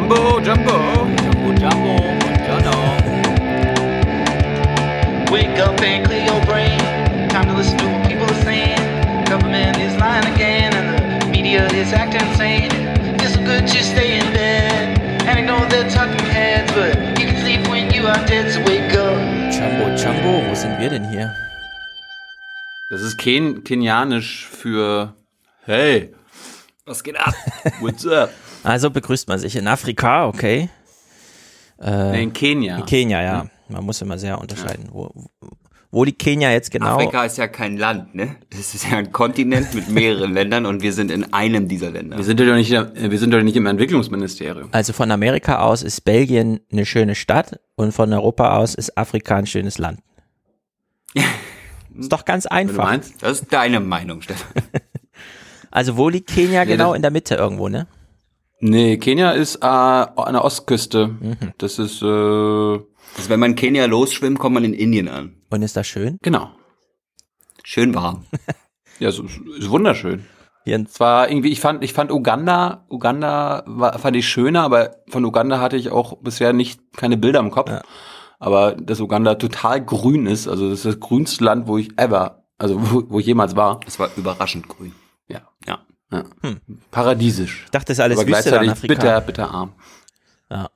[0.00, 0.78] Jumbo, Jumbo.
[1.22, 1.94] Jumbo Jumbo
[2.26, 2.96] und Jono.
[5.30, 6.78] Wake up and clear your brain.
[7.28, 8.78] Time to listen to what people are saying.
[9.26, 12.70] Government is lying again, and the media is acting insane.
[13.20, 17.36] It's so good to stay in bed and ignore the talking heads, but you can
[17.42, 18.50] sleep when you are dead.
[18.50, 19.18] So wake up.
[19.52, 21.30] Jumbo Jumbo, wo sind wir denn hier?
[22.90, 25.14] Das ist Ken kenianisch für
[25.66, 26.14] Hey,
[26.86, 27.34] Was geht ab?
[27.80, 28.30] what's up?
[28.62, 30.68] Also begrüßt man sich in Afrika, okay.
[31.82, 32.78] nee, in Kenia.
[32.78, 33.46] In Kenia, ja.
[33.68, 35.12] Man muss immer sehr unterscheiden, wo,
[35.92, 36.96] wo die Kenia jetzt genau.
[36.96, 38.36] Afrika ist ja kein Land, ne?
[38.50, 42.16] Das ist ja ein Kontinent mit mehreren Ländern und wir sind in einem dieser Länder.
[42.16, 44.68] Wir sind ja doch nicht, wir sind doch nicht im Entwicklungsministerium.
[44.72, 49.36] Also von Amerika aus ist Belgien eine schöne Stadt und von Europa aus ist Afrika
[49.36, 50.00] ein schönes Land.
[51.98, 52.84] ist doch ganz einfach.
[52.84, 53.22] meinst.
[53.22, 54.62] Das ist deine Meinung, Stefan.
[55.72, 57.86] Also wo liegt Kenia Nee, genau in der Mitte irgendwo, ne?
[58.60, 61.16] Nee, Kenia ist äh, an der Ostküste.
[61.58, 65.36] Das ist, äh, Also wenn man Kenia losschwimmt, kommt man in Indien an.
[65.50, 66.18] Und ist das schön?
[66.22, 66.50] genau.
[67.62, 68.24] Schön warm.
[68.98, 70.26] Ja, so, ist wunderschön.
[70.64, 74.62] Hier in, Es war irgendwie, ich fand, ich fand Uganda, Uganda war, fand ich schöner,
[74.62, 77.70] aber von Uganda hatte ich auch bisher nicht keine Bilder im Kopf.
[77.70, 77.82] Ja.
[78.38, 82.44] Aber dass Uganda total grün ist, also das ist das grünste Land, wo ich ever,
[82.58, 83.80] also wo, wo ich jemals war.
[83.86, 84.92] Es war überraschend grün.
[85.28, 85.42] Ja.
[85.66, 85.78] Ja.
[86.12, 86.24] Ja.
[86.90, 87.62] Paradiesisch.
[87.66, 88.94] ich dachte, das ist alles aber Wüste gleichzeitig Afrika.
[88.94, 89.72] bitter, bitter arm.
[90.50, 90.68] Ja.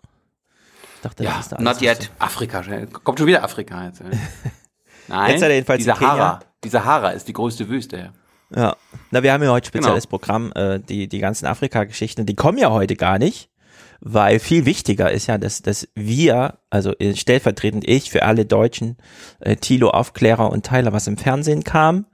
[0.96, 1.98] Ich dachte, Ja, das ist da alles Not yet.
[1.98, 2.12] Wüste.
[2.18, 2.62] Afrika,
[3.02, 4.00] kommt schon wieder Afrika jetzt.
[4.00, 4.06] ja.
[5.08, 6.40] Nein, Jetzt hat er jedenfalls die in Sahara.
[6.62, 8.12] Die Sahara ist die größte Wüste.
[8.54, 8.76] Ja.
[9.10, 10.10] Na, wir haben ja heute spezielles Genau.
[10.18, 13.50] Programm, äh, die, die ganzen Afrika-Geschichten, die kommen ja heute gar nicht,
[14.00, 18.96] weil viel wichtiger ist ja, dass, dass wir, also stellvertretend ich für alle Deutschen,
[19.40, 22.06] äh, Thilo Aufklärer und Teiler, was im Fernsehen kam.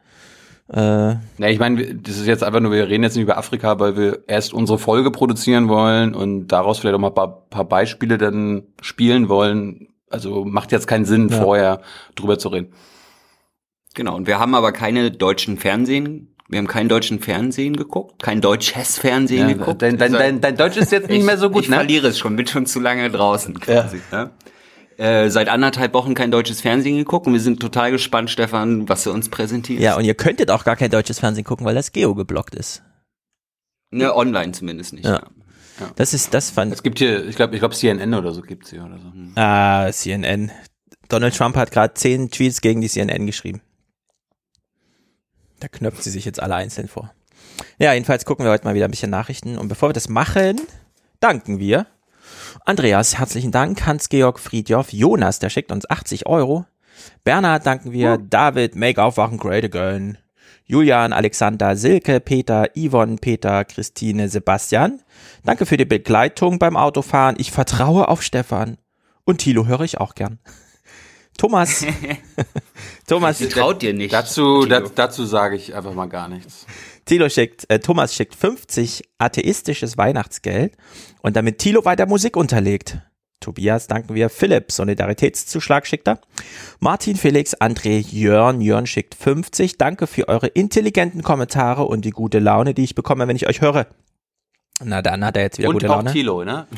[0.72, 3.78] Äh, Ja, ich meine, das ist jetzt einfach nur, wir reden jetzt nicht über Afrika,
[3.80, 7.64] weil wir erst unsere Folge produzieren wollen und daraus vielleicht auch mal ein paar, paar
[7.64, 9.88] Beispiele dann spielen wollen.
[10.10, 11.40] Also macht jetzt keinen Sinn, Ja.
[11.42, 11.80] vorher
[12.14, 12.72] drüber zu reden.
[13.94, 14.14] Genau.
[14.16, 16.34] Und wir haben aber keine deutschen Fernsehen.
[16.48, 18.22] Wir haben keinen deutschen Fernsehen geguckt.
[18.22, 19.82] Kein deutsches Fernsehen Ja, geguckt.
[19.82, 21.76] dein, dein, dein, dein Deutsch ist jetzt nicht mehr so gut, ich ne?
[21.76, 24.00] verliere es schon, bin schon zu lange draußen quasi.
[24.10, 24.30] Ja.
[25.00, 29.04] Äh, seit anderthalb Wochen kein deutsches Fernsehen geguckt und wir sind total gespannt, Stefan, was
[29.04, 29.82] du uns präsentierst.
[29.82, 32.82] ja, und ihr könntet auch gar kein deutsches Fernsehen gucken, weil das Geo geblockt ist.
[33.90, 35.06] Ne, online zumindest nicht.
[35.06, 35.22] Ja.
[35.80, 35.90] Ja.
[35.96, 38.68] Das ist, das fand, Es gibt hier, ich glaube, ich glaube CNN oder so gibt's
[38.68, 39.10] hier oder so.
[39.36, 40.50] ah, CNN.
[41.08, 43.62] Donald Trump hat gerade zehn Tweets gegen die CNN geschrieben.
[45.60, 47.10] Da knöpft sie sich jetzt alle einzeln vor.
[47.78, 49.56] Ja, jedenfalls gucken wir heute mal wieder ein bisschen Nachrichten.
[49.56, 50.60] Und bevor wir das machen,
[51.20, 51.86] danken wir.
[52.70, 53.84] Andreas, herzlichen Dank.
[53.84, 54.92] Hans-Georg Friedjoff.
[54.92, 56.66] Jonas, der schickt uns 80 Euro.
[57.24, 58.16] Bernhard danken wir.
[58.16, 60.18] David, Make Aufwachen Great Again.
[60.66, 65.02] Julian, Alexander, Silke, Peter, Yvonne, Peter, Christine, Sebastian.
[65.44, 67.34] Danke für die Begleitung beim Autofahren.
[67.40, 68.76] Ich vertraue auf Stefan.
[69.24, 70.38] Und Thilo höre ich auch gern.
[71.38, 71.84] Thomas.
[73.08, 74.12] Thomas, Sie traut dir nicht.
[74.12, 76.66] Dazu, da, dazu sage ich einfach mal gar nichts.
[77.10, 80.76] Thilo schickt, äh, Thomas schickt 50 atheistisches Weihnachtsgeld
[81.22, 82.98] und damit Thilo weiter Musik unterlegt.
[83.40, 84.30] Tobias danken wir.
[84.30, 86.20] Philipp, Solidaritätszuschlag schickt er.
[86.78, 88.60] Martin, Felix, André, Jörn.
[88.60, 89.76] Jörn schickt 50.
[89.76, 93.60] Danke für eure intelligenten Kommentare und die gute Laune, die ich bekomme, wenn ich euch
[93.60, 93.88] höre.
[94.84, 96.12] Na, dann hat er jetzt wieder Und gute auch Laune.
[96.12, 96.68] Thilo, ne?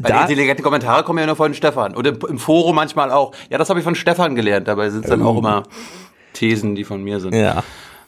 [0.00, 1.94] Weil Da- die intelligente Kommentare kommen ja nur von Stefan.
[1.94, 3.32] Und im, im Forum manchmal auch.
[3.50, 4.66] Ja, das habe ich von Stefan gelernt.
[4.66, 5.62] Dabei sind es dann auch immer
[6.38, 7.34] Thesen, die von mir sind.
[7.34, 7.62] Ja,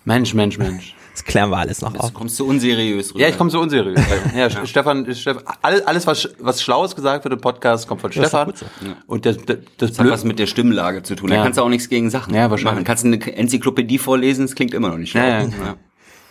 [0.05, 0.95] Mensch, Mensch, Mensch.
[1.13, 2.15] das klären wir alles noch Du auf.
[2.15, 3.21] kommst du unseriös rüber.
[3.21, 4.01] Ja, ich komme so unseriös.
[4.37, 8.53] ja, Stefan, Stefan, alles, was, was Schlaues gesagt wird im Podcast, kommt von Stefan.
[8.55, 8.65] so.
[9.07, 11.29] Und das, das, das hat was mit der Stimmlage zu tun.
[11.31, 11.43] Da Ja.
[11.43, 12.75] kannst du auch nichts gegen Sachen Ja, wahrscheinlich.
[12.75, 12.85] machen.
[12.85, 15.21] Kannst du eine Enzyklopädie vorlesen, das klingt immer noch nicht schlau.
[15.23, 15.45] Ja, ja.
[15.49, 15.77] Ja.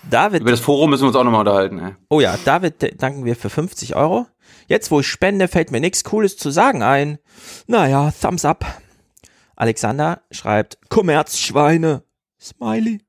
[0.10, 1.78] David über das Forum müssen wir uns auch nochmal unterhalten.
[1.80, 1.92] Ey.
[2.10, 4.26] Oh ja, David danken wir für 50 Euro.
[4.68, 7.20] Jetzt, wo ich spende, fällt mir nichts Cooles zu sagen ein.
[7.68, 8.66] Naja, Thumbs up.
[9.60, 12.04] Alexander schreibt Kommerzschweine.
[12.42, 13.02] Smiley.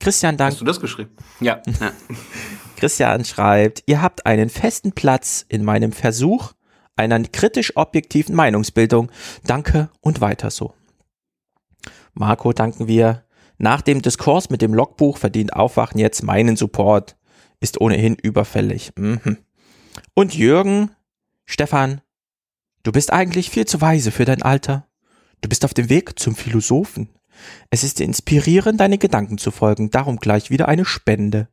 [0.00, 0.60] Christian Hast dankt.
[0.60, 1.10] du das geschrieben?
[1.40, 1.62] ja.
[1.80, 1.92] Ja.
[2.76, 6.52] Christian schreibt, ihr habt einen festen Platz in meinem Versuch
[6.96, 9.10] einer kritisch objektiven Meinungsbildung.
[9.44, 10.74] Danke und weiter so.
[12.14, 13.24] Marco danken wir.
[13.58, 17.16] Nach dem Diskurs mit dem Logbuch verdient Aufwachen jetzt meinen Support.
[17.60, 18.92] Ist ohnehin überfällig.
[18.96, 19.38] Mhm.
[20.14, 20.90] Und Jürgen,
[21.46, 22.00] Stefan,
[22.82, 24.86] du bist eigentlich viel zu weise für dein Alter.
[25.44, 27.10] Du bist auf dem Weg zum Philosophen.
[27.68, 29.90] Es ist inspirierend, deine Gedanken zu folgen.
[29.90, 31.48] Darum gleich wieder eine Spende.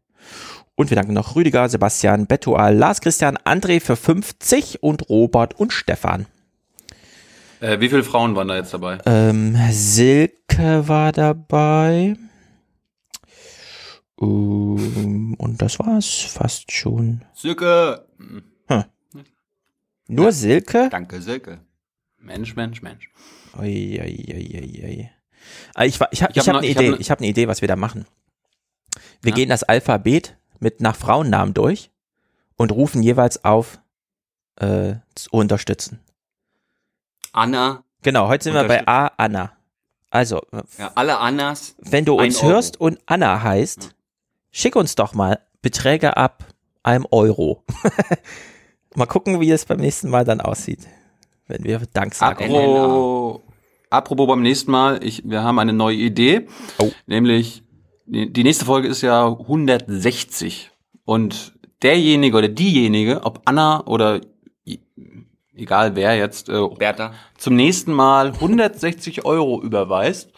[0.76, 5.74] Und wir danken noch Rüdiger, Sebastian, Betual, Lars Christian, André für 50 und Robert und
[5.74, 6.26] Stefan.
[7.60, 9.00] Äh, wie viele Frauen waren da jetzt dabei?
[9.06, 12.16] Ähm, Silke war dabei.
[14.22, 17.26] Ähm, und das war's fast schon.
[17.34, 18.06] Silke.
[20.08, 20.88] Nur Silke?
[20.90, 21.60] Danke, Silke.
[22.20, 23.10] Mensch, Mensch, Mensch.
[23.60, 25.10] Ui, ui, ui, ui.
[25.76, 26.90] Ah, Ich, ich habe Ich ich hab hab eine ich hab Idee.
[26.92, 28.06] ne- Ich habe eine Idee, was wir da machen.
[29.22, 29.36] Wir Ja?
[29.36, 31.92] gehen das Alphabet mit nach Frauennamen durch
[32.58, 33.80] und rufen jeweils auf
[34.58, 36.00] äh, zu unterstützen.
[37.34, 37.84] Anna.
[38.04, 38.88] Genau, heute sind wir bei.
[38.88, 39.54] A, Anna.
[40.10, 41.76] Also, äh, Ja, alle Annas.
[41.80, 43.96] wenn du uns hörst und Anna heißt,
[44.52, 46.46] schick uns doch mal Beträge ab
[46.84, 47.64] einem Euro.
[48.96, 50.86] mal gucken, wie es beim nächsten Mal dann aussieht,
[51.52, 52.44] wenn wir Dank sagen.
[52.44, 53.44] Apro,
[53.90, 56.48] apropos beim nächsten Mal, ich, wir haben eine neue Idee.
[56.80, 56.92] Oh.
[57.06, 57.64] Nämlich,
[58.06, 60.72] die nächste Folge ist ja 160.
[61.06, 64.22] Und derjenige oder diejenige, ob Anna oder
[65.56, 67.14] egal wer jetzt, äh, Bertha.
[67.38, 70.32] zum nächsten Mal 160 Euro überweist,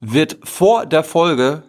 [0.00, 1.64] wird vor der Folge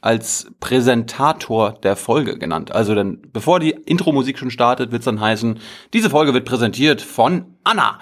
[0.00, 2.72] als Präsentator der Folge genannt.
[2.72, 5.58] Also dann, bevor die Intro-Musik schon startet, wird es dann heißen,
[5.92, 7.98] diese Folge wird präsentiert von Anna.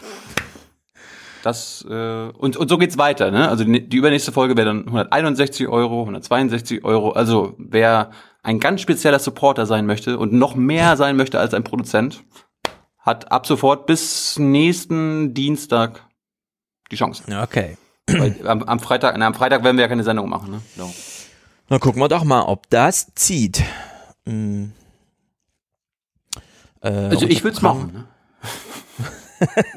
[1.42, 3.48] Das, äh, und, und so geht's weiter, ne?
[3.48, 7.10] Also die, die übernächste Folge wäre dann 161 Euro, 162 Euro.
[7.10, 8.10] Also wer
[8.42, 12.24] ein ganz spezieller Supporter sein möchte und noch mehr sein möchte als ein Produzent,
[12.98, 16.04] hat ab sofort bis nächsten Dienstag
[16.90, 17.22] die Chance.
[17.42, 17.76] Okay.
[18.06, 20.60] Weil am, am Freitag, na, am Freitag werden wir ja keine Sendung machen, ne?
[20.76, 20.90] So.
[21.68, 23.62] Dann gucken wir doch mal, ob das zieht.
[24.26, 24.72] Hm.
[26.80, 27.92] Äh, Also ich würde es machen.
[27.92, 28.08] Ne?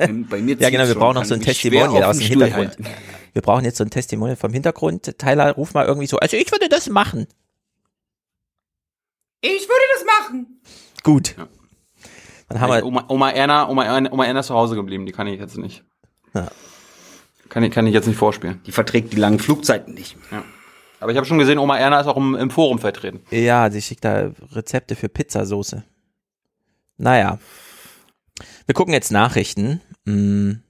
[0.29, 2.67] Bei mir Ja, genau, wir brauchen noch so ein Testimonial aus dem Hintergrund.
[2.69, 2.85] halten.
[3.33, 5.17] Wir brauchen jetzt so ein Testimonial vom Hintergrund.
[5.17, 7.27] Tyler, ruf mal irgendwie so, also ich würde das machen.
[9.39, 10.61] Ich würde das machen.
[11.01, 11.35] Gut.
[11.37, 11.47] Ja.
[12.49, 15.13] Dann haben wir, Oma, Oma Erna, Oma, Erna- Oma Erna ist zu Hause geblieben, die
[15.13, 15.85] kann ich jetzt nicht.
[16.33, 16.51] Ja.
[17.47, 18.59] Kann ich, kann ich jetzt nicht vorspielen.
[18.65, 20.17] Die verträgt die langen Flugzeiten nicht.
[20.29, 20.43] Ja.
[21.01, 23.21] Aber ich habe schon gesehen, Oma Erna ist auch im, im Forum vertreten.
[23.31, 25.83] ja, sie schickt da Rezepte für Pizzasoße.
[26.97, 27.39] Naja.
[28.67, 29.81] Wir gucken jetzt Nachrichten.
[30.05, 30.61] Hm.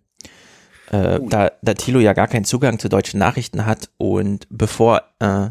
[0.90, 5.50] Äh, da, da Thilo ja gar keinen Zugang zu deutschen Nachrichten hat und bevor äh,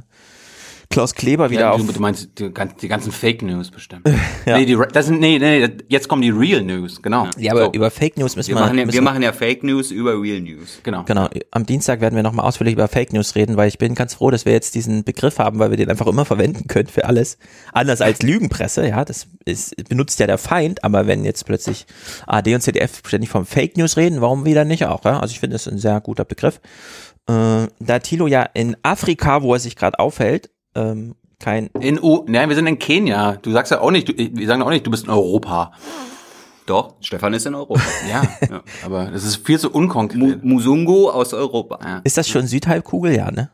[0.93, 2.53] Klaus Kleber wieder Ja, auf du, meinst die,
[2.83, 4.09] die ganzen Fake News bestimmt.
[4.47, 7.29] Nee, die, das sind, nee, nee, jetzt kommen die Real News, genau.
[7.39, 9.63] Ja, aber So, über Fake News müssen Wir machen, ja, müssen wir machen ja Fake
[9.63, 10.81] News über Real News.
[10.83, 11.05] genau.
[11.05, 14.15] Genau, am Dienstag werden wir nochmal ausführlich über Fake News reden, weil ich bin ganz
[14.15, 17.05] froh, dass wir jetzt diesen Begriff haben, weil wir den einfach immer verwenden können für
[17.05, 17.39] alles.
[17.73, 21.87] Anders als Lügenpresse, ja, das ist, benutzt ja der Feind, aber wenn jetzt plötzlich
[22.27, 25.21] AD und CDF ständig vom Fake News reden, warum wieder nicht auch, ja?
[25.21, 26.61] Also ich finde das ein sehr guter Begriff.
[27.29, 32.25] Äh, da Thilo ja in Afrika, wo er sich gerade aufhält, ähm, kein, In U,
[32.29, 33.37] nein, wir sind in Kenia.
[33.37, 35.73] Du sagst ja auch nicht, du, wir sagen auch nicht, du bist in Europa.
[36.67, 37.81] Doch, Stefan ist in Europa.
[38.09, 38.63] Ja, ja.
[38.85, 40.45] aber das ist viel zu Mu unkonkret.
[40.45, 41.79] Musungo aus Europa.
[41.83, 42.01] Ja.
[42.05, 43.51] ist das schon Südhalbkugel, ja, ne?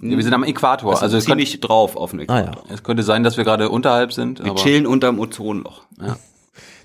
[0.00, 0.92] Wir sind am Äquator.
[0.92, 2.64] Also Also es könnte, ziemlich drauf auf den Ah, Äquator.
[2.72, 4.38] es könnte sein, dass wir gerade unterhalb sind.
[4.44, 5.82] Wir aber, chillen unterm Ozonloch.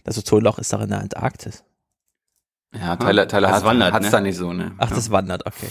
[0.04, 1.64] Das Ozonloch ist doch in der Antarktis.
[2.80, 4.12] Ja, Tyler, Tyler Das hat wandert, hat's ne?
[4.12, 4.72] da nicht so, ne?
[4.78, 5.68] Ach, das wandert, okay.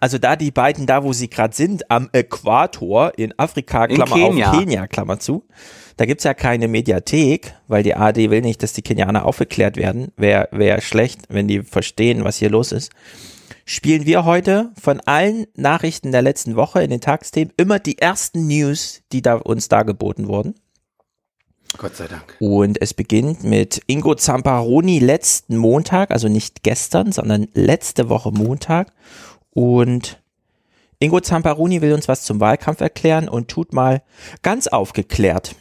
[0.00, 4.16] Also da die beiden da, wo sie gerade sind, am Äquator in Afrika, In Klammer
[4.16, 4.50] Kenia.
[4.50, 5.46] auf, Kenia, Klammer zu,
[5.96, 10.10] da gibt's ja keine Mediathek, weil die ARD will nicht, dass die Kenianer aufgeklärt werden.
[10.16, 12.90] Wäre wär schlecht, wenn die verstehen, was hier los ist.
[13.64, 18.48] Spielen wir heute von allen Nachrichten der letzten Woche in den Tagsthemen immer die ersten
[18.48, 20.54] News, die da uns dargeboten wurden.
[21.78, 22.36] Gott sei Dank.
[22.38, 28.92] Und es beginnt mit Ingo Zamparoni letzten Montag, also nicht gestern, sondern letzte Woche Montag.
[29.50, 30.20] Und
[30.98, 34.02] Ingo Zamparoni will uns was zum Wahlkampf erklären und tut mal
[34.42, 35.56] ganz aufgeklärt.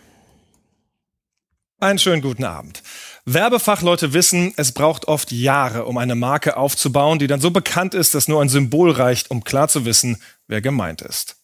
[1.80, 2.84] Einen schönen guten Abend.
[3.25, 8.13] Werbefachleute wissen, es braucht oft Jahre, um eine Marke aufzubauen, die dann so bekannt ist,
[8.13, 11.41] dass nur ein Symbol reicht, um klar zu wissen, wer gemeint ist.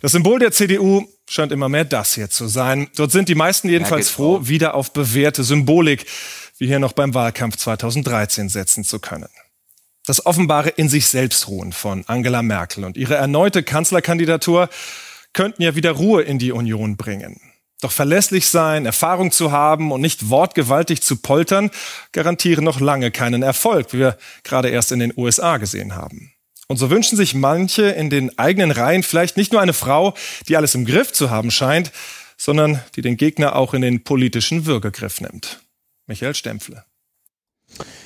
[0.00, 2.88] Das Symbol der CDU scheint immer mehr das hier zu sein.
[2.96, 6.06] Dort sind die meisten jedenfalls froh, wieder auf bewährte Symbolik,
[6.58, 9.28] wie hier noch beim Wahlkampf 2013 setzen zu können.
[10.06, 14.70] Das offenbare in sich selbst ruhen von Angela Merkel und ihre erneute Kanzlerkandidatur
[15.34, 17.40] könnten ja wieder Ruhe in die Union bringen.
[17.80, 21.70] Doch verlässlich sein, Erfahrung zu haben und nicht wortgewaltig zu poltern,
[22.12, 26.32] garantieren noch lange keinen Erfolg, wie wir gerade erst in den USA gesehen haben.
[26.68, 30.14] Und so wünschen sich manche in den eigenen Reihen vielleicht nicht nur eine Frau,
[30.48, 31.90] die alles im Griff zu haben scheint,
[32.36, 35.60] sondern die den Gegner auch in den politischen Würgegriff nimmt.
[36.06, 36.84] Michael Stempfle.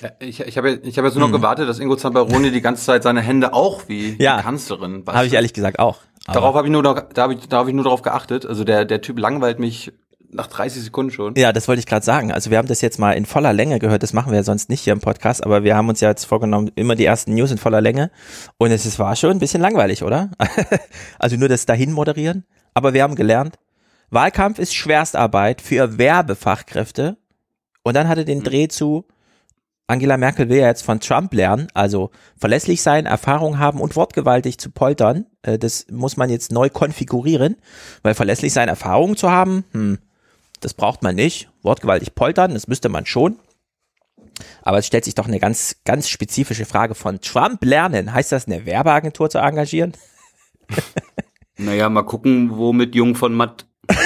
[0.01, 2.85] Ja, Ich, ich habe ich hab jetzt nur noch gewartet, dass Ingo Zamperoni die ganze
[2.85, 4.37] Zeit seine Hände auch wie Ja.
[4.39, 5.99] die Kanzlerin Habe ich ehrlich gesagt auch.
[6.27, 8.47] Aber- Darauf habe ich nur noch, da habe ich, da hab ich nur darauf geachtet.
[8.47, 9.93] Also der, der Typ langweilt mich
[10.33, 11.35] nach 30 Sekunden schon.
[11.37, 12.33] Ja, das wollte ich gerade sagen.
[12.33, 14.03] Also wir haben das jetzt mal in voller Länge gehört.
[14.03, 16.25] Das machen wir ja sonst nicht hier im Podcast, aber wir haben uns ja jetzt
[16.25, 18.11] vorgenommen, immer die ersten News in voller Länge.
[18.59, 20.31] Und es ist, war schon ein bisschen langweilig, oder?
[21.19, 22.45] also nur das dahin moderieren.
[22.75, 23.59] Aber wir haben gelernt,
[24.11, 27.17] Wahlkampf ist Schwerstarbeit für Werbefachkräfte.
[27.83, 29.07] Und dann hatte den Dreh zu,
[29.87, 34.59] Angela Merkel will ja jetzt von Trump lernen, also verlässlich sein, Erfahrung haben und wortgewaltig
[34.59, 35.27] zu poltern.
[35.43, 37.57] Äh, das muss man jetzt neu konfigurieren,
[38.03, 39.99] weil verlässlich sein, Erfahrung zu haben, hm,
[40.65, 41.51] das braucht man nicht.
[41.63, 43.39] Wortgewaltig poltern, das müsste man schon.
[44.63, 48.13] Aber es stellt sich doch eine ganz, ganz spezifische Frage von Trump lernen.
[48.15, 49.93] Heißt das, eine Werbeagentur zu engagieren?
[51.59, 53.67] Naja, mal gucken, womit Jung von Matt,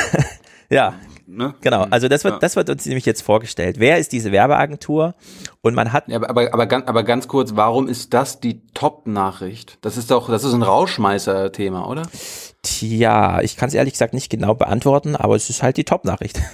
[0.69, 0.95] Ja,
[1.27, 1.55] ne?
[1.61, 1.87] genau.
[1.91, 2.39] Also das wird, Ja.
[2.41, 3.77] das wird uns nämlich jetzt vorgestellt.
[3.79, 5.15] Wer ist diese Werbeagentur?
[5.63, 8.67] Und man hat Ja, aber, aber, aber, ganz, aber ganz kurz, warum ist das die
[8.75, 9.79] Top-Nachricht?
[9.83, 12.03] Das ist doch, das ist ein Rauschmeißer-Thema, oder?
[12.67, 16.41] Tja, ich kann es ehrlich gesagt nicht genau beantworten, aber es ist halt die Top-Nachricht.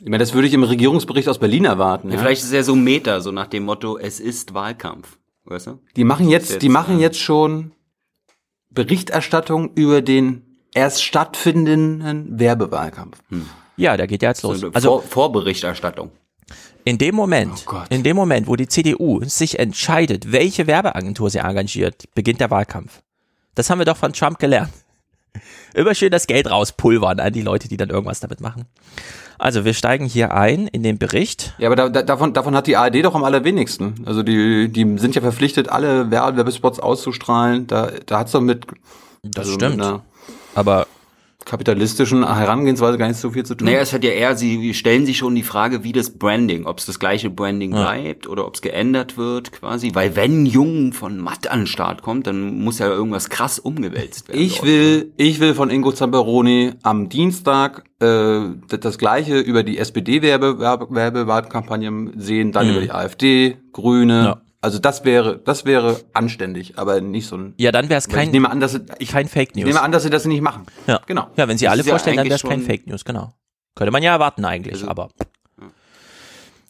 [0.00, 2.10] Ich meine, das würde ich im Regierungsbericht aus Berlin erwarten.
[2.12, 2.18] Ja?
[2.18, 5.18] Vielleicht ist er so Meta, so nach dem Motto, es ist Wahlkampf.
[5.44, 5.80] Weißt du?
[5.96, 7.72] Die machen jetzt, Jetzt, die machen jetzt schon
[8.70, 10.42] Berichterstattung über den
[10.72, 13.18] erst stattfindenden Werbewahlkampf.
[13.76, 14.62] Ja, der geht ja jetzt los.
[14.72, 16.10] Also Vor Vorberichterstattung.
[16.84, 21.38] in dem Moment, Oh in dem Moment, wo die CDU sich entscheidet, welche Werbeagentur sie
[21.38, 23.02] engagiert, beginnt der Wahlkampf.
[23.56, 24.72] Das haben wir doch von Trump gelernt.
[25.74, 28.64] Immer schön das Geld rauspulvern an die Leute, die dann irgendwas damit machen.
[29.38, 31.54] Also wir steigen hier ein in den Bericht.
[31.58, 33.94] Ja, aber da, da, davon, davon hat die ARD doch am allerwenigsten.
[34.04, 37.66] Also die, die sind ja verpflichtet, alle Werbe- Werbespots auszustrahlen.
[37.68, 38.66] Da, da hat's doch mit,
[39.22, 39.76] Das also stimmt.
[39.76, 40.00] mit
[40.56, 40.86] Aber
[41.48, 43.66] kapitalistischen Herangehensweise gar nicht so viel zu tun.
[43.66, 46.78] Naja, es hat ja eher, sie stellen sich schon die Frage, wie das Branding, ob
[46.78, 49.90] es das gleiche Branding bleibt oder ob es geändert wird quasi.
[49.94, 54.28] Weil wenn Jung von Matt an den Start kommt, dann muss ja irgendwas krass umgewälzt
[54.28, 54.40] werden.
[54.40, 54.66] Ich dort.
[54.66, 62.52] will, ich will von Ingo Zamperoni am Dienstag äh, das, gleiche über die SPD-Werbewahlkampagne sehen,
[62.52, 64.24] dann über die AfD, Grüne.
[64.24, 64.42] Ja.
[64.60, 67.54] Also das wäre, das wäre anständig, aber nicht so ein.
[67.58, 69.66] ja, dann wäre es kein, ich nehme an, dass sie, ich, kein Fake ich News.
[69.66, 70.66] nehme an, dass sie das nicht machen.
[70.88, 71.00] Ja.
[71.06, 71.28] Genau.
[71.36, 73.32] Ja, wenn sie Das alle ist ja vorstellen, dann wäre es kein Fake News, genau.
[73.76, 75.10] Könnte man ja erwarten eigentlich, Also- aber.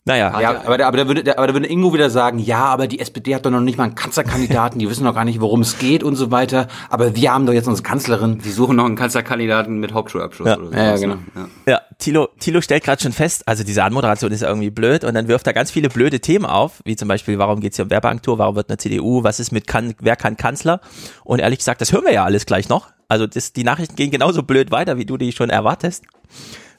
[0.09, 2.89] Naja, Ja, aber, da- aber, da würde, aber da würde Ingo wieder sagen, ja, aber
[2.89, 5.61] die SPD hat doch noch nicht mal einen Kanzlerkandidaten, die wissen noch gar nicht, worum
[5.61, 6.67] es geht und so weiter.
[6.91, 8.41] Aber wir haben doch jetzt unsere Kanzlerin.
[8.41, 10.57] Sie suchen noch einen Kanzlerkandidaten mit Hauptschulabschluss Ja.
[10.57, 10.73] oder so.
[10.75, 11.17] Ja, ja, genau.
[11.37, 11.49] Ja.
[11.67, 15.15] Ja, Thilo, Thilo stellt gerade schon fest, also diese Anmoderation ist ja irgendwie blöd und
[15.15, 17.91] dann wirft er ganz viele blöde Themen auf, wie zum Beispiel, warum geht's hier um
[17.91, 20.81] Werbeagentur, warum wird eine CDU, was ist mit kann, wer kann Kanzler?
[21.25, 22.87] Und ehrlich gesagt, das hören wir ja alles gleich noch.
[23.09, 26.05] Also das, die Nachrichten gehen genauso blöd weiter, wie du die schon erwartest.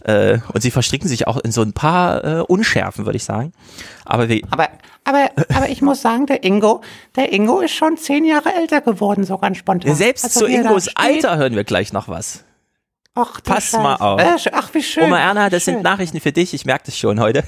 [0.03, 3.51] Äh, und sie verstricken sich auch in so ein paar äh, Unschärfen, würde ich sagen.
[4.05, 4.69] Aber wir, Aber,
[5.03, 6.81] aber, aber ich muss sagen, der Ingo,
[7.15, 9.93] der Ingo ist schon zehn Jahre älter geworden, so ganz spontan.
[9.95, 12.45] selbst Also zu Ingos Alter hören wir gleich noch was.
[13.15, 14.21] Ach, du Pass mal auf.
[14.21, 15.03] Äh, ach, wie schön.
[15.03, 15.83] Oma Erna, das sind Schön.
[15.83, 17.43] Nachrichten für dich, ich merke das schon heute.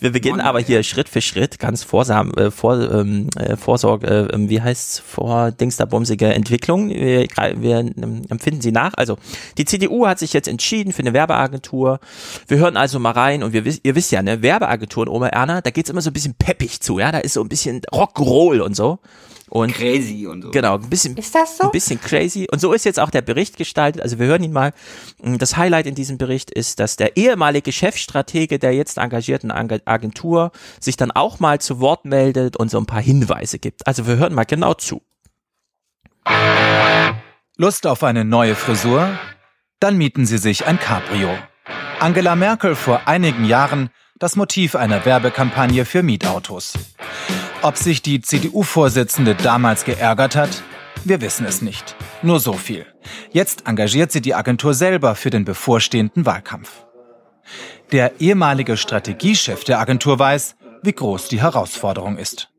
[0.00, 4.48] Wir beginnen aber hier Schritt für Schritt, ganz vorsam, äh, vor, ähm, äh, Vorsorge, äh,
[4.48, 6.90] wie heißt's, vor dingsterbumsige Entwicklung.
[6.90, 8.94] Wir, wir ähm, empfinden sie nach.
[8.94, 9.18] Also
[9.58, 12.00] die CDU hat sich jetzt entschieden für eine Werbeagentur.
[12.46, 15.70] Wir hören also mal rein und wir, ihr wisst ja, ne, Werbeagenturen, Oma Erna, da
[15.70, 18.76] geht's immer so ein bisschen peppig zu, ja, da ist so ein bisschen Rock'n'Roll und
[18.76, 18.98] so.
[19.56, 20.50] Und Crazy und so.
[20.50, 21.66] Genau, ein bisschen, Ist das so?
[21.66, 22.48] ein bisschen crazy.
[22.50, 24.02] Und so ist jetzt auch der Bericht gestaltet.
[24.02, 24.72] Also wir hören ihn mal.
[25.22, 30.50] Das Highlight in diesem Bericht ist, dass der ehemalige Chefstratege der jetzt engagierten Ag- Agentur
[30.80, 33.86] sich dann auch mal zu Wort meldet und so ein paar Hinweise gibt.
[33.86, 35.02] Also wir hören mal genau zu.
[37.56, 39.08] Lust auf eine neue Frisur?
[39.78, 41.30] Dann mieten Sie sich ein Cabrio.
[42.00, 46.72] Angela Merkel vor einigen Jahren das Motiv einer Werbekampagne für Mietautos.
[47.64, 50.62] Ob sich die CDU-Vorsitzende damals geärgert hat?
[51.02, 51.96] Wir wissen es nicht.
[52.20, 52.84] Nur so viel.
[53.30, 56.84] Jetzt engagiert sie die Agentur selber für den bevorstehenden Wahlkampf.
[57.90, 62.50] Der ehemalige Strategiechef der Agentur weiß, wie groß die Herausforderung ist.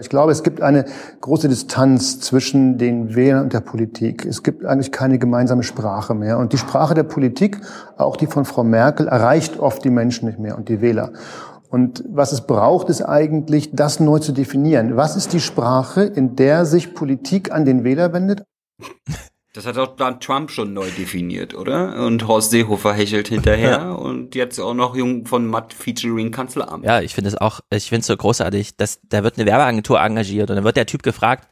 [0.00, 0.84] Ich glaube, es gibt eine
[1.20, 4.24] große Distanz zwischen den Wählern und der Politik.
[4.24, 6.38] Es gibt eigentlich keine gemeinsame Sprache mehr.
[6.38, 7.60] Und die Sprache der Politik,
[7.96, 11.10] auch die von Frau Merkel, erreicht oft die Menschen nicht mehr und die Wähler.
[11.68, 14.96] Und was es braucht, ist eigentlich, das neu zu definieren.
[14.96, 18.42] Was ist die Sprache, in der sich Politik an den Wähler wendet?
[19.54, 22.04] Das hat auch Donald Trump schon neu definiert, oder?
[22.06, 26.84] Und Horst Seehofer hechelt hinterher und jetzt auch noch Jung von Matt featuring Kanzleramt.
[26.84, 30.00] Ja, ich finde es auch, ich finde es so großartig, dass da wird eine Werbeagentur
[30.00, 31.48] engagiert und dann wird der Typ gefragt,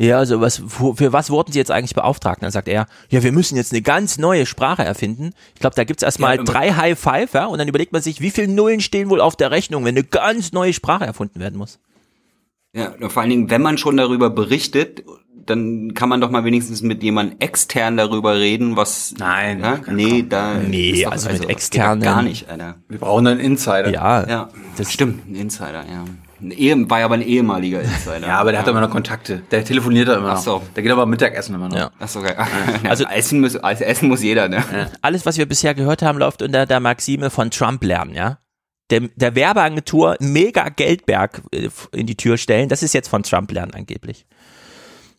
[0.00, 0.62] ja, also was,
[0.94, 2.38] für was wurden Sie jetzt eigentlich beauftragt?
[2.38, 5.32] Und dann sagt er, ja, wir müssen jetzt eine ganz neue Sprache erfinden.
[5.54, 8.20] Ich glaube, da gibt's erstmal Ja, drei High Five, ja, und dann überlegt man sich,
[8.20, 11.58] wie viele Nullen stehen wohl auf der Rechnung, wenn eine ganz neue Sprache erfunden werden
[11.58, 11.78] muss.
[12.72, 15.02] Ja, vor allen Dingen, wenn man schon darüber berichtet,
[15.46, 19.14] dann kann man doch mal wenigstens mit jemandem extern darüber reden, was.
[19.18, 19.80] Nein, Ja?
[19.90, 20.54] Nee, da.
[20.54, 22.76] Nee, ist doch- also mit doch externen- Gar nicht, Alter.
[22.88, 23.90] Wir brauchen einen Insider.
[23.90, 26.04] Ja, Ja, das stimmt, ein Insider, ja.
[26.42, 28.20] Ein war ja aber ein ehemaliger Insider.
[28.26, 29.42] Ja, aber der hat doch immer noch Kontakte.
[29.50, 30.34] Der telefoniert da immer noch.
[30.34, 30.62] Ach so.
[30.74, 31.76] Der geht aber Mittagessen immer noch.
[31.76, 31.90] Ja.
[31.98, 32.36] Ach so, geil.
[32.36, 34.64] Also- Also essen muss, also essen muss jeder, ne?
[35.02, 38.38] Alles, was wir bisher gehört haben, läuft unter der Maxime von Trump lernen, ja.
[38.90, 43.52] Der, der Werbeagentur mega Geldberg äh, in die Tür stellen, das ist jetzt von Trump
[43.52, 44.26] lernen angeblich.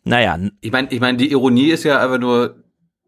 [0.03, 2.63] Naja, Ich meine, ich meine, die Ironie ist ja einfach nur,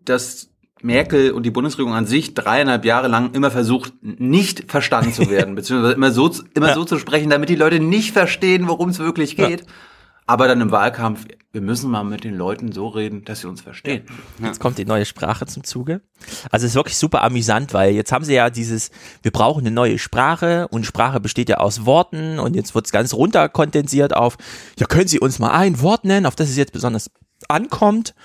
[0.05, 0.49] dass
[0.83, 5.55] Merkel und die Bundesregierung an sich dreieinhalb Jahre lang immer versucht, nicht verstanden zu werden,
[5.55, 6.73] beziehungsweise immer so, zu- immer Ja.
[6.75, 9.65] so zu sprechen, damit die Leute nicht verstehen, worum es wirklich geht.
[10.25, 13.59] Aber dann im Wahlkampf, wir müssen mal mit den Leuten so reden, dass sie uns
[13.59, 14.05] verstehen.
[14.41, 15.99] Jetzt kommt die neue Sprache zum Zuge.
[16.49, 18.89] Also es ist wirklich super amüsant, weil jetzt haben sie ja dieses,
[19.21, 22.93] wir brauchen eine neue Sprache und Sprache besteht ja aus Worten und jetzt wird es
[22.93, 24.37] ganz runterkondensiert auf,
[24.79, 27.11] ja, können Sie uns mal ein Wort nennen, auf das es jetzt besonders
[27.49, 28.15] ankommt.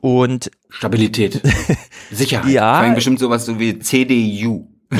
[0.00, 1.40] Und Stabilität,
[2.10, 2.44] Sicherheit.
[2.44, 4.68] Vor ja, allem bestimmt sowas so wie CDU.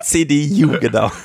[0.00, 1.10] CDU, genau.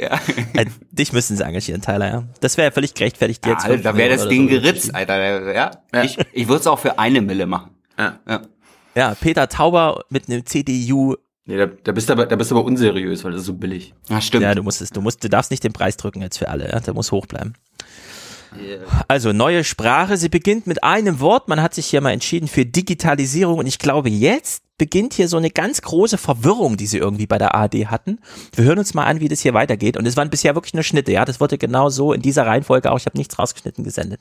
[0.00, 0.20] Ja.
[0.54, 2.24] Äh, Dich müssen sie engagieren, Tyler, ja.
[2.40, 3.66] Das wäre ja völlig gerechtfertigt jetzt.
[3.66, 4.54] ja da wäre das Ding so.
[4.54, 5.52] geritzt, Alter.
[5.52, 5.72] Ja.
[6.04, 7.72] Ich, ich würde es auch für eine Mille machen.
[7.98, 8.20] Ja.
[8.28, 8.42] Ja.
[8.94, 11.16] Ja, Peter Tauber mit einem CDU.
[11.46, 13.54] Nee, da, da bist du aber, da bist du aber unseriös, weil das ist so
[13.54, 13.92] billig.
[14.08, 14.44] ja, stimmt.
[14.44, 16.68] Ja, du musst es, du musst, du darfst nicht den Preis drücken jetzt für alle,
[16.68, 16.78] ja.
[16.78, 17.54] Der muss hoch bleiben.
[19.08, 21.48] Also neue Sprache, sie beginnt mit einem Wort.
[21.48, 25.36] Man hat sich hier mal entschieden für Digitalisierung und ich glaube, jetzt beginnt hier so
[25.36, 28.20] eine ganz große Verwirrung, die sie irgendwie bei der ARD hatten.
[28.54, 29.96] Wir hören uns mal an, wie das hier weitergeht.
[29.96, 31.24] Und es waren bisher wirklich nur Schnitte, ja.
[31.24, 32.98] Das wurde genau so in dieser Reihenfolge auch.
[32.98, 34.20] Ich habe nichts rausgeschnitten gesendet.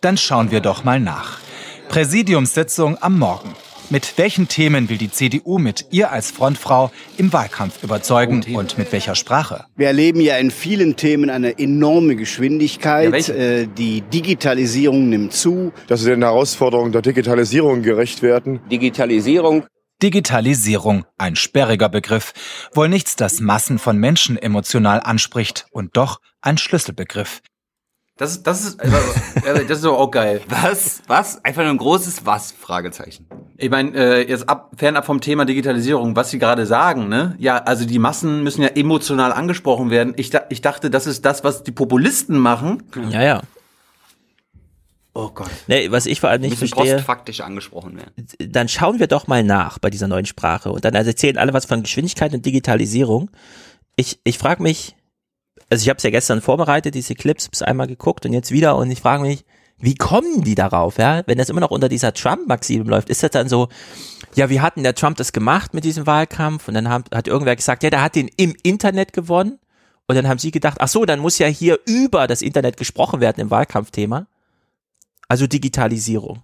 [0.00, 1.38] Dann schauen wir doch mal nach.
[1.88, 3.54] Präsidiumssitzung am Morgen.
[3.90, 8.90] Mit welchen Themen will die CDU mit ihr als Frontfrau im Wahlkampf überzeugen und mit
[8.92, 9.66] welcher Sprache?
[9.76, 13.28] Wir erleben ja in vielen Themen eine enorme Geschwindigkeit.
[13.28, 15.72] Ja, äh, die Digitalisierung nimmt zu.
[15.86, 18.60] dass sie den Herausforderungen der Digitalisierung gerecht werden.
[18.70, 19.66] Digitalisierung
[20.02, 22.32] Digitalisierung, ein sperriger Begriff.
[22.72, 27.40] Wohl nichts, das Massen von Menschen emotional anspricht und doch ein Schlüsselbegriff.
[28.16, 30.40] Das ist, das ist, äh, das ist aber auch geil.
[30.48, 31.02] Was?
[31.08, 31.44] Was?
[31.44, 32.52] Einfach nur ein großes Was?
[32.52, 33.26] Fragezeichen.
[33.56, 37.34] Ich meine, äh, jetzt ab, fernab vom Thema Digitalisierung, was Sie gerade sagen, ne?
[37.38, 40.14] Ja, also die Massen müssen ja emotional angesprochen werden.
[40.16, 42.84] Ich, ich dachte, das ist das, was die Populisten machen.
[43.10, 43.42] Ja, ja.
[45.12, 45.50] Oh Gott.
[45.66, 46.94] Nee, was ich vor allem nicht Müssen verstehe.
[46.96, 48.26] postfaktisch angesprochen werden.
[48.38, 50.70] dann schauen wir doch mal nach bei dieser neuen Sprache.
[50.70, 53.30] Und dann erzählen alle was von Geschwindigkeit und Digitalisierung.
[53.96, 54.96] Ich, ich frage mich,
[55.70, 58.76] also ich habe es ja gestern vorbereitet, diese Clips, hab's einmal geguckt und jetzt wieder
[58.76, 59.44] und ich frage mich,
[59.78, 61.22] wie kommen die darauf, ja?
[61.26, 63.68] Wenn das immer noch unter dieser Trump-Maxime läuft, ist das dann so,
[64.34, 66.68] ja, wie hat denn der Trump das gemacht mit diesem Wahlkampf?
[66.68, 69.58] Und dann hat, hat irgendwer gesagt, ja, der hat den im Internet gewonnen.
[70.06, 73.20] Und dann haben sie gedacht, ach so, dann muss ja hier über das Internet gesprochen
[73.20, 74.26] werden im Wahlkampfthema.
[75.28, 76.42] Also Digitalisierung.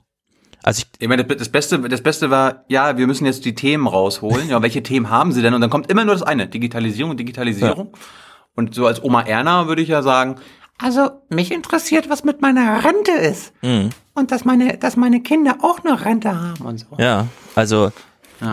[0.63, 3.87] Also ich, Ich meine, das Beste, das Beste war, ja, wir müssen jetzt die Themen
[3.87, 4.49] rausholen.
[4.49, 5.55] Ja, welche Themen haben Sie denn?
[5.55, 7.93] Und dann kommt immer nur das eine, Digitalisierung, Digitalisierung.
[8.61, 10.37] Und so als Oma Erna würde ich ja sagen,
[10.83, 13.53] Also, mich interessiert, was mit meiner Rente ist.
[13.63, 13.89] Mhm.
[14.15, 16.87] Und dass meine, dass meine Kinder auch eine Rente haben und so.
[16.99, 17.91] Ja, also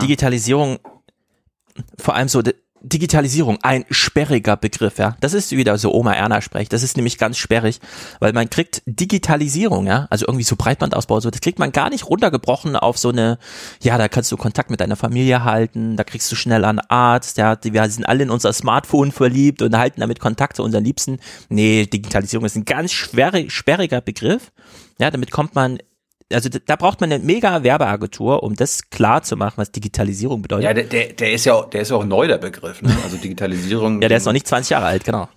[0.00, 0.78] Digitalisierung,
[1.98, 2.42] vor allem so,
[2.88, 5.16] Digitalisierung, ein sperriger Begriff, ja.
[5.20, 6.68] Das ist wieder so Oma Erna sprech.
[6.68, 7.80] Das ist nämlich ganz sperrig,
[8.20, 12.06] weil man kriegt Digitalisierung, ja, also irgendwie so Breitbandausbau, so, das kriegt man gar nicht
[12.08, 13.38] runtergebrochen auf so eine,
[13.82, 17.38] ja, da kannst du Kontakt mit deiner Familie halten, da kriegst du schnell einen Arzt,
[17.38, 21.18] ja, wir sind alle in unser Smartphone verliebt und halten damit Kontakt zu unseren Liebsten.
[21.48, 24.52] Nee, Digitalisierung ist ein ganz schwer, sperriger Begriff.
[25.00, 25.78] Ja, damit kommt man
[26.32, 30.64] also da- braucht man eine mega Werbeagentur, um das klar zu machen, was Digitalisierung bedeutet.
[30.64, 32.96] ja, der, der, der ist ja auch, der ist ja auch neu, der Begriff, ne?
[33.04, 34.02] Also Digitalisierung.
[34.02, 35.28] Ja, der ist noch nicht 20 Jahre alt, genau.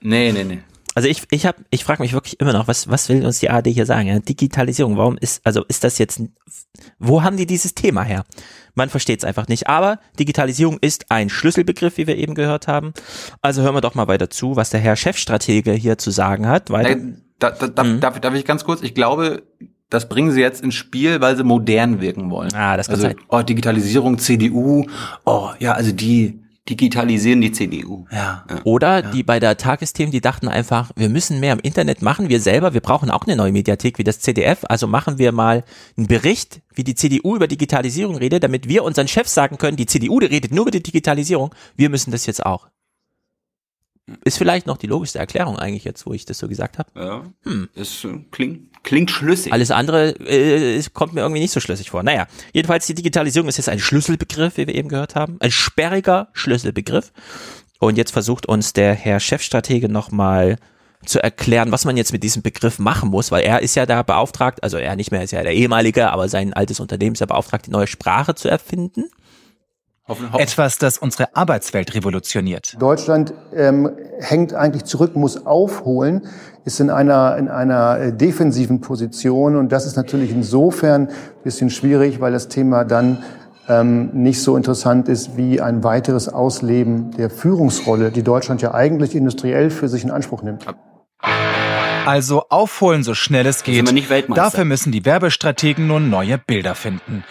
[0.00, 0.58] Nee, nee, nee.
[0.94, 3.48] Also ich, ich hab, ich frage mich wirklich immer noch, was, was will uns die
[3.48, 4.08] ARD hier sagen?
[4.08, 6.20] Ja, Digitalisierung, warum ist, also ist das jetzt,
[6.98, 8.24] wo haben die dieses Thema her?
[8.74, 9.68] Man versteht es einfach nicht.
[9.68, 12.92] Aber Digitalisierung ist ein Schlüsselbegriff, wie wir eben gehört haben.
[13.40, 16.68] Also hören wir doch mal weiter zu, was der Herr Chefstratege hier zu sagen hat.
[16.70, 16.96] Weiter.
[17.38, 18.82] Da, da, da, darf, darf ich ganz kurz?
[18.82, 19.42] Ich glaube,
[19.92, 22.52] das bringen sie jetzt ins Spiel, weil sie modern wirken wollen.
[22.54, 23.16] Ah, das kann also, sein.
[23.28, 24.86] Oh, Digitalisierung, CDU.
[25.24, 26.38] Oh, ja, also die.
[26.68, 28.06] Digitalisieren die CDU.
[28.12, 28.44] Ja.
[28.62, 32.38] Oder die bei der Tagesthemen, die dachten einfach, wir müssen mehr im Internet machen, wir
[32.38, 35.64] selber, wir brauchen auch eine neue Mediathek wie das CDF, also machen wir mal
[35.96, 39.86] einen Bericht, wie die CDU über Digitalisierung redet, damit wir unseren Chefs sagen können, die
[39.86, 42.68] CDU die redet nur über die Digitalisierung, wir müssen das jetzt auch.
[44.24, 46.90] Ist vielleicht noch die logischste Erklärung eigentlich jetzt, wo ich das so gesagt habe.
[46.94, 47.24] Ja.
[47.74, 49.52] Das äh, klingt, klingt schlüssig.
[49.52, 52.02] Alles andere äh, kommt mir irgendwie nicht so schlüssig vor.
[52.02, 55.36] Naja, jedenfalls die Digitalisierung ist jetzt ein Schlüsselbegriff, wie wir eben gehört haben.
[55.40, 57.12] Ein sperriger Schlüsselbegriff.
[57.78, 60.56] Und jetzt versucht uns der Herr Chefstratege nochmal
[61.04, 64.02] zu erklären, was man jetzt mit diesem Begriff machen muss, weil er ist ja da
[64.02, 67.26] beauftragt, also er nicht mehr ist ja der ehemalige, aber sein altes Unternehmen ist ja
[67.26, 69.06] beauftragt, die neue Sprache zu erfinden.
[70.36, 72.76] Etwas, das unsere Arbeitswelt revolutioniert.
[72.80, 76.26] Deutschland ähm, hängt eigentlich zurück, muss aufholen,
[76.64, 79.56] ist in einer, in einer äh, defensiven Position.
[79.56, 83.22] Und das ist natürlich insofern ein bisschen schwierig, weil das Thema dann
[83.68, 89.14] ähm, nicht so interessant ist wie ein weiteres Ausleben der Führungsrolle, die Deutschland ja eigentlich
[89.14, 90.66] industriell für sich in Anspruch nimmt.
[92.04, 93.76] Also aufholen, so schnell es geht.
[93.76, 94.42] sind wir nicht Weltmeister.
[94.42, 97.24] Dafür müssen die Werbestrategen nun neue Bilder finden.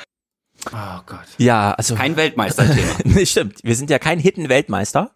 [0.68, 1.28] Oh Gott.
[1.38, 1.96] Ja, also.
[1.96, 3.26] Kein Weltmeisterthema.
[3.26, 3.60] stimmt.
[3.64, 5.12] Wir sind ja kein hidden Weltmeister,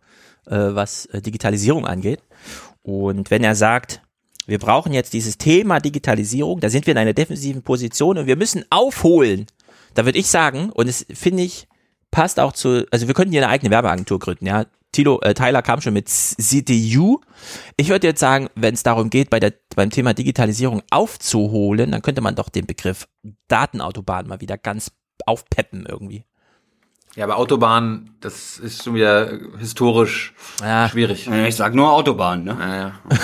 [0.47, 2.21] äh, was äh, Digitalisierung angeht.
[2.81, 4.01] Und wenn er sagt,
[4.47, 8.35] wir brauchen jetzt dieses Thema Digitalisierung, da sind wir in einer defensiven Position und wir
[8.35, 9.47] müssen aufholen.
[9.93, 11.67] Da würde ich sagen, und es finde ich,
[12.11, 14.65] passt auch zu, also wir könnten hier eine eigene Werbeagentur gründen, ja.
[14.91, 17.19] Tilo, äh, Tyler kam schon mit CDU.
[17.75, 22.01] Ich würde jetzt sagen, wenn es darum geht, bei der, beim Thema Digitalisierung aufzuholen, dann
[22.01, 23.05] könnte man doch den Begriff
[23.49, 24.91] Datenautobahn mal wieder ganz
[25.25, 26.25] aufpeppen irgendwie.
[27.15, 30.89] Ja, aber Autobahn, das ist schon wieder historisch Ja.
[30.89, 31.27] schwierig.
[31.27, 32.57] Ich sag nur Autobahn, ne?
[32.59, 32.91] Ja, ja.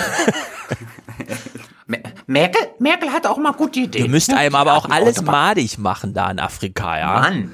[2.26, 4.04] Merkel, Merkel hat auch mal gute Ideen.
[4.06, 5.02] Ihr müsst einem aber auch Autobahn.
[5.02, 7.12] alles madig machen da in Afrika, ja.
[7.20, 7.52] Mann.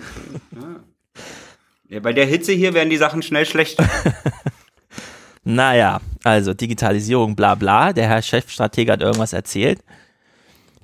[1.88, 3.78] Ja, bei der Hitze hier werden die Sachen schnell schlecht.
[5.44, 7.94] Naja, also Digitalisierung, bla bla.
[7.94, 9.80] Der Herr Chefstratege hat irgendwas erzählt.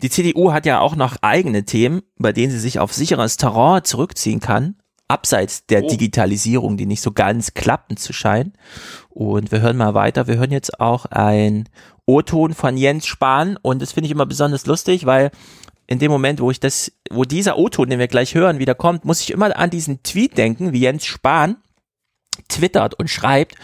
[0.04, 3.84] Die CDU hat ja auch noch eigene Themen, bei denen sie sich auf sicheres Terrain
[3.84, 4.76] zurückziehen kann,
[5.08, 8.52] abseits der Digitalisierung, die nicht so ganz klappen zu scheinen.
[9.08, 10.26] Und wir hören mal weiter.
[10.26, 11.70] Wir hören jetzt auch ein
[12.04, 15.30] O-Ton von Jens Spahn und das finde ich immer besonders lustig, weil
[15.86, 19.06] in dem Moment, wo ich das, wo dieser O-Ton, den wir gleich hören, wieder kommt,
[19.06, 21.56] muss ich immer an diesen Tweet denken, wie Jens Spahn
[22.50, 23.54] twittert und schreibt,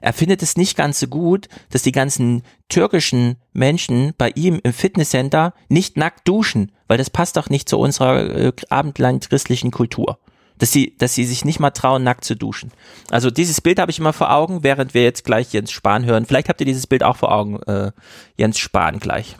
[0.00, 4.72] er findet es nicht ganz so gut, dass die ganzen türkischen Menschen bei ihm im
[4.72, 10.18] Fitnesscenter nicht nackt duschen, weil das passt doch nicht zu unserer äh, abendland-christlichen Kultur.
[10.58, 12.72] Dass sie, dass sie sich nicht mal trauen, nackt zu duschen.
[13.10, 16.26] Also dieses Bild habe ich immer vor Augen, während wir jetzt gleich Jens Spahn hören.
[16.26, 17.92] Vielleicht habt ihr dieses Bild auch vor Augen, äh,
[18.36, 19.36] Jens Spahn gleich.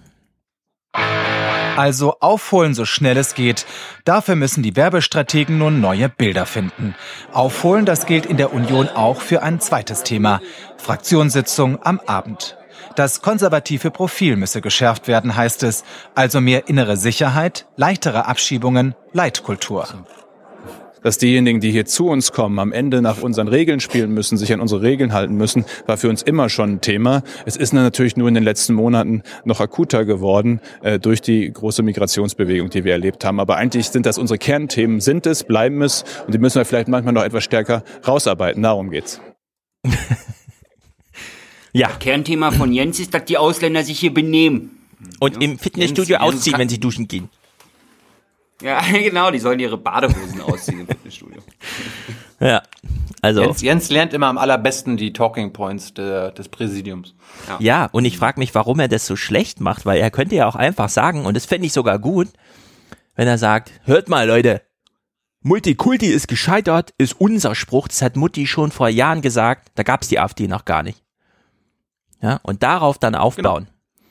[1.78, 3.64] Also aufholen, so schnell es geht.
[4.04, 6.96] Dafür müssen die Werbestrategen nun neue Bilder finden.
[7.32, 10.40] Aufholen, das gilt in der Union auch für ein zweites Thema.
[10.76, 12.56] Fraktionssitzung am Abend.
[12.96, 15.84] Das konservative Profil müsse geschärft werden, heißt es.
[16.16, 19.86] Also mehr innere Sicherheit, leichtere Abschiebungen, Leitkultur.
[21.02, 24.52] Dass diejenigen, die hier zu uns kommen, am Ende nach unseren Regeln spielen müssen, sich
[24.52, 27.22] an unsere Regeln halten müssen, war für uns immer schon ein Thema.
[27.46, 31.82] Es ist natürlich nur in den letzten Monaten noch akuter geworden äh, durch die große
[31.82, 33.40] Migrationsbewegung, die wir erlebt haben.
[33.40, 36.88] Aber eigentlich sind das unsere Kernthemen, sind es, bleiben es und die müssen wir vielleicht
[36.88, 38.62] manchmal noch etwas stärker rausarbeiten.
[38.62, 39.20] Darum geht's.
[41.72, 41.88] Ja.
[41.88, 44.70] Kernthema von Jens ist, dass die Ausländer sich hier benehmen.
[45.20, 47.28] Und im Fitnessstudio Jens- Jens ausziehen, kann- wenn sie duschen gehen.
[48.62, 51.42] Ja, genau, die sollen ihre Badehosen ausziehen im Fitnessstudio.
[52.40, 52.62] Ja.
[53.20, 53.40] Also.
[53.42, 57.16] Jens, Jens lernt immer am allerbesten die Talking Points der, des Präsidiums.
[57.58, 60.46] Ja, und ich frage mich, warum er das so schlecht macht, weil er könnte ja
[60.46, 62.28] auch einfach sagen, und das fände ich sogar gut,
[63.16, 64.62] wenn er sagt, hört mal Leute,
[65.40, 70.06] Multikulti ist gescheitert, ist unser Spruch, das hat Mutti schon vor Jahren gesagt, da gab's
[70.06, 71.02] die AfD noch gar nicht.
[72.22, 73.68] Ja, und darauf dann aufbauen.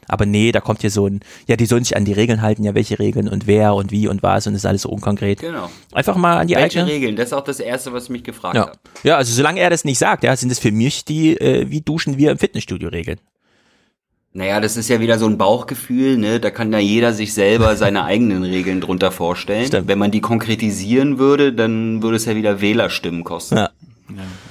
[0.08, 2.64] Aber nee, da kommt hier so ein, ja, die sollen sich an die Regeln halten,
[2.64, 5.40] ja, welche Regeln und wer und wie und was und das ist alles so unkonkret.
[5.40, 5.70] Genau.
[5.92, 6.96] Einfach mal an die Welche eigene.
[6.96, 7.16] Regeln?
[7.16, 8.68] Das ist auch das Erste, was ich mich gefragt Ja.
[8.68, 8.72] habe.
[9.04, 11.82] ja, also solange er das nicht sagt, ja, sind das für mich die, äh, wie
[11.82, 13.20] duschen wir im Fitnessstudio Regeln.
[14.34, 16.40] Naja, das ist ja wieder so ein Bauchgefühl, ne?
[16.40, 19.66] Da kann ja jeder sich selber seine eigenen Regeln drunter vorstellen.
[19.66, 19.88] Stimmt.
[19.88, 23.58] Wenn man die konkretisieren würde, dann würde es ja wieder Wählerstimmen kosten.
[23.58, 23.70] Ja.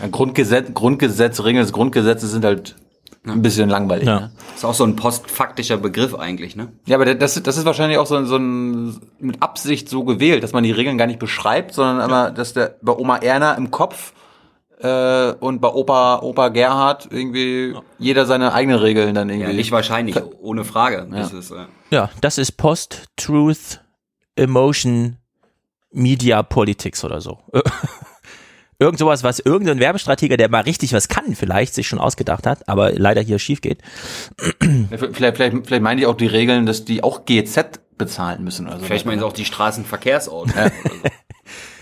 [0.02, 2.74] Ja, Grundgesetz, Grundgesetz, Regeln des Grundgesetzes sind halt
[3.26, 4.06] ein bisschen langweilig.
[4.06, 4.20] Ja.
[4.20, 4.30] Ne?
[4.54, 6.68] Ist auch so ein postfaktischer Begriff eigentlich, ne?
[6.86, 10.42] Ja, aber das, das ist wahrscheinlich auch so, ein- so ein, mit Absicht so gewählt,
[10.42, 13.70] dass man die Regeln gar nicht beschreibt, sondern immer, dass der bei Oma Erna im
[13.70, 14.12] Kopf
[14.80, 19.50] äh, und bei Opa, Opa Gerhard irgendwie jeder seine eigenen Regeln dann irgendwie.
[19.50, 21.06] Ja, nicht wahrscheinlich, ohne Frage.
[21.10, 23.80] Das ist, äh, Ja, das ist Post-Truth
[24.36, 25.16] Emotion
[25.92, 27.38] Media Politics oder so.
[28.78, 32.68] Irgend sowas, was irgendein Werbestrateger, der mal richtig was kann, vielleicht sich schon ausgedacht hat,
[32.68, 33.80] aber leider hier schief geht.
[34.60, 38.68] Vielleicht, vielleicht, vielleicht meine ich auch die Regeln, dass die auch GZ bezahlen müssen.
[38.68, 40.56] Also vielleicht meinen sie auch die Straßenverkehrsordnung.
[40.84, 41.10] oder so.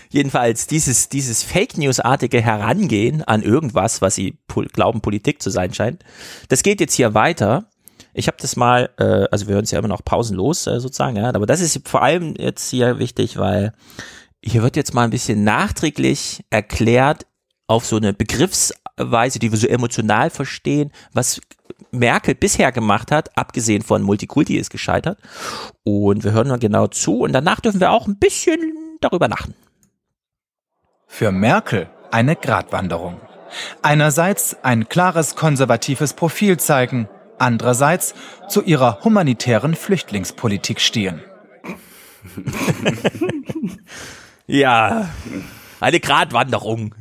[0.09, 5.73] Jedenfalls dieses, dieses Fake News-artige Herangehen an irgendwas, was sie pol glauben, Politik zu sein
[5.73, 6.03] scheint,
[6.47, 7.69] das geht jetzt hier weiter.
[8.13, 11.17] Ich habe das mal, äh, also wir hören es ja immer noch pausenlos äh, sozusagen,
[11.17, 13.73] ja, aber das ist vor allem jetzt hier wichtig, weil
[14.45, 17.25] hier wird jetzt mal ein bisschen nachträglich erklärt
[17.67, 21.41] auf so eine Begriffsweise, die wir so emotional verstehen, was
[21.91, 25.19] Merkel bisher gemacht hat, abgesehen von Multikulti ist gescheitert.
[25.83, 28.59] Und wir hören mal genau zu und danach dürfen wir auch ein bisschen
[29.01, 29.55] darüber lachen.
[31.07, 33.19] Für Merkel eine Gratwanderung.
[33.81, 37.07] Einerseits ein klares konservatives Profil zeigen,
[37.39, 38.13] andererseits
[38.47, 41.21] zu ihrer humanitären Flüchtlingspolitik stehen.
[44.47, 45.09] Ja,
[45.79, 46.95] eine Gratwanderung.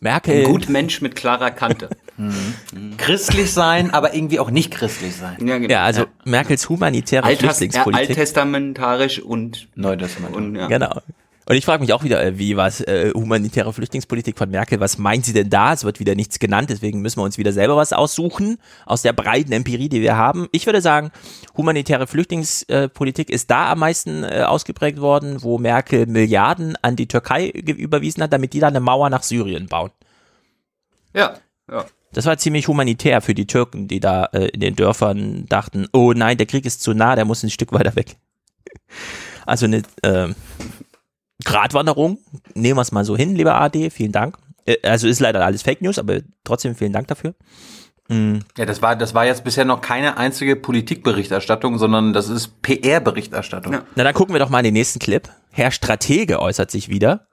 [0.00, 0.40] Merkel.
[0.40, 1.88] Ein gut Mensch mit klarer Kante.
[2.98, 5.36] Christlich sein, aber irgendwie auch nicht christlich sein.
[5.46, 5.72] Ja, genau.
[5.72, 8.10] Ja, also Merkels humanitäre Altes, äh, Flüchtlingspolitik.
[8.10, 10.34] alttestamentarisch und, Neutestament.
[10.34, 10.66] und ja.
[10.66, 11.00] Genau.
[11.48, 14.98] Und ich frage mich auch wieder, äh, wie was äh, humanitäre Flüchtlingspolitik von Merkel, was
[14.98, 15.72] meint sie denn da?
[15.72, 19.12] Es wird wieder nichts genannt, deswegen müssen wir uns wieder selber was aussuchen aus der
[19.12, 20.48] breiten Empirie, die wir haben.
[20.50, 21.12] Ich würde sagen,
[21.56, 27.48] humanitäre Flüchtlingspolitik ist da am meisten äh, ausgeprägt worden, wo Merkel Milliarden an die Türkei
[27.48, 29.92] überwiesen hat, damit die da eine Mauer nach Syrien bauen.
[31.14, 31.34] ja,
[31.70, 31.84] ja.
[32.12, 36.12] Das war ziemlich humanitär für die Türken, die da äh, in den Dörfern dachten, oh
[36.14, 38.16] nein, der Krieg ist zu nah, der muss ein Stück weiter weg.
[39.44, 40.28] Also eine äh,
[41.44, 42.18] Gratwanderung,
[42.54, 44.36] nehmen wir es mal so hin, lieber AD, vielen Dank.
[44.64, 47.34] Äh, also ist leider alles Fake News, aber trotzdem vielen Dank dafür.
[48.08, 52.62] Mm, Ja, das war, das war jetzt bisher noch keine einzige Politikberichterstattung, sondern das ist
[52.62, 53.72] PR-Berichterstattung.
[53.72, 53.82] Ja.
[53.96, 55.28] Na, dann gucken wir doch mal in den nächsten Clip.
[55.50, 57.26] Herr Stratege äußert sich wieder.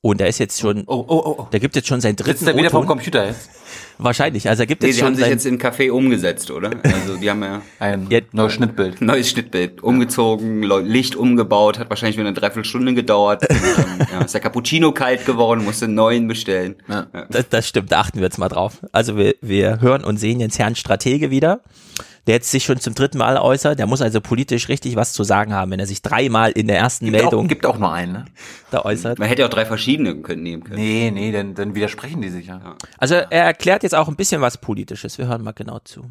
[0.00, 1.48] Und er ist jetzt schon, Oh, oh, oh, oh.
[1.50, 2.86] der gibt jetzt schon seinen dritten Sitzt er wieder vom.
[2.86, 3.50] Computer jetzt?
[3.98, 6.70] Wahrscheinlich, also er gibt Nee, jetzt sie schon haben sich jetzt in Café umgesetzt, oder?
[6.84, 8.20] Also die haben ja Ein Ja.
[8.32, 9.00] neues Schnittbild.
[9.00, 13.42] neues Schnittbild umgezogen, Licht umgebaut, hat wahrscheinlich wieder eine Dreiviertelstunde gedauert.
[13.48, 16.76] Und, ähm, ja, ist der Cappuccino kalt geworden, musste einen neuen bestellen.
[16.88, 17.06] Ja.
[17.30, 18.78] Das, das stimmt, da achten wir jetzt mal drauf.
[18.92, 21.60] Also wir, wir hören und sehen jetzt Herrn Stratege wieder,
[22.28, 23.78] der jetzt sich schon zum dritten Mal äußert.
[23.78, 26.76] Der muss also politisch richtig was zu sagen haben, wenn er sich dreimal in der
[26.76, 28.24] ersten Gibt Meldung auch, gibt auch nur einen, ne?
[28.70, 29.18] da äußert.
[29.18, 30.78] Man hätte auch drei verschiedene können nehmen können.
[30.78, 32.76] Nee, nee, dann, dann widersprechen die sich ja.
[32.98, 35.16] Also er erklärt jetzt auch ein bisschen was Politisches.
[35.16, 36.04] Wir hören mal genau zu.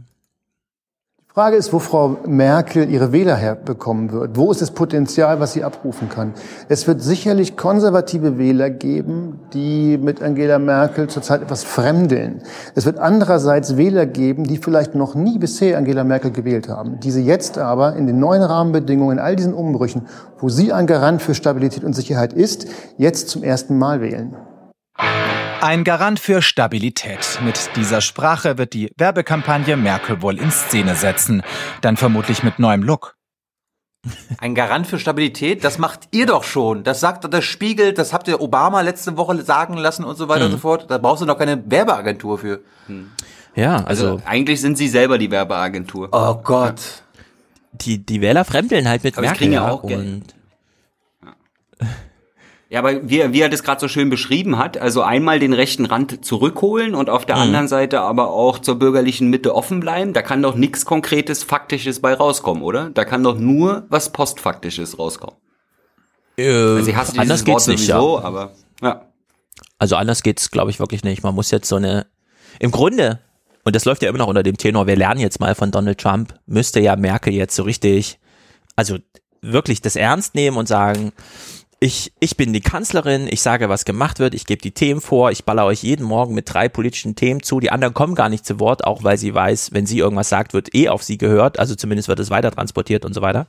[1.38, 4.38] Die Frage ist, wo Frau Merkel ihre Wähler herbekommen wird.
[4.38, 6.34] Wo ist das Potenzial, was sie abrufen kann?
[6.68, 12.42] Es wird sicherlich konservative Wähler geben, die mit Angela Merkel zurzeit etwas fremdeln.
[12.74, 17.12] Es wird andererseits Wähler geben, die vielleicht noch nie bisher Angela Merkel gewählt haben, die
[17.12, 20.08] sie jetzt aber in den neuen Rahmenbedingungen, in all diesen Umbrüchen,
[20.40, 22.66] wo sie ein Garant für Stabilität und Sicherheit ist,
[22.98, 24.36] jetzt zum ersten Mal wählen.
[25.62, 27.40] Ein Garant für Stabilität.
[27.44, 31.42] Mit dieser Sprache wird die Werbekampagne Merkel wohl in Szene setzen.
[31.82, 33.16] Dann vermutlich mit neuem Look.
[34.38, 36.84] Ein Garant für Stabilität, das macht ihr doch schon.
[36.84, 40.30] Das sagt doch der Spiegel, das habt ihr Obama letzte Woche sagen lassen und so
[40.30, 40.86] weiter und so fort.
[40.90, 42.62] Da brauchst du doch keine Werbeagentur für.
[43.56, 46.10] Ja, Also, also eigentlich sind sie selber die Werbeagentur.
[46.12, 47.04] Oh Gott.
[47.74, 49.40] die, die Wähler fremdeln halt mit Aber Merkel.
[49.40, 50.36] kriegen ja, auch Geld.
[52.70, 55.54] Ja, aber wie, er- wie er das gerade so schön beschrieben hat, also einmal den
[55.54, 60.12] rechten Rand zurückholen und auf der anderen Seite aber auch zur bürgerlichen Mitte offen bleiben,
[60.12, 62.90] da kann doch nichts Konkretes, Faktisches bei rauskommen, oder?
[62.90, 65.38] Da kann doch nur was Postfaktisches rauskommen.
[66.38, 68.00] äh, Sie hasst anders dieses Wort geht's nicht, ja.
[68.02, 68.52] sowieso, aber
[68.82, 69.04] ja.
[69.80, 71.24] Also anders geht's, glaube ich, wirklich nicht.
[71.24, 72.06] Man muss jetzt so eine,
[72.60, 73.20] im Grunde,
[73.64, 76.00] und das läuft ja immer noch unter dem Tenor, wir lernen jetzt mal von Donald
[76.00, 78.20] Trump, müsste ja Merkel jetzt so richtig,
[78.76, 78.98] also
[79.42, 81.14] wirklich das ernst nehmen und sagen,
[81.80, 85.32] ich, ich bin die Kanzlerin, ich sage, was gemacht wird, ich gebe die Themen vor,
[85.32, 88.46] ich baller euch jeden Morgen mit drei politischen Themen zu, die anderen kommen gar nicht
[88.46, 91.60] zu Wort, auch weil sie weiß, wenn sie irgendwas sagt, wird eh auf sie gehört,
[91.60, 93.48] also zumindest wird es weiter transportiert und so weiter.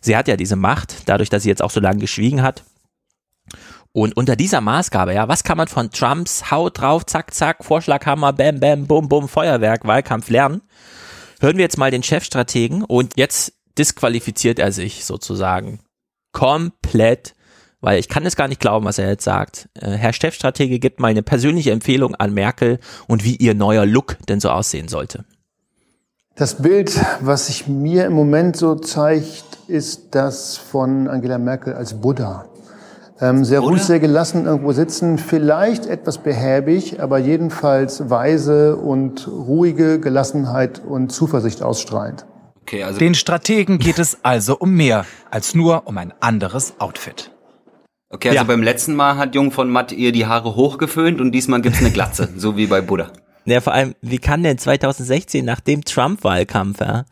[0.00, 2.64] Sie hat ja diese Macht, dadurch, dass sie jetzt auch so lange geschwiegen hat.
[3.92, 8.32] Und unter dieser Maßgabe, ja, was kann man von Trumps Haut drauf, zack, zack, Vorschlaghammer,
[8.32, 10.62] bam, bam, bum, bum, Feuerwerk, Wahlkampf lernen?
[11.40, 15.80] Hören wir jetzt mal den Chefstrategen und jetzt disqualifiziert er sich sozusagen
[16.32, 17.34] komplett,
[17.80, 19.68] weil ich kann es gar nicht glauben, was er jetzt sagt.
[19.74, 24.18] Äh, Herr Chefstratege gibt mal eine persönliche Empfehlung an Merkel und wie ihr neuer Look
[24.28, 25.24] denn so aussehen sollte.
[26.36, 32.00] Das Bild, was sich mir im Moment so zeigt, ist das von Angela Merkel als
[32.00, 32.46] Buddha.
[33.20, 40.00] Ähm, sehr ruhig, sehr gelassen irgendwo sitzen, vielleicht etwas behäbig, aber jedenfalls weise und ruhige
[40.00, 42.24] Gelassenheit und Zuversicht ausstrahlend.
[42.62, 47.30] Okay, also Den Strategen geht es also um mehr als nur um ein anderes Outfit.
[48.10, 48.44] Okay, also Ja.
[48.44, 51.90] beim letzten Mal hat Jung von Matt ihr die Haare hochgeföhnt und diesmal gibt's eine
[51.92, 53.12] Glatze, so wie bei Buddha.
[53.46, 57.04] Ja, vor allem, wie kann denn 2016 nach dem Trump-Wahlkampf, ja,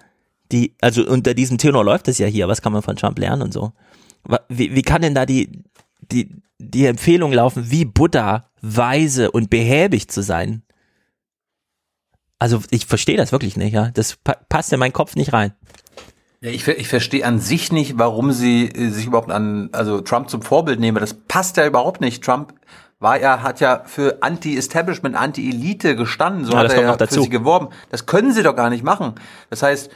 [0.52, 3.42] die, also unter diesem Tenor läuft es ja hier, was kann man von Trump lernen
[3.42, 3.72] und so.
[4.48, 5.62] Wie, wie kann denn da die,
[6.10, 10.62] die, die Empfehlung laufen, wie Buddha weise und behäbig zu sein?
[12.38, 13.90] Also ich verstehe das wirklich nicht, ja.
[13.90, 15.52] Das pa passt in meinen Kopf nicht rein.
[16.40, 20.30] Ja, ich, ich verstehe an sich nicht, warum sie äh, sich überhaupt an, also Trump
[20.30, 20.98] zum Vorbild nehmen.
[21.00, 22.22] Das passt ja überhaupt nicht.
[22.22, 22.54] Trump
[23.00, 26.44] war ja, hat ja für Anti-Establishment, Anti-Elite gestanden.
[26.44, 27.68] So Ja, hat das er ja für sie geworben.
[27.90, 29.14] Das können sie doch gar nicht machen.
[29.50, 29.90] Das heißt,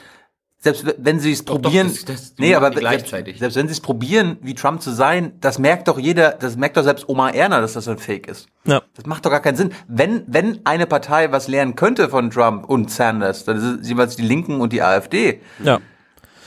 [0.59, 3.39] selbst wenn sie es probieren, das- das- die nee, aber gleichzeitig.
[3.39, 6.55] Selbst, selbst wenn sie es probieren, wie Trump zu sein, das merkt doch jeder, das
[6.55, 8.47] merkt doch selbst Oma Erna, dass das ein Fake ist.
[8.65, 8.81] Ja.
[8.95, 9.71] Das macht doch gar keinen Sinn.
[9.89, 14.15] Wenn, wenn eine Partei was lernen könnte von Trump und Sanders, dann ist es jeweils
[14.15, 15.41] die Linken und die AfD.
[15.63, 15.79] Ja.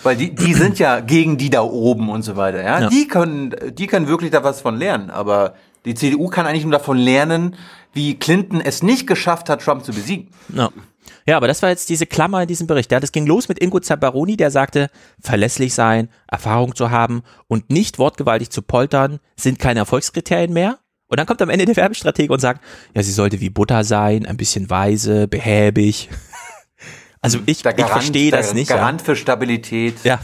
[0.06, 2.82] Weil die, die sind ja gegen die da oben und so weiter, ja?
[2.82, 2.88] Ja.
[2.88, 5.10] Die können, die können wirklich da was von lernen.
[5.10, 7.56] Aber die CDU kann eigentlich nur davon lernen,
[7.92, 10.28] wie Clinton es nicht geschafft hat, Trump zu besiegen.
[10.54, 10.70] Ja.
[11.26, 12.92] Ja, aber das war jetzt diese Klammer in diesem Bericht.
[12.92, 14.90] Ja, das ging los mit Ingo Zamparoni, der sagte,
[15.20, 20.78] verlässlich sein, Erfahrung zu haben und nicht wortgewaltig zu poltern, sind keine Erfolgskriterien mehr.
[21.08, 22.62] Und dann kommt am Ende der Werbestratege und sagt,
[22.94, 26.08] ja, sie sollte wie Butter sein, ein bisschen weise, behäbig.
[27.26, 28.68] Also ich, ich verstehe das der nicht.
[28.68, 29.96] Garant für Stabilität.
[30.04, 30.20] Ja.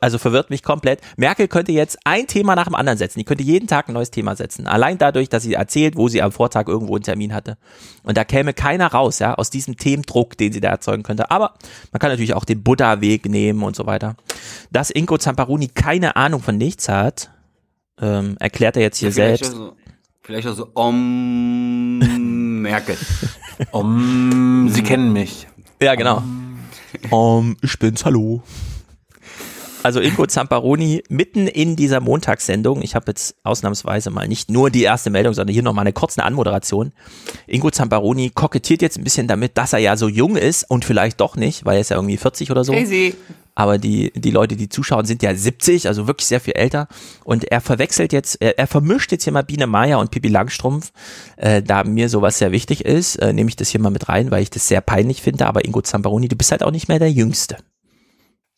[0.00, 1.00] Also verwirrt mich komplett.
[1.16, 3.20] Merkel könnte jetzt ein Thema nach dem anderen setzen.
[3.20, 4.66] Die könnte jeden Tag ein neues Thema setzen.
[4.66, 7.56] Allein dadurch, dass sie erzählt, wo sie am Vortag irgendwo einen Termin hatte.
[8.02, 11.30] Und da käme keiner raus, ja, aus diesem Themendruck, den sie da erzeugen könnte.
[11.30, 11.54] Aber
[11.92, 14.16] man kann natürlich auch den Buddha-Weg nehmen und so weiter.
[14.72, 17.30] Dass Ingo Zamparoni keine Ahnung von nichts hat,
[18.00, 19.54] ähm, erklärt er jetzt hier vielleicht selbst.
[19.54, 19.76] Auch so,
[20.22, 21.98] vielleicht auch so, um
[22.62, 22.96] Merkel.
[23.72, 25.46] Um, sie kennen mich.
[25.80, 26.22] Ja, genau.
[27.10, 28.42] Um, ich bin's, hallo.
[29.82, 34.82] Also Ingo Zamparoni mitten in dieser Montagssendung, ich habe jetzt ausnahmsweise mal nicht nur die
[34.82, 36.92] erste Meldung, sondern hier nochmal eine kurze Anmoderation.
[37.46, 41.20] Ingo Zamparoni kokettiert jetzt ein bisschen damit, dass er ja so jung ist und vielleicht
[41.20, 42.72] doch nicht, weil er ist ja irgendwie 40 oder so.
[42.72, 43.14] Crazy.
[43.56, 46.86] Aber die, die Leute, die zuschauen, sind ja 70, also wirklich sehr viel älter.
[47.24, 50.92] Und er verwechselt jetzt, er, er vermischt jetzt hier mal Biene Meier und Pippi Langstrumpf,
[51.36, 54.30] äh, da mir sowas sehr wichtig ist, äh, nehme ich das hier mal mit rein,
[54.30, 55.46] weil ich das sehr peinlich finde.
[55.46, 57.56] Aber Ingo Zamparoni, du bist halt auch nicht mehr der Jüngste.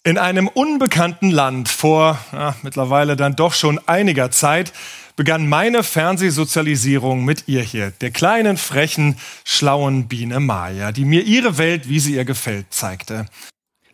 [0.02, 4.72] In einem unbekannten Land vor ja, mittlerweile dann doch schon einiger Zeit
[5.16, 11.58] begann meine Fernsehsozialisierung mit ihr hier, der kleinen, frechen, schlauen Biene Maya, die mir ihre
[11.58, 13.26] Welt, wie sie ihr gefällt, zeigte.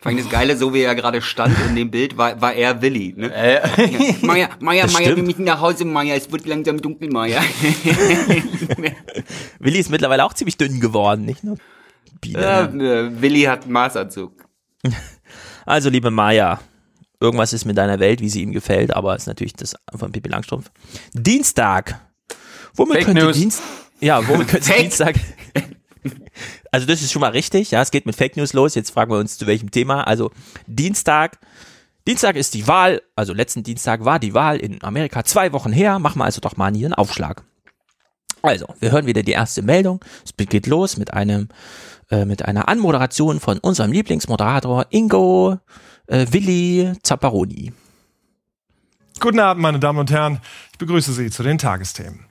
[0.05, 2.79] Vor allem das Geile, so wie er gerade stand in dem Bild, war, war er
[2.79, 3.15] Willi.
[3.17, 3.31] Ne?
[3.33, 3.63] Ja.
[4.21, 5.17] Maja, Maja, Das Maja, stimmt.
[5.17, 7.41] wir müssen nach Hause, Maja, es wird langsam dunkel, Maja.
[9.59, 11.57] Willi ist mittlerweile auch ziemlich dünn geworden, nicht nur
[12.21, 12.39] Biene.
[12.39, 12.99] ja, ne?
[13.15, 14.45] äh, Willi hat Maßanzug.
[15.65, 16.59] Also, liebe Maya,
[17.19, 20.29] irgendwas ist mit deiner Welt, wie sie ihm gefällt, aber ist natürlich das von Pippi
[20.29, 20.69] Langstrumpf.
[21.13, 21.99] Dienstag.
[22.75, 23.37] Womit Fake könnte News.
[23.37, 23.63] Dienst
[23.99, 24.71] ja, womit könnte.
[24.71, 25.15] Dienstag
[26.75, 28.75] Also das ist schon mal richtig, ja, es geht mit Fake News los.
[28.75, 30.05] Jetzt fragen wir uns zu welchem Thema.
[30.05, 30.31] Also
[30.67, 31.39] Dienstag,
[32.05, 35.99] Dienstag ist die Wahl, also letzten Dienstag war die Wahl in Amerika zwei Wochen her.
[35.99, 37.43] Machen wir also doch mal hier einen Aufschlag.
[38.41, 40.03] Also, wir hören wieder die erste Meldung.
[40.25, 41.47] Es geht los mit einem,
[42.11, 45.57] äh, mit einer Anmoderation von unserem Lieblingsmoderator Ingo
[46.07, 47.71] äh, Willi Zapparoni.
[49.21, 50.41] Guten Abend, meine Damen und Herren.
[50.73, 52.25] Ich begrüße Sie zu den Tagesthemen.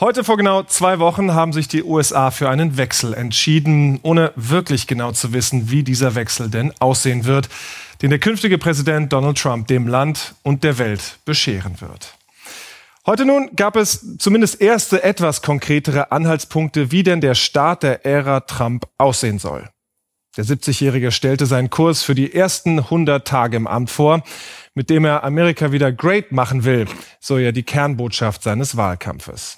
[0.00, 4.86] Heute vor genau zwei Wochen haben sich die USA für einen Wechsel entschieden, ohne wirklich
[4.86, 7.48] genau zu wissen, wie dieser Wechsel denn aussehen wird,
[8.00, 12.14] den der künftige Präsident Donald Trump dem Land und der Welt bescheren wird.
[13.06, 18.38] Heute nun gab es zumindest erste etwas konkretere Anhaltspunkte, wie denn der Start der Ära
[18.38, 19.68] Trump aussehen soll.
[20.36, 24.22] Der 70-Jährige stellte seinen Kurs für die ersten 100 Tage im Amt vor,
[24.74, 26.86] mit dem er Amerika wieder great machen will,
[27.18, 29.56] so ja die Kernbotschaft seines Wahlkampfes.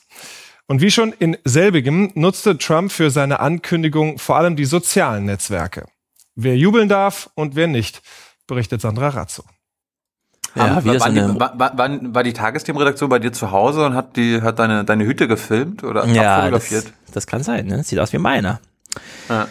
[0.70, 5.87] Und wie schon in selbigem nutzte Trump für seine Ankündigung vor allem die sozialen Netzwerke.
[6.37, 8.02] Wer jubeln darf und wer nicht,
[8.46, 9.42] berichtet Sandra Razzo.
[10.54, 13.94] Ja, so war, die, war, war, war- war die Tagesthemenredaktion bei dir zu Hause und
[13.94, 16.85] hat die hat deine deine Hüte gefilmt oder ja, abfotografiert?
[17.06, 17.83] das, das kann sein, ne?
[17.83, 18.61] Sieht aus wie meiner.
[19.28, 19.48] Ja.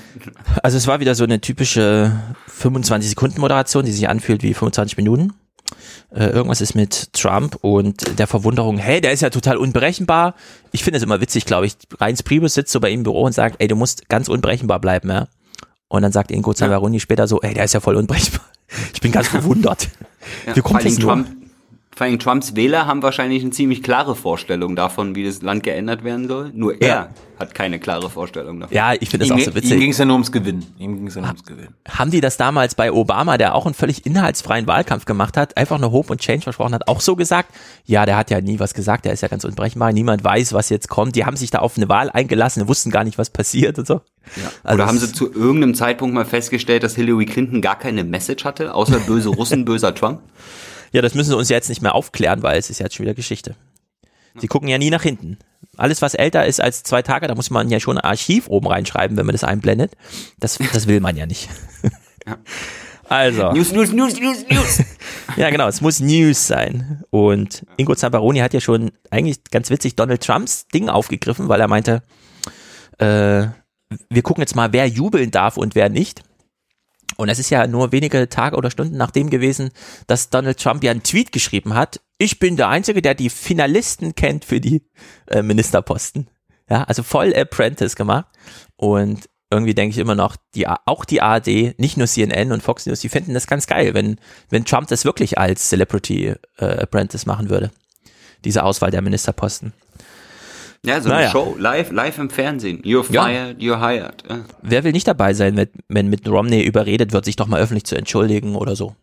[0.63, 4.95] Also es war wieder so eine typische 25 Sekunden Moderation, die sich anfühlt wie 25
[4.95, 5.33] Minuten.
[6.11, 10.35] Äh, irgendwas ist mit Trump und der Verwunderung, hey, der ist ja total unberechenbar.
[10.71, 11.75] Ich finde es immer witzig, glaube ich.
[11.99, 14.79] Reinz Priebus sitzt so bei ihm im Büro und sagt, ey, du musst ganz unberechenbar
[14.79, 15.27] bleiben, ja.
[15.87, 18.41] Und dann sagt Ingo Zamparoni später so, ey, der ist ja voll unberechenbar.
[18.93, 19.89] Ich bin ganz verwundert.
[20.45, 21.09] Ja, Wie kommt das nur?
[21.13, 21.27] Trump,
[21.99, 26.05] vor allem Trumps Wähler haben wahrscheinlich eine ziemlich klare Vorstellung davon, wie das Land geändert
[26.05, 26.49] werden soll.
[26.53, 27.09] Nur er Ja.
[27.37, 28.73] hat keine klare Vorstellung davon.
[28.73, 29.79] Ja, ich finde das Ihm, auch so ihm witzig.
[29.81, 30.65] ging es ja nur ums Gewinnen.
[30.79, 31.75] Ihm ging es ja nur ums Gewinnen.
[31.89, 35.77] Haben die das damals bei Obama, der auch einen völlig inhaltsfreien Wahlkampf gemacht hat, einfach
[35.77, 37.53] nur Hope und Change versprochen hat, auch so gesagt?
[37.83, 40.69] Ja, der hat ja nie was gesagt, der ist ja ganz unberechenbar, niemand weiß, was
[40.69, 41.17] jetzt kommt.
[41.17, 43.99] Die haben sich da auf eine Wahl eingelassen, wussten gar nicht, was passiert und so.
[44.63, 48.45] Also Oder haben sie zu irgendeinem Zeitpunkt mal festgestellt, dass Hillary Clinton gar keine Message
[48.45, 50.21] hatte, außer böse Russen, böser Trump?
[50.91, 53.15] Ja, das müssen sie uns jetzt nicht mehr aufklären, weil es ist jetzt schon wieder
[53.15, 53.55] Geschichte.
[54.37, 55.37] Sie gucken ja nie nach hinten.
[55.77, 58.67] Alles, was älter ist als zwei Tage, da muss man ja schon ein Archiv oben
[58.67, 59.93] reinschreiben, wenn man das einblendet.
[60.39, 61.49] Das, das will man ja nicht.
[63.09, 63.51] Also.
[63.53, 64.83] News, News, News, News, News.
[65.35, 67.03] Ja, genau, es muss News sein.
[67.09, 71.67] Und Ingo Zamparoni hat ja schon eigentlich ganz witzig Donald Trumps Ding aufgegriffen, weil er
[71.67, 72.03] meinte,
[72.99, 73.47] äh,
[74.09, 76.21] wir gucken jetzt mal, wer jubeln darf und wer nicht.
[77.19, 79.71] Und es ist ja nur wenige Tage oder Stunden nachdem gewesen,
[80.07, 81.99] dass Donald Trump ja einen Tweet geschrieben hat.
[82.17, 84.87] Ich bin der Einzige, der die Finalisten kennt für die
[85.27, 86.29] äh, Ministerposten.
[86.69, 88.27] Ja, also voll Apprentice gemacht.
[88.77, 92.85] Und irgendwie denke ich immer noch, die, auch die ARD, nicht nur CNN und Fox
[92.85, 94.17] News, die finden das ganz geil, wenn,
[94.49, 97.69] wenn Trump das wirklich als Celebrity äh, Apprentice machen würde.
[98.45, 99.73] Diese Auswahl der Ministerposten.
[100.85, 101.21] Ja, so Naja.
[101.23, 102.81] eine Show, live, live im Fernsehen.
[102.83, 103.23] You're Ja.
[103.25, 104.23] fired, you're hired.
[104.29, 104.39] Ja.
[104.61, 107.83] Wer will nicht dabei sein, wenn, wenn mit Romney überredet wird, sich doch mal öffentlich
[107.85, 108.95] zu entschuldigen oder so?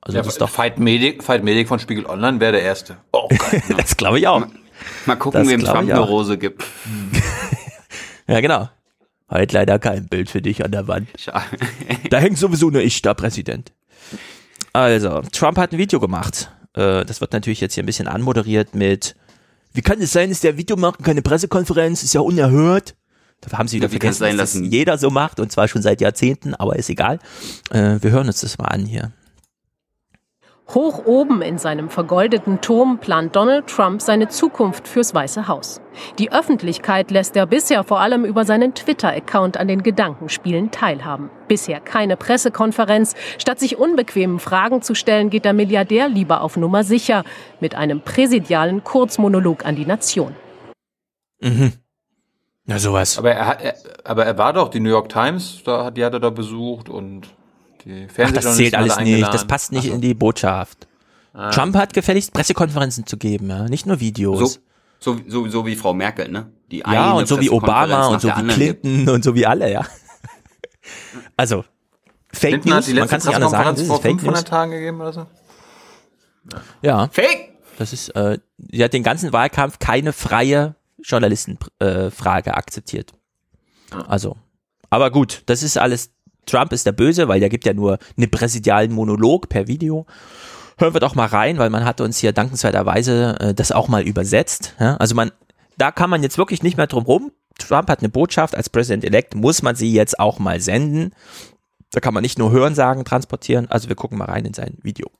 [0.00, 2.96] Also Ja, das ist doch, Fight Medic, Fight Medic von Spiegel Online wäre der erste.
[3.12, 3.62] Oh, geil.
[3.76, 4.46] das glaube ich auch.
[5.06, 5.98] Mal gucken, Das wem Trump eine.
[6.00, 6.64] Rose gibt.
[8.26, 8.68] Ja, genau.
[9.26, 11.08] Halt leider kein Bild für dich an der Wand.
[11.18, 11.44] Schade.
[12.10, 13.72] Da hängt sowieso nur ich da, Präsident.
[14.74, 16.50] Also, Trump hat ein Video gemacht.
[16.74, 19.16] Äh, das wird natürlich jetzt hier ein bisschen anmoderiert mit,
[19.78, 22.02] wie kann es sein, dass der Video macht und keine Pressekonferenz?
[22.02, 22.96] Ist ja unerhört.
[23.42, 25.38] Da haben sie wieder Ja, wie kann es vergessen, sein dass das jeder so macht
[25.38, 27.20] und zwar schon seit Jahrzehnten, aber ist egal.
[27.70, 29.12] Äh, wir hören uns das mal an hier.
[30.74, 35.80] Hoch oben in seinem vergoldeten Turm plant Donald Trump seine Zukunft fürs Weiße Haus.
[36.18, 41.30] Die Öffentlichkeit lässt er bisher vor allem über seinen Twitter-Account an den Gedankenspielen teilhaben.
[41.48, 43.14] Bisher keine Pressekonferenz.
[43.38, 47.24] Statt sich unbequemen Fragen zu stellen, geht der Milliardär lieber auf Nummer sicher
[47.60, 50.36] mit einem präsidialen Kurzmonolog an die Nation.
[51.40, 51.72] Mhm.
[52.66, 53.18] Na sowas.
[53.18, 56.04] Aber er, hat- er, aber er war doch die New York Times, da hat, die
[56.04, 57.22] hat er da besucht und
[57.88, 59.34] die Ach, das zählt alle alles nicht.
[59.34, 59.94] Das passt nicht so.
[59.94, 60.86] in die Botschaft.
[61.32, 61.50] Ah.
[61.50, 63.64] Trump hat gefälligst Pressekonferenzen zu geben, ja.
[63.64, 64.60] Nicht nur Videos.
[64.98, 66.52] So, so, so, so wie Frau Merkel, ne?
[66.70, 68.82] Die ja, eine und so wie Obama und so wie anderen gibt.
[68.82, 69.86] Clinton und so wie alle, ja.
[71.36, 71.64] Also,
[72.32, 74.44] Fake Clinton News, man kann es nicht anders sagen, das ist vor Fake 500 News.
[74.44, 75.26] Tagen gegeben oder so?
[76.82, 77.52] Ja, Fake!
[77.78, 83.12] das ist, äh, sie hat den ganzen Wahlkampf keine freie Journalistenfrage äh, Frage akzeptiert.
[84.08, 84.36] Also,
[84.90, 86.10] aber gut, das ist alles,
[86.48, 90.06] Trump ist der Böse, weil der gibt ja nur einen präsidialen Monolog per Video.
[90.78, 94.02] Hören wir doch mal rein, weil man hat uns hier dankenswerterweise äh, das auch mal
[94.02, 94.74] übersetzt.
[94.78, 94.96] Ja?
[94.96, 95.32] Also man,
[95.76, 97.32] da kann man jetzt wirklich nicht mehr drum rum.
[97.58, 101.12] Trump hat eine Botschaft als President-elect, muss man sie jetzt auch mal senden.
[101.92, 103.68] Da kann man nicht nur Hörensagen transportieren.
[103.70, 105.10] Also wir gucken mal rein in sein Video.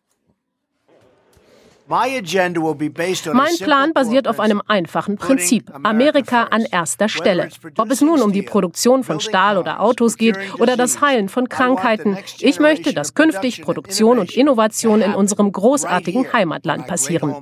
[1.88, 5.72] Mein Plan basiert auf einem einfachen Prinzip.
[5.82, 7.48] Amerika an erster Stelle.
[7.78, 11.48] Ob es nun um die Produktion von Stahl oder Autos geht oder das Heilen von
[11.48, 12.18] Krankheiten.
[12.40, 17.34] Ich möchte, dass künftig Produktion und Innovation in unserem großartigen Heimatland passieren.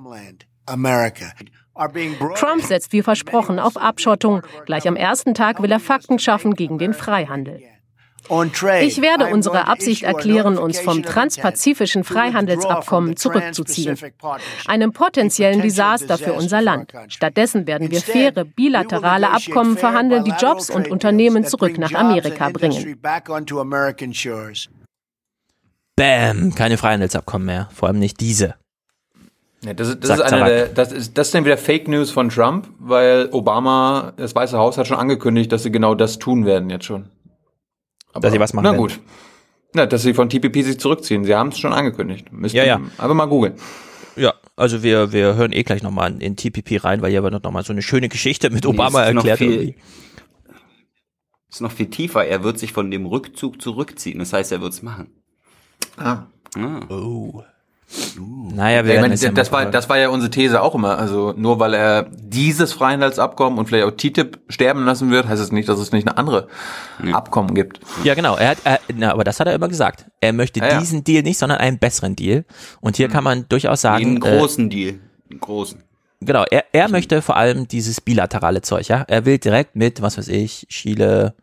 [2.37, 4.43] Trump setzt wie versprochen auf Abschottung.
[4.65, 7.63] Gleich am ersten Tag will er Fakten schaffen gegen den Freihandel.
[8.81, 13.97] Ich werde unsere Absicht erklären, uns vom transpazifischen Freihandelsabkommen zurückzuziehen.
[14.67, 16.93] Einem potenziellen Desaster für unser Land.
[17.09, 22.99] Stattdessen werden wir faire bilaterale Abkommen verhandeln, die Jobs und Unternehmen zurück nach Amerika bringen.
[25.97, 27.69] Bam, keine Freihandelsabkommen mehr.
[27.75, 28.55] Vor allem nicht diese.
[29.65, 32.11] Ja, das, ist- das, Sagt ist der, das, ist, das ist dann wieder Fake News
[32.11, 36.45] von Trump, weil Obama, das Weiße Haus hat schon angekündigt, dass sie genau das tun
[36.45, 37.07] werden jetzt schon.
[38.17, 38.81] Aber, Dass sie was machen Na werden.
[38.83, 39.01] gut.
[39.75, 41.25] Na, dass sie von TPP sich zurückziehen.
[41.25, 42.33] Sie haben es schon angekündigt.
[42.33, 42.81] Müsst Ja, ihr ja.
[42.99, 43.55] Aber mal googeln.
[44.17, 47.53] Ja, also wir, wir hören eh gleich nochmal in TPP rein, weil hier wird noch
[47.53, 49.39] mal so eine schöne Geschichte mit Nee, Obama ist noch erklärt.
[49.39, 49.75] viel-.
[51.51, 52.25] Ist noch viel tiefer.
[52.25, 54.19] Er wird sich von dem Rückzug zurückziehen.
[54.19, 55.09] Das heißt, er wird's machen.
[55.97, 56.25] Ah.
[56.57, 56.81] Ah.
[56.89, 57.43] Oh.
[58.19, 60.99] Naja, wir Ja, meine, es ja das, war, das war ja unsere These auch immer.
[60.99, 65.53] Also nur weil er dieses Freihandelsabkommen und vielleicht auch TTIP sterben lassen wird, heißt es
[65.53, 66.49] nicht, dass es nicht eine andere
[67.13, 67.81] Abkommen gibt.
[68.03, 68.37] Ja, genau.
[68.37, 70.07] Er hat, er, na, aber das hat er immer gesagt.
[70.21, 70.81] Er möchte Ja, ja.
[70.81, 72.45] diesen Deal nicht, sondern einen besseren Deal.
[72.81, 74.99] Und hier kann man durchaus sagen, Einen äh, großen Deal.
[75.31, 75.83] Einen großen.
[76.21, 79.05] Genau, er, er möchte vor allem dieses bilaterale Zeug, ja.
[79.09, 81.35] Er will direkt mit, was weiß ich, Chile,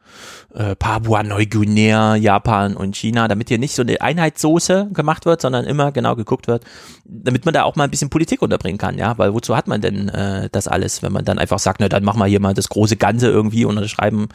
[0.53, 5.65] äh, Papua Neuguinea, Japan und China, damit hier nicht so eine Einheitssoße gemacht wird, sondern
[5.65, 6.63] immer genau geguckt wird,
[7.05, 9.17] damit man da auch mal ein bisschen Politik unterbringen kann, ja.
[9.17, 12.03] Weil wozu hat man denn äh, das alles, wenn man dann einfach sagt, na dann
[12.03, 14.29] machen wir hier mal das große Ganze irgendwie und unterschreiben,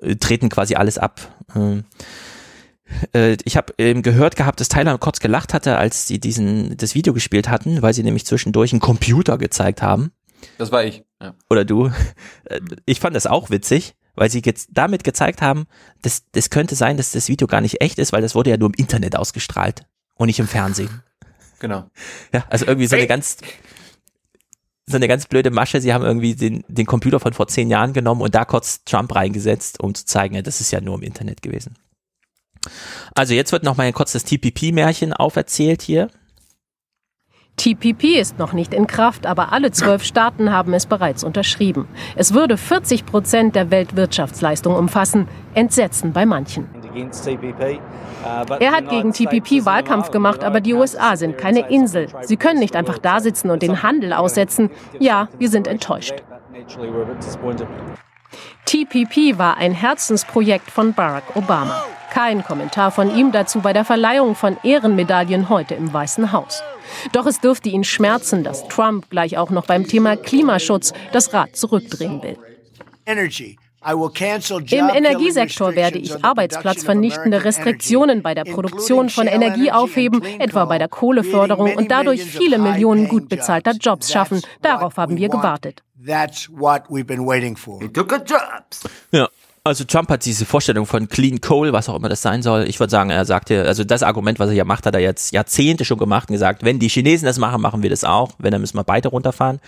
[0.00, 1.20] äh, treten quasi alles ab.
[1.54, 1.82] Äh,
[3.12, 7.12] ich habe ähm, gehört gehabt, dass Tyler kurz gelacht hatte, als sie diesen das Video
[7.12, 10.12] gespielt hatten, weil sie nämlich zwischendurch einen Computer gezeigt haben.
[10.56, 11.04] Das war ich.
[11.20, 11.34] Ja.
[11.50, 11.90] Oder du.
[12.44, 15.66] Äh, Ich fand das auch witzig, weil sie jetzt damit gezeigt haben,
[16.02, 18.56] dass das könnte sein, dass das Video gar nicht echt ist, weil das wurde ja
[18.56, 21.02] nur im Internet ausgestrahlt und nicht im Fernsehen.
[21.58, 21.90] Genau.
[22.32, 23.38] Ja, also irgendwie so eine ganz
[24.86, 25.80] so eine ganz blöde Masche.
[25.80, 29.14] Sie haben irgendwie den, den Computer von vor zehn Jahren genommen und da kurz Trump
[29.14, 31.74] reingesetzt, um zu zeigen, ja, das ist ja nur im Internet gewesen.
[33.14, 36.08] Also jetzt wird noch mal kurz das TPP-Märchen auferzählt hier.
[37.58, 41.88] TPP ist noch nicht in Kraft, aber alle zwölf Staaten haben es bereits unterschrieben.
[42.14, 45.28] Es würde 40 Prozent der Weltwirtschaftsleistung umfassen.
[45.54, 46.68] Entsetzen bei manchen.
[48.60, 52.08] Er hat gegen TPP Wahlkampf gemacht, aber die USA sind keine Insel.
[52.22, 54.70] Sie können nicht einfach da sitzen und den Handel aussetzen.
[54.98, 56.14] Ja, wir sind enttäuscht.
[58.66, 61.84] TPP war ein Herzensprojekt von Barack Obama.
[62.10, 66.62] Kein Kommentar von ihm dazu bei der Verleihung von Ehrenmedaillen heute im Weißen Haus.
[67.12, 71.56] Doch es dürfte ihn schmerzen, dass Trump gleich auch noch beim Thema Klimaschutz das Rad
[71.56, 72.38] zurückdrehen will.
[74.70, 80.88] Im Energiesektor werde ich arbeitsplatzvernichtende Restriktionen bei der Produktion von Energie aufheben, etwa bei der
[80.88, 84.42] Kohleförderung und dadurch viele Millionen gut bezahlter Jobs schaffen.
[84.62, 85.82] Darauf haben wir gewartet.
[89.12, 89.28] Ja.
[89.64, 92.68] Also Trump hat diese Vorstellung von Clean Coal, was auch immer das sein soll.
[92.68, 95.32] Ich würde sagen, er sagte, also das Argument, was er ja macht, hat er jetzt
[95.32, 98.32] Jahrzehnte schon gemacht und gesagt, wenn die Chinesen das machen, machen wir das auch.
[98.38, 99.60] Wenn, dann müssen wir beide runterfahren.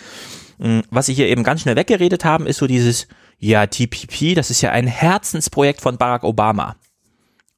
[0.58, 4.50] Mm, Was sie hier eben ganz schnell weggeredet haben, ist so dieses, ja, TPP, das
[4.50, 6.76] ist ja ein Herzensprojekt von Barack Obama.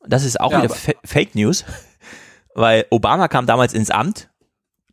[0.06, 1.64] Das ist auch Ja, wieder Fa Fake News,
[2.54, 4.30] weil Obama kam damals ins Amt,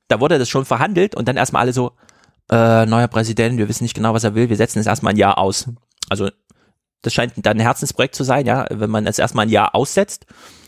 [0.07, 1.93] da wurde das schon verhandelt und dann erstmal alle so,
[2.51, 5.17] äh, neuer Präsident, wir wissen nicht genau, was er will, wir setzen es erstmal ein
[5.17, 5.69] Jahr aus.
[6.09, 6.29] Also
[7.01, 10.25] das scheint dann ein Herzensprojekt zu sein, ja, wenn man es erstmal ein Jahr aussetzt.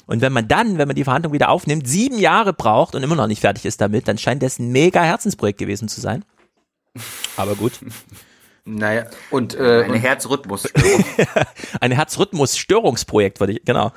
[0.08, 3.16] Und wenn man dann, wenn man die Verhandlung wieder aufnimmt, sieben Jahre braucht und immer
[3.16, 6.26] noch nicht fertig ist damit, dann scheint das ein mega Herzensprojekt gewesen zu sein.
[7.38, 7.74] Aber gut.
[8.64, 10.70] Naja, und äh, Eine und- Herzrhythmus.
[11.82, 13.92] Ein Herzrhythmus-Störungsprojekt, würde ich, genau.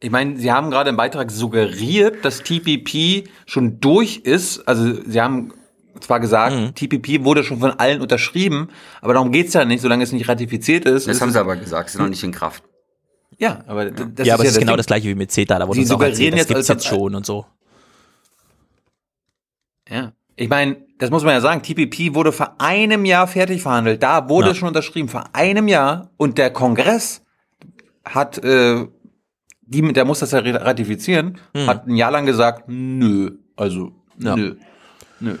[0.00, 4.66] Ich meine, Sie haben gerade im Beitrag suggeriert, dass TPP schon durch ist.
[4.66, 5.52] Also Sie haben
[6.04, 6.74] zwar gesagt, Mhm.
[6.74, 8.68] TPP wurde schon von allen unterschrieben,
[9.00, 11.06] aber darum geht's ja nicht, solange es nicht ratifiziert ist.
[11.06, 12.62] Das ist haben es- sie aber gesagt, ist noch nicht in Kraft.
[13.38, 14.76] Ja, aber das ja, aber ist es ist genau Ding.
[14.78, 16.86] das gleiche wie mit CETA, da wurde Sie erzählt, suggerieren das jetzt, gibt's als jetzt
[16.86, 17.46] schon und so.
[19.88, 20.12] Ja.
[20.36, 24.02] Ich meine, das muss man ja sagen, TPP wurde vor einem Jahr fertig verhandelt.
[24.02, 24.52] Da wurde Ja.
[24.52, 26.10] es schon unterschrieben, vor einem Jahr.
[26.16, 27.22] Und der Kongress
[28.04, 28.86] hat, äh,
[29.62, 31.66] die, der muss das ja ratifizieren, Hm.
[31.66, 34.36] hat ein Jahr lang gesagt, nö, also, Ja.
[34.36, 34.56] nö,
[35.20, 35.36] nö.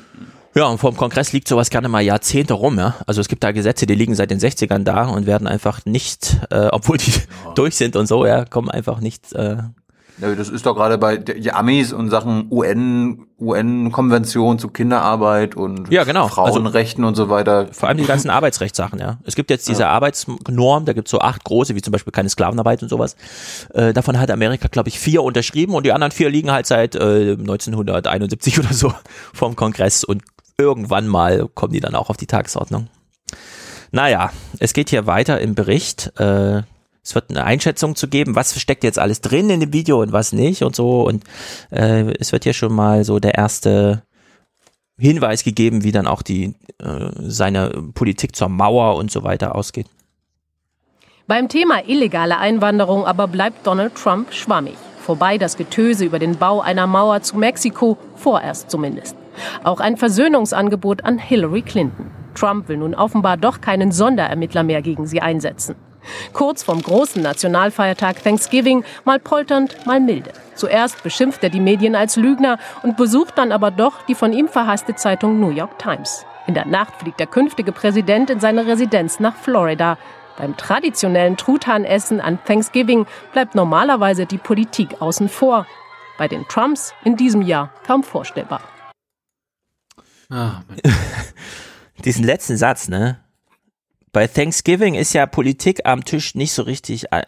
[0.54, 2.94] Ja, und vom Kongress liegt sowas gerne mal Jahrzehnte rum, ja.
[3.06, 6.38] Also es gibt da Gesetze, die liegen seit den 60ern da und werden einfach nicht,
[6.50, 7.12] äh, obwohl die
[7.56, 9.56] durch sind und so, ja, kommen einfach nicht, äh,
[10.20, 15.90] Ja, das ist doch gerade bei die Amis und Sachen UN, UN-Konvention zu Kinderarbeit und
[15.90, 16.28] Ja, genau.
[16.28, 17.66] Frauenrechten und so weiter.
[17.72, 19.18] vor allem die ganzen Arbeitsrechtssachen, ja.
[19.24, 22.28] Es gibt jetzt diese Arbeitsnorm, da gibt es so acht große, wie zum Beispiel keine
[22.28, 23.16] Sklavenarbeit und sowas.
[23.72, 26.94] Äh, davon hat Amerika, glaube ich, vier unterschrieben und die anderen vier liegen halt seit
[26.94, 28.94] äh, 1971 oder so
[29.32, 30.22] vom Kongress und
[30.58, 32.88] irgendwann mal kommen die dann auch auf die Tagesordnung.
[33.90, 36.12] Naja, es geht hier weiter im Bericht.
[36.18, 36.62] Äh,
[37.02, 40.12] es wird eine Einschätzung zu geben, was steckt jetzt alles drin in dem Video und
[40.12, 41.02] was nicht und so.
[41.02, 41.24] Und
[41.70, 44.02] äh, es wird hier schon mal so der erste
[44.98, 49.86] Hinweis gegeben, wie dann auch die äh, seine Politik zur Mauer und so weiter ausgeht.
[51.26, 54.76] Beim Thema illegale Einwanderung aber bleibt Donald Trump schwammig.
[55.04, 59.14] Vorbei das Getöse über den Bau einer Mauer zu Mexiko, vorerst zumindest.
[59.62, 62.10] Auch ein Versöhnungsangebot an Hillary Clinton.
[62.34, 65.74] Trump will nun offenbar doch keinen Sonderermittler mehr gegen sie einsetzen.
[66.32, 70.32] Kurz vorm großen Nationalfeiertag Thanksgiving, mal polternd, mal milde.
[70.54, 74.48] Zuerst beschimpft er die Medien als Lügner und besucht dann aber doch die von ihm
[74.48, 76.24] verhasste Zeitung New York Times.
[76.46, 79.98] In der Nacht fliegt der künftige Präsident in seine Residenz nach Florida.
[80.36, 85.66] Beim traditionellen Truthahnessen an Thanksgiving bleibt normalerweise die Politik außen vor.
[86.18, 88.60] Bei den Trumps in diesem Jahr kaum vorstellbar.
[90.30, 90.62] Ah,
[92.04, 93.20] Diesen letzten Satz, ne?
[94.12, 97.24] Bei Thanksgiving ist ja Politik am Tisch nicht so richtig, äh,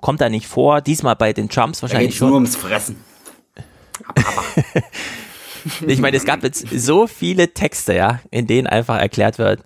[0.00, 0.80] kommt da nicht vor.
[0.80, 2.28] Diesmal bei den Trumps Da wahrscheinlich geht's schon.
[2.28, 2.96] nur ums Fressen.
[5.86, 9.64] Ich meine, es gab jetzt so viele Texte, ja, in denen einfach erklärt wird,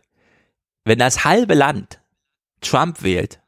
[0.87, 2.01] wenn das halbe Land
[2.61, 3.41] Trump wählt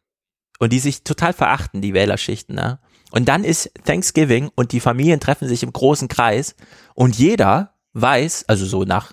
[0.59, 2.79] und die sich total verachten, die Wählerschichten, ne?
[3.11, 6.57] Und dann ist Thanksgiving und die Familien treffen sich im großen Kreis
[6.95, 9.13] und jeder weiß, also so nach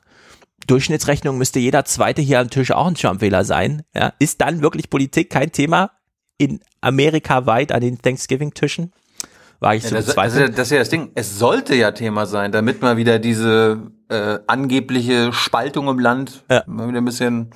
[0.68, 3.84] Durchschnittsrechnung müsste jeder zweite hier am Tisch auch ein Trump-Wähler sein.
[3.94, 4.14] Ja?
[4.20, 5.92] Ist dann wirklich Politik kein Thema
[6.38, 8.94] in Amerika weit an den Thanksgiving-Tischen?
[9.60, 11.12] War ich Ja, zu das, das, ist ja, das ist ja das Ding.
[11.16, 16.88] Es sollte ja Thema sein, damit mal wieder diese äh, angebliche Spaltung im Land mal
[16.88, 17.52] wieder ein bisschen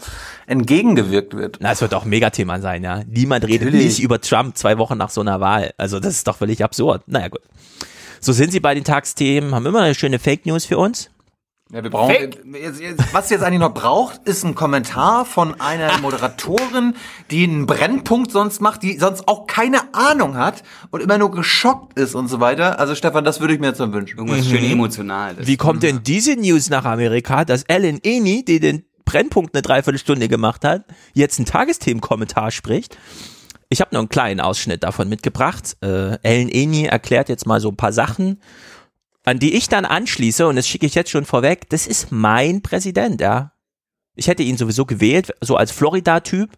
[0.48, 1.58] entgegengewirkt wird.
[1.60, 3.02] Na, es wird auch ein Megathema sein, ja.
[3.08, 3.86] Niemand redet Natürlich.
[3.86, 5.74] nicht über Trump zwei Wochen nach so einer Wahl.
[5.78, 7.04] Also das ist doch völlig absurd.
[7.08, 7.42] Naja, gut.
[8.20, 11.10] So sind sie bei den Tagsthemen, haben immer eine schöne Fake News für uns.
[11.74, 12.14] Ja, wir brauchen,
[12.54, 16.94] jetzt, jetzt, was jetzt eigentlich noch braucht, ist ein Kommentar von einer Moderatorin,
[17.32, 20.62] die einen Brennpunkt sonst macht, die sonst auch keine Ahnung hat
[20.92, 22.78] und immer nur geschockt ist und so weiter.
[22.78, 24.20] Also Stefan, das würde ich mir jetzt noch wünschen.
[24.20, 25.34] Irgendwas schön emotional.
[25.34, 29.64] Das Wie kommt denn diese News nach Amerika, dass Ellen Eni, die den Brennpunkt eine
[29.64, 33.00] Dreiviertelstunde gemacht hat, jetzt einen Tagesthemenkommentar spricht?
[33.70, 35.76] Ich habe nur einen kleinen Ausschnitt davon mitgebracht.
[35.82, 38.40] Äh, Ellen Eni erklärt jetzt mal so ein paar Sachen,
[39.24, 42.62] an die ich dann anschließe, und das schicke ich jetzt schon vorweg, das ist mein
[42.62, 43.54] Präsident, ja.
[44.16, 46.52] Ich hätte ihn sowieso gewählt, so als Florida-Typ,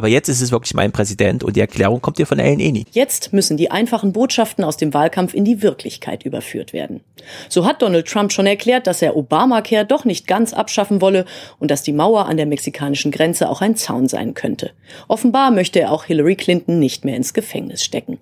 [0.00, 2.86] aber jetzt ist es wirklich mein Präsident und die Erklärung kommt hier von Ellen Eni.
[2.90, 7.02] Jetzt müssen die einfachen Botschaften aus dem Wahlkampf in die Wirklichkeit überführt werden.
[7.50, 11.26] So hat Donald Trump schon erklärt, dass er Obamacare doch nicht ganz abschaffen wolle
[11.58, 14.70] und dass die Mauer an der mexikanischen Grenze auch ein Zaun sein könnte.
[15.06, 18.18] Offenbar möchte er auch Hillary Clinton nicht mehr ins Gefängnis stecken.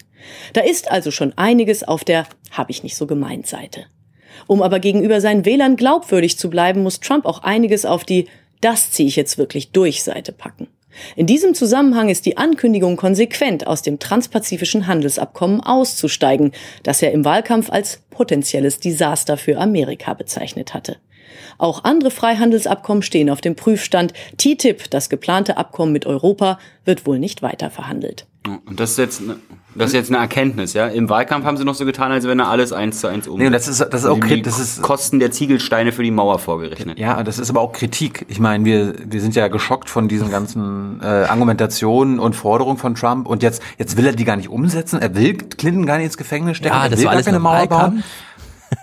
[0.54, 3.84] Da ist also schon einiges auf der Hab ich nicht so gemeint Seite.
[4.48, 8.26] Um aber gegenüber seinen Wählern glaubwürdig zu bleiben, muss Trump auch einiges auf die
[8.60, 10.66] Das ziehe ich jetzt wirklich durch Seite packen.
[11.16, 17.24] In diesem Zusammenhang ist die Ankündigung konsequent, aus dem transpazifischen Handelsabkommen auszusteigen, das er im
[17.24, 20.96] Wahlkampf als potenzielles Desaster für Amerika bezeichnet hatte.
[21.58, 24.12] Auch andere Freihandelsabkommen stehen auf dem Prüfstand.
[24.38, 28.26] TTIP, das geplante Abkommen mit Europa, wird wohl nicht weiter verhandelt.
[28.46, 29.36] Und das ist jetzt eine,
[29.74, 30.86] das ist jetzt eine Erkenntnis, ja.
[30.86, 33.38] Im Wahlkampf haben sie noch so getan, als wenn er alles eins zu eins um.
[33.38, 36.10] Nee, und das ist, das ist auch die das ist, Kosten der Ziegelsteine für die
[36.10, 36.98] Mauer vorgerechnet.
[36.98, 38.24] Ja, das ist aber auch Kritik.
[38.28, 42.94] Ich meine, wir, wir sind ja geschockt von diesen ganzen äh, Argumentationen und Forderungen von
[42.94, 45.00] Trump und jetzt, jetzt will er die gar nicht umsetzen.
[45.00, 46.74] Er will Clinton gar nicht ins Gefängnis stecken.
[46.74, 48.04] Ja, er das will war gar alles keine Mauer bauen.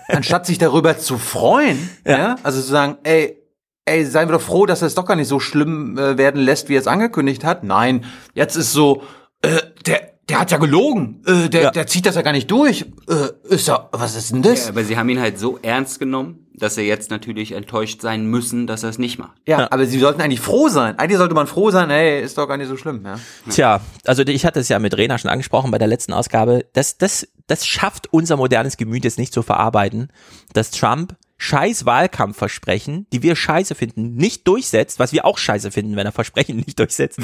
[0.08, 2.36] Anstatt sich darüber zu freuen, ja.
[2.42, 3.36] also zu sagen, ey,
[3.84, 6.40] ey, seien wir doch froh, dass er es doch gar nicht so schlimm äh, werden
[6.40, 7.64] lässt, wie er es angekündigt hat.
[7.64, 8.04] Nein,
[8.34, 9.02] jetzt ist so,
[9.42, 12.86] äh, der, der hat ja gelogen, äh, der, der zieht das ja gar nicht durch.
[13.08, 14.64] Äh, ist ja, was ist denn das?
[14.64, 18.26] Ja, aber sie haben ihn halt so ernst genommen, dass sie jetzt natürlich enttäuscht sein
[18.26, 19.36] müssen, dass er es nicht macht.
[19.46, 20.98] Ja, aber sie sollten eigentlich froh sein.
[20.98, 23.20] Eigentlich sollte man froh sein, ey, ist doch gar nicht so schlimm, ja.
[23.48, 26.66] Tja, also ich hatte es ja mit Rena schon angesprochen bei der letzten Ausgabe.
[26.72, 30.08] Das, das, das schafft unser modernes Gemüt jetzt nicht zu verarbeiten,
[30.54, 35.96] dass Trump scheiß Wahlkampfversprechen, die wir scheiße finden, nicht durchsetzt, was wir auch scheiße finden,
[35.96, 37.18] wenn er Versprechen nicht durchsetzt.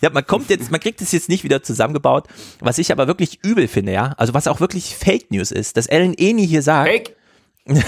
[0.00, 2.28] Ja, man kommt jetzt, man kriegt es jetzt nicht wieder zusammengebaut,
[2.60, 5.86] was ich aber wirklich übel finde, ja, also was auch wirklich Fake News ist, dass
[5.86, 7.16] Ellen Eni hier sagt, Fake?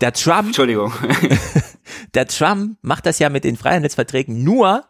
[0.00, 0.92] der Trump, Entschuldigung.
[2.14, 4.84] der Trump macht das ja mit den Freihandelsverträgen nur,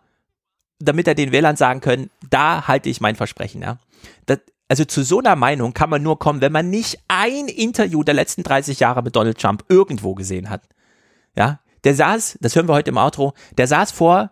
[0.81, 3.79] damit er den Wählern sagen können, da halte ich mein Versprechen, ja.
[4.27, 4.39] Das,
[4.69, 8.15] also zu so einer Meinung kann man nur kommen, wenn man nicht ein Interview der
[8.15, 10.63] letzten 30 Jahre mit Donald Trump irgendwo gesehen hat.
[11.37, 14.31] Ja, der saß, das hören wir heute im Outro, der saß vor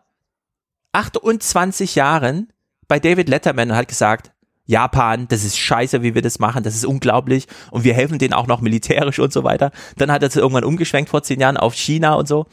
[0.93, 2.53] 28 Jahren
[2.89, 4.33] bei David Letterman und hat gesagt,
[4.67, 8.35] Japan, das ist scheiße, wie wir das machen, das ist unglaublich und wir helfen denen
[8.35, 9.73] auch noch militärisch und so weiter.
[9.97, 12.47] Dann hat er es irgendwann umgeschwenkt vor zehn Jahren auf China und so.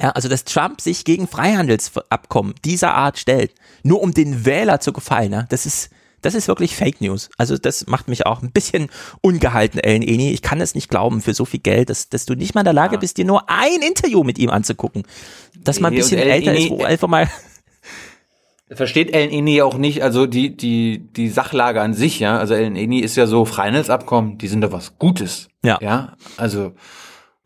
[0.00, 4.92] Ja, also dass Trump sich gegen Freihandelsabkommen dieser Art stellt, nur um den Wähler zu
[4.92, 5.90] gefallen, ja, das ist,
[6.22, 7.30] das ist wirklich Fake News.
[7.38, 8.88] Also das macht mich auch ein bisschen
[9.20, 10.30] ungehalten, Ellen Eni.
[10.32, 12.66] Ich kann es nicht glauben für so viel Geld, dass, dass du nicht mal in
[12.66, 15.04] der Lage bist, dir nur ein Interview mit ihm anzugucken.
[15.58, 17.28] Dass man ein bisschen Ellen älter ist, Eni- wo einfach mal
[18.70, 22.36] Versteht Ellen Eni auch nicht, also die, die, die Sachlage an sich, ja.
[22.38, 25.48] Also Ellen Eni ist ja so Freihandelsabkommen, die sind doch was Gutes.
[25.64, 25.78] Ja.
[25.80, 26.16] Ja.
[26.36, 26.72] Also,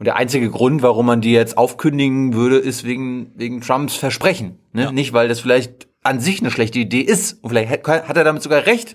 [0.00, 4.58] und der einzige Grund, warum man die jetzt aufkündigen würde, ist wegen, wegen Trumps Versprechen.
[4.72, 4.92] Ne?
[4.92, 7.42] Nicht, weil das vielleicht an sich eine schlechte Idee ist.
[7.42, 8.94] Und vielleicht hat er damit sogar recht.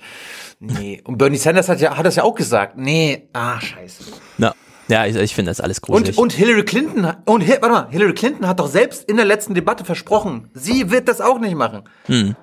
[0.60, 1.02] Nee.
[1.04, 2.78] Und Bernie Sanders hat ja, hat das ja auch gesagt.
[2.78, 4.04] Nee, ah, scheiße.
[4.38, 4.56] Na,
[4.88, 6.18] ja, ich, ich finde das alles Und, gruselig.
[6.18, 9.54] und Hillary Clinton, hat- und warte mal, Hillary Clinton hat doch selbst in der letzten
[9.54, 11.84] Debatte versprochen, sie wird das auch nicht machen.
[12.06, 12.36] Hm.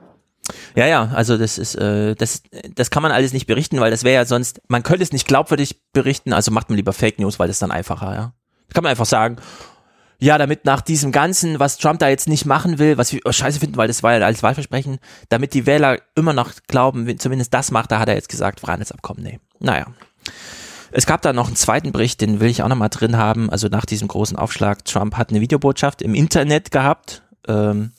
[0.76, 2.42] Ja, ja, also das ist, äh, das,
[2.74, 5.26] das kann man alles nicht berichten, weil das wäre ja sonst, man könnte es nicht
[5.26, 8.34] glaubwürdig berichten, also macht man lieber Fake News, weil das dann einfacher, ja.
[8.74, 9.36] Kann man einfach sagen,
[10.24, 13.32] ja, damit nach diesem Ganzen, was Trump da jetzt nicht machen will, was wir oh,
[13.32, 14.98] scheiße finden, weil das war ja als Wahlversprechen,
[15.28, 19.22] damit die Wähler immer noch glauben, zumindest das macht, da hat er jetzt gesagt, Freihandelsabkommen,
[19.22, 19.38] nee.
[19.60, 19.86] Naja.
[20.92, 23.50] Es gab da noch einen zweiten Bericht, den will ich auch nochmal drin haben.
[23.50, 27.22] Also nach diesem großen Aufschlag, Trump hat eine Videobotschaft im Internet gehabt.
[27.46, 27.92] Ähm,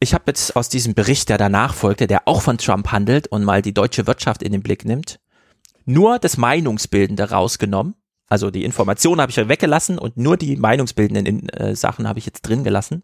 [0.00, 3.44] ich habe jetzt aus diesem Bericht, der danach folgte, der auch von Trump handelt und
[3.44, 5.20] mal die deutsche Wirtschaft in den Blick nimmt,
[5.84, 7.94] nur das Meinungsbildende rausgenommen.
[8.28, 12.42] Also die Informationen habe ich weggelassen und nur die meinungsbildenden äh, Sachen habe ich jetzt
[12.42, 13.02] drin gelassen.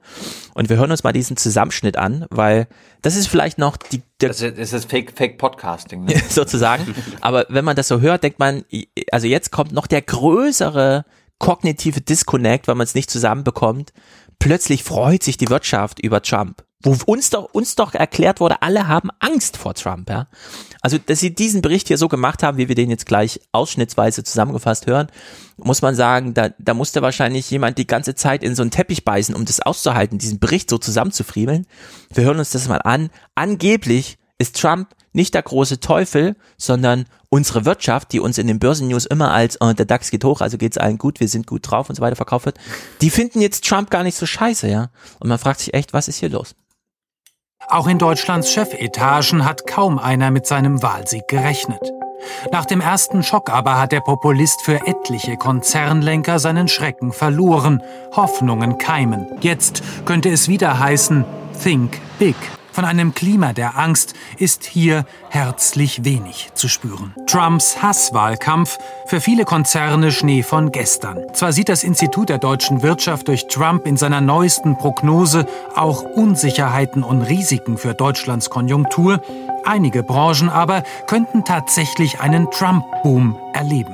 [0.55, 2.69] Und wir hören uns mal diesen Zusammenschnitt an, weil
[3.03, 6.05] das ist vielleicht noch die, der, Das ist, das Fake, Fake Podcasting.
[6.05, 6.15] Ne?
[6.29, 6.95] sozusagen.
[7.21, 8.65] Aber wenn man das so hört, denkt man,
[9.13, 11.05] also jetzt kommt noch der größere
[11.39, 13.93] kognitive Disconnect, weil man es nicht zusammenbekommt.
[14.39, 16.65] Plötzlich freut sich die Wirtschaft über Trump.
[16.83, 20.29] Wo uns doch, uns doch erklärt wurde, alle haben Angst vor Trump, ja.
[20.81, 24.25] Also, dass sie diesen Bericht hier so gemacht haben, wie wir den jetzt gleich ausschnittsweise
[24.25, 25.09] zusammengefasst hören,
[25.59, 29.05] muss man sagen, da, da musste wahrscheinlich jemand die ganze Zeit in so einen Teppich
[29.05, 31.67] beißen, um das auszuhalten, diesen Bericht so zusammenzufriemeln.
[32.15, 33.11] Wir hören uns das mal an.
[33.35, 39.05] Angeblich ist Trump nicht der große Teufel, sondern unsere Wirtschaft, die uns in den Börsennews
[39.05, 41.89] immer als oh, der DAX geht hoch, also geht's allen gut, wir sind gut drauf
[41.89, 42.59] und so weiter verkauft wird,
[43.01, 44.91] die finden jetzt Trump gar nicht so scheiße, ja.
[45.19, 46.55] Und man fragt sich echt, was ist hier los?
[47.69, 51.81] Auch in Deutschlands Chefetagen hat kaum einer mit seinem Wahlsieg gerechnet.
[52.53, 57.83] Nach dem ersten Schock aber hat der Populist für etliche Konzernlenker seinen Schrecken verloren,
[58.15, 59.27] Hoffnungen keimen.
[59.41, 61.25] Jetzt könnte es wieder heißen,
[61.63, 62.37] Think Big.
[62.81, 67.15] Von einem Klima der Angst ist hier herzlich wenig zu spüren.
[67.27, 71.19] Trumps Hasswahlkampf für viele Konzerne Schnee von gestern.
[71.35, 75.45] Zwar sieht das Institut der deutschen Wirtschaft durch Trump in seiner neuesten Prognose
[75.77, 79.21] auch Unsicherheiten und Risiken für Deutschlands Konjunktur,
[79.67, 83.93] einige Branchen aber könnten tatsächlich einen Trump-Boom erleben.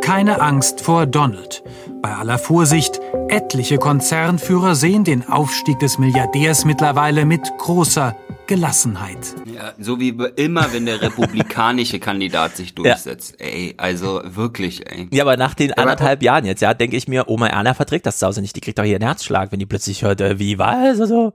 [0.00, 1.62] Keine Angst vor Donald.
[2.02, 9.18] Bei aller Vorsicht, etliche Konzernführer sehen den Aufstieg des Milliardärs mittlerweile mit großer Gelassenheit.
[9.44, 13.38] Ja, so wie immer, wenn der republikanische Kandidat sich durchsetzt.
[13.38, 15.08] Ey, also wirklich, ey.
[15.12, 18.18] Ja, aber nach den anderthalb Jahren jetzt, ja, denke ich mir, Oma Erna verträgt das
[18.18, 18.56] zu Hause nicht.
[18.56, 21.00] Die kriegt doch hier einen Herzschlag, wenn die plötzlich hört, äh, wie war es?
[21.00, 21.34] Also,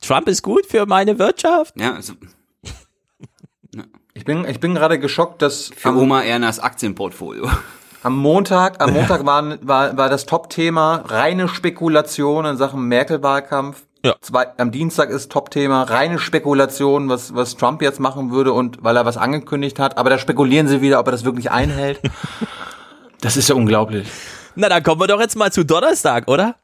[0.00, 1.74] Trump ist gut für meine Wirtschaft.
[1.80, 2.12] Ja, also,
[4.14, 7.48] Ich bin, ich bin gerade geschockt, dass für Oma Ernas Aktienportfolio.
[8.02, 13.84] Am Montag, am Montag war, war, war das Top-Thema reine Spekulation in Sachen Merkel-Wahlkampf.
[14.04, 14.16] Ja.
[14.20, 18.96] Zwei, am Dienstag ist Top-Thema reine Spekulation, was, was Trump jetzt machen würde und weil
[18.96, 19.96] er was angekündigt hat.
[19.96, 22.00] Aber da spekulieren sie wieder, ob er das wirklich einhält.
[23.20, 24.08] das ist ja unglaublich.
[24.56, 26.56] Na, dann kommen wir doch jetzt mal zu Donnerstag, oder?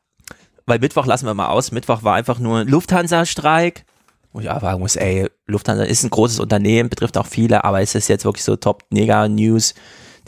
[0.67, 1.71] Weil Mittwoch lassen wir mal aus.
[1.71, 3.85] Mittwoch war einfach nur Lufthansa-Streik.
[4.33, 7.81] Wo ich auch sagen muss, ey, Lufthansa ist ein großes Unternehmen, betrifft auch viele, aber
[7.81, 9.75] ist es jetzt wirklich so Top-Nega-News?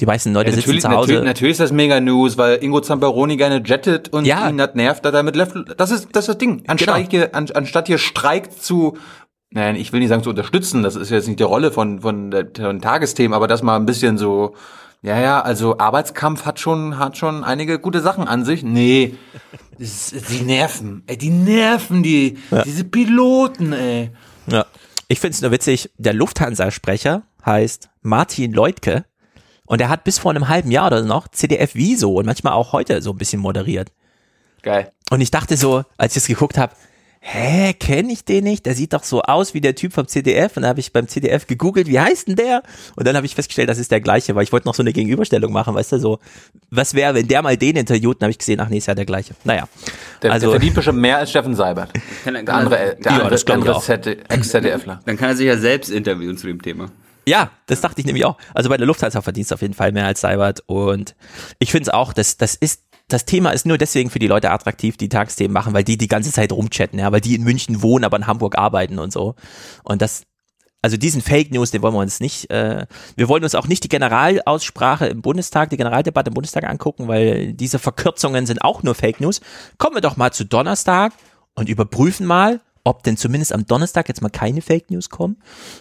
[0.00, 1.12] Die meisten Leute Ja, sitzen zu Hause.
[1.12, 4.48] natürlich, natürlich ist das mega News, weil Ingo Zamperoni gerne jettet und Ja.
[4.48, 6.62] ihn das nervt, dass er mit Löffel, das ist, das ist das Ding.
[6.66, 7.08] Anstatt, Genau.
[7.10, 8.96] hier, an, anstatt hier Streik zu,
[9.50, 12.32] nein, ich will nicht sagen zu unterstützen, das ist jetzt nicht die Rolle von, von,
[12.56, 14.54] von Tagesthemen, aber das mal ein bisschen so,
[15.02, 18.62] ja, ja, also Arbeitskampf hat schon, hat schon einige gute Sachen an sich.
[18.62, 19.14] Nee,
[19.78, 24.10] die nerven, ey, die nerven, die, diese Piloten, ey.
[24.46, 24.64] Ja.
[25.08, 29.04] Ich finde es nur witzig, der Lufthansa-Sprecher heißt Martin Leutke
[29.70, 32.72] und er hat bis vor einem halben Jahr oder noch CDF Wieso und manchmal auch
[32.72, 33.92] heute so ein bisschen moderiert.
[34.62, 34.90] Geil.
[35.10, 36.72] Und ich dachte so, als ich es geguckt habe,
[37.20, 38.66] hä, kenne ich den nicht?
[38.66, 40.56] Der sieht doch so aus wie der Typ vom CDF.
[40.56, 42.62] Und dann habe ich beim CDF gegoogelt, wie heißt denn der?
[42.96, 44.92] Und dann habe ich festgestellt, das ist der gleiche, weil ich wollte noch so eine
[44.92, 46.18] Gegenüberstellung machen, weißt du, so,
[46.70, 48.16] was wäre, wenn der mal den interviewt?
[48.16, 49.34] Und habe ich gesehen, ach nee, ist ja der gleiche.
[49.44, 49.68] Naja.
[50.22, 51.90] Der, Also- der verdient bestimmt mehr als Steffen Seibert.
[52.24, 55.00] Er- Der andere, er- der Ja, andere, andere Ex-ZDFler.
[55.04, 56.90] Dann kann er sich ja selbst interviewen zu dem Thema.
[57.30, 58.38] Ja, das dachte ich nämlich auch.
[58.54, 60.64] Also bei der Lufthansa verdienst du auf jeden Fall mehr als Seibert.
[60.66, 61.14] Und
[61.60, 64.50] ich finde es auch, dass das ist, das Thema ist nur deswegen für die Leute
[64.50, 67.82] attraktiv, die Tagesthemen machen, weil die die ganze Zeit rumchatten, ja, weil die in München
[67.82, 69.36] wohnen, aber in Hamburg arbeiten und so.
[69.84, 70.24] Und das,
[70.82, 73.84] also diesen Fake News, den wollen wir uns nicht, äh, wir wollen uns auch nicht
[73.84, 78.96] die Generalaussprache im Bundestag, die Generaldebatte im Bundestag angucken, weil diese Verkürzungen sind auch nur
[78.96, 79.40] Fake News.
[79.78, 81.12] Kommen wir doch mal zu Donnerstag
[81.54, 85.36] und überprüfen mal, ob denn zumindest am Donnerstag jetzt mal keine Fake News kommen.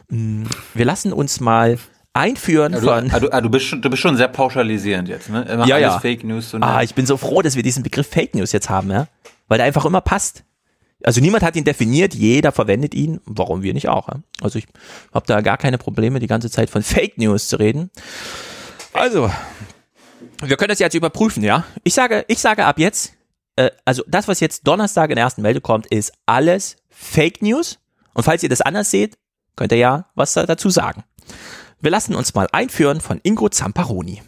[0.10, 0.44] Mm,
[0.74, 1.78] Wir lassen uns mal
[2.14, 3.10] einführen Ja, von.
[3.10, 5.44] du, ah, du, bist schon, du bist schon sehr pauschalisierend jetzt, ne?
[5.44, 6.00] Immer ja, ja.
[6.00, 6.52] Fake News.
[6.52, 9.08] So ah, ich bin so froh, dass wir diesen Begriff Fake News jetzt haben, ja.
[9.48, 10.44] Weil der einfach immer passt.
[11.04, 13.22] Also niemand hat ihn definiert, jeder verwendet ihn.
[13.26, 14.10] Warum wir nicht auch?
[14.10, 14.16] Ja?
[14.42, 14.68] Also ich
[15.14, 17.90] habe da gar keine Probleme, die ganze Zeit von Fake News zu reden.
[18.92, 19.32] Also,
[20.44, 21.64] wir können das jetzt überprüfen, ja.
[21.84, 23.14] Ich sage, ich sage ab jetzt,
[23.56, 27.80] äh, also das, was jetzt Donnerstag in der ersten Meldung kommt, ist alles Fake News.
[28.14, 29.18] Und falls ihr das anders seht,
[29.56, 31.04] könnt ihr ja was da dazu sagen.
[31.80, 34.22] Wir lassen uns mal einführen von Ingo Zamparoni.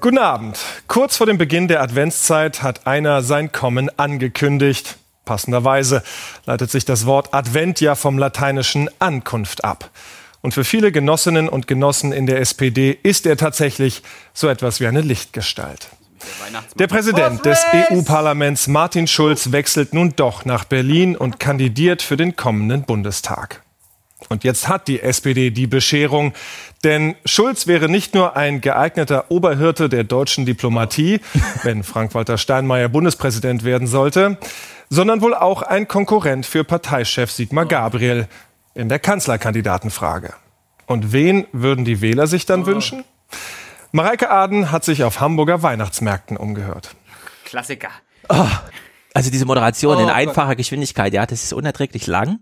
[0.00, 0.58] Guten Abend.
[0.88, 4.98] Kurz vor dem Beginn der Adventszeit hat einer sein Kommen angekündigt.
[5.24, 6.02] Passenderweise
[6.44, 9.90] leitet sich das Wort Advent ja vom lateinischen Ankunft ab.
[10.42, 14.02] Und für viele Genossinnen und Genossen in der SPD ist er tatsächlich
[14.34, 15.88] so etwas wie eine Lichtgestalt.
[16.78, 22.36] Der Präsident des EU-Parlaments Martin Schulz wechselt nun doch nach Berlin und kandidiert für den
[22.36, 23.62] kommenden Bundestag.
[24.28, 26.32] Und jetzt hat die SPD die Bescherung,
[26.84, 31.20] denn Schulz wäre nicht nur ein geeigneter Oberhirte der deutschen Diplomatie,
[31.62, 34.38] wenn Frank-Walter Steinmeier Bundespräsident werden sollte,
[34.88, 38.26] sondern wohl auch ein Konkurrent für Parteichef Sigmar Gabriel
[38.74, 40.34] in der Kanzlerkandidatenfrage.
[40.86, 43.04] Und wen würden die Wähler sich dann wünschen?
[43.92, 46.94] Mareike Aden hat sich auf Hamburger Weihnachtsmärkten umgehört.
[47.44, 47.88] Klassiker.
[49.14, 50.14] Also diese Moderation Oh in Gott.
[50.14, 52.40] einfacher Geschwindigkeit, ja, das ist unerträglich lang.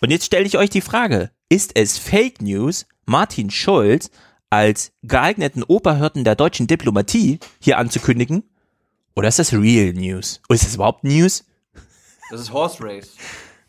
[0.00, 4.10] Und jetzt stelle ich euch die Frage, ist es Fake News, Martin Schulz
[4.50, 8.44] als geeigneten Oberhirten der deutschen Diplomatie hier anzukündigen?
[9.16, 10.40] Oder ist das Real News?
[10.48, 11.44] Oder ist das überhaupt News?
[12.30, 13.10] Das ist Horse Race.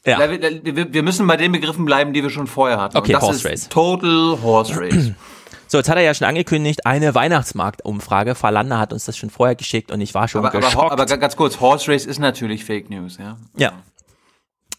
[0.06, 0.20] Ja.
[0.20, 2.98] Wir, wir müssen bei den Begriffen bleiben, die wir schon vorher hatten.
[2.98, 3.70] Okay, Und das Horse ist Race.
[3.70, 5.12] Total Horse Race.
[5.74, 8.36] So, jetzt hat er ja schon angekündigt, eine Weihnachtsmarktumfrage.
[8.36, 10.92] Falanda hat uns das schon vorher geschickt und ich war schon aber, aber, geschockt.
[10.92, 13.38] aber ganz kurz, Horse Race ist natürlich Fake News, ja.
[13.58, 13.72] Ja.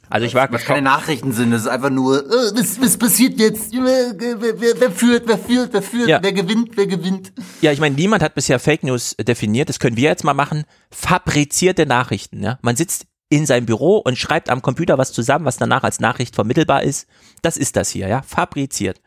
[0.09, 3.41] Also ich war Was keine Nachrichten sind, das ist einfach nur, äh, was, was passiert
[3.41, 3.75] jetzt?
[3.75, 6.23] Äh, Wer, wer, wer führt, wer führt, wer führt, Ja.
[6.23, 7.33] wer gewinnt, wer gewinnt?
[7.61, 9.69] Ja, ich meine, niemand hat bisher Fake News definiert.
[9.71, 10.63] Das können wir jetzt mal machen.
[10.93, 12.41] Fabrizierte Nachrichten.
[12.41, 12.61] Ja?
[12.63, 16.37] Man sitzt in seinem Büro und schreibt am Computer was zusammen, was danach als Nachricht
[16.37, 17.09] vermittelbar ist.
[17.43, 18.23] Das ist das hier, ja.
[18.23, 19.01] Fabriziert.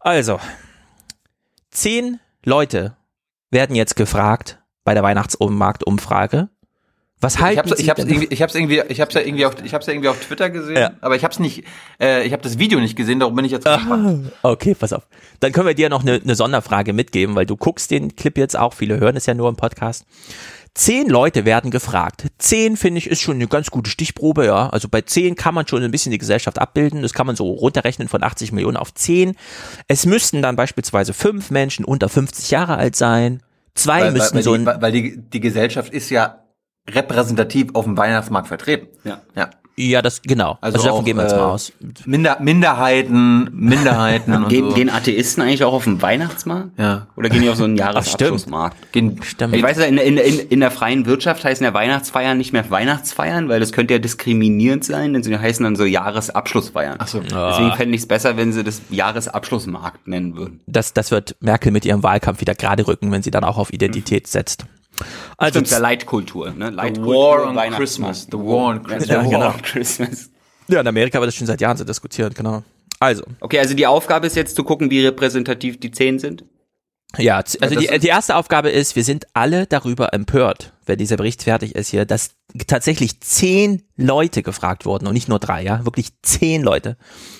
[0.00, 0.40] Also,
[1.70, 2.96] zehn Leute
[3.50, 6.48] werden jetzt gefragt bei der Weihnachtsmarktumfrage.
[7.22, 9.20] Was Ich halten hab's, Sie ich hab's denn- irgendwie, ich hab's irgendwie, ich hab's ja
[9.20, 10.92] irgendwie auf, ich hab's ja irgendwie auf Twitter gesehen, Ja.
[11.02, 11.64] aber ich hab's nicht,
[12.00, 14.32] äh, ich habe das Video nicht gesehen, darum bin ich jetzt gespannt.
[14.42, 15.06] Okay, pass auf.
[15.40, 18.58] Dann können wir dir noch eine, eine Sonderfrage mitgeben, weil du guckst den Clip jetzt
[18.58, 20.06] auch, viele hören es ja nur im Podcast.
[20.74, 22.26] Zehn Leute werden gefragt.
[22.38, 24.68] Zehn, finde ich, ist schon eine ganz gute Stichprobe, ja.
[24.70, 27.02] Also bei zehn kann man schon ein bisschen die Gesellschaft abbilden.
[27.02, 29.36] Das kann man so runterrechnen von 80 Millionen auf zehn.
[29.88, 33.42] Es müssten dann beispielsweise fünf Menschen unter 50 Jahre alt sein.
[33.74, 36.44] Zwei weil, müssten weil, so weil, ein, die, weil, weil die, die Gesellschaft ist ja
[36.88, 38.88] repräsentativ auf dem Weihnachtsmarkt vertreten.
[39.04, 39.22] Ja.
[39.34, 39.50] Ja.
[39.88, 40.58] Ja, das, genau.
[40.60, 41.72] Also, Also, davon auch, gehen wir jetzt äh, mal aus.
[42.04, 44.74] Minder, Minderheiten, Minderheiten und Gehen, so.
[44.74, 46.78] gehen Atheisten eigentlich auch auf den Weihnachtsmarkt?
[46.78, 47.06] Ja.
[47.16, 48.92] Oder gehen die auf so einen Jahresabschlussmarkt?
[48.92, 49.54] Gehen, Stimmt.
[49.54, 52.68] Ich weiß ja, in, in, in, in der freien Wirtschaft heißen ja Weihnachtsfeiern nicht mehr
[52.70, 56.96] Weihnachtsfeiern, weil das könnte ja diskriminierend sein, denn sie heißen dann so Jahresabschlussfeiern.
[56.98, 57.20] Ach so.
[57.20, 60.60] Deswegen fände ich es besser, wenn sie das Jahresabschlussmarkt nennen würden.
[60.66, 63.72] Das, das wird Merkel mit ihrem Wahlkampf wieder gerade rücken, wenn sie dann auch auf
[63.72, 64.64] Identität setzt.
[65.40, 66.68] Also Stimmt, ja Leitkultur, ne?
[66.70, 67.72] Leitkultur, War on.
[67.72, 68.26] Christmas.
[68.30, 69.08] The War on Christmas.
[69.08, 69.48] Ja, genau.
[69.48, 70.30] on Christmas.
[70.68, 72.62] Ja, in Amerika wird das schon seit Jahren so diskutiert, genau.
[73.00, 76.44] Also, Okay, also die Aufgabe ist jetzt zu gucken, wie repräsentativ die zehn sind.
[77.16, 81.42] ja, also die, die erste Aufgabe ist, wir sind alle darüber empört, wenn dieser Bericht
[81.42, 82.32] fertig ist hier, dass
[82.66, 86.98] tatsächlich zehn Leute gefragt wurden und nicht nur drei, ja, wirklich zehn Leute.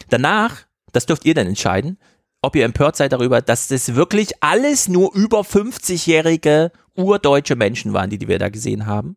[0.08, 0.56] Danach,
[0.92, 1.98] das dürft ihr dann entscheiden,
[2.42, 6.72] ob ihr empört seid darüber, dass das wirklich alles nur über 50-jährige
[7.02, 9.16] urdeutsche Menschen waren, die, die wir da gesehen haben.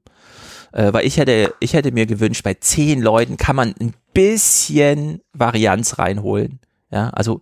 [0.72, 5.22] Äh, weil ich hätte, ich hätte mir gewünscht, bei zehn Leuten kann man ein bisschen
[5.34, 6.60] Varianz reinholen.
[6.92, 7.42] Ja, also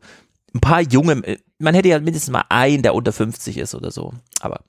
[0.54, 3.92] ein paar junge, äh, man hätte ja mindestens mal einen, der unter 50 ist oder
[3.92, 4.14] so.
[4.42, 4.62] Aber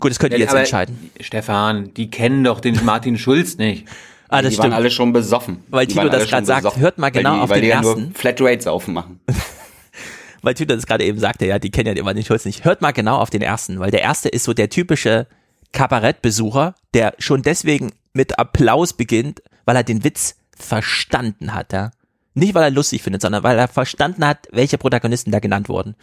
[0.00, 1.10] gut, das könnt ihr Ja, jetzt entscheiden.
[1.20, 3.86] Stefan, die kennen doch den Martin Schulz nicht.
[4.28, 4.72] Ah, das die stimmt.
[4.72, 5.62] waren alle schon besoffen.
[5.68, 7.82] Weil waren das schon sagt, hört mal genau weil die, auf weil den die ja
[7.82, 8.14] nur ersten.
[8.14, 9.20] Flatrates aufmachen.
[10.42, 12.64] weil Tüter das gerade eben sagte, ja, die kennen ja immer den Schulz nicht.
[12.64, 15.26] Hört mal genau auf den ersten, weil der erste ist so der typische
[15.72, 21.90] Kabarettbesucher, der schon deswegen mit Applaus beginnt, weil er den Witz verstanden hat, ja.
[22.34, 25.94] Nicht, weil er lustig findet, sondern weil er verstanden hat, welche Protagonisten da genannt wurden.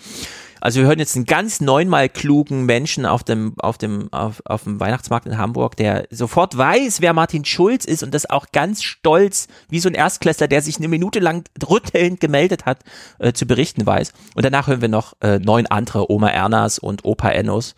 [0.61, 4.63] Also wir hören jetzt einen ganz neunmal klugen Menschen auf dem, auf dem, auf, auf
[4.63, 8.83] dem Weihnachtsmarkt in Hamburg, der sofort weiß, wer Martin Schulz ist und das auch ganz
[8.83, 12.83] stolz, wie so ein Erstklässler, der sich eine Minute lang rüttelnd gemeldet hat,
[13.19, 14.11] äh, zu berichten weiß.
[14.35, 17.75] Und danach hören wir noch äh, neun andere Oma Ernas und Opa Ennos.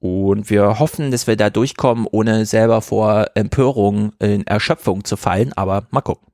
[0.00, 5.52] Und wir hoffen, dass wir da durchkommen, ohne selber vor Empörung in Erschöpfung zu fallen,
[5.54, 6.27] aber mal gucken.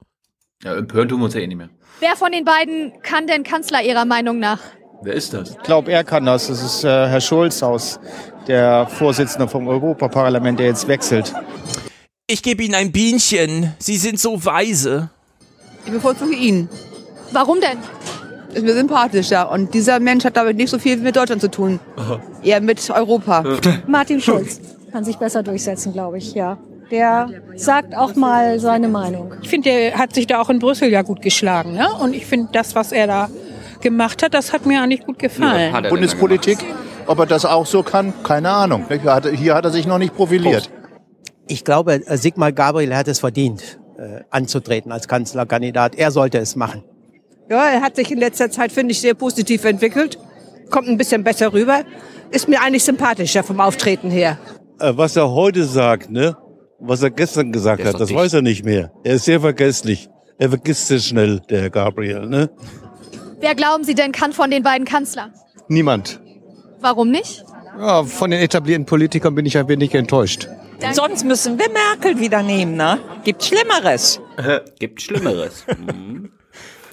[0.64, 1.68] Ja, empören tun wir uns ja eh nicht mehr.
[2.00, 4.60] Wer von den beiden kann denn Kanzler Ihrer Meinung nach?
[5.02, 5.50] Wer ist das?
[5.50, 6.46] Ich glaube, er kann das.
[6.48, 8.00] Das ist äh, Herr Schulz aus,
[8.48, 11.34] der Vorsitzende vom Europaparlament, der jetzt wechselt.
[12.26, 13.74] Ich gebe Ihnen ein Bienchen.
[13.78, 15.10] Sie sind so weise.
[15.84, 16.70] Ich bevorzuge ihn.
[17.32, 17.76] Warum denn?
[18.54, 19.50] Ist mir sympathischer.
[19.50, 21.78] Und dieser Mensch hat damit nicht so viel mit Deutschland zu tun.
[22.42, 23.44] Eher mit Europa.
[23.86, 24.60] Martin Schulz
[24.90, 26.56] kann sich besser durchsetzen, glaube ich, ja.
[26.90, 29.34] Der sagt auch mal seine Meinung.
[29.42, 31.72] Ich finde, der hat sich da auch in Brüssel ja gut geschlagen.
[31.72, 31.88] Ne?
[32.00, 33.28] Und ich finde, das, was er da
[33.80, 35.74] gemacht hat, das hat mir eigentlich gut gefallen.
[35.88, 36.58] Bundespolitik,
[37.06, 38.86] ob er das auch so kann, keine Ahnung.
[39.34, 40.70] Hier hat, er sich noch nicht profiliert.
[41.46, 45.94] Ich glaube, Sigmar Gabriel hat es verdient, äh, anzutreten als Kanzlerkandidat.
[45.94, 46.82] Er sollte es machen.
[47.50, 50.18] Ja, er hat sich in letzter Zeit, finde ich, sehr positiv entwickelt.
[50.70, 51.82] Kommt ein bisschen besser rüber.
[52.30, 54.38] Ist mir eigentlich sympathischer vom Auftreten her.
[54.80, 56.36] Äh, Was er heute sagt, ne?
[56.80, 58.18] Was er gestern gesagt Der hat, das dicht.
[58.18, 58.92] weiß er nicht mehr.
[59.04, 60.08] Er ist sehr vergesslich.
[60.38, 62.50] Er vergisst sehr schnell, der Herr Gabriel, ne?
[63.40, 65.30] Wer glauben Sie denn kann von den beiden Kanzler?
[65.68, 66.20] Niemand.
[66.80, 67.44] Warum nicht?
[67.78, 70.48] Ja, von den etablierten Politikern bin ich ein wenig enttäuscht.
[70.92, 72.98] Sonst müssen wir Merkel wieder nehmen, ne?
[73.24, 74.20] Gibt Schlimmeres.
[74.78, 75.64] Gibt Schlimmeres.
[75.78, 76.30] Mhm.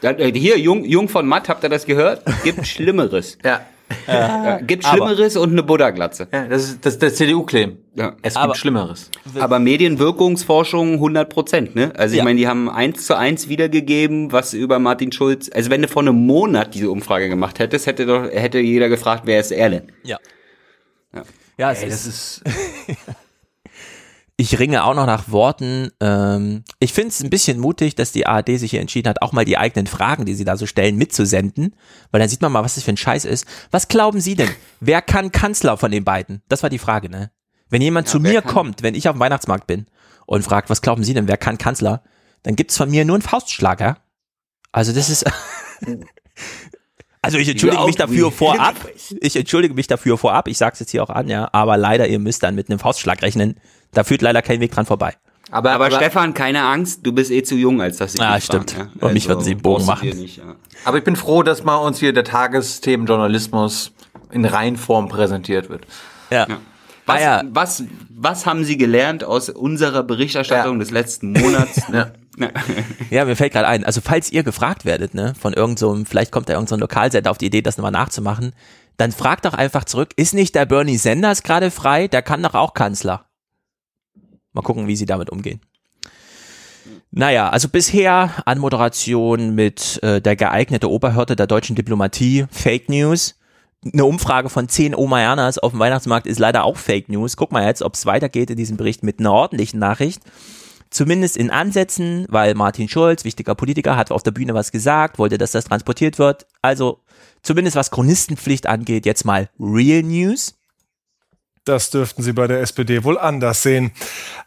[0.01, 2.23] Äh, Hier, Jung, Jung von Matt, habt ihr das gehört?
[2.43, 3.37] Gibt Schlimmeres.
[3.43, 3.61] Ja.
[4.07, 6.27] Ja, gibt Aber- Schlimmeres und eine Buddha-Glatze.
[6.31, 7.77] Ja, das ist, das ist der CDU-Claim.
[7.95, 8.15] Ja.
[8.21, 9.09] Es Aber- gibt Schlimmeres.
[9.39, 11.91] Aber Medienwirkungsforschung 100 Prozent, ne?
[11.97, 12.23] Also ich Ja.
[12.23, 16.01] meine, die haben eins zu eins wiedergegeben, was über Martin Schulz, also wenn du vor
[16.01, 19.91] einem Monat diese Umfrage gemacht hättest, hätte doch, hätte jeder gefragt, wer ist er denn?
[20.03, 20.17] Ja.
[21.13, 21.23] Ja,
[21.57, 22.41] Ja, es Ey, ist, das ist.
[24.41, 25.91] Ich ringe auch noch nach Worten.
[25.99, 29.33] Ähm, ich finde es ein bisschen mutig, dass die ARD sich hier entschieden hat, auch
[29.33, 31.75] mal die eigenen Fragen, die sie da so stellen, mitzusenden.
[32.09, 33.45] Weil dann sieht man mal, was das für ein Scheiß ist.
[33.69, 34.49] Was glauben Sie denn?
[34.79, 36.41] Wer kann Kanzler von den beiden?
[36.49, 37.29] Das war die Frage, ne?
[37.69, 39.85] Wenn jemand zu wer mir kann- kommt, wenn ich auf dem Weihnachtsmarkt bin
[40.25, 42.01] und fragt, was glauben Sie denn, wer kann Kanzler?
[42.41, 43.99] dann gibt's von mir nur einen Faustschlager.
[44.71, 45.23] Also das ist.
[47.23, 48.75] Also ich entschuldige mich dafür vorab.
[49.21, 50.47] Ich entschuldige mich dafür vorab.
[50.47, 51.49] Ich sag's jetzt hier auch an, ja.
[51.51, 53.57] Aber leider, ihr müsst dann mit einem Faustschlag rechnen.
[53.93, 55.13] Da führt leider kein Weg dran vorbei.
[55.51, 58.71] Aber, aber, Stefan, keine Angst, du bist eh zu jung, als dass sie Ah, stimmt.
[58.71, 60.07] fahren, Und mich würden sie einen Bogen machen.
[60.09, 60.55] Nicht, ja.
[60.85, 63.91] Aber ich bin froh, dass mal uns hier der Tagesthemenjournalismus
[64.31, 65.85] in Reinform präsentiert wird.
[66.29, 66.47] Ja.
[67.05, 71.81] Was, Ah, was, was haben Sie gelernt aus unserer Berichterstattung des letzten Monats?
[71.91, 72.11] ja.
[73.09, 76.05] Ja, mir fällt gerade ein, also falls ihr gefragt werdet, ne, von irgendeinem, so einem-
[76.05, 78.53] vielleicht kommt da irgendein so Lokalsender auf die Idee, das nochmal nachzumachen,
[78.97, 82.07] dann fragt doch einfach zurück, ist nicht der Bernie Sanders gerade frei?
[82.07, 83.25] Der kann doch auch Kanzler.
[84.53, 85.61] Mal gucken, wie sie damit umgehen.
[87.11, 93.35] Naja, also bisher Anmoderation mit äh, der geeignete Oberhirte der deutschen Diplomatie, Fake News.
[93.83, 97.35] Eine Umfrage von 10 Omayanas auf dem Weihnachtsmarkt ist leider auch Fake News.
[97.35, 100.21] Guck mal jetzt, ob es weitergeht in diesem Bericht mit einer ordentlichen Nachricht.
[100.91, 105.37] Zumindest in Ansätzen, weil Martin Schulz, wichtiger Politiker, hat auf der Bühne was gesagt, wollte,
[105.37, 106.45] dass das transportiert wird.
[106.61, 106.99] Also
[107.43, 110.55] zumindest was Chronistenpflicht angeht, jetzt mal Real News.
[111.63, 113.91] Das dürften Sie bei der SPD wohl anders sehen.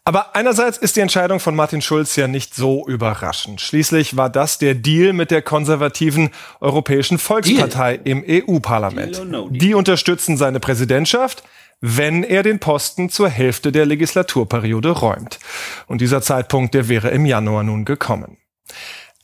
[0.05, 3.61] Aber einerseits ist die Entscheidung von Martin Schulz ja nicht so überraschend.
[3.61, 6.31] Schließlich war das der Deal mit der konservativen
[6.61, 9.23] Europäischen Volkspartei im EU-Parlament.
[9.51, 11.45] Die unterstützen seine Präsidentschaft,
[11.87, 15.39] wenn er den Posten zur Hälfte der Legislaturperiode räumt.
[15.87, 18.39] Und dieser Zeitpunkt, der wäre im Januar nun gekommen.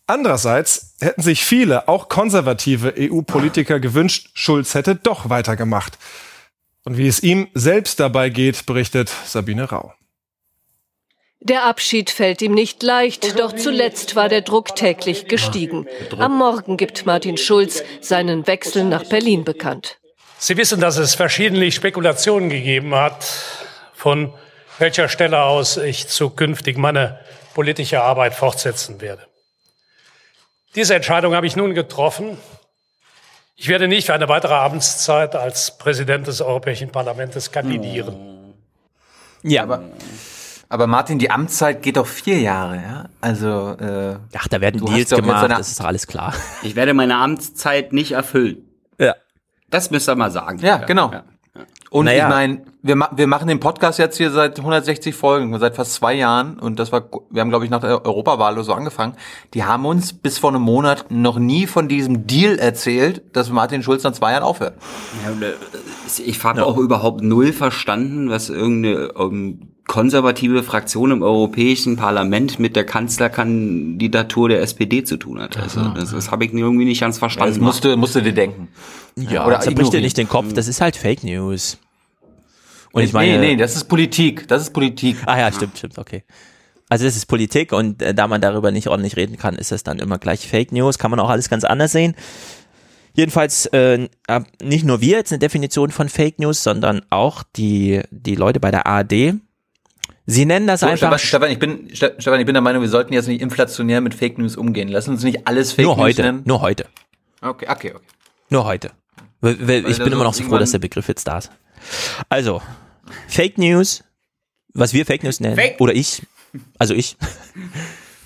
[0.06, 5.96] Andererseits hätten sich viele, auch konservative EU-Politiker gewünscht, Schulz hätte doch weitergemacht.
[6.84, 9.94] Und wie es ihm selbst dabei geht, berichtet Sabine Rau.
[11.40, 15.86] Der Abschied fällt ihm nicht leicht, doch zuletzt war der Druck täglich gestiegen.
[16.18, 19.99] Am Morgen gibt Martin Schulz seinen Wechsel nach Berlin bekannt.
[20.42, 23.26] Sie wissen, dass es verschiedentlich Spekulationen gegeben hat,
[23.92, 24.32] von
[24.78, 27.20] welcher Stelle aus ich zukünftig meine
[27.52, 29.20] politische Arbeit fortsetzen werde.
[30.74, 32.38] Diese Entscheidung habe ich nun getroffen.
[33.54, 38.54] Ich werde nicht für eine weitere Abendszeit als Präsident des Europäischen Parlaments kandidieren.
[39.42, 39.64] Ja.
[39.64, 39.82] Aber,
[40.70, 43.04] aber Martin, die Amtszeit geht doch vier Jahre, ja?
[43.20, 46.32] Also, äh, Ach, da werden Deals gemacht, das ist doch alles klar.
[46.62, 48.69] Ich werde meine Amtszeit nicht erfüllen.
[49.70, 49.78] Ja.
[49.78, 50.58] Das müsst ihr mal sagen.
[50.58, 51.12] Ja, genau.
[51.90, 52.24] Und Naja.
[52.24, 55.94] ich meine, wir, ma wir machen den Podcast jetzt hier seit 160 Folgen, seit fast
[55.94, 56.58] zwei Jahren.
[56.58, 59.14] Und das war, wir haben, glaube ich, nach der Europawahl oder so angefangen.
[59.54, 63.82] Die haben uns bis vor einem Monat noch nie von diesem Deal erzählt, dass Martin
[63.82, 64.74] Schulz nach zwei Jahren aufhört.
[65.24, 65.52] Ja, äh,
[66.24, 72.76] ich habe auch überhaupt null verstanden, was irgendeine ähm, konservative Fraktion im Europäischen Parlament mit
[72.76, 75.56] der Kanzlerkandidatur der SPD zu tun hat.
[75.56, 77.54] Also das, das habe ich irgendwie nicht ganz verstanden.
[77.54, 78.68] Das musste, musste dir denken.
[79.16, 81.78] Ja, Oder zerbricht dir nicht den Kopf, das ist halt Fake News.
[82.92, 84.48] Und ich nee, meine, nee, das ist Politik.
[84.48, 85.16] Das ist Politik.
[85.26, 86.24] Ah ja, stimmt, stimmt, okay.
[86.88, 89.84] Also das ist Politik und äh, da man darüber nicht ordentlich reden kann, ist es
[89.84, 90.98] dann immer gleich Fake News.
[90.98, 92.16] Kann man auch alles ganz anders sehen.
[93.14, 94.08] Jedenfalls äh,
[94.62, 98.70] nicht nur wir jetzt eine Definition von Fake News, sondern auch die die Leute bei
[98.70, 99.34] der ARD.
[100.26, 102.88] Sie nennen das So, einfach Stefan, ich bin, Ste- Stefan, ich bin der Meinung, wir
[102.88, 104.88] sollten jetzt nicht inflationär mit Fake News umgehen.
[104.88, 106.42] Lass uns nicht alles Fake nur News heute, nennen.
[106.44, 106.86] nur heute,
[107.40, 108.04] Okay, okay, okay.
[108.48, 108.92] nur heute.
[109.40, 111.38] Weil- weil Weil Ich da bin immer noch so froh, dass der Begriff jetzt da
[111.38, 111.50] ist.
[112.28, 112.62] Also
[113.28, 114.04] Fake News,
[114.72, 116.22] was wir Fake News nennen Fake- oder ich,
[116.78, 117.16] also ich.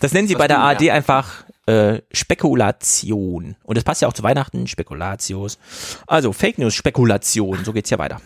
[0.01, 0.93] Das nennen sie Was bei der ARD ja.
[0.93, 3.57] einfach äh, Spekulation.
[3.65, 5.59] Und das passt ja auch zu Weihnachten, Spekulatius.
[6.07, 8.21] Also Fake News, Spekulation, so geht's ja weiter.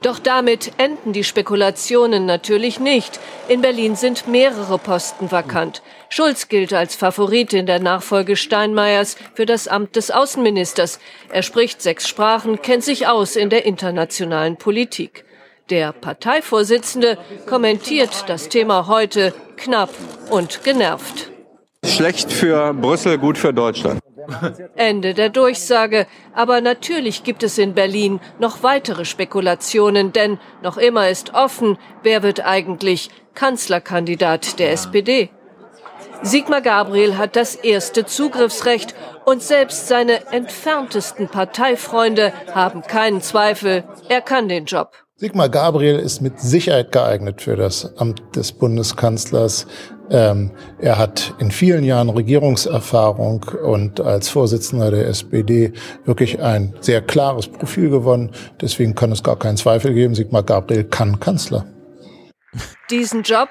[0.00, 3.20] Doch damit enden die Spekulationen natürlich nicht.
[3.48, 5.82] In Berlin sind mehrere Posten vakant.
[6.10, 11.00] Schulz gilt als Favorit in der Nachfolge Steinmeiers für das Amt des Außenministers.
[11.30, 15.24] Er spricht sechs Sprachen, kennt sich aus in der internationalen Politik.
[15.70, 19.90] Der Parteivorsitzende kommentiert das Thema heute knapp
[20.30, 21.30] und genervt.
[21.84, 24.00] Schlecht für Brüssel, gut für Deutschland.
[24.76, 26.06] Ende der Durchsage.
[26.34, 32.22] Aber natürlich gibt es in Berlin noch weitere Spekulationen, denn noch immer ist offen, wer
[32.22, 35.30] wird eigentlich Kanzlerkandidat der SPD.
[36.22, 38.94] Sigmar Gabriel hat das erste Zugriffsrecht
[39.24, 44.92] und selbst seine entferntesten Parteifreunde haben keinen Zweifel, er kann den Job.
[45.16, 49.66] Sigmar Gabriel ist mit Sicherheit geeignet für das Amt des Bundeskanzlers.
[50.10, 55.72] Ähm, er hat in vielen Jahren Regierungserfahrung und als Vorsitzender der SPD
[56.04, 58.30] wirklich ein sehr klares Profil gewonnen.
[58.60, 61.66] Deswegen kann es gar keinen Zweifel geben, Sigmar Gabriel kann Kanzler.
[62.90, 63.48] Diesen Job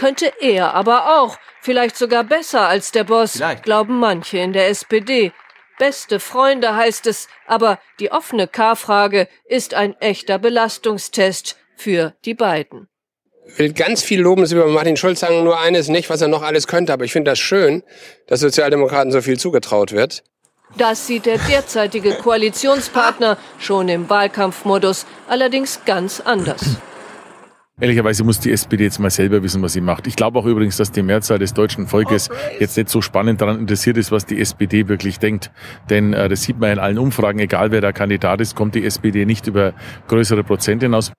[0.00, 5.30] könnte er aber auch, vielleicht sogar besser als der Boss, glauben manche in der SPD.
[5.78, 12.88] Beste Freunde heißt es, aber die offene K-Frage ist ein echter Belastungstest für die beiden.
[13.58, 16.66] will ganz viel Lobens über Martin Schulz sagen, nur eines nicht, was er noch alles
[16.66, 16.94] könnte.
[16.94, 17.82] Aber ich finde das schön,
[18.26, 20.24] dass Sozialdemokraten so viel zugetraut wird.
[20.78, 26.78] Das sieht der derzeitige Koalitionspartner schon im Wahlkampfmodus allerdings ganz anders.
[27.80, 30.06] Ehrlicherweise muss die SPD jetzt mal selber wissen, was sie macht.
[30.06, 32.28] Ich glaube auch übrigens, dass die Mehrzahl des deutschen Volkes
[32.58, 35.50] jetzt nicht so spannend daran interessiert ist, was die SPD wirklich denkt.
[35.88, 38.84] Denn äh, das sieht man in allen Umfragen, egal wer der Kandidat ist, kommt die
[38.84, 39.72] SPD nicht über
[40.08, 41.10] größere Prozente hinaus.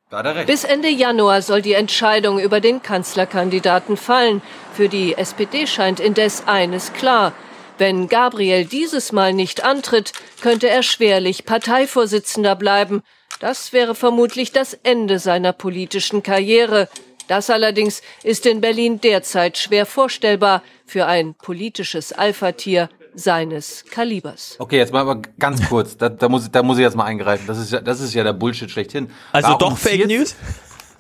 [0.45, 4.41] Bis Ende Januar soll die Entscheidung über den Kanzlerkandidaten fallen.
[4.73, 7.33] Für die SPD scheint indes eines klar.
[7.79, 13.01] Wenn Gabriel dieses Mal nicht antritt, könnte er schwerlich Parteivorsitzender bleiben.
[13.41, 16.87] Das wäre vermutlich das Ende seiner politischen Karriere.
[17.27, 24.57] Das allerdings ist in Berlin derzeit schwer vorstellbar für ein politisches Alphatier seines Kalibers.
[24.59, 25.97] Okay, jetzt mal aber ganz kurz.
[25.97, 27.45] Da, da, muss, da muss ich jetzt mal eingreifen.
[27.47, 29.09] Das ist ja, das ist ja der Bullshit schlechthin.
[29.31, 30.35] Also doch Fake News?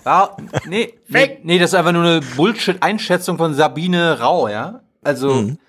[0.03, 0.35] Ja,
[0.65, 4.81] nee, nee, nee, das ist einfach nur eine Bullshit-Einschätzung von Sabine Rau, ja?
[5.03, 5.59] Also, Mhm.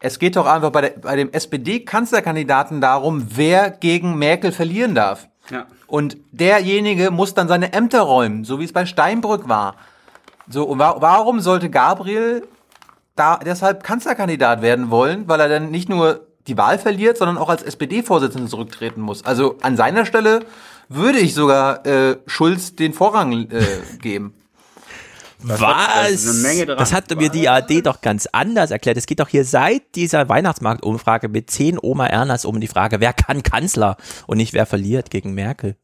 [0.00, 5.28] es geht doch einfach bei, der, bei dem SPD-Kanzlerkandidaten darum, wer gegen Merkel verlieren darf.
[5.50, 5.66] Ja.
[5.86, 9.76] Und derjenige muss dann seine Ämter räumen, so wie es bei Steinbrück war.
[10.48, 12.46] So, und wa warum sollte Gabriel
[13.16, 17.48] da deshalb Kanzlerkandidat werden wollen, weil er dann nicht nur die Wahl verliert, sondern auch
[17.48, 19.24] als SPD-Vorsitzender zurücktreten muss?
[19.24, 20.40] Also an seiner Stelle
[20.88, 23.64] würde ich sogar äh, Schulz den Vorrang äh,
[24.00, 24.34] geben.
[25.46, 25.58] Was?
[25.60, 26.78] Da ist eine Menge dran.
[26.78, 28.96] Das hat mir die AD doch ganz anders erklärt.
[28.96, 33.12] Es geht doch hier seit dieser Weihnachtsmarktumfrage mit zehn Oma Ernas um die Frage, wer
[33.12, 35.76] kann Kanzler und nicht wer verliert gegen Merkel.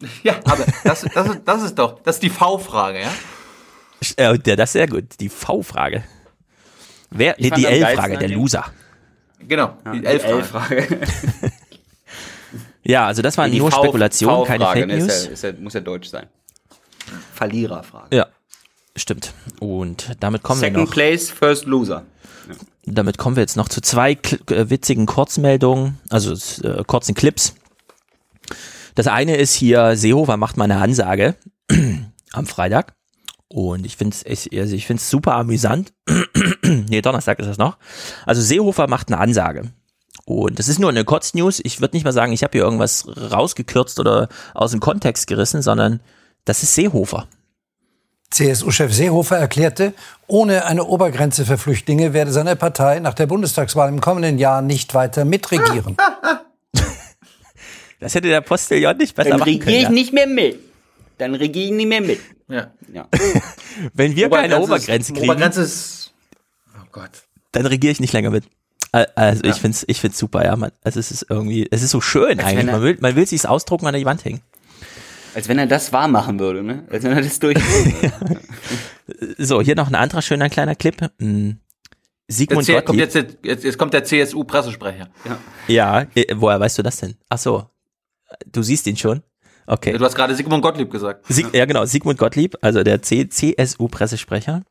[0.22, 3.10] Ja, aber das, das, ist, das ist doch, das ist die V-Frage, ja?
[4.16, 5.18] Äh, ja, das ist sehr gut.
[5.18, 6.04] Die V-Frage.
[7.10, 8.64] Wer, nee, die L-Frage, der Loser.
[9.40, 11.00] Genau, die L-Frage.
[12.88, 15.08] Ja, also das waren Die nur Spekulationen, keine Fake ne, News.
[15.08, 16.26] Ist ja, ist ja, muss ja deutsch sein.
[17.34, 18.16] Verliererfrage.
[18.16, 18.28] Ja,
[19.02, 19.32] stimmt.
[19.60, 20.92] Und damit kommen wir Second noch.
[20.92, 22.04] place, first loser.
[22.84, 26.32] Damit kommen wir jetzt noch zu zwei äh, witzigen Kurzmeldungen, also
[26.66, 27.54] äh, kurzen Clips.
[28.94, 31.36] Das eine ist hier, Seehofer macht mal eine Ansage
[32.32, 32.94] am Freitag.
[33.48, 35.92] Und ich finde es also ich find's super amüsant.
[36.62, 37.78] nee, Donnerstag ist das noch.
[38.26, 39.70] Also Seehofer macht eine Ansage.
[40.24, 41.60] Und das ist nur eine Kurznews.
[41.64, 45.62] Ich würde nicht mal sagen, ich habe hier irgendwas rausgekürzt oder aus dem Kontext gerissen,
[45.62, 46.00] sondern
[46.44, 47.26] das ist Seehofer.
[48.30, 49.94] CSU-Chef Seehofer erklärte,
[50.26, 54.92] ohne eine Obergrenze für Flüchtlinge werde seine Partei nach der Bundestagswahl im kommenden Jahr nicht
[54.94, 55.96] weiter mitregieren.
[58.00, 59.76] Das hätte der Postillon nicht besser Dann machen regiere können.
[59.76, 59.90] ich ja.
[59.90, 60.58] nicht mehr mit.
[61.18, 62.20] Dann regiere ich nicht mehr mit.
[62.48, 62.70] Ja.
[62.92, 63.08] ja.
[63.94, 66.12] Wenn wir keine Obergrenze ist- Obergrenze kriegen, Obergrenze ist,
[66.76, 67.10] oh Gott.
[67.52, 68.44] dann regiere ich nicht länger mit.
[68.92, 70.54] Al- Also ich find's, ich find's super, ja.
[70.54, 72.66] Man, also es ist irgendwie, es ist so schön eigentlich.
[72.66, 74.40] Man will, man will sich's ausdrucken an die Wand hängen.
[75.38, 76.84] Als wenn er das wahr machen würde, ne?
[76.90, 77.56] Als wenn er das durch.
[79.38, 80.96] So, hier noch ein anderer schöner kleiner Clip.
[81.20, 81.58] Hm.
[82.26, 83.14] Sigmund Jetzt, hier kommt Gottlieb.
[83.14, 85.08] jetzt, jetzt, jetzt kommt der CSU-Pressesprecher.
[85.24, 85.38] Ja.
[85.68, 87.14] Ja, äh, woher weißt du das denn?
[87.30, 87.64] Ach so,
[88.50, 89.22] du siehst ihn schon.
[89.66, 89.96] Okay.
[89.96, 91.24] Du hast gerade Sigmund Gottlieb gesagt.
[91.28, 94.62] Sieg, ja, genau, Sigmund Gottlieb, also der CSU-Pressesprecher.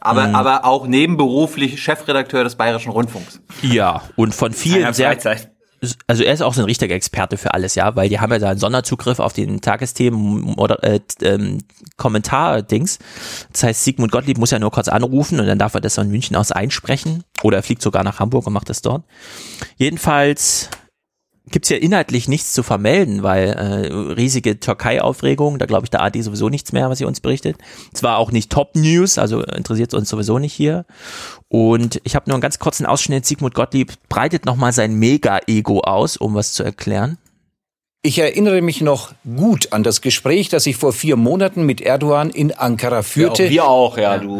[0.00, 0.34] Aber, Mhm.
[0.34, 3.40] aber auch nebenberuflich Chefredakteur des Bayerischen Rundfunks.
[3.62, 5.08] Ja, und von vielen sehr.
[5.10, 5.50] Freizeit.
[6.06, 8.38] Also er ist auch so ein richtiger Experte für alles, ja, weil die haben ja
[8.38, 11.58] da einen Sonderzugriff auf den Tagesthemen oder äh, ähm,
[11.96, 12.98] Kommentar-Dings.
[13.52, 16.08] Das heißt, Sigmund Gottlieb muss ja nur kurz anrufen und dann darf er das von
[16.08, 17.24] München aus einsprechen.
[17.42, 19.04] Oder er fliegt sogar nach Hamburg und macht das dort.
[19.76, 20.70] Jedenfalls
[21.50, 26.20] gibt's ja inhaltlich nichts zu vermelden, weil äh, riesige Türkei-Aufregung, da glaube ich der AD
[26.20, 27.56] sowieso nichts mehr, was sie uns berichtet.
[27.94, 30.84] Zwar auch nicht Top-News, also interessiert uns sowieso nicht hier.
[31.48, 33.26] Und ich habe nur einen ganz kurzen Ausschnitt.
[33.26, 37.18] Sigmund Gottlieb breitet nochmal sein Mega-Ego aus, um was zu erklären.
[38.02, 42.30] Ich erinnere mich noch gut an das Gespräch, das ich vor vier Monaten mit Erdogan
[42.30, 43.44] in Ankara führte.
[43.44, 44.38] Ja, wir auch, ja, du.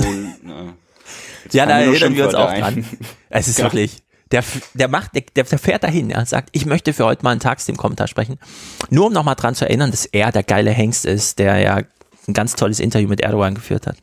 [1.42, 2.84] Jetzt Ja, da erinnern wir uns auch dran.
[3.28, 3.64] Es ist Ja.
[3.64, 4.42] wirklich, der,
[4.74, 8.08] der macht, der, der fährt dahin, er sagt, ich möchte für heute mal einen Tagsthemen-Kommentar
[8.08, 8.38] sprechen.
[8.90, 11.80] Nur um nochmal dran zu erinnern, dass er der geile Hengst ist, der ja
[12.26, 13.96] ein ganz tolles Interview mit Erdogan geführt hat.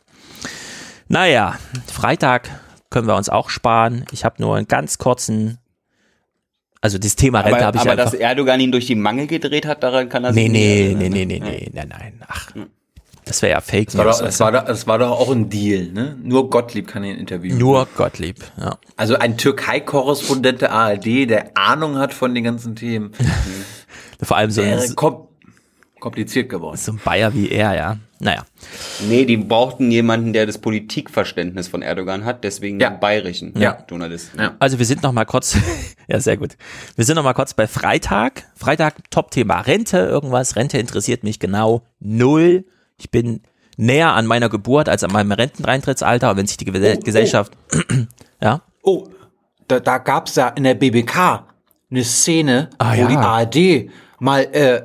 [1.09, 1.57] Naja,
[1.91, 2.49] Freitag
[2.89, 4.05] können wir uns auch sparen.
[4.11, 5.57] Ich habe nur einen ganz kurzen,
[6.79, 8.05] also das Thema Rente Aber, habe ich aber einfach.
[8.11, 10.97] dass Erdogan ihn durch die Mangel gedreht hat, daran kann er Nee, sich nee, nicht
[10.97, 11.39] nee, erinnern, nee, ne?
[11.39, 12.51] nee, nee, nein, nein, ach.
[13.25, 14.43] Das wäre ja Fake Das war, News, doch, das, weißt du.
[14.43, 16.17] war doch, das war doch auch ein Deal, ne?
[16.21, 17.57] Nur Gottlieb kann ihn interviewen.
[17.57, 18.77] Nur Gottlieb, ja.
[18.97, 23.11] Also ein Türkei-Korrespondent der ARD, der Ahnung hat von den ganzen Themen.
[24.21, 25.27] Vor allem so ein, kom
[25.99, 26.75] kompliziert geworden.
[26.75, 27.97] so ein Bayer wie er, ja.
[28.19, 28.43] Naja.
[29.07, 33.85] Nee, die brauchten jemanden, der das Politikverständnis von Erdogan hat, deswegen den bayerischen Ja.
[33.89, 34.39] Journalisten.
[34.59, 35.57] Also wir sind noch mal kurz,
[36.07, 36.57] ja sehr gut.
[36.95, 38.43] Wir sind noch mal kurz bei Freitag.
[38.55, 40.55] Freitag Top-Thema Rente, irgendwas.
[40.57, 42.65] Rente interessiert mich genau null.
[42.97, 43.41] Ich bin
[43.77, 47.53] näher an meiner Geburt als an meinem Renteneintrittsalter, wenn sich die Ge Gesellschaft,
[48.41, 49.07] ja, Oh,
[49.67, 51.45] da, da gab's ja in der BBK
[51.89, 53.07] eine Szene, Ah, wo ja.
[53.07, 53.89] die ARD
[54.19, 54.81] mal, äh,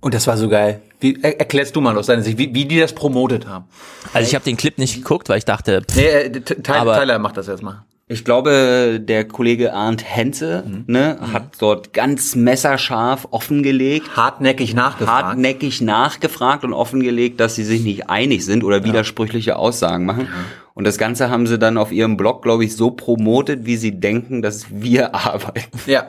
[0.00, 0.80] und das war so geil.
[1.00, 3.64] Wie, er, erklärst du mal aus deiner Sicht, wie, wie die das promotet haben?
[4.12, 7.18] also ich habe den Clip nicht geguckt, weil ich dachte, pff, Nee, äh, Tyler, Tyler
[7.18, 7.82] macht das erstmal.
[8.14, 14.16] Ich glaube, der Kollege Arndt Henze ne, hat dort ganz messerscharf offengelegt.
[14.16, 15.24] Hartnäckig nachgefragt.
[15.24, 20.28] Hartnäckig nachgefragt und offengelegt, dass sie sich nicht einig sind oder widersprüchliche Aussagen machen.
[20.74, 23.98] Und das Ganze haben sie dann auf ihrem Blog, glaube ich, so promotet, wie sie
[23.98, 25.80] denken, dass wir arbeiten.
[25.86, 26.06] Ja.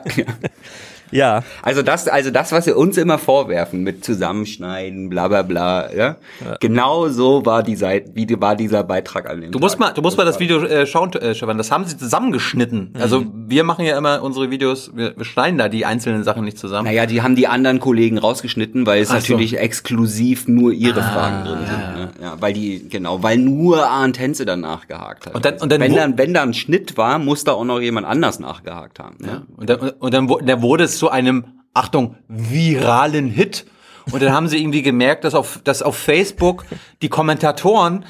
[1.10, 1.42] Ja.
[1.62, 6.16] Also das, also das, was sie uns immer vorwerfen mit Zusammenschneiden, bla bla bla, ja.
[6.60, 10.02] Genau so war die Seite, wie war dieser Beitrag an dem Du musst mal, du
[10.02, 11.58] musst mal das Video äh, schauen, äh, Stefan.
[11.58, 12.92] Das haben sie zusammengeschnitten.
[12.94, 13.00] Mhm.
[13.00, 16.58] Also wir machen ja immer unsere Videos, wir, wir schneiden da die einzelnen Sachen nicht
[16.58, 16.86] zusammen.
[16.86, 19.32] Naja, die haben die anderen Kollegen rausgeschnitten, weil es Ach so.
[19.32, 21.78] natürlich exklusiv nur ihre Ah, Fragen drin sind.
[21.96, 22.08] Ne?
[22.22, 25.34] Ja, weil die, genau, weil nur Arndt Henze dann nachgehakt hat.
[25.34, 27.80] Und dann- und dann wenn, dann, wenn da ein Schnitt war, muss da auch noch
[27.80, 29.16] jemand anders nachgehakt haben.
[29.20, 29.42] Ne?
[29.56, 33.66] Und dann, und dann, dann wurde es zu einem, Achtung, viralen Hit.
[34.12, 36.64] Und dann haben sie irgendwie gemerkt, dass auf, dass auf Facebook
[37.02, 38.04] die Kommentatoren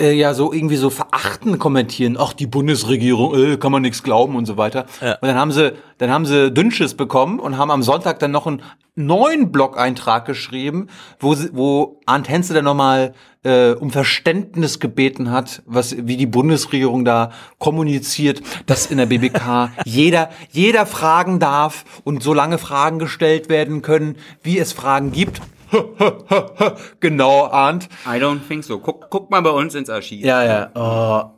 [0.00, 2.16] äh, ja so irgendwie so verachtend kommentieren.
[2.18, 4.86] Ach, die Bundesregierung, äh, kann man nichts glauben und so weiter.
[5.20, 8.46] Und dann haben sie, dann haben sie Dünnschiss bekommen und haben am Sonntag dann noch
[8.46, 8.62] einen
[8.94, 15.62] neuen Blog-Eintrag geschrieben, wo, sie, wo Arndt Henze dann nochmal äh, um Verständnis gebeten hat,
[15.66, 22.22] was, wie die Bundesregierung da kommuniziert, dass in der BBK jeder, jeder fragen darf und
[22.22, 25.40] so lange Fragen gestellt werden können, wie es Fragen gibt.
[27.00, 27.88] genau, Arndt.
[28.06, 28.78] I don't think so.
[28.78, 30.24] Guck, guck mal bei uns ins Archiv.
[30.24, 30.70] Ja, ja.
[30.74, 31.30] Oh.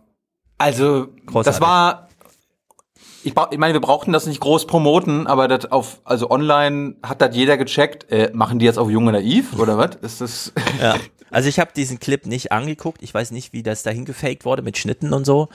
[0.58, 1.08] Also,
[1.44, 2.08] das war.
[3.24, 7.20] Ich, ich meine, wir brauchten das nicht groß promoten, aber das auf, also online hat
[7.20, 8.10] das jeder gecheckt.
[8.10, 9.96] Äh, machen die jetzt auf Junge Naiv oder was?
[9.96, 10.52] Ist das?
[10.80, 10.96] Ja.
[11.32, 13.02] Also ich habe diesen Clip nicht angeguckt.
[13.02, 15.48] Ich weiß nicht, wie das dahin gefaked wurde mit Schnitten und so.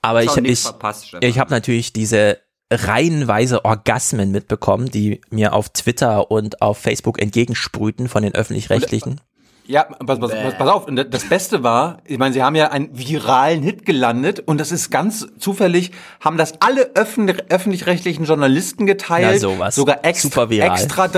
[0.00, 2.38] Aber ich, ich, verpasst, ich habe natürlich diese
[2.70, 9.20] reihenweise Orgasmen mitbekommen, die mir auf Twitter und auf Facebook entgegensprühten von den öffentlich-rechtlichen.
[9.66, 10.86] Ja, pass, pass, pass, pass auf.
[10.86, 14.72] Und das Beste war, ich meine, sie haben ja einen viralen Hit gelandet und das
[14.72, 19.28] ist ganz zufällig, haben das alle öffentlich-rechtlichen Journalisten geteilt.
[19.30, 19.74] Na, sowas.
[19.74, 20.72] Sogar extra, Super viral.
[20.72, 21.10] extra,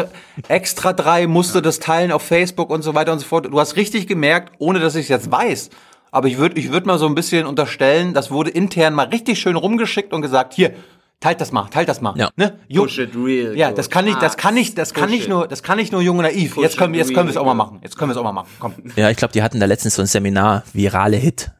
[0.48, 3.46] extra drei musste das teilen auf Facebook und so weiter und so fort.
[3.46, 5.70] Du hast richtig gemerkt, ohne dass ich es jetzt weiß.
[6.10, 9.38] Aber ich würde ich würd mal so ein bisschen unterstellen, das wurde intern mal richtig
[9.38, 10.72] schön rumgeschickt und gesagt, hier,
[11.20, 12.16] teilt das mal, teilt das mal.
[12.16, 12.30] Ja.
[12.36, 12.58] Ne?
[12.68, 13.56] Ju- Push it real.
[13.56, 15.28] ja, das kann ich, das kann ich, das kann it.
[15.28, 16.54] nur, das kann nicht nur junge naiv.
[16.54, 17.80] Push Jetzt können, jetzt können wir es auch mal machen.
[17.82, 18.48] Jetzt können wir es auch mal machen.
[18.58, 18.74] Komm.
[18.96, 21.50] Ja, ich glaube, die hatten da letztens so ein Seminar, virale Hit.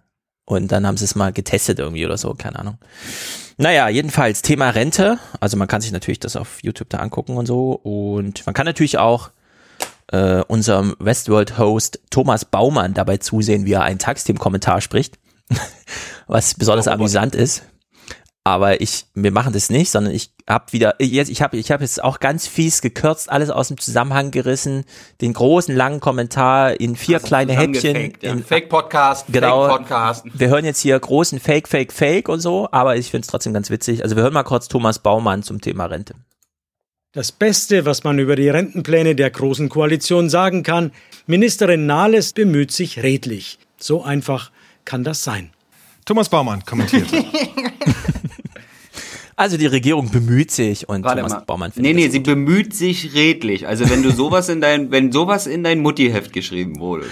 [0.46, 2.78] Und dann haben sie es mal getestet irgendwie oder so, keine Ahnung.
[3.56, 5.18] Naja, jedenfalls Thema Rente.
[5.38, 7.72] Also man kann sich natürlich das auf YouTube da angucken und so.
[7.72, 9.30] Und man kann natürlich auch
[10.10, 15.18] äh, unserem Westworld-Host Thomas Baumann dabei zusehen, wie er einen Tagsthemen-Kommentar spricht.
[16.26, 17.62] Was besonders amüsant ist.
[18.42, 21.82] Aber ich, wir machen das nicht, sondern ich habe wieder, jetzt, ich habe, ich habe
[21.84, 24.84] jetzt auch ganz fies gekürzt, alles aus dem Zusammenhang gerissen,
[25.20, 27.94] den großen langen Kommentar in vier kleine Häppchen.
[27.94, 28.32] Gefaked, ja.
[28.32, 29.68] in, Fake-Podcast, Genau.
[29.68, 30.24] Fake-Podcast.
[30.32, 33.52] wir hören jetzt hier großen Fake, Fake, Fake und so, aber ich finde es trotzdem
[33.52, 34.02] ganz witzig.
[34.02, 36.14] Also wir hören mal kurz Thomas Baumann zum Thema Rente.
[37.12, 40.92] Das Beste, was man über die Rentenpläne der Großen Koalition sagen kann,
[41.26, 43.58] Ministerin Nahles bemüht sich redlich.
[43.78, 44.50] So einfach
[44.84, 45.50] kann das sein.
[46.05, 47.06] Thomas Baumann kommentiert.
[49.36, 51.40] Also die Regierung bemüht sich und Warte Thomas mal.
[51.47, 53.66] Baumann Nee, nee, sie bemüht sich redlich.
[53.66, 57.06] Also wenn du sowas in dein, wenn sowas in dein Muttiheft geschrieben wurde,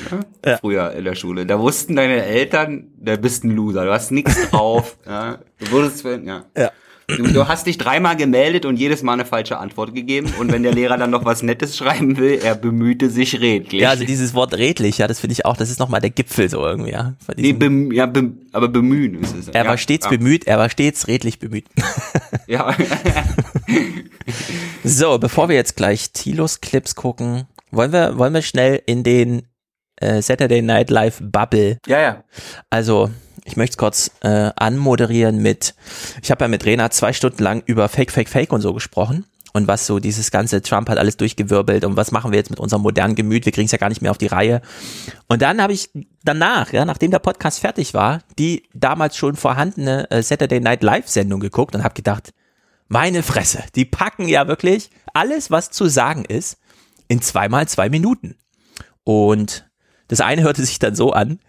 [0.44, 0.58] ne?
[0.60, 4.50] früher in der Schule, da wussten deine Eltern, da bist ein Loser, du hast nichts
[4.50, 4.98] drauf.
[5.06, 5.38] ja.
[5.58, 6.44] Du wurdest, für- ja.
[6.54, 6.70] Ja.
[7.08, 10.32] Du, du hast dich dreimal gemeldet und jedes Mal eine falsche Antwort gegeben.
[10.38, 13.80] Und wenn der Lehrer dann noch was Nettes schreiben will, er bemühte sich redlich.
[13.80, 16.50] Ja, also dieses Wort redlich, ja, das finde ich auch, das ist nochmal der Gipfel
[16.50, 17.14] so irgendwie, ja.
[17.36, 19.48] nee, bem, ja bem, aber bemühen ist es.
[19.48, 20.10] er ja, war stets ja.
[20.10, 21.66] bemüht, er war stets redlich bemüht.
[22.46, 22.74] Ja.
[24.84, 29.42] So, bevor wir jetzt gleich Tilos Clips gucken, wollen wir, wollen wir schnell in den
[29.96, 31.78] äh, Saturday Night Live Bubble.
[31.86, 32.24] Ja, ja.
[32.70, 33.10] Also,
[33.48, 35.74] ich möchte es kurz äh, anmoderieren mit,
[36.22, 39.24] ich habe ja mit Rena zwei Stunden lang über Fake, Fake, Fake und so gesprochen.
[39.54, 42.60] Und was so dieses ganze Trump hat alles durchgewirbelt und was machen wir jetzt mit
[42.60, 44.60] unserem modernen Gemüt, wir kriegen es ja gar nicht mehr auf die Reihe.
[45.26, 45.90] Und dann habe ich
[46.22, 51.08] danach, ja, nachdem der Podcast fertig war, die damals schon vorhandene äh, Saturday Night Live
[51.08, 52.34] Sendung geguckt und habe gedacht,
[52.88, 56.58] meine Fresse, die packen ja wirklich alles, was zu sagen ist,
[57.08, 58.36] in zweimal zwei Minuten.
[59.04, 59.68] Und
[60.08, 61.40] das eine hörte sich dann so an,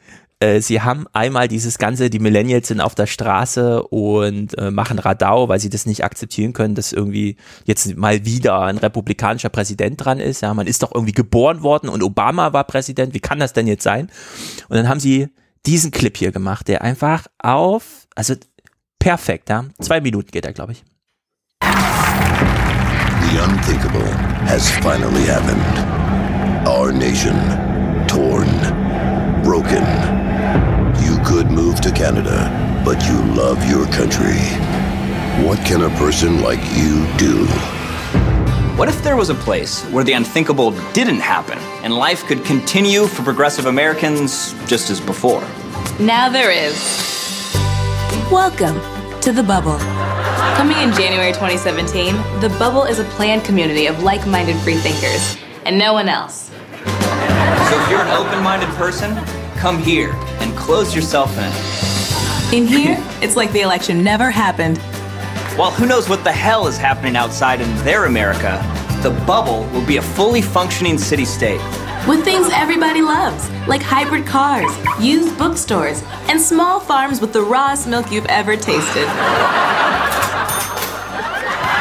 [0.42, 4.98] Äh, sie haben einmal dieses ganze, die Millennials sind auf der Straße und äh, machen
[4.98, 7.36] Radau, weil sie das nicht akzeptieren können, dass irgendwie
[7.66, 10.42] jetzt mal wieder ein republikanischer Präsident dran ist.
[10.42, 13.14] Ja, man ist doch irgendwie geboren worden und Obama war Präsident.
[13.14, 14.10] Wie kann das denn jetzt sein?
[14.70, 15.28] Und dann haben sie
[15.66, 18.36] diesen Clip hier gemacht, der einfach auf, also
[18.98, 19.66] perfekt, ja.
[19.82, 20.84] Zwei Minuten geht er, glaube ich.
[21.62, 24.10] The unthinkable
[24.46, 25.62] has finally happened.
[26.66, 27.36] Our nation
[29.50, 29.82] broken.
[31.04, 32.38] You could move to Canada,
[32.86, 34.38] but you love your country.
[35.44, 37.48] What can a person like you do?
[38.78, 43.08] What if there was a place where the unthinkable didn't happen and life could continue
[43.08, 45.42] for progressive Americans just as before?
[46.00, 46.78] Now there is.
[48.32, 48.80] Welcome
[49.22, 49.80] to the bubble.
[50.60, 55.38] Coming in January 2017, the bubble is a planned community of like minded free thinkers
[55.66, 56.52] and no one else.
[57.70, 59.18] So if you're an open minded person,
[59.60, 61.52] come here and close yourself in.
[62.58, 64.78] In here, it's like the election never happened.
[65.58, 68.64] While who knows what the hell is happening outside in their America,
[69.04, 71.60] the bubble will be a fully functioning city state.
[72.08, 77.86] With things everybody loves, like hybrid cars, used bookstores, and small farms with the rawest
[77.86, 79.08] milk you've ever tasted.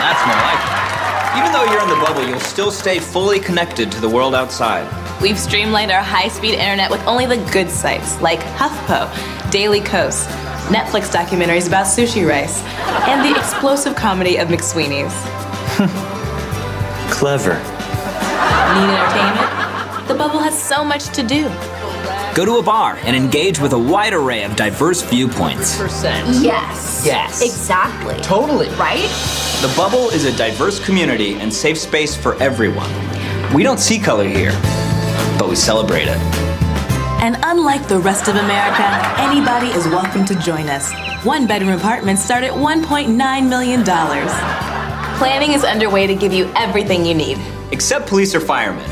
[0.03, 1.39] That's more like it.
[1.39, 5.08] Even though you're in the bubble, you'll still stay fully connected to the world outside.
[5.21, 10.29] We've streamlined our high speed internet with only the good sites like HuffPo, Daily Coast,
[10.69, 12.63] Netflix documentaries about sushi rice,
[13.09, 15.13] and the explosive comedy of McSweeney's.
[17.13, 17.55] Clever.
[18.75, 20.07] Need entertainment?
[20.09, 21.49] The bubble has so much to do.
[22.37, 25.77] Go to a bar and engage with a wide array of diverse viewpoints.
[26.41, 27.03] Yes.
[27.05, 27.43] Yes.
[27.43, 28.15] Exactly.
[28.23, 28.69] Totally.
[28.77, 29.09] Right?
[29.63, 32.89] The bubble is a diverse community and safe space for everyone.
[33.53, 34.53] We don't see color here,
[35.39, 36.19] but we celebrate it.
[37.21, 38.85] And unlike the rest of America,
[39.21, 40.93] anybody is welcome to join us.
[41.25, 43.85] One bedroom apartments start at $1.9 million.
[43.85, 47.39] Planning is underway to give you everything you need.
[47.73, 48.85] Except police or firemen.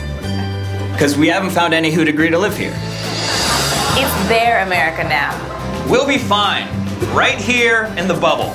[0.92, 2.74] Because we haven't found any who'd agree to live here.
[3.98, 5.32] It's their America now.
[5.88, 6.66] We'll be fine.
[7.14, 8.54] Right here in the bubble.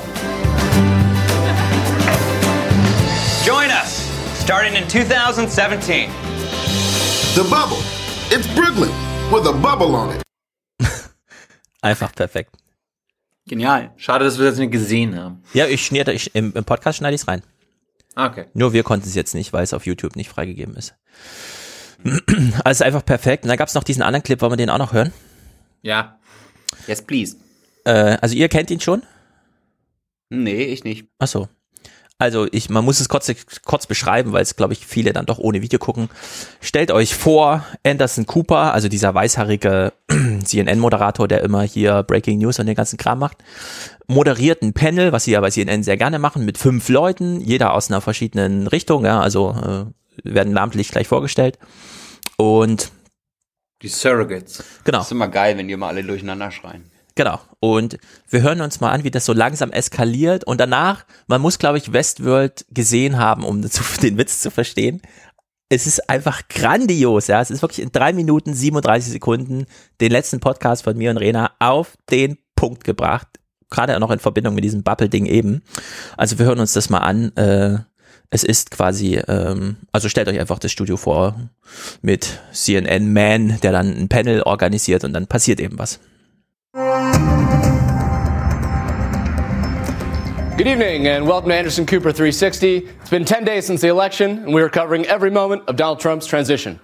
[3.45, 4.05] Join us,
[4.37, 6.11] starting in 2017.
[7.35, 7.77] The Bubble.
[8.29, 8.91] It's Brooklyn
[9.31, 10.21] with a bubble on it.
[11.81, 12.55] Einfach perfekt.
[13.47, 13.91] Genial.
[13.97, 15.41] Schade, dass wir das nicht gesehen haben.
[15.53, 17.41] Ja, ich schneide, ich, im, im Podcast schneide ich es rein.
[18.15, 18.45] Ah, Okay.
[18.53, 20.93] Nur wir konnten es jetzt nicht, weil es auf YouTube nicht freigegeben ist.
[22.65, 23.43] Also einfach perfekt.
[23.43, 25.13] Und dann gab es noch diesen anderen Clip, wollen wir den auch noch hören?
[25.83, 26.19] Ja.
[26.87, 27.37] Yes, please.
[27.85, 29.03] Äh, also ihr kennt ihn schon?
[30.29, 31.07] Nee, ich nicht.
[31.19, 31.47] Ach so.
[32.21, 33.33] Also ich, man muss es kurz,
[33.65, 36.07] kurz beschreiben, weil es, glaube ich, viele dann doch ohne Video gucken.
[36.59, 39.91] Stellt euch vor, Anderson Cooper, also dieser weißhaarige
[40.43, 43.37] CNN-Moderator, der immer hier Breaking News und den ganzen Kram macht,
[44.05, 47.73] moderiert ein Panel, was sie ja bei CNN sehr gerne machen, mit fünf Leuten, jeder
[47.73, 49.55] aus einer verschiedenen Richtung, ja, also
[50.23, 51.57] äh, werden namentlich gleich vorgestellt.
[52.37, 52.91] Und
[53.81, 54.63] Die Surrogates.
[54.83, 54.99] Genau.
[54.99, 56.85] Das ist immer geil, wenn die immer alle durcheinander schreien.
[57.15, 57.39] Genau.
[57.59, 57.97] Und
[58.29, 60.43] wir hören uns mal an, wie das so langsam eskaliert.
[60.45, 63.61] Und danach, man muss, glaube ich, Westworld gesehen haben, um
[64.01, 65.01] den Witz zu verstehen.
[65.69, 67.41] Es ist einfach grandios, ja.
[67.41, 69.65] Es ist wirklich in drei Minuten 37 Sekunden
[70.01, 73.27] den letzten Podcast von mir und Rena auf den Punkt gebracht.
[73.69, 75.63] Gerade auch noch in Verbindung mit diesem Bubble-Ding eben.
[76.17, 77.35] Also wir hören uns das mal an.
[77.37, 77.79] Äh,
[78.29, 81.35] es ist quasi, ähm, also stellt euch einfach das Studio vor
[82.01, 85.99] mit CNN Man, der dann ein Panel organisiert und dann passiert eben was.
[90.57, 92.77] Good evening and welcome to Anderson Cooper 360.
[92.77, 95.99] It's been 10 days since the election and we are covering every moment of Donald
[95.99, 96.79] Trump's transition.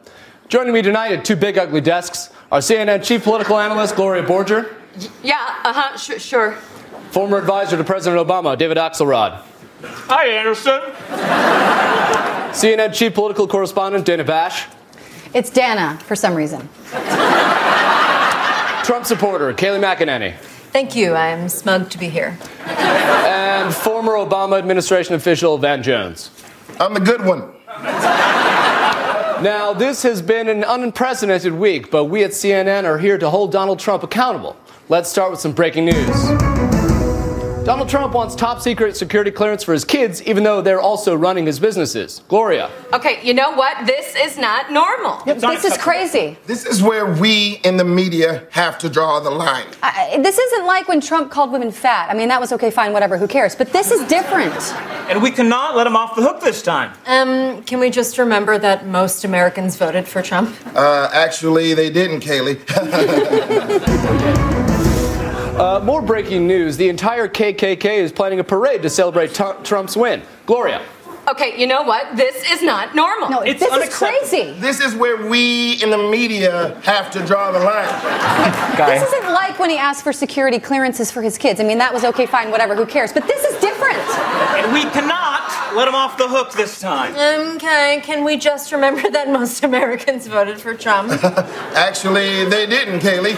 [0.49, 4.73] Joining me tonight at two big ugly desks are CNN chief political analyst Gloria Borger,
[5.21, 6.51] Yeah, uh huh, sure, sure.
[7.11, 9.41] former advisor to President Obama David Axelrod,
[9.83, 10.79] Hi, Anderson.
[12.53, 14.65] CNN chief political correspondent Dana Bash,
[15.35, 16.67] It's Dana, for some reason.
[18.83, 20.33] Trump supporter Kayleigh McEnany,
[20.71, 21.13] Thank you.
[21.13, 22.37] I'm smug to be here.
[22.65, 26.31] and former Obama administration official Van Jones.
[26.79, 27.51] I'm the good one.
[29.43, 33.51] Now, this has been an unprecedented week, but we at CNN are here to hold
[33.51, 34.57] Donald Trump accountable.
[34.89, 36.56] Let's start with some breaking news.
[37.67, 41.45] Donald Trump wants top secret security clearance for his kids, even though they're also running
[41.45, 42.21] his businesses.
[42.29, 42.71] Gloria.
[42.93, 43.85] Okay, you know what?
[43.85, 45.21] This is not normal.
[45.25, 46.37] this is crazy.
[46.45, 49.65] This is where we in the media have to draw the line.
[49.83, 52.09] I, this isn't like when Trump called women fat.
[52.09, 53.53] I mean, that was okay, fine, whatever, who cares?
[53.53, 54.55] But this is different.
[55.09, 56.93] And we cannot let him off the hook this time.
[57.05, 60.55] Um, can we just remember that most Americans voted for Trump?
[60.73, 62.63] Uh, actually, they didn't, Kaylee.
[65.57, 66.77] Uh, more breaking news.
[66.77, 70.21] The entire KKK is planning a parade to celebrate T- Trump's win.
[70.45, 70.83] Gloria.
[71.29, 72.15] Okay, you know what?
[72.15, 73.29] This is not normal.
[73.29, 74.53] No, It's this is crazy.
[74.61, 78.53] This is where we in the media have to draw the line.
[78.77, 81.59] This isn't like when he asked for security clearances for his kids.
[81.59, 83.11] I mean, that was okay, fine, whatever, who cares?
[83.11, 83.97] But this is different.
[83.97, 87.15] And we cannot let him off the hook this time.
[87.55, 91.11] Okay, can we just remember that most Americans voted for Trump?
[91.73, 93.35] Actually, they didn't, Kaylee.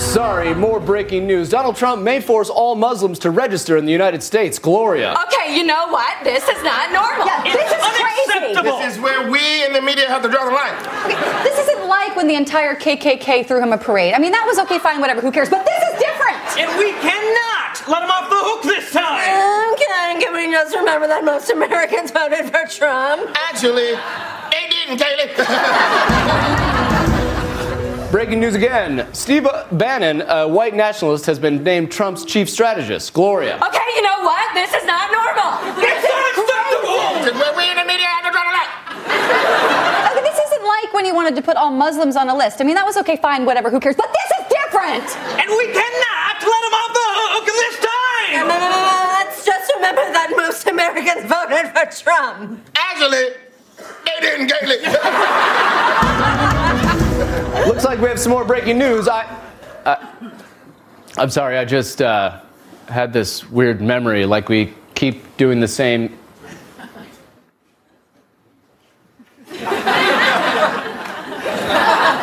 [0.00, 1.50] Sorry, more breaking news.
[1.50, 4.58] Donald Trump may force all Muslims to register in the United States.
[4.58, 5.14] Gloria.
[5.28, 6.16] okay, you know what?
[6.24, 7.26] This is not normal.
[7.44, 8.54] this is crazy.
[8.62, 10.74] This is where we in the media have to draw the line.
[11.04, 14.14] Okay, this isn't like when the entire KKK threw him a parade.
[14.14, 15.50] I mean, that was okay, fine, whatever, who cares?
[15.50, 16.40] But this is different.
[16.58, 19.04] And we cannot let him off the hook this time.
[19.04, 23.30] Um, okay, can we just remember that most Americans voted for Trump?
[23.36, 23.94] Actually,
[24.50, 26.86] they didn't, Kaylee.
[28.10, 29.06] Breaking news again.
[29.14, 33.12] Steve Bannon, a white nationalist, has been named Trump's chief strategist.
[33.14, 33.54] Gloria.
[33.54, 34.52] Okay, you know what?
[34.52, 35.54] This is not normal.
[35.78, 38.66] This is This is we in the media have to draw the line.
[40.10, 42.60] Okay, this isn't like when he wanted to put all Muslims on a list.
[42.60, 43.94] I mean, that was okay, fine, whatever, who cares?
[43.94, 45.06] But this is different.
[45.38, 48.50] And we cannot let him off the hook this time.
[49.22, 52.58] Let's just remember that most Americans voted for Trump.
[52.74, 53.38] Actually,
[54.02, 54.82] they didn't, Kaylee.
[57.66, 59.08] Looks like we have some more breaking news.
[59.08, 59.24] I,
[59.84, 59.96] uh,
[61.18, 62.40] I'm sorry, I just uh,
[62.88, 66.18] had this weird memory, like we keep doing the same.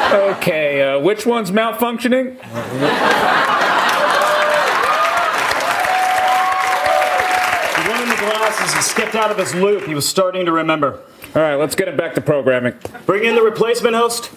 [0.09, 2.37] Okay, uh, which one's malfunctioning?
[2.37, 2.47] The
[7.89, 9.83] one in the glasses has skipped out of his loop.
[9.85, 11.01] He was starting to remember.
[11.35, 12.73] All right, let's get him back to programming.
[13.05, 14.31] Bring in the replacement host.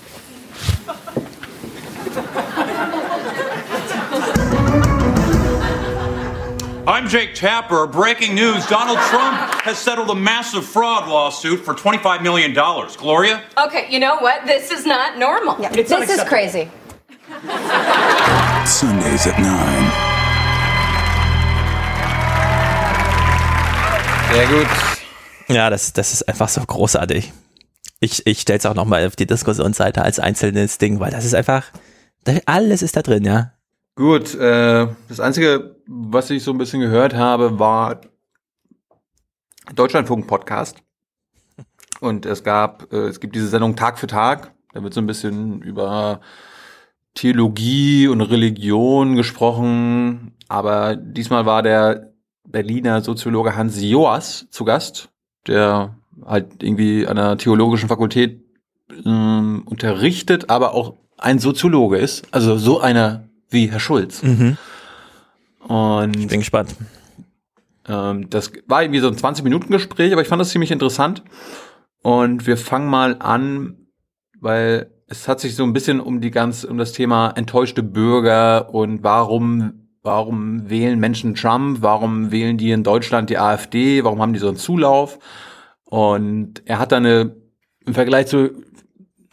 [6.87, 7.87] I'm Jake Tapper.
[7.87, 12.53] Breaking news Donald Trump has settled a massive fraud lawsuit for $25 million.
[12.53, 13.45] Gloria?
[13.57, 14.45] Okay, you know what?
[14.45, 15.55] This is not normal.
[15.57, 16.69] this is crazy.
[18.67, 20.11] Sundays at 9.
[24.33, 24.69] Sehr gut.
[25.49, 27.33] Ja, das, das ist einfach so großartig.
[28.01, 31.35] Ich, ich stelle es auch nochmal auf die Diskussionsseite als einzelnes Ding, weil das ist
[31.35, 31.71] einfach,
[32.47, 33.53] alles ist da drin, ja.
[33.95, 38.01] Gut, äh, das Einzige, was ich so ein bisschen gehört habe, war
[39.75, 40.79] Deutschlandfunk-Podcast.
[42.01, 44.55] Und es gab, äh, es gibt diese Sendung Tag für Tag.
[44.73, 46.21] Da wird so ein bisschen über
[47.15, 50.35] Theologie und Religion gesprochen.
[50.49, 52.15] Aber diesmal war der
[52.45, 55.11] Berliner Soziologe Hans Joas zu Gast,
[55.47, 58.43] der halt irgendwie an der theologischen Fakultät
[59.05, 62.23] ähm, unterrichtet, aber auch ein Soziologe ist.
[62.31, 64.23] Also so einer wie Herr Schulz.
[64.23, 64.57] Mhm.
[65.61, 66.75] Und ich bin gespannt.
[67.89, 71.23] Ähm, das war irgendwie so ein 20-Minuten-Gespräch, aber ich fand das ziemlich interessant.
[72.03, 73.77] Und wir fangen mal an,
[74.41, 78.73] weil es hat sich so ein bisschen um die ganz, um das Thema enttäuschte Bürger
[78.73, 84.33] und warum, warum wählen Menschen Trump, warum wählen die in Deutschland die AfD, warum haben
[84.33, 85.19] die so einen Zulauf?
[85.91, 87.37] Und er hat da eine,
[87.85, 88.51] im Vergleich zu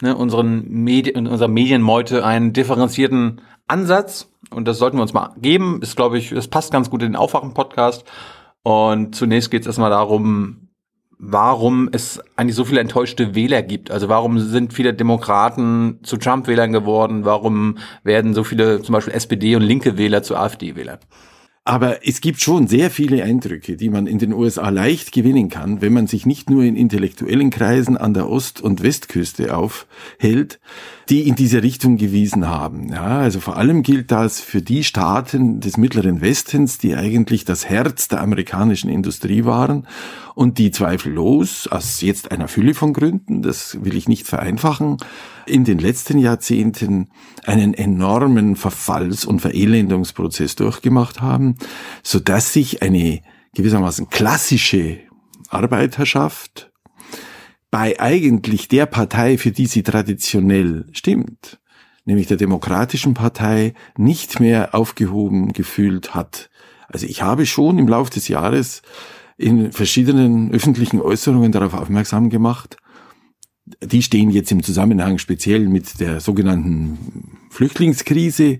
[0.01, 4.31] ne, unseren Medien, unserer Medienmeute einen differenzierten Ansatz.
[4.49, 5.81] Und das sollten wir uns mal geben.
[5.81, 8.05] Ist, glaube ich, es passt ganz gut in den Aufwachen-Podcast.
[8.63, 10.69] Und zunächst geht es erstmal darum,
[11.19, 13.91] warum es eigentlich so viele enttäuschte Wähler gibt.
[13.91, 17.23] Also warum sind viele Demokraten zu Trump-Wählern geworden?
[17.23, 20.99] Warum werden so viele zum Beispiel SPD und linke Wähler zu AfD-Wählern?
[21.67, 25.81] Aber es gibt schon sehr viele Eindrücke, die man in den USA leicht gewinnen kann,
[25.81, 30.61] wenn man sich nicht nur in intellektuellen Kreisen an der Ost- und Westküste aufhält,
[31.09, 32.89] die in diese Richtung gewiesen haben.
[32.89, 37.69] Ja, also vor allem gilt das für die Staaten des Mittleren Westens, die eigentlich das
[37.69, 39.87] Herz der amerikanischen Industrie waren
[40.35, 44.97] und die zweifellos, aus jetzt einer Fülle von Gründen, das will ich nicht vereinfachen,
[45.45, 47.09] in den letzten Jahrzehnten
[47.45, 51.55] einen enormen Verfalls- und Verelendungsprozess durchgemacht haben,
[52.03, 53.21] so dass sich eine
[53.55, 54.99] gewissermaßen klassische
[55.49, 56.71] Arbeiterschaft
[57.77, 61.59] bei eigentlich der Partei, für die sie traditionell stimmt,
[62.05, 66.49] nämlich der Demokratischen Partei, nicht mehr aufgehoben gefühlt hat.
[66.87, 68.81] Also ich habe schon im Laufe des Jahres
[69.37, 72.77] in verschiedenen öffentlichen Äußerungen darauf aufmerksam gemacht,
[73.83, 76.97] die stehen jetzt im Zusammenhang speziell mit der sogenannten
[77.51, 78.59] Flüchtlingskrise,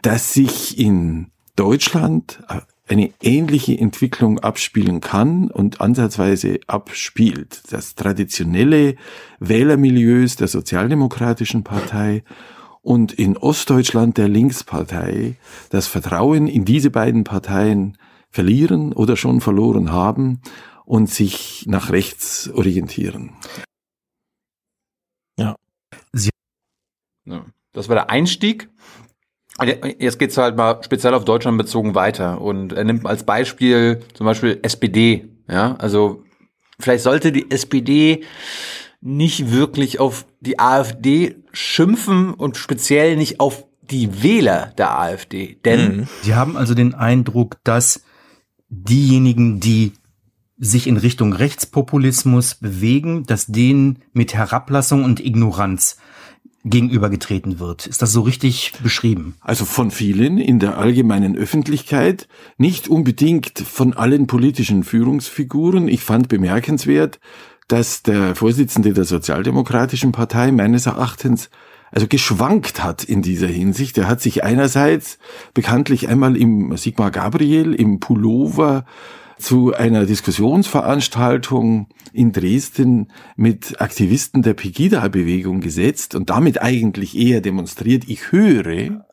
[0.00, 2.42] dass sich in Deutschland
[2.86, 7.62] eine ähnliche Entwicklung abspielen kann und ansatzweise abspielt.
[7.70, 8.96] Das traditionelle
[9.40, 12.24] Wählermilieus der Sozialdemokratischen Partei
[12.82, 15.36] und in Ostdeutschland der Linkspartei
[15.70, 17.96] das Vertrauen in diese beiden Parteien
[18.30, 20.40] verlieren oder schon verloren haben
[20.84, 23.32] und sich nach rechts orientieren.
[25.38, 25.56] Ja.
[26.12, 26.30] Sie
[27.24, 27.46] ja.
[27.72, 28.70] Das war der Einstieg.
[29.62, 32.40] Jetzt geht's halt mal speziell auf Deutschland bezogen weiter.
[32.40, 35.28] Und er nimmt als Beispiel zum Beispiel SPD.
[35.48, 36.24] Ja, also
[36.80, 38.24] vielleicht sollte die SPD
[39.00, 45.58] nicht wirklich auf die AfD schimpfen und speziell nicht auf die Wähler der AfD.
[45.64, 46.08] Denn mhm.
[46.22, 48.02] Sie haben also den Eindruck, dass
[48.68, 49.92] diejenigen, die
[50.56, 55.98] sich in Richtung Rechtspopulismus bewegen, dass denen mit Herablassung und Ignoranz
[56.64, 57.86] gegenübergetreten wird.
[57.86, 59.34] Ist das so richtig beschrieben?
[59.40, 62.26] Also von vielen in der allgemeinen Öffentlichkeit,
[62.56, 65.88] nicht unbedingt von allen politischen Führungsfiguren.
[65.88, 67.20] Ich fand bemerkenswert,
[67.68, 71.50] dass der Vorsitzende der Sozialdemokratischen Partei meines Erachtens
[71.90, 73.96] also geschwankt hat in dieser Hinsicht.
[73.98, 75.18] Er hat sich einerseits
[75.52, 78.84] bekanntlich einmal im Sigmar Gabriel im Pullover
[79.44, 88.04] zu einer Diskussionsveranstaltung in Dresden mit Aktivisten der Pegida-Bewegung gesetzt und damit eigentlich eher demonstriert,
[88.08, 89.04] ich höre,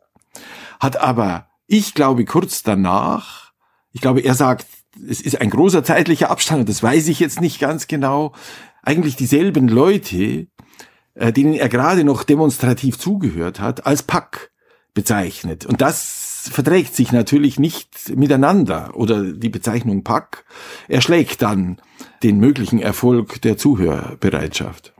[0.79, 3.51] hat aber, ich glaube, kurz danach,
[3.91, 4.67] ich glaube, er sagt,
[5.07, 8.33] es ist ein großer zeitlicher Abstand, das weiß ich jetzt nicht ganz genau,
[8.83, 10.47] eigentlich dieselben Leute,
[11.13, 14.51] äh, denen er gerade noch demonstrativ zugehört hat, als Pack
[14.93, 15.65] bezeichnet.
[15.65, 20.45] Und das verträgt sich natürlich nicht miteinander oder die Bezeichnung Pack
[20.87, 21.77] erschlägt dann
[22.23, 24.93] den möglichen Erfolg der Zuhörbereitschaft.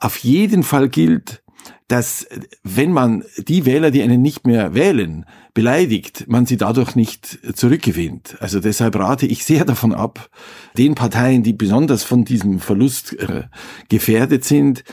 [0.00, 1.42] Auf jeden Fall gilt,
[1.88, 2.26] dass
[2.62, 5.24] wenn man die Wähler, die einen nicht mehr wählen,
[5.54, 8.36] beleidigt, man sie dadurch nicht zurückgewinnt.
[8.40, 10.30] Also deshalb rate ich sehr davon ab,
[10.76, 13.44] den Parteien, die besonders von diesem Verlust äh,
[13.88, 14.84] gefährdet sind,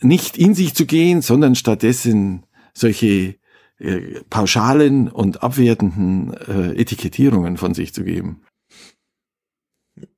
[0.00, 3.34] nicht in sich zu gehen, sondern stattdessen solche
[3.78, 8.42] äh, pauschalen und abwertenden äh, Etikettierungen von sich zu geben.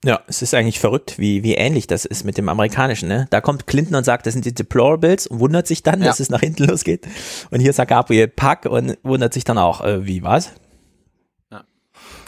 [0.05, 3.09] Ja, es ist eigentlich verrückt, wie, wie ähnlich das ist mit dem amerikanischen.
[3.09, 3.27] Ne?
[3.31, 6.07] Da kommt Clinton und sagt, das sind die Deplorables und wundert sich dann, ja.
[6.07, 7.07] dass es nach hinten losgeht.
[7.51, 10.53] Und hier sagt Gabriel Pack und wundert sich dann auch, äh, wie was?
[11.51, 11.65] Ja.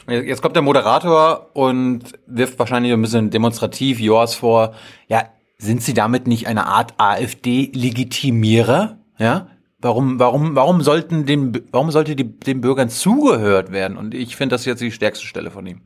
[0.09, 4.75] Jetzt kommt der Moderator und wirft wahrscheinlich ein bisschen demonstrativ Joas vor.
[5.09, 5.27] Ja,
[5.59, 8.99] sind Sie damit nicht eine Art AfD-Legitimierer?
[9.19, 9.47] Ja,
[9.83, 13.97] Warum, warum, warum sollten dem, warum sollte die, den Bürgern zugehört werden?
[13.97, 15.83] Und ich finde das jetzt die stärkste Stelle von ihm.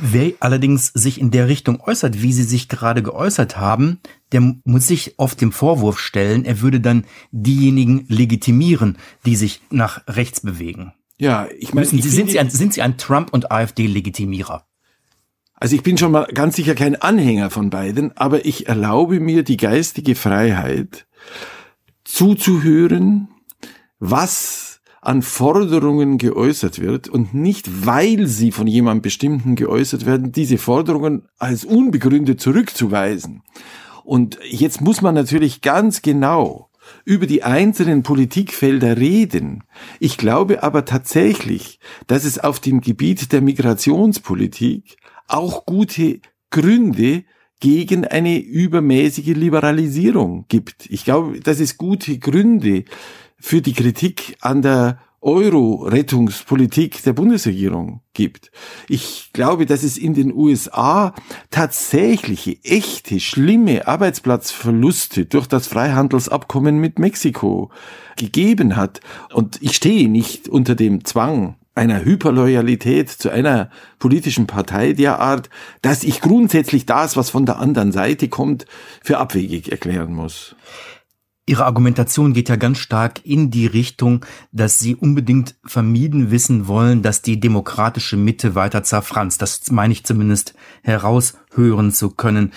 [0.00, 4.00] Wer allerdings sich in der Richtung äußert, wie Sie sich gerade geäußert haben,
[4.32, 10.02] der muss sich oft dem Vorwurf stellen, er würde dann diejenigen legitimieren, die sich nach
[10.08, 10.92] rechts bewegen.
[11.18, 14.66] Ja, ich meine, Sie, sind, Sie ein, sind Sie ein Trump- und AfD-Legitimierer?
[15.54, 19.44] Also ich bin schon mal ganz sicher kein Anhänger von beiden, aber ich erlaube mir
[19.44, 21.06] die geistige Freiheit,
[22.12, 23.28] zuzuhören,
[23.98, 30.58] was an Forderungen geäußert wird und nicht, weil sie von jemandem bestimmten geäußert werden, diese
[30.58, 33.42] Forderungen als unbegründet zurückzuweisen.
[34.04, 36.70] Und jetzt muss man natürlich ganz genau
[37.04, 39.64] über die einzelnen Politikfelder reden.
[40.00, 44.96] Ich glaube aber tatsächlich, dass es auf dem Gebiet der Migrationspolitik
[45.28, 46.20] auch gute
[46.50, 47.24] Gründe
[47.60, 50.86] gegen eine übermäßige Liberalisierung gibt.
[50.88, 52.84] Ich glaube, dass es gute Gründe
[53.38, 58.50] für die Kritik an der Euro-Rettungspolitik der Bundesregierung gibt.
[58.88, 61.14] Ich glaube, dass es in den USA
[61.50, 67.70] tatsächliche, echte, schlimme Arbeitsplatzverluste durch das Freihandelsabkommen mit Mexiko
[68.16, 69.00] gegeben hat.
[69.34, 75.48] Und ich stehe nicht unter dem Zwang, einer Hyperloyalität zu einer politischen Partei derart,
[75.80, 78.66] dass ich grundsätzlich das, was von der anderen Seite kommt,
[79.02, 80.54] für abwegig erklären muss.
[81.46, 87.00] Ihre Argumentation geht ja ganz stark in die Richtung, dass Sie unbedingt vermieden wissen wollen,
[87.00, 89.40] dass die demokratische Mitte weiter zerfranst.
[89.40, 92.52] Das meine ich zumindest heraushören zu können.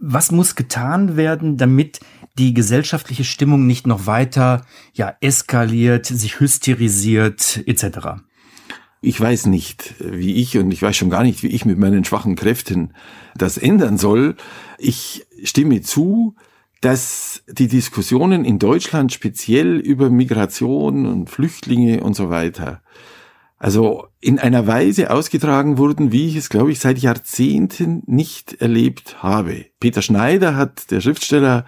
[0.00, 2.00] Was muss getan werden, damit
[2.38, 8.22] die gesellschaftliche Stimmung nicht noch weiter ja eskaliert, sich hysterisiert etc.
[9.04, 12.04] Ich weiß nicht, wie ich und ich weiß schon gar nicht, wie ich mit meinen
[12.04, 12.94] schwachen Kräften
[13.34, 14.36] das ändern soll.
[14.78, 16.36] Ich stimme zu,
[16.80, 22.80] dass die Diskussionen in Deutschland speziell über Migration und Flüchtlinge und so weiter,
[23.58, 29.20] also in einer Weise ausgetragen wurden, wie ich es, glaube ich, seit Jahrzehnten nicht erlebt
[29.20, 29.66] habe.
[29.80, 31.66] Peter Schneider hat, der Schriftsteller,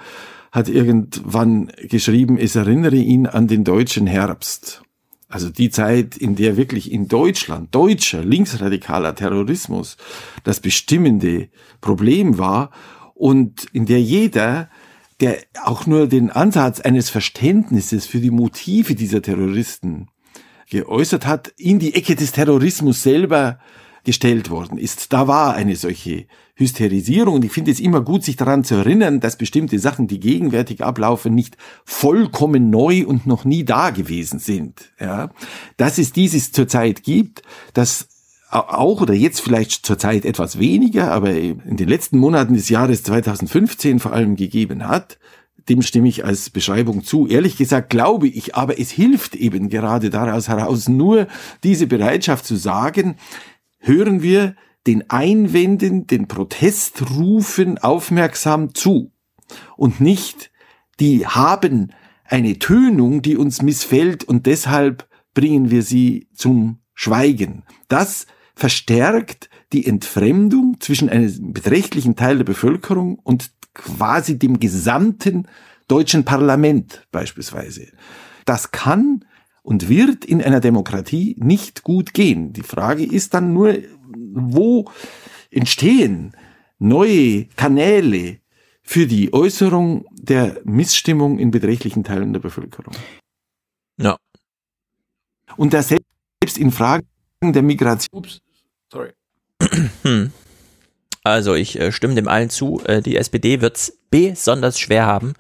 [0.53, 4.84] hat irgendwann geschrieben, es erinnere ihn an den deutschen Herbst.
[5.35, 9.97] Also die Zeit, in der wirklich in Deutschland deutscher linksradikaler Terrorismus
[10.45, 11.49] das bestimmende
[11.81, 12.71] Problem war
[13.15, 14.71] und in der jeder
[15.19, 20.07] der auch nur den Ansatz eines Verständnisses für die Motive dieser Terroristen
[20.71, 23.59] geäußert hat, in die Ecke des Terrorismus selber
[24.05, 25.13] gestellt worden ist.
[25.13, 26.27] Da war eine solche
[26.57, 30.21] Hysterisierung und ich finde es immer gut, sich daran zu erinnern, dass bestimmte Sachen, die
[30.21, 34.93] gegenwärtig ablaufen, nicht vollkommen neu und noch nie da gewesen sind.
[35.01, 35.31] Ja,
[35.77, 38.09] dass es dieses zurzeit gibt, dass
[38.51, 43.99] auch oder jetzt vielleicht zurzeit etwas weniger, aber in den letzten Monaten des Jahres 2015
[43.99, 45.19] vor allem gegeben hat,
[45.69, 47.27] dem stimme ich als Beschreibung zu.
[47.27, 51.27] Ehrlich gesagt glaube ich, aber es hilft eben gerade daraus heraus nur
[51.65, 53.17] diese Bereitschaft zu sagen,
[53.85, 54.57] hören wir
[54.87, 59.13] den Einwänden, den Protestrufen aufmerksam zu
[59.77, 60.51] und nicht,
[61.01, 61.93] die haben
[62.25, 67.65] eine Tönung, die uns missfällt und deshalb bringen wir sie zum Schweigen.
[67.89, 75.49] Das verstärkt die Entfremdung zwischen einem beträchtlichen Teil der Bevölkerung und quasi dem gesamten
[75.89, 77.89] deutschen Parlament beispielsweise.
[78.45, 79.25] Das kann
[79.65, 82.53] und wird in einer Demokratie nicht gut gehen.
[82.53, 83.79] Die Frage ist dann nur,
[84.35, 84.91] wo
[85.51, 86.37] entstehen
[86.79, 88.39] neue Kanäle
[88.83, 92.95] für die Äußerung der Missstimmung in beträchtlichen Teilen der Bevölkerung.
[93.97, 94.19] Ja.
[95.57, 97.07] Und das selbst in Fragen
[97.43, 98.19] der Migration.
[98.19, 98.41] Ups,
[98.93, 99.13] sorry.
[100.03, 100.31] Hm.
[101.23, 102.83] Also ich äh, stimme dem allen zu.
[102.85, 105.33] Äh, die SPD wird es besonders schwer haben,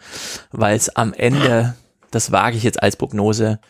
[0.50, 1.76] weil es am Ende,
[2.14, 3.60] das wage ich jetzt als Prognose,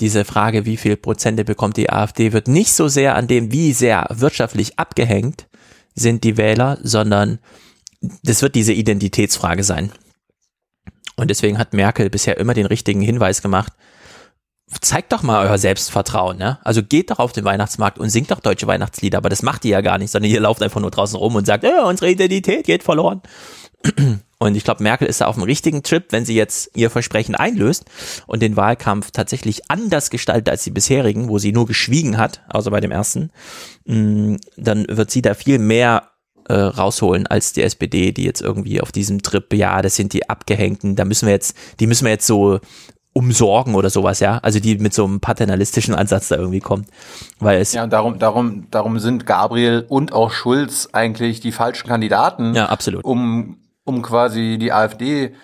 [0.00, 3.72] diese Frage, wie viel Prozente bekommt die AfD, wird nicht so sehr an dem, wie
[3.72, 5.46] sehr wirtschaftlich abgehängt
[5.94, 7.38] sind die Wähler, sondern
[8.22, 9.92] das wird diese Identitätsfrage sein.
[11.16, 13.72] Und deswegen hat Merkel bisher immer den richtigen Hinweis gemacht,
[14.80, 16.58] zeigt doch mal euer Selbstvertrauen, ne?
[16.64, 19.72] Also geht doch auf den Weihnachtsmarkt und singt doch deutsche Weihnachtslieder, aber das macht ihr
[19.72, 22.66] ja gar nicht, sondern ihr lauft einfach nur draußen rum und sagt, äh, unsere Identität
[22.66, 23.22] geht verloren.
[24.44, 27.34] Und ich glaube, Merkel ist da auf dem richtigen Trip, wenn sie jetzt ihr Versprechen
[27.34, 27.86] einlöst
[28.26, 32.70] und den Wahlkampf tatsächlich anders gestaltet als die bisherigen, wo sie nur geschwiegen hat, außer
[32.70, 33.30] bei dem ersten,
[33.86, 36.10] mm, dann wird sie da viel mehr
[36.50, 40.28] äh, rausholen als die SPD, die jetzt irgendwie auf diesem Trip, ja, das sind die
[40.28, 42.60] Abgehängten, da müssen wir jetzt, die müssen wir jetzt so
[43.14, 44.40] umsorgen oder sowas, ja.
[44.42, 46.88] Also die mit so einem paternalistischen Ansatz da irgendwie kommt.
[47.38, 47.72] Weil es.
[47.72, 52.54] Ja, und darum, darum, darum sind Gabriel und auch Schulz eigentlich die falschen Kandidaten.
[52.54, 53.04] Ja, absolut.
[53.04, 55.34] Um, um quasi die AfD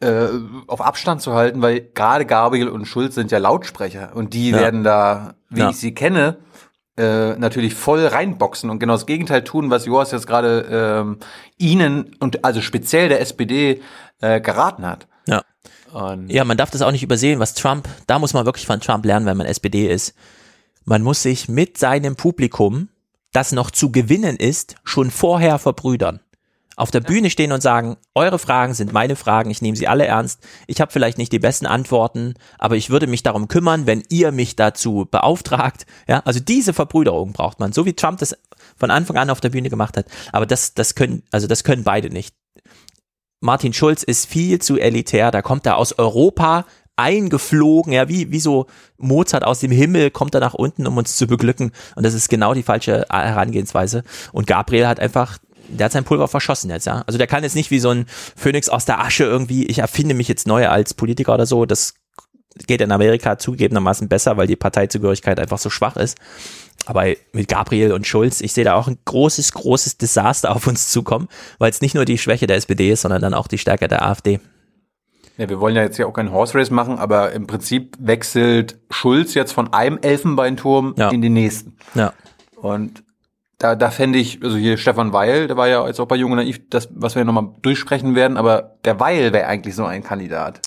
[0.00, 0.26] äh,
[0.66, 4.58] auf Abstand zu halten, weil gerade Gabriel und Schulz sind ja Lautsprecher und die Ja.
[4.58, 5.70] werden da, wie Ja.
[5.70, 6.38] ich sie kenne,
[6.96, 11.18] äh, natürlich voll reinboxen und genau das Gegenteil tun, was Joas jetzt gerade ähm,
[11.58, 13.80] ihnen und also speziell der SPD
[14.20, 15.06] äh, geraten hat.
[15.26, 15.42] Ja.
[15.92, 18.80] Und Ja, man darf das auch nicht übersehen, was Trump, da muss man wirklich von
[18.80, 20.14] Trump lernen, wenn man SPD ist.
[20.84, 22.88] Man muss sich mit seinem Publikum,
[23.32, 26.20] das noch zu gewinnen ist, schon vorher verbrüdern.
[26.76, 30.06] Auf der Bühne stehen und sagen, eure Fragen sind meine Fragen, ich nehme sie alle
[30.06, 30.40] ernst.
[30.66, 34.32] Ich habe vielleicht nicht die besten Antworten, aber ich würde mich darum kümmern, wenn ihr
[34.32, 35.86] mich dazu beauftragt.
[36.08, 38.36] Ja, also diese Verbrüderung braucht man, so wie Trump das
[38.76, 40.06] von Anfang an auf der Bühne gemacht hat.
[40.32, 42.34] Aber das, das können, also das können beide nicht.
[43.40, 46.64] Martin Schulz ist viel zu elitär, da kommt er aus Europa
[46.96, 48.66] eingeflogen, ja, wie, wie so
[48.98, 51.72] Mozart aus dem Himmel kommt er nach unten, um uns zu beglücken.
[51.96, 54.04] Und das ist genau die falsche Herangehensweise.
[54.32, 55.38] Und Gabriel hat einfach,
[55.78, 57.02] der hat sein Pulver verschossen jetzt, ja.
[57.06, 58.06] Also der kann jetzt nicht wie so ein
[58.36, 61.94] Phönix aus der Asche irgendwie, ich erfinde mich jetzt neu als Politiker oder so, das
[62.66, 66.18] geht in Amerika zugegebenermaßen besser, weil die Parteizugehörigkeit einfach so schwach ist.
[66.86, 70.90] Aber mit Gabriel und Schulz, ich sehe da auch ein großes, großes Desaster auf uns
[70.90, 71.28] zukommen,
[71.58, 74.04] weil es nicht nur die Schwäche der SPD ist, sondern dann auch die Stärke der
[74.06, 74.40] AfD.
[75.36, 78.78] Ja, wir wollen ja jetzt ja auch kein Horse Race machen, aber im Prinzip wechselt
[78.90, 81.76] Schulz jetzt von einem Elfenbeinturm in den nächsten.
[81.94, 82.12] Ja.
[82.56, 83.03] Und
[83.64, 86.32] da, da fände ich, also hier Stefan Weil, der war ja jetzt auch bei Jung
[86.32, 90.02] und Naiv, das, was wir nochmal durchsprechen werden, aber der Weil wäre eigentlich so ein
[90.02, 90.60] Kandidat,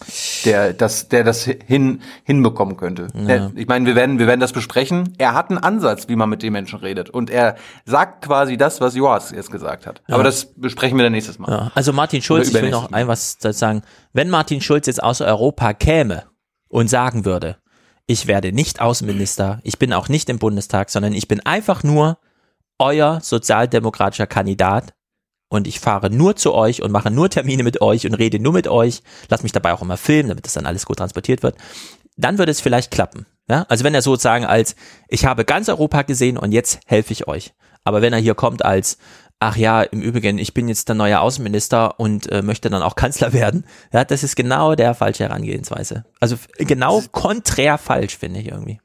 [0.46, 3.10] der das, der das hin, hinbekommen könnte.
[3.14, 3.26] Ja.
[3.26, 5.14] Der, ich meine, wir werden, wir werden das besprechen.
[5.20, 7.12] Er hat einen Ansatz, wie man mit den Menschen redet.
[7.12, 7.56] Und er
[7.86, 10.02] sagt quasi das, was Joas jetzt gesagt hat.
[10.08, 10.16] Ja.
[10.16, 11.52] Aber das besprechen wir dann nächstes Mal.
[11.52, 13.84] Ja, also Martin Schulz, ich will noch ein was sagen.
[14.14, 16.24] Wenn Martin Schulz jetzt aus Europa käme
[16.68, 17.58] und sagen würde,
[18.08, 22.18] ich werde nicht Außenminister, ich bin auch nicht im Bundestag, sondern ich bin einfach nur
[22.80, 24.94] euer sozialdemokratischer Kandidat
[25.50, 28.54] und ich fahre nur zu euch und mache nur Termine mit euch und rede nur
[28.54, 31.56] mit euch, lass mich dabei auch immer filmen, damit das dann alles gut transportiert wird,
[32.18, 33.26] dann würde es vielleicht klappen.
[33.50, 33.66] Ja?
[33.70, 34.76] Also wenn er sozusagen als,
[35.08, 37.54] ich habe ganz Europa gesehen und jetzt helfe ich euch.
[37.84, 38.98] Aber wenn er hier kommt als,
[39.40, 42.96] ach ja, im Übrigen, ich bin jetzt der neue Außenminister und äh, möchte dann auch
[42.96, 46.04] Kanzler werden, ja, das ist genau der falsche Herangehensweise.
[46.20, 48.82] Also genau konträr falsch, finde ich irgendwie.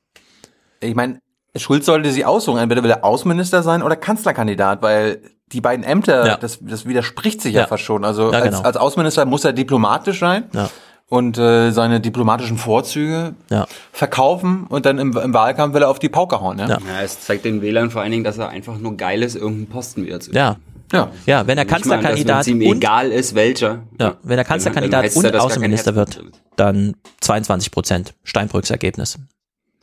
[0.80, 1.20] Ich meine,
[1.56, 2.58] Schulz sollte sie aussuchen.
[2.58, 5.20] Entweder will er Außenminister sein oder Kanzlerkandidat, weil
[5.52, 6.36] die beiden Ämter, Ja.
[6.36, 7.66] das, das widerspricht sich ja, Ja.
[7.66, 8.04] fast schon.
[8.04, 8.60] Also Ja, als, genau.
[8.62, 10.70] als Außenminister muss er diplomatisch sein Ja.
[11.08, 13.66] und äh, seine diplomatischen Vorzüge Ja.
[13.92, 16.58] verkaufen und dann im, im Wahlkampf will er auf die Pauke hauen.
[16.58, 16.68] Ja?
[16.68, 16.78] Ja.
[16.78, 19.66] Ja, es zeigt den Wählern vor allen Dingen, dass er einfach nur geil ist, irgendeinen
[19.68, 20.56] Posten wieder zu Ja.
[20.92, 21.10] Ja.
[21.26, 23.80] Ja, wenn er Kanzlerkandidat ihm und, egal ist, welcher.
[23.98, 26.20] ja, wenn er Dann Kanzlerkandidat und dass gar kein Außenminister wird,
[26.56, 29.18] dann 22 Prozent Steinbrücks Ergebnis.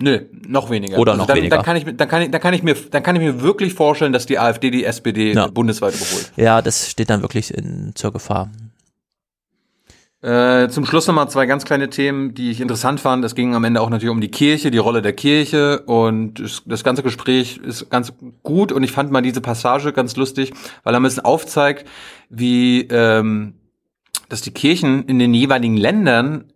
[0.02, 0.98] Nö, noch weniger.
[0.98, 1.58] Oder also noch dann, weniger.
[1.58, 3.74] Dann kann, ich, dann, kann ich, dann, kann ich mir, dann kann ich mir wirklich
[3.74, 5.48] vorstellen, dass die AfD die SPD Ja.
[5.48, 6.32] bundesweit überholt.
[6.38, 8.50] Ja, das steht dann wirklich in, zur Gefahr.
[10.22, 13.24] Äh, zum Schluss nochmal zwei ganz kleine Themen, die ich interessant fand.
[13.24, 16.84] Es ging am Ende auch natürlich um die Kirche, die Rolle der Kirche und das,
[16.84, 18.12] ganze Gespräch ist ganz
[18.44, 20.52] gut und ich fand mal diese Passage ganz lustig,
[20.84, 21.88] weil er ein bisschen aufzeigt,
[22.30, 23.54] wie ähm,
[24.28, 26.49] dass die Kirchen in den jeweiligen Ländern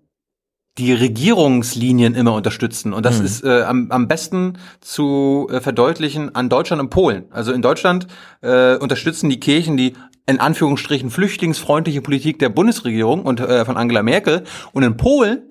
[0.78, 2.94] die Regierungslinien immer unterstützen.
[2.94, 3.26] Und das Mhm.
[3.26, 7.26] ist äh, am, am besten zu äh, verdeutlichen an Deutschland und Polen.
[7.30, 8.08] Also in Deutschland
[8.41, 9.94] äh, unterstützen die Kirchen die
[10.26, 14.44] in Anführungsstrichen flüchtlingsfreundliche Politik der Bundesregierung und äh, von Angela Merkel.
[14.72, 15.44] Und in Polen,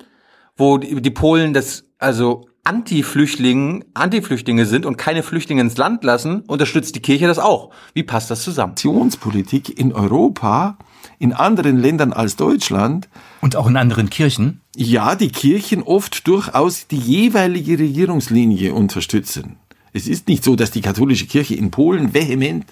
[0.57, 6.43] wo die, die Polen das also Anti-Flüchtlinge, Anti-Flüchtlinge sind und keine Flüchtlinge ins Land lassen,
[6.43, 7.70] unterstützt die Kirche das auch.
[7.93, 8.74] Wie passt das zusammen?
[8.74, 10.78] Migrationspolitik in Europa,
[11.18, 13.09] in anderen Ländern als Deutschland,
[13.40, 14.60] Und auch in anderen Kirchen.
[14.76, 19.56] ja, die Kirchen oft durchaus die jeweilige Regierungslinie unterstützen.
[19.93, 22.64] Es ist nicht so, dass die katholische Kirche in Polen vehement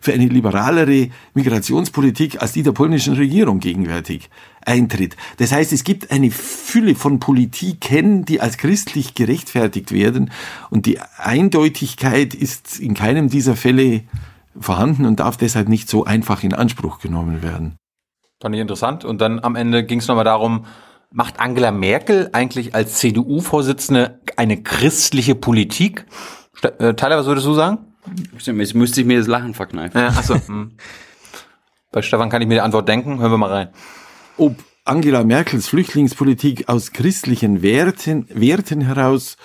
[0.00, 4.28] für eine liberalere Migrationspolitik als die der polnischen Regierung gegenwärtig
[4.66, 5.16] eintritt.
[5.38, 10.30] Das heißt, es gibt eine Fülle von Politiken, die als christlich gerechtfertigt werden
[10.70, 14.02] und die Eindeutigkeit ist in keinem dieser Fälle
[14.58, 17.76] vorhanden und darf deshalb nicht so einfach in Anspruch genommen werden.
[18.40, 19.04] Fand ich interessant.
[19.04, 20.66] Und dann am Ende ging es nochmal darum,
[21.10, 26.06] macht Angela Merkel eigentlich als CDU-Vorsitzende eine christliche Politik?
[26.62, 27.78] Äh, Tyler, was würdest du sagen?
[28.36, 29.98] Stimmt, Jetzt müsste ich mir das Lachen verkneifen.
[29.98, 30.34] Ja, achso.
[30.46, 30.72] hm.
[31.92, 33.20] Bei Stefan kann ich mir die Antwort denken.
[33.20, 33.68] Hören wir mal rein.
[34.36, 39.36] Ob Angela Merkels Flüchtlingspolitik aus christlichen Werten, Werten heraus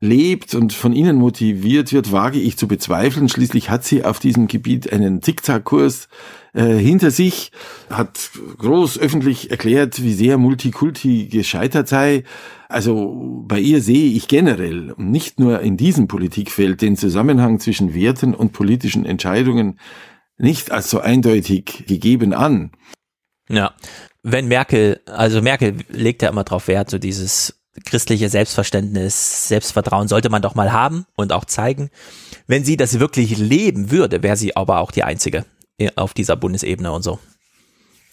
[0.00, 3.28] lebt und von ihnen motiviert wird, wage ich zu bezweifeln.
[3.28, 6.08] Schließlich hat sie auf diesem Gebiet einen Zickzackkurs
[6.52, 7.50] äh, hinter sich,
[7.90, 12.24] hat groß öffentlich erklärt, wie sehr Multikulti gescheitert sei.
[12.68, 18.34] Also bei ihr sehe ich generell nicht nur in diesem Politikfeld den Zusammenhang zwischen Werten
[18.34, 19.78] und politischen Entscheidungen
[20.38, 22.70] nicht als so eindeutig gegeben an.
[23.48, 23.74] Ja,
[24.28, 27.54] wenn Merkel, also Merkel legt ja immer drauf Wert, so dieses
[27.84, 31.90] christliche Selbstverständnis, Selbstvertrauen sollte man doch mal haben und auch zeigen.
[32.48, 35.44] Wenn sie das wirklich leben würde, wäre sie aber auch die Einzige
[35.94, 37.20] auf dieser Bundesebene und so.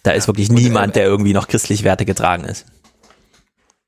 [0.04, 2.66] Da ist wirklich niemand, der irgendwie noch christlich Werte getragen ist.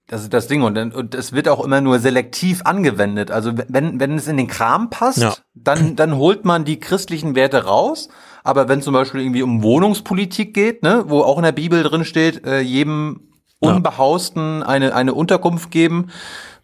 [0.09, 0.63] Das ist das Ding.
[0.63, 3.31] Und, und es wird auch immer nur selektiv angewendet.
[3.33, 5.35] Also wenn, wenn es in den Kram passt, Ja.
[5.55, 8.09] dann, dann holt man die christlichen Werte raus.
[8.45, 12.05] Aber wenn zum Beispiel irgendwie um Wohnungspolitik geht, ne, wo auch in der Bibel drin
[12.05, 13.21] steht, äh, jedem
[13.59, 16.07] Unbehausten eine, eine Unterkunft geben,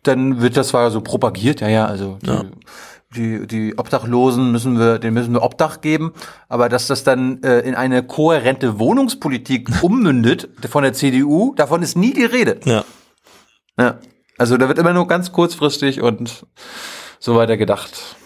[0.05, 2.45] dann wird das zwar so propagiert, ja, ja, also die, Ja.
[3.17, 6.13] die, die Obdachlosen müssen wir, denen müssen wir Obdach geben,
[6.49, 11.97] aber dass das dann äh, in eine kohärente Wohnungspolitik ummündet von der CDU, davon ist
[11.97, 12.61] nie die Rede.
[12.65, 12.85] Ja.
[13.79, 13.99] Ja.
[14.39, 16.47] Also da wird immer nur ganz kurzfristig und
[17.19, 18.17] so weiter gedacht.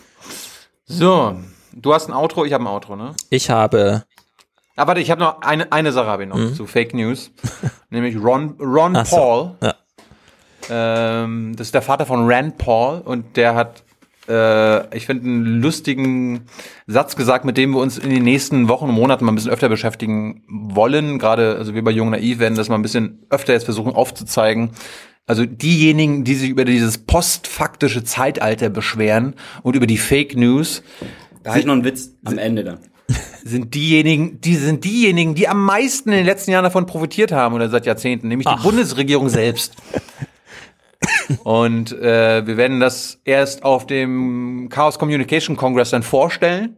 [0.87, 1.37] So,
[1.73, 3.13] du hast ein Outro, ich habe ein Outro, ne?
[3.31, 4.05] Ich habe,
[4.77, 7.31] Ah, warte, ich habe noch eine, eine Sache habe ich noch zu Fake News,
[7.91, 8.97] nämlich Ron, Ron Mhm.
[8.97, 9.57] Ach so, Paul.
[9.63, 9.75] ja.
[10.69, 13.85] Ähm, das ist der Vater von Rand Paul und der hat,
[14.29, 16.47] äh, ich finde, einen lustigen
[16.87, 19.53] Satz gesagt, mit dem wir uns in den nächsten Wochen und Monaten mal ein bisschen
[19.53, 21.19] öfter beschäftigen wollen.
[21.19, 24.71] Gerade, also wir bei Jung Naiv werden das mal ein bisschen öfter jetzt versuchen aufzuzeigen.
[25.27, 30.83] Also diejenigen, die sich über dieses postfaktische Zeitalter beschweren und über die Fake News,
[31.43, 32.79] Da habe ich noch einen Witz am Ende dann.
[33.45, 37.55] sind diejenigen, die sind diejenigen, die am meisten in den letzten Jahren davon profitiert haben
[37.55, 39.75] oder seit Jahrzehnten, nämlich die Bundesregierung selbst.
[41.45, 46.77] Und äh, wir werden das erst auf dem Chaos Communication Congress dann vorstellen.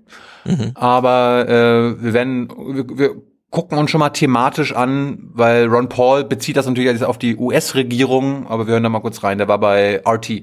[0.75, 6.25] Aber äh, wir werden, wir, wir gucken uns schon mal thematisch an, weil Ron Paul
[6.25, 9.39] bezieht das natürlich auf die US-Regierung, aber wir hören da mal kurz rein.
[9.39, 10.43] Der war bei RT.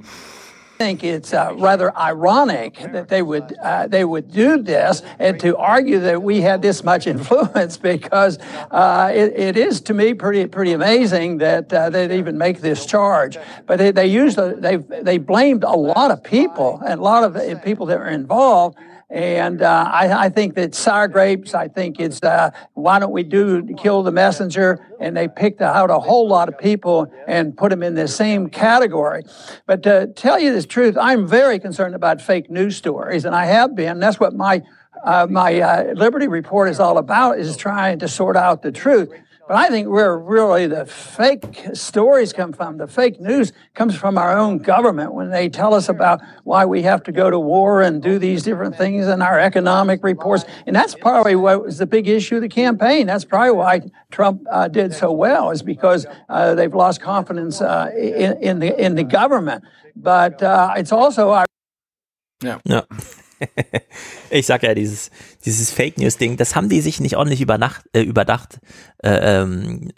[0.78, 5.56] think it's uh, rather ironic that they would uh, they would do this and to
[5.58, 8.38] argue that we had this much influence because
[8.72, 12.86] uh, it, it is to me pretty pretty amazing that uh, they'd even make this
[12.86, 13.38] charge.
[13.66, 17.64] But they, they used they they blamed a lot of people and a lot of
[17.64, 18.78] people that were involved.
[19.10, 21.54] And uh, I, I think that sour grapes.
[21.54, 24.80] I think it's uh, why don't we do kill the messenger?
[25.00, 28.50] And they picked out a whole lot of people and put them in the same
[28.50, 29.24] category.
[29.68, 33.46] But to tell you the truth, I'm very concerned about fake news stories, and I
[33.46, 34.00] have been.
[34.00, 34.64] That's what my
[35.04, 39.14] uh, my uh, Liberty Report is all about: is trying to sort out the truth.
[39.48, 44.18] But I think where really the fake stories come from, the fake news comes from
[44.18, 47.84] our own government when they tell us about why we have to go to war
[47.84, 50.46] and do these different things in our economic reports.
[50.66, 53.06] And that's probably what was the big issue of the campaign.
[53.06, 57.92] That's probably why Trump uh, did so well, is because uh, they've lost confidence uh,
[57.96, 59.64] in, in, the in the government.
[59.96, 61.46] But uh, it's also our
[62.42, 62.60] Ja.
[62.64, 62.86] Ja.
[64.30, 65.12] ich sag ja, dieses,
[65.46, 68.60] dieses Fake News-Ding, das haben die sich nicht ordentlich übernacht, äh, überdacht.
[69.04, 69.92] Äh, ähm,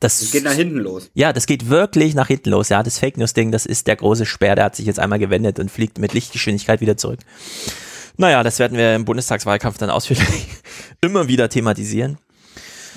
[0.00, 1.10] das, Das geht nach hinten los.
[1.14, 2.68] Ja, das geht wirklich nach hinten los.
[2.68, 5.58] Ja, das Fake News-Ding, das ist der große Speer, der hat sich jetzt einmal gewendet
[5.58, 7.20] und fliegt mit Lichtgeschwindigkeit wieder zurück.
[8.16, 10.26] Naja, das werden wir im Bundestagswahlkampf dann ausführlich
[11.00, 12.18] immer wieder thematisieren.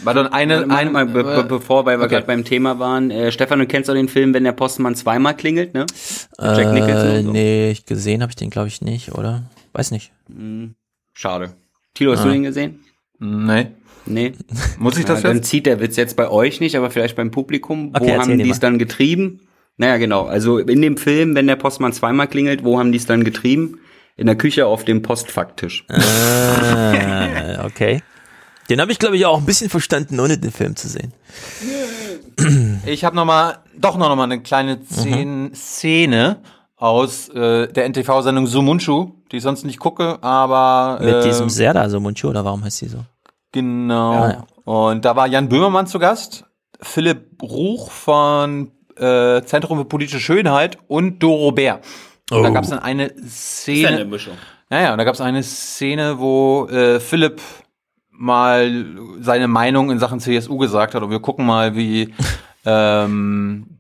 [0.04, 2.16] War dann eine, Warte eine mal, be be bevor weil wir Okay.
[2.16, 5.36] gerade beim Thema waren, äh, Stefan, du kennst doch den Film, wenn der Postmann zweimal
[5.36, 5.82] klingelt, ne?
[5.82, 7.32] Mit Jack Nicholson Äh, so.
[7.32, 9.44] nee, ich gesehen habe ich den glaube ich nicht, oder?
[9.74, 10.12] Weiß nicht.
[10.28, 10.76] Hm,
[11.14, 11.54] Schade.
[11.94, 12.26] Tilo, hast Ah.
[12.26, 12.80] du den gesehen?
[13.20, 13.68] Nee.
[14.08, 14.32] Nee.
[14.80, 15.50] Muss ich das ja, Dann jetzt?
[15.50, 17.92] zieht der Witz jetzt bei euch nicht, aber vielleicht beim Publikum.
[17.94, 18.60] Okay, wo haben die es mal.
[18.60, 19.42] dann getrieben?
[19.78, 20.26] Naja, genau.
[20.26, 23.80] Also in dem Film, wenn der Postmann zweimal klingelt, wo haben die es dann getrieben?
[24.18, 25.86] In der Küche auf dem Postfacktisch.
[25.90, 28.02] Ah, okay.
[28.70, 31.14] Den habe ich glaube ich auch ein bisschen verstanden, ohne den Film zu sehen.
[32.86, 36.38] Ich habe noch mal, doch noch mal eine kleine Szene, Szene
[36.78, 41.88] aus äh, der NTV-Sendung Sumunchu, die ich sonst nicht gucke, aber Mit äh, diesem Serda
[41.90, 43.00] so Munchu, oder warum heißt sie so?
[43.52, 44.14] Genau.
[44.14, 44.46] Ja, ja.
[44.64, 46.46] Und da war Jan Böhmermann zu Gast,
[46.82, 51.82] Philipp Ruch von äh, Zentrum für politische Schönheit und Doro Bär.
[52.32, 52.54] Und da Oh.
[52.54, 54.06] gab es dann eine Ist ja eine Szene.
[54.06, 54.34] Mischung.
[54.70, 57.42] Naja, und da gab es eine Szene, wo äh, Philipp
[58.22, 58.86] mal
[59.20, 62.14] seine Meinung in Sachen CSU gesagt hat und wir gucken mal, wie
[62.66, 63.80] ähm,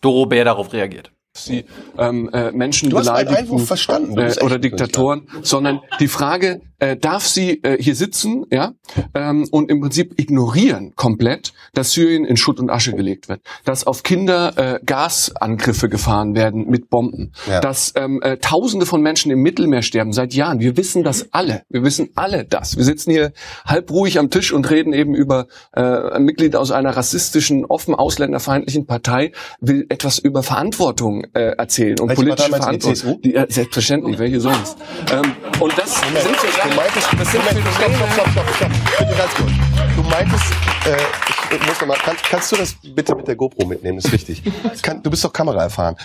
[0.00, 1.12] Doro Bär darauf reagiert.
[1.34, 1.64] sie
[1.96, 4.16] ähm, äh, Menschen Du hast meinen beleidigen Einwurf verstanden.
[4.16, 8.72] Du äh, oder Diktatoren, sondern die Frage, äh, darf sie äh, hier sitzen ja,
[9.14, 13.86] ähm, und im Prinzip ignorieren komplett, dass Syrien in Schutt und Asche gelegt wird, dass
[13.86, 17.60] auf Kinder äh, Gasangriffe gefahren werden mit Bomben, Ja.
[17.60, 20.60] dass ähm, äh, Tausende von Menschen im Mittelmeer sterben seit Jahren.
[20.60, 21.62] Wir wissen das alle.
[21.68, 22.76] Wir wissen alle das.
[22.76, 23.32] Wir sitzen hier
[23.64, 27.94] halb ruhig am Tisch und reden eben über äh, ein Mitglied aus einer rassistischen, offen
[27.94, 33.20] ausländerfeindlichen Partei will etwas über Verantwortung äh, erzählen und Welche politische Verantwortung.
[33.22, 34.76] Die, äh, selbstverständlich, welche sonst?
[35.12, 38.70] ähm, und das sind so du meintest, das sind Moment, stopp, stopp, stopp, stopp, stopp.
[38.98, 39.50] Bitte ganz kurz.
[39.94, 40.52] Du meintest,
[40.86, 43.96] äh, ich muss noch mal, kannst, kannst du das bitte mit der GoPro mitnehmen?
[43.98, 44.42] Das ist wichtig.
[44.82, 45.96] Kann, du bist doch Kamera erfahren.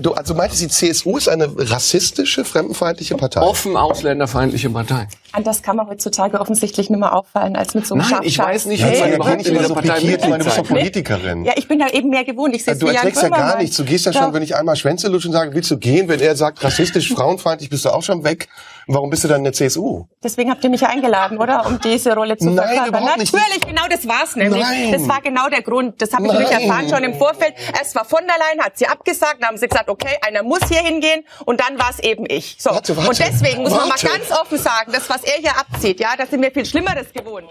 [0.00, 3.42] Du, also meintest, die CSU ist eine rassistische, fremdenfeindliche Partei?
[3.42, 5.06] Offen ausländerfeindliche Partei.
[5.36, 8.36] Und das kann man heutzutage offensichtlich nicht mehr auffallen als mit so einem Nein, ich
[8.36, 8.54] Scharfschaf.
[8.54, 10.28] weiß nicht, Ja, was ich man bin überhaupt nicht in dieser so Partei pikiert, ich
[10.30, 10.64] meine, du bist doch.
[10.66, 11.44] Politikerin.
[11.44, 12.54] Ja, ich bin da eben mehr gewohnt.
[12.56, 13.76] Ich sehe Du erträgst ja gar nichts.
[13.76, 16.08] Du gehst ja schon, wenn ich einmal Schwänze lutsche und sage, willst du gehen?
[16.08, 18.48] Wenn er sagt, rassistisch, frauenfeindlich, bist du auch schon weg.
[18.88, 20.04] Warum bist du dann in der CSU?
[20.22, 21.66] Deswegen habt ihr mich ja eingeladen, oder?
[21.66, 22.88] Um diese Rolle zu Nein, verkörpern.
[22.88, 23.32] überhaupt nicht.
[23.34, 24.62] Natürlich, genau das war's nämlich.
[24.62, 24.92] Nein.
[24.92, 26.00] Das war genau der Grund.
[26.00, 26.62] Das habe ich nämlich Nein.
[26.62, 27.52] erfahren schon im Vorfeld.
[27.76, 30.60] Erst war von der Leyen, hat sie abgesagt, dann haben sie gesagt, okay, einer muss
[30.68, 32.56] hier hingehen und dann war es eben ich.
[32.58, 32.70] So.
[32.70, 36.00] Warte, warte, und deswegen muss man mal ganz offen sagen, das, was er hier abzieht,
[36.00, 37.48] ja, das sind wir viel Schlimmeres gewohnt.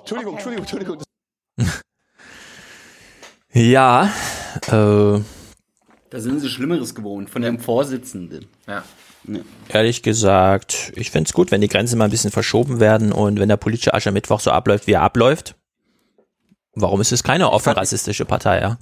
[0.00, 1.02] Entschuldigung, Entschuldigung, Entschuldigung.
[3.52, 4.12] Ja,
[4.66, 5.22] äh, Da
[6.12, 8.48] sind sie Schlimmeres gewohnt von dem Vorsitzenden.
[8.66, 8.84] Ja.
[9.68, 13.48] ehrlich gesagt, ich find's gut, wenn die Grenzen mal ein bisschen verschoben werden und wenn
[13.48, 15.54] der politische Aschermittwoch so abläuft, wie er abläuft.
[16.74, 18.78] Warum ist es keine offen rassistische Partei, ja?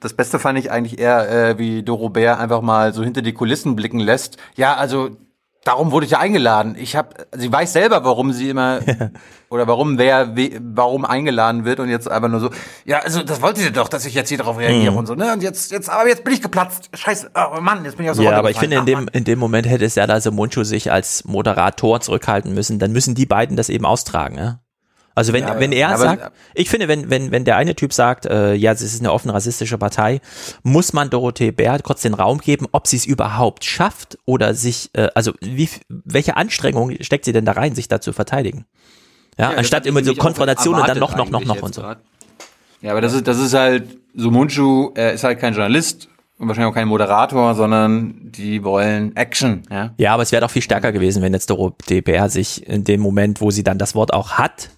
[0.00, 3.32] Das Beste fand ich eigentlich eher, äh, wie Doro Bär einfach mal so hinter die
[3.32, 4.36] Kulissen blicken lässt.
[4.56, 5.10] Ja, also
[5.64, 6.76] darum wurde ich ja eingeladen.
[6.78, 8.78] Ich habe, sie weiß selber, warum sie immer
[9.50, 12.50] oder warum wer we, warum eingeladen wird und jetzt einfach nur so.
[12.84, 14.98] Ja, also das wollte sie doch, dass ich jetzt hier darauf reagiere Mhm.
[14.98, 15.14] und so.
[15.14, 15.32] Ne?
[15.32, 16.90] Und jetzt, jetzt, aber jetzt bin ich geplatzt.
[16.94, 18.98] Scheiße, oh Mann, jetzt bin ich aus der Ja, Rolle aber ich finde, gefallen.
[19.00, 22.54] in dem, in dem Moment hätte es ja da so Munchu sich als Moderator zurückhalten
[22.54, 22.78] müssen.
[22.78, 24.60] Dann müssen die beiden das eben austragen, ja.
[25.18, 27.74] Also wenn, Ja, aber- wenn er aber- sagt, ich finde, wenn, wenn, wenn der eine
[27.74, 30.20] Typ sagt, äh, ja, es ist eine offen rassistische Partei,
[30.62, 34.90] muss man Dorothee Bär kurz den Raum geben, ob sie es überhaupt schafft oder sich,
[34.94, 38.64] äh, also wie, welche Anstrengung steckt sie denn da rein, sich da zu verteidigen?
[39.38, 41.74] Ja, Ja, anstatt immer so nämlich auch Konfrontation und dann noch, noch, noch, noch und
[41.74, 41.82] so.
[41.82, 41.98] grad.
[42.80, 46.08] Ja, aber das ist, das ist halt, so Munchu, er ist halt kein Journalist
[46.38, 49.62] und wahrscheinlich auch kein Moderator, sondern die wollen Action.
[49.70, 51.56] Ja, Ja, aber es wäre doch viel stärker gewesen, wenn jetzt der
[51.90, 54.70] DPR sich in dem Moment, wo sie dann das Wort auch hat,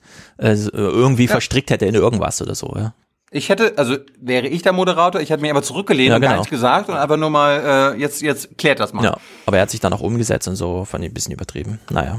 [0.49, 1.31] äh, irgendwie Ja.
[1.33, 2.73] verstrickt hätte in irgendwas oder so.
[2.77, 2.95] Ja.
[3.33, 6.31] Ich hätte, also wäre ich der Moderator, ich hätte mich aber zurückgelehnt Ja, und gar
[6.31, 6.41] genau.
[6.41, 9.05] nichts gesagt und einfach nur mal, äh, jetzt, jetzt klärt das mal.
[9.05, 11.79] Ja, aber er hat sich dann auch umgesetzt und so, fand ich ein bisschen übertrieben.
[11.91, 12.19] Naja.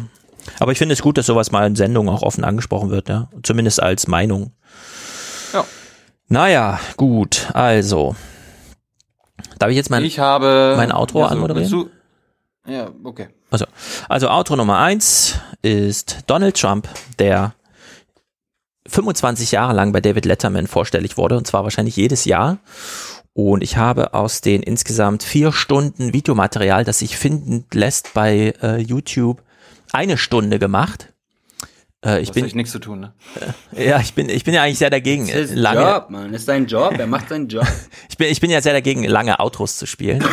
[0.60, 3.30] Aber ich finde es gut, dass sowas mal in Sendungen auch offen angesprochen wird, ja.
[3.43, 4.53] Zumindest als Meinung.
[5.53, 5.65] Ja.
[6.30, 8.15] Naja, gut, also.
[9.60, 11.69] Darf ich jetzt mein, ich habe mein Outro Ja, so, anmoderieren?
[11.69, 11.89] du-
[12.72, 13.27] Ja, okay.
[13.52, 13.65] Also,
[14.07, 16.88] also Outro Nummer eins ist Donald Trump,
[17.19, 17.53] der
[18.87, 22.57] 25 Jahre lang bei David Letterman vorstellig wurde, und zwar wahrscheinlich jedes Jahr.
[23.33, 28.81] Und ich habe aus den insgesamt vier Stunden Videomaterial, das sich finden lässt bei äh,
[28.81, 29.41] YouTube,
[29.93, 31.13] eine Stunde gemacht.
[32.03, 33.14] Äh, ich Das bin hat nichts zu tun, ne?
[33.73, 36.32] ja, ich bin, ich bin ja eigentlich sehr dagegen, Das ist äh, lange, Job, Mann.
[36.32, 36.98] Das ist sein Job.
[36.98, 37.68] Er macht seinen Job.
[38.10, 40.23] ich bin, ich bin ja sehr dagegen, lange Outros zu spielen.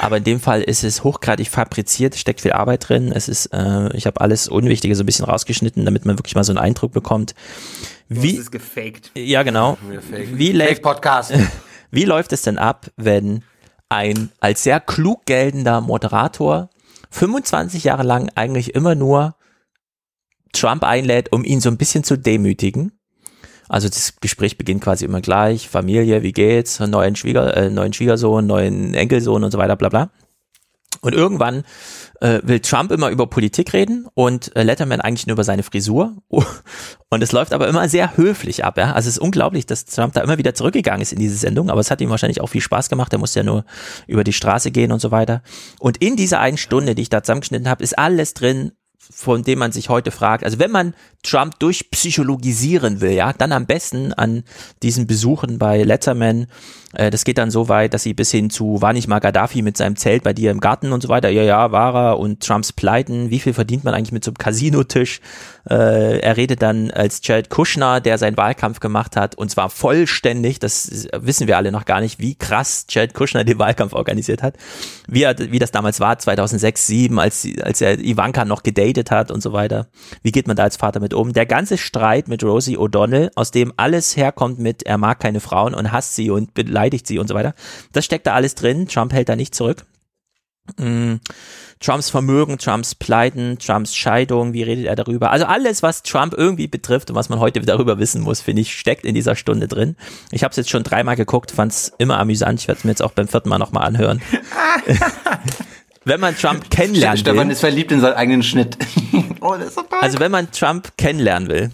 [0.00, 3.10] Aber in dem Fall ist es hochgradig fabriziert, steckt viel Arbeit drin.
[3.12, 6.44] Es ist, äh, ich habe alles Unwichtige so ein bisschen rausgeschnitten, damit man wirklich mal
[6.44, 7.34] so einen Eindruck bekommt.
[8.08, 9.10] Wie, Das ist gefaked.
[9.16, 9.76] ja, genau.
[9.90, 11.32] Wie, Fake läuft, Podcast.
[11.90, 13.42] wie läuft es denn ab, wenn
[13.88, 16.68] ein als sehr klug geltender Moderator
[17.10, 19.34] 25 Jahre lang eigentlich immer nur
[20.52, 22.92] Trump einlädt, um ihn so ein bisschen zu demütigen?
[23.68, 28.46] Also das Gespräch beginnt quasi immer gleich, Familie, wie geht's, neuen Schwieger, äh, neuen Schwiegersohn,
[28.46, 30.10] neuen Enkelsohn und so weiter, bla bla.
[31.00, 31.64] Und irgendwann
[32.20, 36.16] äh, will Trump immer über Politik reden und äh, Letterman eigentlich nur über seine Frisur.
[37.10, 38.76] Und es läuft aber immer sehr höflich ab.
[38.76, 38.92] Ja?
[38.92, 41.80] Also es ist unglaublich, dass Trump da immer wieder zurückgegangen ist in diese Sendung, aber
[41.80, 43.12] es hat ihm wahrscheinlich auch viel Spaß gemacht.
[43.12, 43.64] Er musste ja nur
[44.06, 45.42] über die Straße gehen und so weiter.
[45.78, 49.58] Und in dieser einen Stunde, die ich da zusammengeschnitten habe, ist alles drin, von dem
[49.58, 50.44] man sich heute fragt.
[50.44, 54.44] Also wenn man Trump durchpsychologisieren will, ja, dann am besten an
[54.82, 56.46] diesen Besuchen bei Letterman.
[56.92, 59.62] Äh, das geht dann so weit, dass sie bis hin zu, war nicht mal Gaddafi
[59.62, 61.28] mit seinem Zelt bei dir im Garten und so weiter?
[61.28, 62.18] Ja, ja, war er.
[62.18, 65.20] Und Trumps Pleiten, wie viel verdient man eigentlich mit so einem Casinotisch?
[65.68, 70.58] Äh, er redet dann als Jared Kushner, der seinen Wahlkampf gemacht hat, und zwar vollständig,
[70.58, 74.54] das wissen wir alle noch gar nicht, wie krass Jared Kushner den Wahlkampf organisiert hat,
[75.06, 79.30] wie, er, wie das damals war, 2006, 2007, als, als er Ivanka noch gedatet hat
[79.30, 79.88] und so weiter.
[80.22, 81.17] Wie geht man da als Vater mit um?
[81.26, 85.74] Der ganze Streit mit Rosie O'Donnell, aus dem alles herkommt mit, er mag keine Frauen
[85.74, 87.54] und hasst sie und beleidigt sie und so weiter,
[87.92, 88.88] das steckt da alles drin.
[88.88, 89.84] Trump hält da nicht zurück.
[90.76, 91.16] Mm,
[91.80, 95.30] Trumps Vermögen, Trumps Pleiten, Trumps Scheidung, wie redet er darüber?
[95.30, 98.74] Also alles, was Trump irgendwie betrifft und was man heute darüber wissen muss, finde ich,
[98.76, 99.96] steckt in dieser Stunde drin.
[100.30, 102.60] Ich habe es jetzt schon dreimal geguckt, fand es immer amüsant.
[102.60, 104.20] Ich werde es mir jetzt auch beim vierten Mal nochmal anhören.
[106.08, 108.78] Wenn man Trump kennenlernen Stefan will, ist verliebt in seinen eigenen Schnitt.
[109.42, 111.70] oh, das ist so also wenn man Trump kennenlernen will,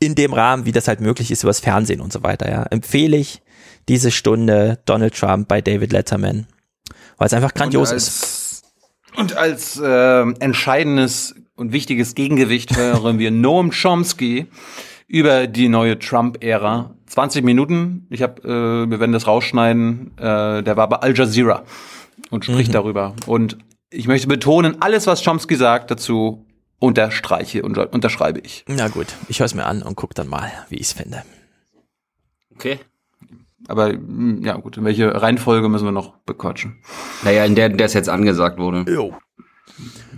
[0.00, 3.16] in dem Rahmen, wie das halt möglich ist, übers Fernsehen und so weiter, ja, empfehle
[3.16, 3.40] ich
[3.88, 6.46] diese Stunde Donald Trump bei David Letterman,
[7.16, 8.08] weil es einfach grandios und ist.
[8.08, 8.62] als,
[9.16, 14.46] Und als ähm, entscheidendes und wichtiges Gegengewicht hören wir Noam Chomsky
[15.06, 16.94] über die neue Trump-Ära.
[17.06, 18.06] 20 Minuten.
[18.10, 20.18] Ich habe, äh, wir werden das rausschneiden.
[20.18, 21.64] Äh, der war bei Al Jazeera
[22.30, 22.74] und spricht Mhm.
[22.74, 23.14] darüber.
[23.26, 23.58] Und
[23.90, 26.44] ich möchte betonen, alles, was Chomsky sagt, dazu
[26.78, 28.64] unterstreiche und unterschreibe ich.
[28.68, 31.22] Na gut, ich höre es mir an und guck dann mal, wie ich es finde.
[32.54, 32.78] Okay.
[33.66, 36.76] Aber mh, ja gut, in welche Reihenfolge müssen wir noch bequatschen?
[37.24, 38.90] Naja, in der, in der es jetzt angesagt wurde.
[38.90, 39.14] Jo.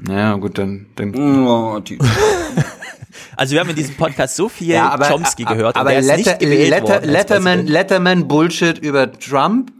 [0.02, 0.86] Naja, gut, dann.
[0.96, 1.80] dann Oh,
[3.36, 6.16] Also wir haben in diesem Podcast so viel Ja, aber- Chomsky gehört aber ist Letter,
[6.32, 7.66] nicht gewählt Letter, Letterman.
[7.66, 9.72] Letterman Bullshit über Trump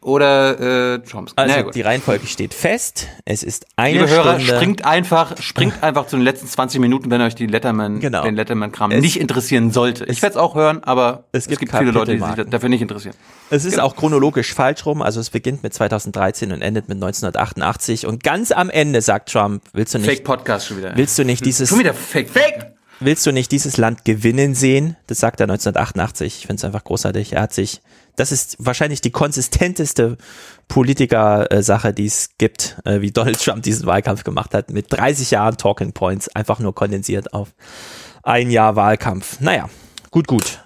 [0.00, 1.34] oder äh, Chomsky.
[1.36, 1.74] Also Na gut.
[1.74, 3.08] die Reihenfolge steht fest.
[3.24, 4.54] Es ist eine Liebe Hörer, Stunde.
[4.56, 8.22] springt einfach, springt einfach zu den letzten 20 Minuten, wenn euch die Letterman, Genau.
[8.22, 10.04] den Letterman-Kram nicht interessieren sollte.
[10.06, 12.68] Ich werde es auch hören, aber Es es gibt gibt, viele Leute, die sich dafür
[12.68, 13.14] nicht interessieren.
[13.50, 13.86] Es ist Genau.
[13.86, 15.02] auch chronologisch falsch rum.
[15.02, 18.06] Also es beginnt mit 2013 und endet mit 1988.
[18.06, 20.92] Und ganz am Ende sagt Trump, willst du nicht, Fake Podcast schon wieder.
[20.96, 22.28] willst du nicht dieses, Schon wieder Fake.
[22.28, 22.77] Fake!
[23.00, 24.96] Willst du nicht dieses Land gewinnen sehen?
[25.06, 26.38] Das sagt er 1988.
[26.38, 27.32] Ich finde es einfach großartig.
[27.34, 27.80] Er hat sich,
[28.16, 30.16] das ist wahrscheinlich die konsistenteste
[30.68, 35.56] Politiker-Sache, die es gibt, äh, wie Donald Trump diesen Wahlkampf gemacht hat, mit 30 Jahren
[35.56, 37.48] Talking Points, einfach nur kondensiert auf
[38.22, 39.40] ein Jahr Wahlkampf.
[39.40, 39.68] Naja,
[40.10, 40.64] gut, gut.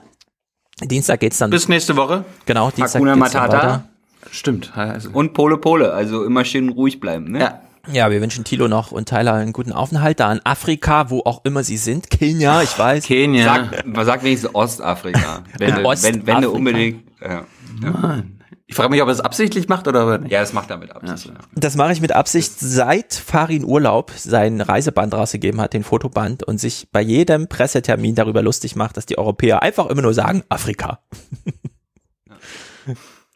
[0.81, 1.51] Dienstag geht's dann.
[1.51, 2.25] Bis nächste Woche.
[2.47, 3.69] genau, Dienstag Hakuna geht's dann Matata.
[3.69, 3.89] weiter.
[4.31, 4.77] Stimmt.
[4.77, 7.41] Also, Und Pole Pole, also immer schön ruhig bleiben, ne?
[7.41, 7.63] ja.
[7.91, 11.45] Ja, wir wünschen Thilo noch und Tyler einen guten Aufenthalt da in Afrika, wo auch
[11.45, 12.11] immer sie sind.
[12.11, 13.05] Kenia, ich weiß.
[13.05, 13.45] Kenia.
[13.45, 15.43] Sag, man sagt wenigstens Ostafrika.
[15.59, 15.77] Wenn, Ja.
[15.77, 16.41] du, wenn, wenn Ostafrika.
[16.43, 17.05] du unbedingt.
[17.21, 17.45] Ja.
[17.81, 18.39] Mann.
[18.69, 20.31] Ich frage mich, ob er es absichtlich macht oder nicht.
[20.33, 21.27] ja, das macht er mit Absicht.
[21.35, 21.35] Ja.
[21.55, 26.59] Das mache ich mit Absicht, seit Farin Urlaub sein Reiseband rausgegeben hat, den Fotoband, und
[26.59, 31.01] sich bei jedem Pressetermin darüber lustig macht, dass die Europäer einfach immer nur sagen, Afrika.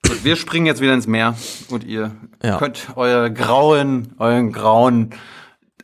[0.05, 1.35] Gut, wir springen jetzt wieder ins Meer
[1.71, 2.13] und ihr
[2.43, 2.59] Ja.
[2.59, 5.11] könnt euer grauen, euren grauen,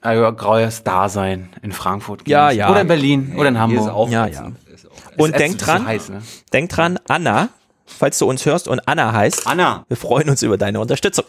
[0.03, 2.59] euer graues Dasein in Frankfurt Ja, genießen.
[2.61, 2.71] ja.
[2.71, 3.83] Oder in Berlin oder in Hamburg.
[3.87, 4.27] ist auch Ja.
[4.27, 4.51] Ist auch-
[5.19, 6.23] Und Ist denk ätzend, ist dran, so heiß, ne?
[6.53, 7.49] denk dran, Anna,
[7.87, 9.85] falls du uns hörst und Anna heißt, Anna.
[9.89, 11.25] wir freuen uns über deine Unterstützung.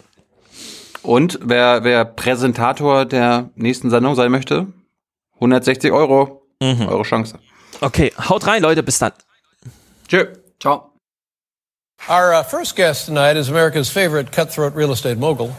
[1.01, 4.67] Und wer, wer Präsentator der nächsten Sendung sein möchte,
[5.39, 6.87] 160 Euro, Mhm.
[6.87, 7.37] eure Chance.
[7.81, 9.11] Okay, haut rein, Leute, bis dann.
[10.07, 10.27] Tschö.
[10.61, 10.92] Ciao.
[12.09, 15.55] Our uh, first guest tonight is America's favorite cutthroat real estate mogul.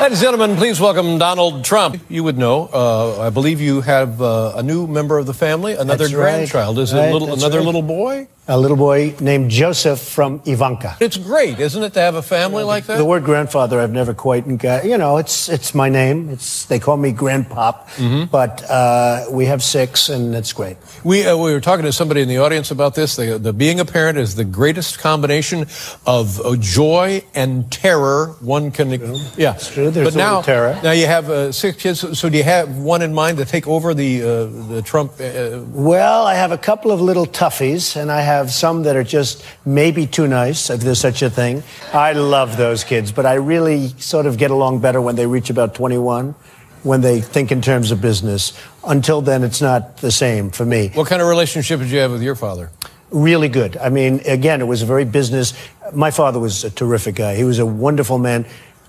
[0.00, 1.98] Ladies and gentlemen, please welcome Donald Trump.
[2.10, 5.72] You would know, uh, I believe you have uh, a new member of the family,
[5.74, 6.34] another That's right.
[6.36, 6.78] grandchild.
[6.78, 7.64] Is it Right, a little, another right.
[7.66, 8.28] little boy?
[8.46, 10.98] A little boy named Joseph from Ivanka.
[11.00, 12.98] It's great, isn't it, to have a family like that?
[12.98, 14.84] The word grandfather I've never quite got.
[14.84, 16.28] You know, it's it's my name.
[16.28, 18.24] It's they call me Grandpop, Mm-hmm.
[18.30, 20.76] but uh, we have six, and it's great.
[21.04, 23.16] We, uh, we were talking to somebody in the audience about this.
[23.16, 25.66] The, the being a parent is the greatest combination
[26.06, 28.90] of uh, joy and terror one can.
[29.38, 29.90] Yeah, it's true.
[29.90, 30.78] There's but now, terror.
[30.82, 32.18] now you have uh, six kids.
[32.18, 34.26] So do you have one in mind to take over the uh,
[34.74, 35.12] the Trump?
[35.18, 39.04] Uh, Well, I have a couple of little toughies, and I have some that are
[39.04, 41.62] just maybe too nice, if there's such a thing.
[41.92, 45.50] I love those kids, but I really sort of get along better when they reach
[45.50, 46.34] about 21,
[46.82, 48.52] when they think in terms of business.
[48.86, 50.90] Until then, it's not the same for me.
[50.94, 52.70] what kind of relationship did you have with your father?
[53.10, 53.76] Really good.
[53.76, 55.54] I mean, again, it was a very business.
[55.92, 57.36] My father was a terrific guy.
[57.36, 58.44] He was a wonderful man,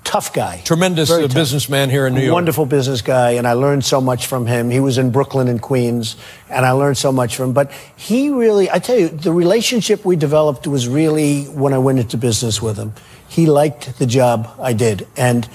[0.05, 0.61] tough guy.
[0.63, 1.33] Tremendous uh, tough.
[1.33, 2.33] businessman here in New York.
[2.33, 4.69] Wonderful business guy, and I learned so much from him.
[4.69, 6.15] He was in Brooklyn and Queens,
[6.49, 7.53] and I learned so much from him.
[7.53, 11.99] But he really, I tell you, the relationship we developed was really when I went
[11.99, 12.93] into business with him.
[13.27, 15.49] He liked the job I did, and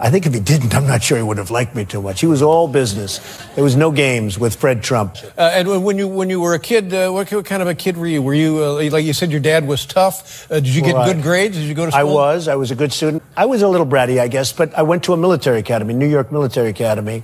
[0.00, 2.20] I think if he didn't, I'm not sure he would have liked me too much.
[2.20, 3.20] He was all business.
[3.54, 5.16] There was no games with Fred Trump.
[5.38, 7.68] Uh, and when- when you when you were a kid, uh, what what kind of
[7.68, 8.20] a kid were you?
[8.20, 10.50] Were you uh, like you said your dad was tough?
[10.50, 11.56] Uh, did you get Well, I- good grades?
[11.56, 12.00] Did you go to school?
[12.00, 12.48] I was.
[12.48, 13.22] I was a good student.
[13.36, 16.08] I was a little bratty, I guess, but I went to a military academy, New
[16.08, 17.22] York Military Academy,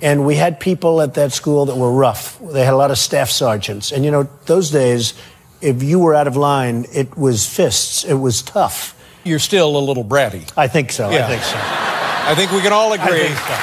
[0.00, 2.38] and we had people at that school that were rough.
[2.40, 5.12] They had a lot of staff sergeants, and you know, those days,
[5.60, 8.04] if you were out of line, it was fists.
[8.04, 8.94] It was tough.
[9.26, 10.50] You're still a little bratty.
[10.56, 11.10] I think so.
[11.10, 11.26] Yeah.
[11.26, 11.58] I think so.
[11.58, 13.28] I think we can all agree.
[13.28, 13.54] So.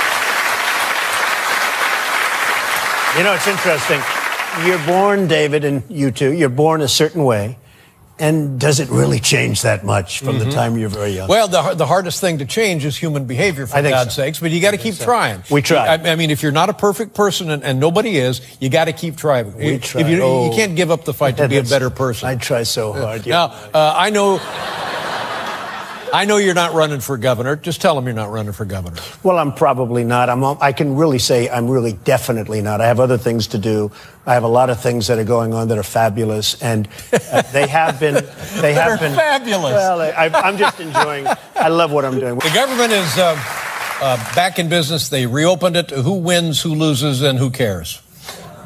[3.16, 4.02] You know, it's interesting.
[4.66, 7.56] You're born, David, and you too, you're born a certain way.
[8.18, 10.52] And does it really change that much from the Mhm.
[10.54, 11.28] time you're very young?
[11.28, 14.22] Well, the, the hardest thing to change is human behavior, for God's so.
[14.22, 14.38] sakes.
[14.40, 15.04] But you got to keep so.
[15.04, 15.42] trying.
[15.50, 15.86] We try.
[15.86, 18.86] I, I mean, if you're not a perfect person, and, and nobody is, you got
[18.86, 19.54] to keep trying.
[19.54, 20.00] We If try.
[20.00, 20.48] you, Oh.
[20.50, 22.26] you can't give up the fight to be a better person.
[22.28, 23.26] I try so hard.
[23.26, 23.34] yeah.
[23.34, 23.44] Now,
[23.74, 24.40] uh, I know.
[26.12, 27.56] I know you're not running for governor.
[27.56, 28.96] Just tell them you're not running for governor.
[29.22, 30.28] Well, I'm probably not.
[30.28, 30.44] I'm.
[30.44, 32.80] I can really say I'm really definitely not.
[32.80, 33.90] I have other things to do.
[34.26, 37.42] I have a lot of things that are going on that are fabulous, and uh,
[37.52, 38.26] they have been.
[38.56, 39.74] They have been fabulous.
[39.74, 41.26] Well, I, I'm just enjoying.
[41.56, 42.38] I love what I'm doing.
[42.38, 43.36] The government is uh,
[44.00, 45.08] uh, back in business.
[45.10, 45.90] They reopened it.
[45.90, 48.00] Who wins, who loses, and who cares?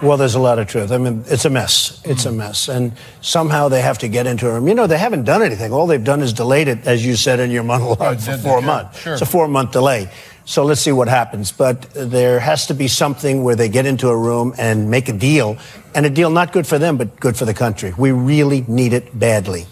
[0.02, 0.92] Well, there's a lot of truth.
[0.92, 2.00] I mean, it's a mess.
[2.04, 4.62] It's a mess, and somehow they have to get into it.
[4.66, 5.72] You know, they haven't done anything.
[5.72, 8.62] All they've done is delayed it, as you said in your monologue, Right, for four
[8.62, 8.98] months.
[9.00, 9.12] sure.
[9.12, 10.08] It's a four-month delay.
[10.46, 11.52] So let's see what happens.
[11.52, 15.12] But there has to be something where they get into a room and make a
[15.12, 15.58] deal,
[15.94, 17.92] and a deal not good for them, but good for the country.
[17.98, 19.66] We really need it badly.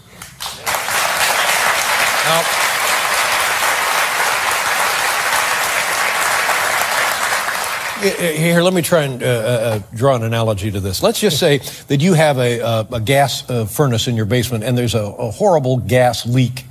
[8.01, 11.03] Here, let me try and uh, uh, draw an analogy to this.
[11.03, 11.57] Let's just say
[11.87, 15.03] that you have a, uh, a gas uh, furnace in your basement and there's a,
[15.03, 16.63] a horrible gas leak.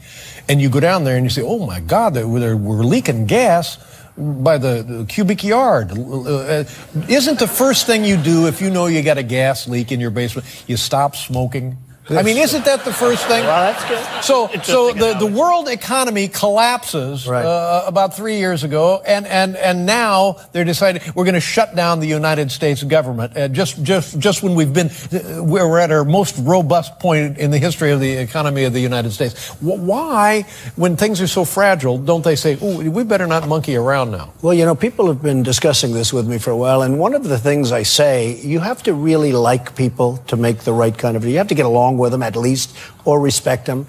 [0.49, 3.77] And you go down there and you say, oh my God, they're- we're leaking gas
[4.17, 5.93] by the, the cubic yard.
[5.93, 6.65] Uh,
[7.09, 10.01] isn't the first thing you do if you know you got a gas leak in
[10.01, 11.77] your basement, you stop smoking?
[12.11, 13.45] I mean, isn't that the first thing?
[13.45, 14.25] Well, that's good.
[14.25, 19.85] So, so the, the world economy collapses uh, about three years ago, and, and, and
[19.85, 23.37] now they're deciding we're going to shut down the United States government.
[23.37, 27.51] Uh, just, just, just when we've been, uh, we're at our most robust point in
[27.51, 29.49] the history of the economy of the United States.
[29.61, 30.43] Why,
[30.77, 34.33] when things are so fragile, don't they say, "Ooh, we better not monkey around now"?
[34.41, 37.15] Well, you know, people have been discussing this with me for a while, and one
[37.15, 40.97] of the things I say, you have to really like people to make the right
[40.97, 41.25] kind of.
[41.25, 43.87] You have to get along with them at least, or respect them.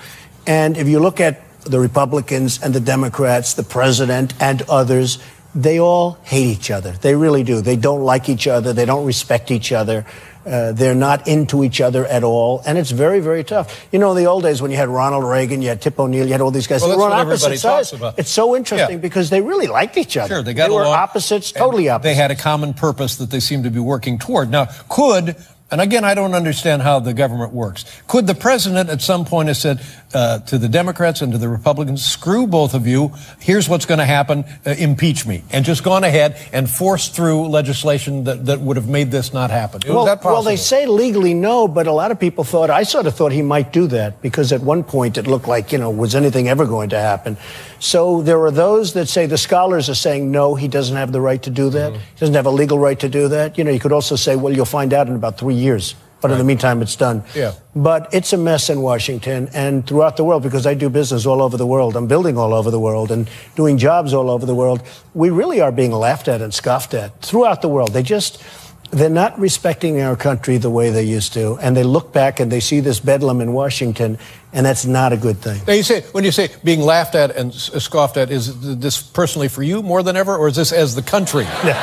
[0.48, 5.20] And if you look at the Republicans and the Democrats, the president and others,
[5.56, 6.92] they all hate each other.
[6.92, 7.62] They really do.
[7.62, 8.74] They don't like each other.
[8.74, 10.06] They don't respect each other.
[10.46, 13.88] Uh, they're not into each other at all, and it's very, very tough.
[13.92, 16.26] You know, in the old days when you had Ronald Reagan, you had Tip O'Neill,
[16.26, 16.82] you had all these guys.
[16.82, 17.94] Well, they were on opposite sides.
[18.18, 19.02] It's so interesting Yeah.
[19.02, 20.36] because they really liked each other.
[20.36, 20.96] Sure, they got were along.
[20.96, 22.10] opposites, totally opposite.
[22.10, 24.50] They had a common purpose that they seemed to be working toward.
[24.50, 25.36] Now, could
[25.72, 27.86] And again, I don't understand how the government works.
[28.08, 29.82] Could the president at some point have said
[30.14, 34.00] uh, to the Democrats and to the Republicans, screw both of you, here's what's going
[34.00, 38.60] to happen, uh, impeach me, and just gone ahead and forced through legislation that, that
[38.62, 39.82] would have made this not happen?
[39.88, 43.16] Well, well, they say legally no, but a lot of people thought, I sort of
[43.16, 46.16] thought he might do that because at one point it looked like, you know, was
[46.16, 47.38] anything ever going to happen?
[47.80, 51.22] So there are those that say the scholars are saying, no, he doesn't have the
[51.22, 51.94] right to do that.
[51.94, 52.02] Mm-hmm.
[52.02, 53.58] He doesn't have a legal right to do that.
[53.58, 55.96] You know, you could also say, well, you'll find out in about three years.
[56.22, 57.24] But in the meantime, it's done.
[57.34, 57.54] Yeah.
[57.74, 61.42] But it's a mess in Washington and throughout the world because I do business all
[61.42, 61.96] over the world.
[61.96, 64.84] I'm building all over the world and doing jobs all over the world.
[65.14, 67.94] We really are being laughed at and scoffed at throughout the world.
[67.94, 68.44] They just,
[68.92, 71.58] they're not respecting our country the way they used to.
[71.62, 74.18] And they look back and they see this bedlam in Washington,
[74.52, 75.62] and that's not a good thing.
[75.68, 79.02] Now you say when you say being laughed at and uh, scoffed at, is this
[79.02, 81.46] personally for you more than ever, or is this as the country?
[81.64, 81.80] Yeah.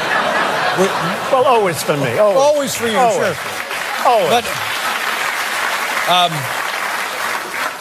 [1.33, 2.19] well, always for me.
[2.19, 3.35] Always, Always for you, Always.
[3.35, 3.63] sure.
[4.07, 4.47] But,
[6.09, 6.66] um,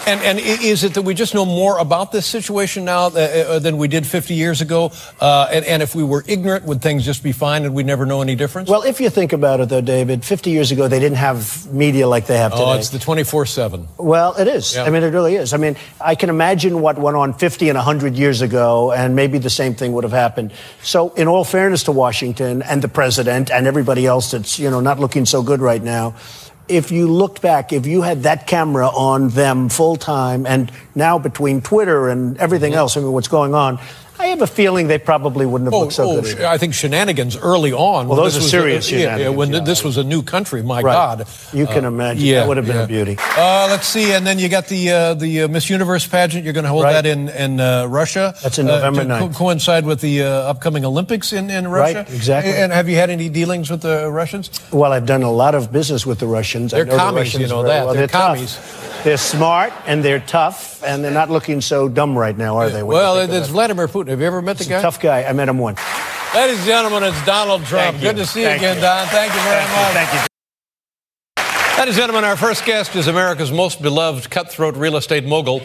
[0.07, 3.59] and, and is it that we just know more about this situation now uh, uh,
[3.59, 4.91] than we did 50 years ago?
[5.19, 8.05] Uh, and, and if we were ignorant, would things just be fine and we'd never
[8.05, 8.69] know any difference?
[8.69, 12.07] Well, if you think about it, though, David, 50 years ago, they didn't have media
[12.07, 12.63] like they have today.
[12.63, 13.87] oh, it's the 24 7.
[13.97, 14.75] Well, it is.
[14.75, 14.83] Yeah.
[14.83, 15.53] I mean, it really is.
[15.53, 19.37] I mean, I can imagine what went on 50 and 100 years ago, and maybe
[19.37, 20.53] the same thing would have happened.
[20.81, 24.79] So, in all fairness to Washington and the president and everybody else that's, you know,
[24.79, 26.15] not looking so good right now,
[26.67, 31.19] if you looked back, if you had that camera on them full time, and now
[31.19, 32.79] between Twitter and everything Mm-hmm.
[32.79, 33.79] else, I mean, what's going on,
[34.17, 36.31] I have a feeling they probably wouldn't have Oh, looked so oh, good.
[36.37, 36.47] either.
[36.47, 38.07] I think shenanigans early on.
[38.07, 39.59] Well, those this are was serious yeah, yeah, when yeah.
[39.59, 40.93] this was a new country, my Right.
[40.93, 41.27] God.
[41.53, 42.27] You can Uh, imagine.
[42.33, 43.17] That would have been a beauty.
[43.37, 46.43] Uh, let's see, and then you got the uh, the uh, Miss Universe pageant.
[46.43, 46.93] You're going to hold Right.
[46.93, 48.33] that in in uh, Russia.
[48.41, 49.35] That's in uh, November to co- 9th.
[49.35, 51.97] coincide with the uh, upcoming Olympics in in Russia.
[51.99, 52.53] Right, exactly.
[52.53, 54.49] And have you had any dealings with the Russians?
[54.71, 56.71] Well, I've done a lot of business with the Russians.
[56.71, 57.85] They're know the commies, you know that.
[57.85, 57.93] well.
[57.93, 58.35] They're tough.
[58.37, 58.57] commies.
[59.03, 62.81] They're smart and they're tough, and they're not looking so dumb right now, are they?
[62.81, 63.49] Well, it's?
[63.49, 64.04] Vladimir Putin.
[64.07, 64.79] Have you ever met the guy?
[64.79, 65.23] a tough guy.
[65.23, 65.79] I met him once.
[66.35, 67.97] Ladies and gentlemen, it's Donald Trump.
[67.97, 68.09] Thank you.
[68.09, 68.81] Good to see you Thank again, you.
[68.81, 69.07] Don.
[69.07, 69.75] Thank you very Thank you.
[69.83, 69.93] much.
[69.93, 71.79] Thank you.
[71.79, 75.61] Ladies and gentlemen, our first guest is America's most beloved cutthroat real estate mogul.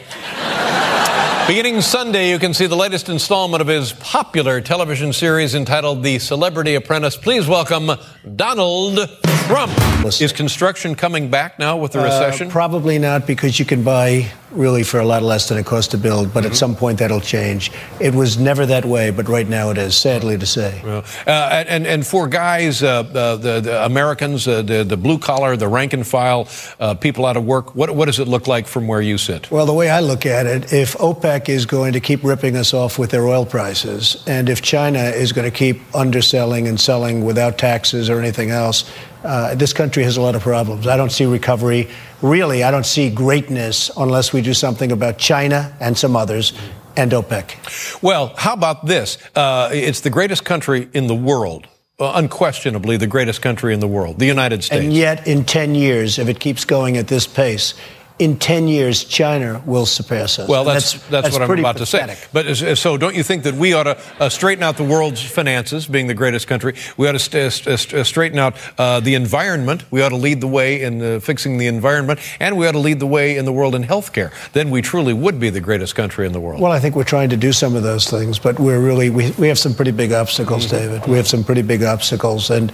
[1.46, 6.18] Beginning Sunday, you can see the latest installment of his popular television series entitled The
[6.20, 7.16] Celebrity Apprentice.
[7.16, 7.90] Please welcome
[8.36, 9.08] Donald
[9.46, 9.72] Trump.
[10.20, 12.50] Is construction coming back now with the Uh, recession?
[12.50, 15.98] probably not because you can buy really for a lot less than it costs to
[15.98, 16.52] build, but Mm-hmm.
[16.52, 17.70] at some point that'll change.
[18.00, 20.80] It was never that way, but right now it is, sadly to say.
[20.84, 25.18] Well, uh, and and for guys, uh, uh, the, the Americans, uh, the the blue
[25.18, 26.48] collar, the rank and file,
[26.80, 27.74] uh, people out of work.
[27.76, 29.50] What what does it look like from where you sit?
[29.50, 32.72] Well, the way I look at it, if OPEC is going to keep ripping us
[32.74, 37.24] off with their oil prices, and if China is going to keep underselling and selling
[37.24, 38.90] without taxes or anything else,
[39.24, 40.86] uh, this country has a lot of problems.
[40.86, 41.88] I don't see recovery.
[42.22, 46.52] Really, I don't see greatness unless we do something about China and some others
[46.96, 48.02] and OPEC.
[48.02, 49.16] Well, how about this?
[49.34, 51.66] Uh, it's the greatest country in the world.
[51.98, 54.82] Uh, unquestionably, the greatest country in the world, the United States.
[54.82, 57.74] And yet, in 10 years, if it keeps going at this pace,
[58.20, 60.46] in 10 years, China will surpass us.
[60.48, 62.16] Well, And that's, that's, what I'm pretty about pathetic.
[62.16, 62.28] to say.
[62.32, 65.22] But uh, so, don't you think that we ought to uh, straighten out the world's
[65.22, 66.74] finances, being the greatest country?
[66.98, 69.84] We ought to st- st- st- straighten out uh, the environment.
[69.90, 72.78] We ought to lead the way in uh, fixing the environment, and we ought to
[72.78, 74.30] lead the way in the world in healthcare.
[74.52, 76.60] Then we truly would be the greatest country in the world.
[76.60, 79.30] Well, I think we're trying to do some of those things, but we're really we,
[79.32, 80.76] we have some pretty big obstacles, Mm-hmm.
[80.76, 81.06] David.
[81.08, 82.70] We have some pretty big obstacles, and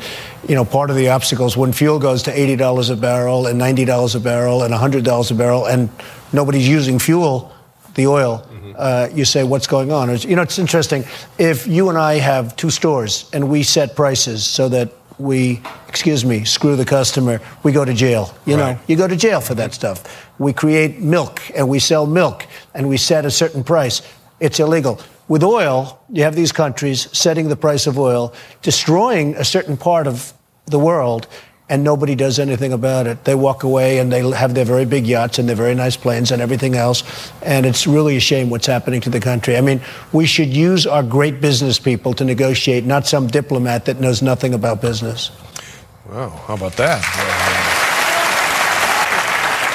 [0.49, 3.59] you know, part of the obstacles when fuel goes to eighty dollars a barrel and
[3.59, 5.89] ninety dollars a barrel and hundred dollars a barrel, and
[6.33, 7.53] nobody's using fuel,
[7.95, 8.47] the oil.
[8.51, 8.73] Mm-hmm.
[8.77, 10.09] Uh, you say, what's going on?
[10.11, 11.05] It's- You know, it's interesting.
[11.39, 16.25] If you and I have two stores and we set prices so that we, excuse
[16.27, 18.35] me, screw the customer, we go to jail.
[18.45, 20.03] You know, you go to jail for that stuff.
[20.39, 22.45] We create milk and we sell milk
[22.75, 24.03] and we set a certain price.
[24.41, 25.01] It's illegal.
[25.29, 28.33] With oil, you have these countries setting the price of oil,
[28.63, 30.33] destroying a certain part of
[30.67, 31.27] the world,
[31.69, 33.25] and nobody does anything about it.
[33.25, 36.31] They walk away and they have their very big yachts and their very nice planes
[36.31, 37.03] and everything else.
[37.43, 39.57] And it's really a shame what's happening to the country.
[39.57, 39.81] I mean,
[40.13, 44.55] we should use our great business people to negotiate, not some diplomat that knows nothing
[44.55, 45.33] about business.
[46.09, 47.66] Wow, how about that?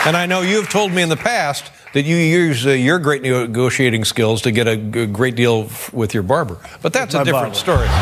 [0.05, 3.21] And I know you've told me in the past that you use uh, your great
[3.21, 6.57] negotiating skills to get a g- great deal f- with your barber.
[6.81, 7.55] But that's a different barber.
[7.55, 7.87] story.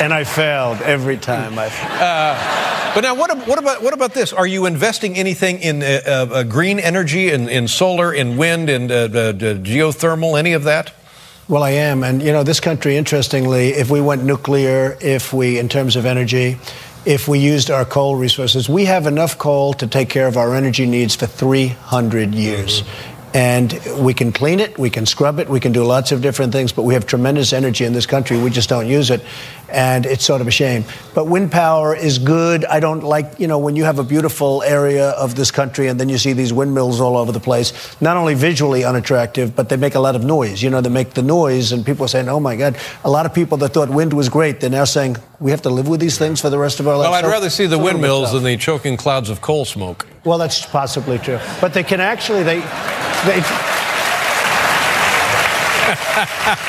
[0.00, 1.58] And I failed every time.
[1.58, 1.66] I
[2.00, 4.32] Uh, but now, what, ab- what about what about this?
[4.32, 8.90] Are you investing anything in uh, uh, green energy, in, in solar, in wind, in
[8.90, 9.08] uh, uh,
[9.58, 10.92] geothermal, any of that?
[11.48, 12.04] Well, I am.
[12.04, 16.06] And, you know, this country, interestingly, if we went nuclear, if we, in terms of
[16.06, 16.58] energy,
[17.08, 18.68] if we used our coal resources.
[18.68, 22.82] We have enough coal to take care of our energy needs for 300 years.
[23.32, 26.52] And we can clean it, we can scrub it, we can do lots of different
[26.52, 28.36] things, but we have tremendous energy in this country.
[28.36, 29.24] We just don't use it.
[29.70, 30.84] And it's sort of a shame.
[31.14, 32.64] But wind power is good.
[32.64, 36.00] I don't like, you know, when you have a beautiful area of this country and
[36.00, 39.76] then you see these windmills all over the place, not only visually unattractive, but they
[39.76, 40.62] make a lot of noise.
[40.62, 42.76] You know, they make the noise, and people are saying, oh my God.
[43.04, 45.70] A lot of people that thought wind was great, they're now saying, we have to
[45.70, 47.06] live with these things for the rest of our lives.
[47.10, 49.28] Well, I'd So- rather see the it's a little bit windmills than the choking clouds
[49.30, 50.06] of coal smoke.
[50.24, 51.38] Well, that's possibly true.
[51.60, 52.58] But they can actually they
[53.26, 53.40] they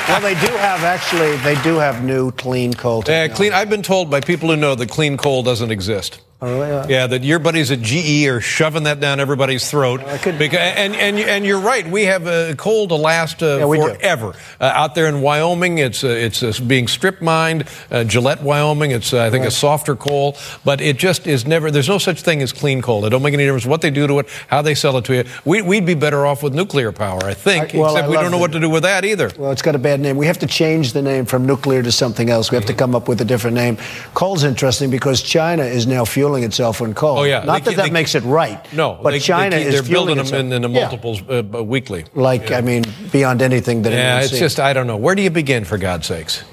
[0.08, 3.52] Well, they do have actually they do have new clean coal Uh, clean.
[3.52, 6.20] I've been told by people who know that clean coal doesn't exist.
[6.42, 6.70] Oh, really?
[6.72, 10.00] Uh, Yeah, that your buddies at GE are shoving that down everybody's throat.
[10.38, 11.86] Because, and, and, and you're right.
[11.86, 14.34] We have uh, coal to last uh, Yeah, forever.
[14.60, 17.64] Uh, out there in Wyoming, it's uh, it's uh, being strip mined.
[17.90, 21.70] Uh, Gillette, Wyoming, it's uh, I think a softer coal, but it just is never.
[21.70, 23.04] There's no such thing as clean coal.
[23.04, 25.14] It don't make any difference what they do to it, how they sell it to
[25.16, 25.24] you.
[25.44, 27.74] We, we'd be better off with nuclear power, I think.
[27.74, 29.30] I- well, except I we don't know the- what to do with that either.
[29.36, 30.16] Well, it's got a bad name.
[30.16, 32.50] We have to change the name from nuclear to something else.
[32.50, 33.76] We have to come up with a different name.
[34.14, 37.18] Coal's interesting because China is now fueling itself on coal.
[37.18, 37.44] Oh, yeah.
[37.44, 38.60] Not They that keep- that makes it right.
[38.72, 40.74] No, but they, China they, is they're fueling building them in, in the itself.
[40.74, 40.80] Yeah.
[41.10, 42.04] multiples uh, weekly.
[42.14, 44.38] Like I mean, beyond anything that Yeah, it's seen.
[44.40, 44.96] just I don't know.
[44.96, 46.44] Where do you begin, for God's sakes?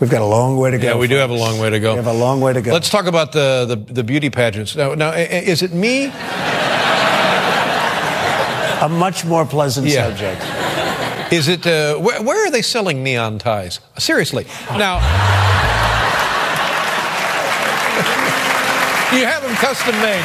[0.00, 0.88] We've got a long way to go.
[0.88, 1.92] Yeah, we do have a long way to go.
[1.92, 2.72] We have a long way to go.
[2.72, 4.74] Let's talk about the the, the beauty pageants.
[4.76, 6.10] Now, now, is it me?
[8.82, 10.08] a much more pleasant Yeah.
[10.08, 10.42] subject.
[11.32, 11.66] Is it?
[11.66, 13.80] Uh, where, where are they selling neon ties?
[13.98, 14.46] Seriously.
[14.76, 14.98] Now,
[19.56, 20.24] custom made.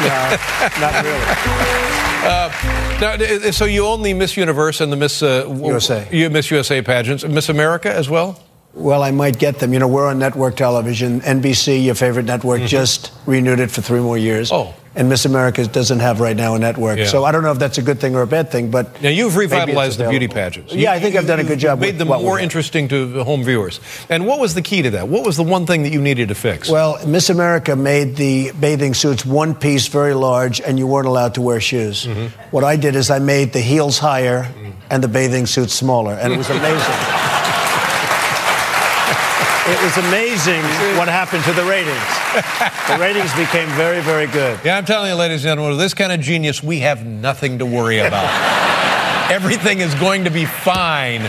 [0.00, 0.36] No,
[0.80, 1.90] not really.
[2.22, 2.50] Uh,
[3.00, 6.06] now, so you own the Miss Universe and the Miss uh, USA.
[6.12, 8.38] You Miss USA pageants, Miss America as well.
[8.74, 9.72] Well, I might get them.
[9.72, 11.20] You know, we're on network television.
[11.22, 14.50] NBC, your favorite network, just renewed it for three more years.
[14.50, 14.70] Mm-hmm.
[14.70, 14.79] Oh.
[14.94, 16.98] And Miss America doesn't have right now a network.
[16.98, 17.06] Yeah.
[17.06, 19.00] So I don't know if that's a good thing or a bad thing, but.
[19.00, 20.74] Now you've revitalized the beauty pageants.
[20.74, 23.22] Yeah, I think I've done a good job Made with them more interesting to the
[23.22, 23.80] home viewers.
[24.08, 25.08] And what was the key to that?
[25.08, 26.68] What was the one thing that you needed to fix?
[26.68, 31.34] Well, Miss America made the bathing suits one piece very large, and you weren't allowed
[31.34, 32.06] to wear shoes.
[32.06, 32.50] Mm-hmm.
[32.50, 34.52] What I did is I made the heels higher
[34.90, 37.39] and the bathing suits smaller, and it was amazing.
[39.80, 40.60] It was amazing
[40.98, 41.96] what happened to the ratings.
[42.86, 44.60] The ratings became very, very good.
[44.62, 47.58] Yeah, I'm telling you, ladies and gentlemen, with this kind of genius, we have nothing
[47.60, 49.30] to worry about.
[49.30, 51.22] Everything is going to be fine.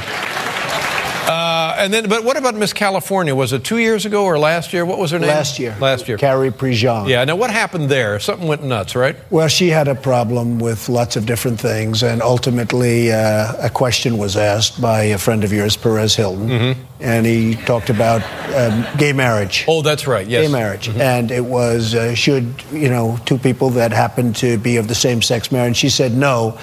[1.72, 3.34] Uh, and then, but what about Miss California?
[3.34, 4.86] Was it two years ago or last year?
[4.86, 5.30] What was her name?
[5.30, 5.76] Last year.
[5.80, 6.18] Last year.
[6.18, 7.08] Carrie Prejean.
[7.08, 7.24] Yeah.
[7.24, 8.20] Now, what happened there?
[8.20, 9.16] Something went nuts, right?
[9.30, 14.18] Well, she had a problem with lots of different things, and ultimately, uh, a question
[14.18, 18.22] was asked by a friend of yours, Perez Hilton, and he talked about
[18.56, 19.66] um, gay marriage.
[19.68, 20.28] Oh, that's right.
[20.28, 20.48] Yes.
[20.48, 24.78] Gay marriage, and it was uh, should you know two people that happened to be
[24.78, 25.78] of the same sex marriage.
[25.78, 26.58] She said no,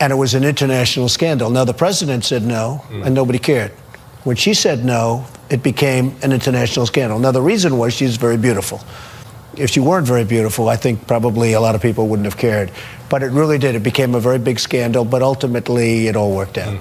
[0.00, 1.50] and it was an international scandal.
[1.50, 3.72] Now the president said no, and nobody cared.
[4.26, 7.18] When she said no, it became an international scandal.
[7.18, 8.80] Now the reason was she's very beautiful
[9.56, 12.70] if she weren't very beautiful, I think probably a lot of people wouldn't have cared.
[13.08, 13.74] But it really did.
[13.74, 16.76] It became a very big scandal, but ultimately it all worked out.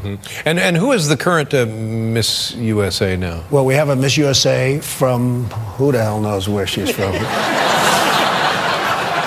[0.45, 3.43] And and who is the current uh, Miss USA now?
[3.51, 5.45] Well, we have a Miss USA from
[5.77, 7.13] who the hell knows where she's from.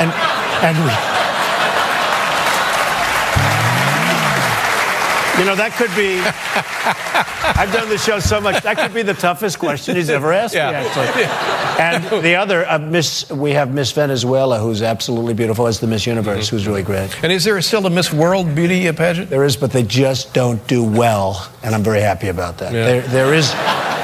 [0.01, 0.13] and
[0.63, 1.18] and we
[5.39, 6.19] You know, that could be.
[7.59, 8.63] I've done the show so much.
[8.63, 10.71] That could be the toughest question he's ever asked me, Yeah.
[10.85, 11.25] actually.
[11.83, 16.07] And the other, uh, Miss, we have Miss Venezuela, who's absolutely beautiful, as the Miss
[16.07, 17.11] Universe, who's really great.
[17.23, 19.31] And is there still a Miss World beauty uh, pageant?
[19.31, 22.73] There is, but they just don't do well, and I'm very happy about that.
[22.73, 22.85] Yeah.
[22.85, 23.53] There, there is,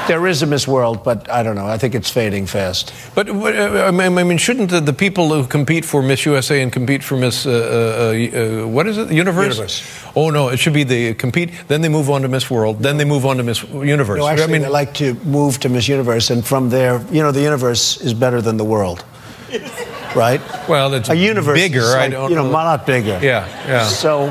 [0.07, 1.67] there is a Miss World, but I don't know.
[1.67, 2.93] I think it's fading fast.
[3.13, 7.03] But uh, I mean, shouldn't the, the people who compete for Miss USA and compete
[7.03, 9.55] for Miss uh, uh, uh, what is it, Universe?
[9.55, 9.83] Universe.
[10.15, 12.97] Oh no, it should be they compete, then they move on to Miss World, then
[12.97, 14.19] they move on to Miss Universe.
[14.19, 17.21] No, actually, I mean, they like to move to Miss Universe, and from there, you
[17.23, 19.03] know, the universe is better than the world,
[20.15, 20.41] right?
[20.69, 21.79] well, it's A universe bigger.
[21.81, 22.49] is I don't you know, know.
[22.51, 23.19] a lot bigger.
[23.21, 23.87] Yeah, yeah.
[23.87, 24.29] So,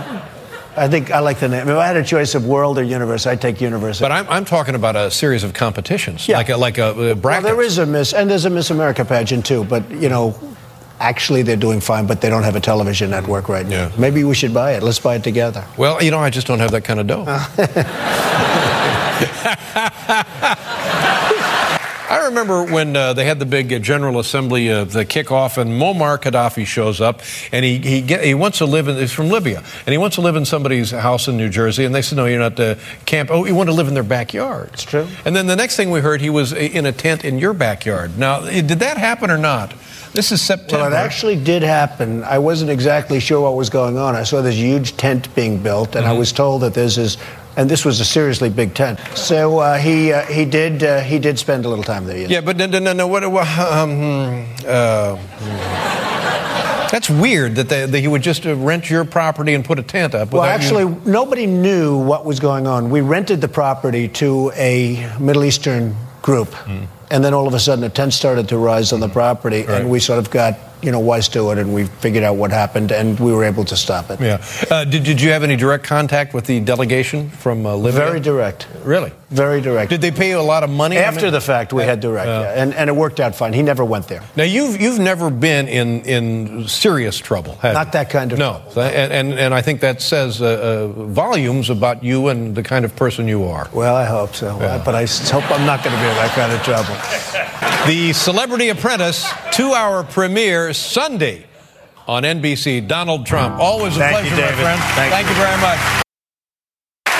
[0.76, 1.68] I think I like the name.
[1.68, 4.00] If I had a choice of world or universe, I'd take universe.
[4.00, 6.36] But I'm, I'm talking about a series of competitions, Yeah.
[6.38, 7.44] like a like a, uh well, bracket.
[7.44, 9.62] there is a Miss, and there's a Miss America pageant too.
[9.64, 10.34] But you know,
[11.00, 13.88] actually, they're doing fine, but they don't have a television network right now.
[13.88, 13.92] Yeah.
[13.98, 14.82] Maybe we should buy it.
[14.82, 15.64] Let's buy it together.
[15.76, 17.24] Well, you know, I just don't have that kind of dough.
[22.14, 25.70] I remember when uh, they had the big uh, General Assembly, uh, the kickoff, and
[25.72, 28.96] Muammar Gaddafi shows up, and he he, get, he wants to live in.
[28.96, 31.94] He's from Libya, and he wants to live in somebody's house in New Jersey, and
[31.94, 33.30] they said, "No, you're not to camp.
[33.32, 35.08] Oh, you want to live in their backyard." It's true.
[35.24, 38.16] And then the next thing we heard, he was in a tent in your backyard.
[38.16, 39.74] Now, did that happen or not?
[40.14, 40.84] This is September.
[40.84, 42.22] Well, it actually did happen.
[42.22, 44.14] I wasn't exactly sure what was going on.
[44.14, 46.18] I saw this huge tent being built, and I Mhm.
[46.18, 47.16] was told that there's this,
[47.56, 49.00] and this was a seriously big tent.
[49.16, 52.16] So uh, he uh, he did uh, he did spend a little time there.
[52.16, 52.30] Yes.
[52.30, 53.24] Yeah, but no, no, no, no what?
[53.24, 56.88] um, hmm, uh, hmm.
[56.92, 59.82] that's weird that, they, that he would just uh, rent your property and put a
[59.82, 60.30] tent up.
[60.30, 62.88] Well, without you- actually, nobody knew what was going on.
[62.88, 66.84] We rented the property to a Middle Eastern group, Hmm.
[67.14, 69.80] And then all of a sudden a tent started to rise on the property, Right.
[69.82, 72.50] and we sort of got you know wise to it, and we figured out what
[72.50, 74.20] happened, and we were able to stop it.
[74.20, 74.44] Yeah.
[74.70, 78.00] Uh, did, did you have any direct contact with the delegation from uh, Libya?
[78.00, 78.66] Very direct.
[78.82, 79.12] Really?
[79.34, 79.90] Very direct.
[79.90, 80.96] Did they pay you a lot of money?
[80.96, 83.52] After the fact, we had direct, Uh, yeah, and, and it worked out fine.
[83.52, 84.22] He never went there.
[84.36, 87.54] Now you've you've never been in in serious trouble.
[87.62, 87.92] Have Not you?
[87.92, 92.02] that kind of no, and, and and I think that says uh, uh, volumes about
[92.04, 93.68] you and the kind of person you are.
[93.72, 96.52] Well, I hope so, but I hope I'm not going to be in that kind
[96.52, 96.94] of trouble.
[97.86, 101.44] The Celebrity Apprentice two-hour premiere Sunday
[102.06, 102.88] on NBC.
[102.88, 103.58] Donald Trump.
[103.60, 104.80] Always a Thank pleasure, you, my friend.
[105.12, 106.03] Thank you very much.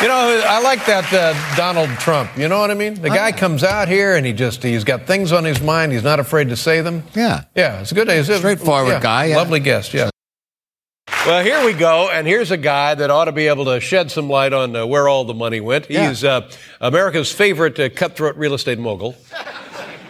[0.04, 2.36] You know, I like that uh, Donald Trump.
[2.36, 2.92] You know what I mean?
[2.92, 5.92] The guy comes out here and he just, he's got things on his mind.
[5.92, 7.04] He's not afraid to say them.
[7.14, 7.44] Yeah.
[7.54, 8.18] Yeah, it's a good day.
[8.18, 9.36] It's a- Straightforward yeah, guy, yeah.
[9.38, 10.10] Lovely guest, yeah.
[11.24, 14.10] Well, here we go, and here's a guy that ought to be able to shed
[14.10, 15.90] some light on uh, where all the money went.
[15.90, 16.10] Yeah.
[16.10, 16.50] He's uh,
[16.82, 19.16] America's favorite uh, cutthroat real estate mogul.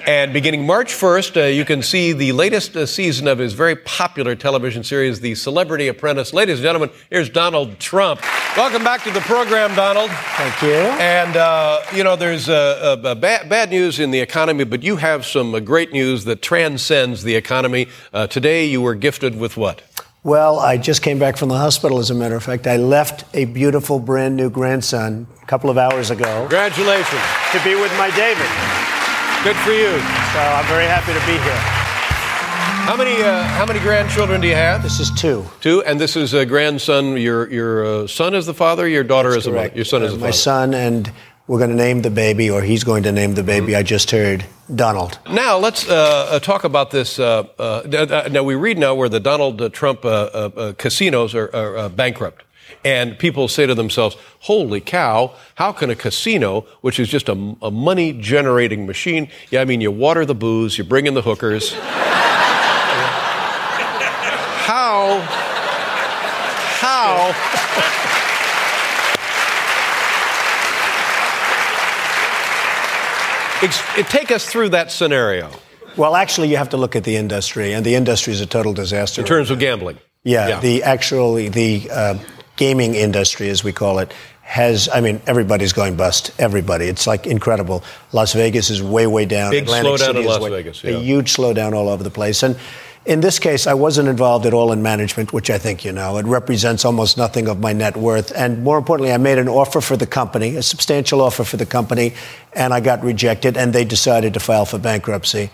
[0.06, 3.74] And beginning March 1st, uh, you can see the latest uh, season of his very
[3.74, 6.34] popular television series, The Celebrity Apprentice.
[6.34, 8.20] Ladies and gentlemen, here's Donald Trump.
[8.54, 10.10] Welcome back to the program, Donald.
[10.10, 10.74] Thank you.
[10.74, 14.96] And, uh, you know, there's uh, uh, bad, bad news in the economy, but you
[14.96, 17.88] have some uh, great news that transcends the economy.
[18.12, 19.80] Uh, today, you were gifted with what?
[20.22, 22.66] Well, I just came back from the hospital, as a matter of fact.
[22.66, 27.22] I left a beautiful, brand new grandson a couple of hours ago Congratulations.
[27.52, 28.93] to be with my David.
[29.44, 29.90] Good for you.
[30.32, 31.60] So I'm very happy to be here.
[32.88, 34.82] How many, uh, how many grandchildren do you have?
[34.82, 35.44] This is two.
[35.60, 37.18] Two, and this is a grandson.
[37.18, 38.88] Your your uh, son is the father.
[38.88, 39.70] Your daughter is the mother.
[39.74, 40.32] Your son is Uh, the my father.
[40.32, 41.12] son, and
[41.46, 43.76] we're going to name the baby, or he's going to name the baby.
[43.76, 44.44] I just heard
[44.74, 45.18] Donald.
[45.30, 47.18] Now let's uh, uh, talk about this.
[47.18, 51.34] Uh, uh, now we read now where the Donald uh, Trump uh, uh, uh, casinos
[51.34, 52.44] are, are uh, bankrupt,
[52.84, 55.32] and people say to themselves, "Holy cow!
[55.56, 59.28] How can a casino, which is just a, a money-generating machine?
[59.50, 61.72] Yeah, I mean, you water the booze, you bring in the hookers.
[64.66, 65.20] how?
[66.80, 67.32] How?"
[74.08, 75.50] Take us through that scenario
[75.96, 78.72] Well, actually, you have to look at the industry, and the industry is a total
[78.72, 79.20] disaster.
[79.20, 79.98] in terms of gambling.
[80.24, 80.60] Yeah, Yeah.
[80.60, 82.18] the actually the uh,
[82.56, 84.12] gaming industry, as we call it,
[84.42, 84.88] has.
[84.92, 86.30] I mean, everybody's going bust.
[86.38, 86.86] Everybody.
[86.86, 87.82] It's like incredible.
[88.12, 89.50] Las Vegas is way, way down.
[89.50, 92.42] Big slowdown City in is Las way- Vegas, A huge slowdown all over the place,
[92.42, 92.56] and.
[93.06, 96.16] In this case, I wasn't involved at all in management, which I think you know.
[96.16, 98.32] It represents almost nothing of my net worth.
[98.34, 101.66] And more importantly, I made an offer for the company, a substantial offer for the
[101.66, 102.14] company,
[102.54, 105.50] and I got rejected, and they decided to file for bankruptcy.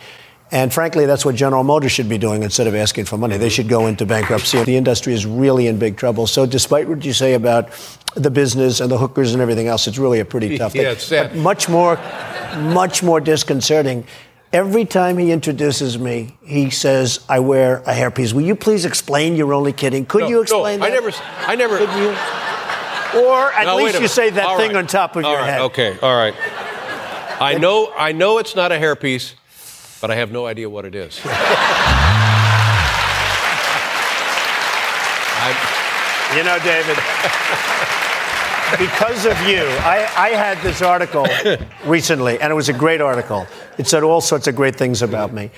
[0.53, 3.37] And frankly, that's what General Motors should be doing instead of asking for money.
[3.37, 4.63] They should go into bankruptcy.
[4.65, 6.27] The industry is really in big trouble.
[6.27, 7.71] So, despite what you say about
[8.17, 10.83] the business and the hookers and everything else, it's really a pretty tough thing.
[10.83, 11.31] Yeah, it's sad.
[11.31, 11.97] But much more,
[12.59, 14.05] much more disconcerting.
[14.53, 19.37] Every time he introduces me, he says, "I wear a hairpiece." Will you please explain?
[19.37, 20.05] You're only kidding.
[20.05, 20.93] Could No, you explain no, that?
[20.93, 21.13] I never.
[21.47, 21.79] I never.
[21.79, 22.09] Could you?
[23.23, 24.79] Or at wait least you say that All thing right.
[24.79, 25.61] on top of All your right, head.
[25.63, 26.35] Okay, all right.
[27.41, 29.33] I know, I know it's not a hairpiece,
[30.01, 31.21] but I have no idea what it is.
[36.37, 36.97] You know, David,
[38.79, 41.27] because of you, I, I had this article
[41.85, 43.49] recently, and it was a great article.
[43.79, 45.51] It said all sorts of great things about me.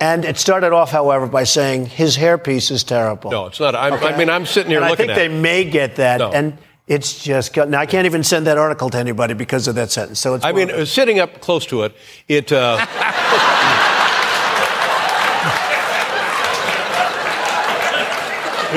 [0.00, 3.30] And it started off, however, by saying his hairpiece is terrible.
[3.30, 3.76] no, it's not.
[3.76, 6.18] I'm, I mean, I'm sitting here and looking I think they may get that.
[6.18, 6.32] No.
[6.32, 6.58] And
[6.88, 9.92] it's just, got- now I can't even send that article to anybody because of that
[9.92, 10.18] sentence.
[10.18, 11.94] So it's I mean, uh, sitting up close to it,
[12.26, 12.50] it.
[12.50, 12.84] Uh,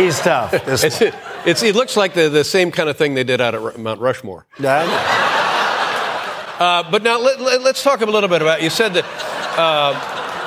[0.03, 0.51] he's tough.
[0.51, 1.01] This it's,
[1.45, 3.99] it's, it looks like the, the same kind of thing they did out at Mount
[3.99, 4.45] Rushmore.
[4.59, 4.83] Yeah,
[6.59, 8.61] Uh, but now let, let, us talk a little bit about.
[8.61, 9.05] You said that
[9.57, 9.93] uh,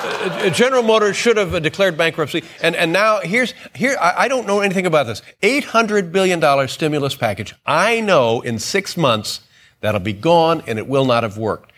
[0.05, 3.97] uh, General Motors should have declared bankruptcy, and and now here's here.
[4.01, 5.23] I, I don't know anything about this.
[5.43, 7.53] Eight hundred billion dollar stimulus package.
[7.67, 9.41] I know in six months
[9.81, 11.73] that'll be gone, and it will not have worked.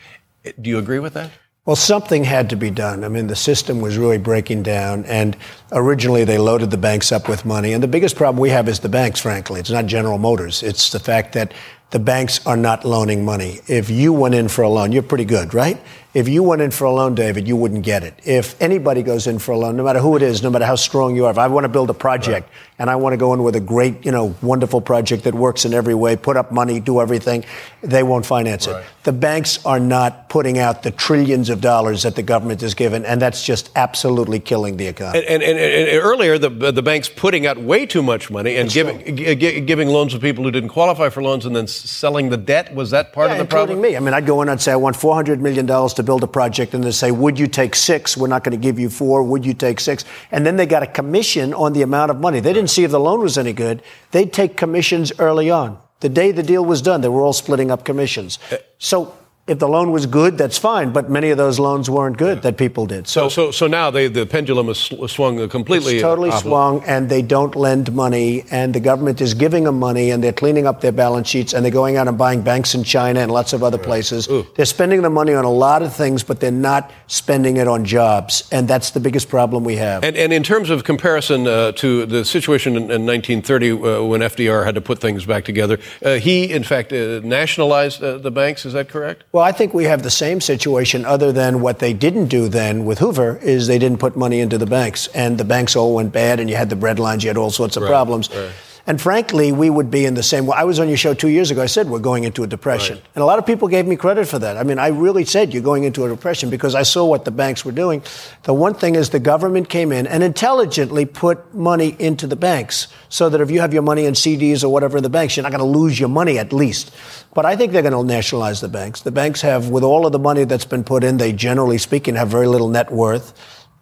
[0.45, 1.31] Uh, Do you agree with that?
[1.67, 3.03] Well, something had to be done.
[3.03, 5.37] I mean, the system was really breaking down, and
[5.73, 7.73] originally they loaded the banks up with money.
[7.73, 9.59] And the biggest problem we have is the banks, frankly.
[9.59, 10.63] It's not General Motors.
[10.63, 11.53] It's the fact that
[11.91, 13.61] the banks are not loaning money.
[13.67, 15.81] If you went in for a loan, you're pretty good, right?
[16.17, 18.15] If you went in for a loan, David, you wouldn't get it.
[18.25, 20.75] If anybody goes in for a loan, no matter who it is, no matter how
[20.77, 22.49] strong you are, if I want to build a project
[22.79, 25.67] and I want to go in with a great, you know, wonderful project that works
[25.67, 27.45] in every way, put up money, do everything,
[27.83, 28.83] they won't finance it.
[29.05, 33.05] The banks are not putting out the trillions of dollars that the government has given,
[33.05, 35.19] and that's just absolutely killing the economy.
[35.27, 38.71] And, and, and, and earlier, the the banks putting out way too much money and
[38.71, 42.31] giving gi- gi- giving loans to people who didn't qualify for loans, and then selling
[42.31, 42.75] the debt.
[42.75, 43.81] Was that part Yeah, of the including problem?
[43.83, 43.97] me.
[43.97, 46.73] I mean, I'd go in and say, I want $400 million to build a project,
[46.73, 48.17] and they say, Would you take six?
[48.17, 49.23] We're not going to give you four.
[49.23, 50.05] Would you take six?
[50.31, 52.41] And then they got a commission on the amount of money.
[52.41, 53.83] They didn't see if the loan was any good.
[54.13, 55.79] They'd take commissions early on.
[56.01, 58.39] The day the deal was done, they were all splitting up commissions.
[58.51, 59.15] Uh, so
[59.47, 62.57] if the loan was good, that's fine, but many of those loans weren't good that
[62.57, 63.07] people did.
[63.07, 65.95] So, so, so now they, the pendulum has swung completely.
[65.95, 70.11] It's totally swung, and they don't lend money, and the government is giving them money,
[70.11, 72.83] and they're cleaning up their balance sheets, and they're going out and buying banks in
[72.83, 74.29] China and lots of other places.
[74.57, 77.85] They're spending the money on a lot of things, but they're not spending it on
[77.85, 80.03] jobs, and that's the biggest problem we have.
[80.03, 84.23] And, and in terms of comparison uh, to the situation in, in 1930 uh, when
[84.23, 88.33] FDR had to put things back together, uh, he, in fact, uh, nationalized uh, the
[88.33, 88.67] banks.
[88.67, 89.23] Is that correct?
[89.37, 92.87] Well, I think we have the same situation, other than what they didn't do then
[92.87, 96.11] with Hoover, is they didn't put money into the banks, and the banks all went
[96.11, 98.31] bad, and you had the bread lines, you had all sorts of Right, problems.
[98.35, 98.49] right.
[98.89, 100.57] And frankly, we would be in the same way.
[100.57, 101.61] I was on your show two years ago.
[101.61, 102.99] I said we're going into a depression.
[103.17, 104.57] And a lot of people gave me credit for that.
[104.57, 107.33] I mean, I really said you're going into a depression because I saw what the
[107.33, 108.05] banks were doing.
[108.45, 112.87] The one thing is the government came in and intelligently put money into the banks
[113.09, 115.43] so that if you have your money in CDs or whatever in the banks, you're
[115.43, 116.95] not going to lose your money at least.
[117.35, 119.01] But I think they're going to nationalize the banks.
[119.01, 122.15] The banks have, with all of the money that's been put in, they generally speaking
[122.15, 123.35] have very little net worth.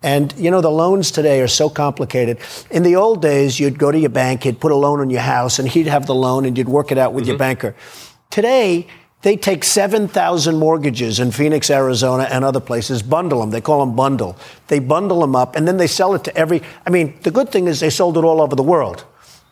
[0.05, 2.39] And, you know, the loans today are so complicated.
[2.71, 5.23] In the old days, you'd go to your bank, he'd put a loan on your
[5.23, 7.39] house, and he'd have the loan, and you'd work it out with your mm-hmm.
[7.39, 7.75] banker.
[8.29, 8.87] Today,
[9.23, 13.49] they take 7,000 mortgages in Phoenix, Arizona, and other places, bundle them.
[13.49, 14.37] They call them bundle.
[14.69, 16.61] They bundle them up, and then they sell it to every.
[16.87, 19.07] I mean, the good thing is they sold it all over the world.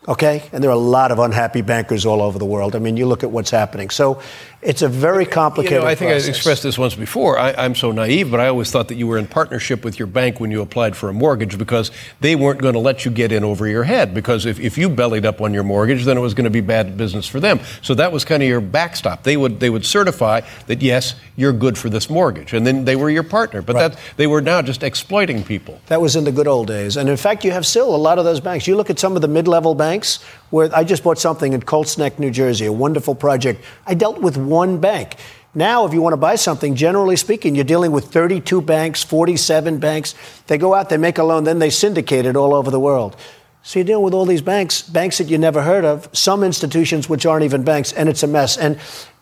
[0.07, 0.43] Okay?
[0.51, 2.75] And there are a lot of unhappy bankers all over the world.
[2.75, 3.89] I mean, you look at what's happening.
[3.89, 4.21] So
[4.65, 6.27] it's a very You complicated know, I think process.
[6.27, 7.37] I expressed this once before.
[7.37, 10.07] I, I'm so naive, but I always thought that you were in partnership with your
[10.07, 13.31] bank when you applied for a mortgage because they weren't going to let you get
[13.31, 14.13] in over your head.
[14.13, 16.61] Because if, if you bellied up on your mortgage, then it was going to be
[16.61, 17.59] bad business for them.
[17.81, 19.23] So that was kind of your backstop.
[19.23, 22.95] They would they would certify that yes, you're good for this mortgage, and then they
[22.95, 23.61] were your partner.
[23.61, 25.79] But that they were now just exploiting people.
[25.87, 26.97] That was in the good old days.
[26.97, 28.67] And in fact, you have still a lot of those banks.
[28.67, 30.19] You look at some of the mid level banks
[30.53, 33.63] where I just bought something in Colts Neck, New Jersey, a wonderful project.
[33.87, 35.15] I dealt with one bank.
[35.55, 39.79] Now, if you want to buy something, generally speaking, you're dealing with 32 banks, 47
[39.79, 40.13] banks.
[40.45, 43.15] They go out, they make a loan, then they syndicate it all over the world.
[43.63, 47.09] So you're dealing with all these banks, banks that you never heard of, some institutions
[47.09, 48.55] which aren't even banks, and it's a mess.
[48.55, 48.77] And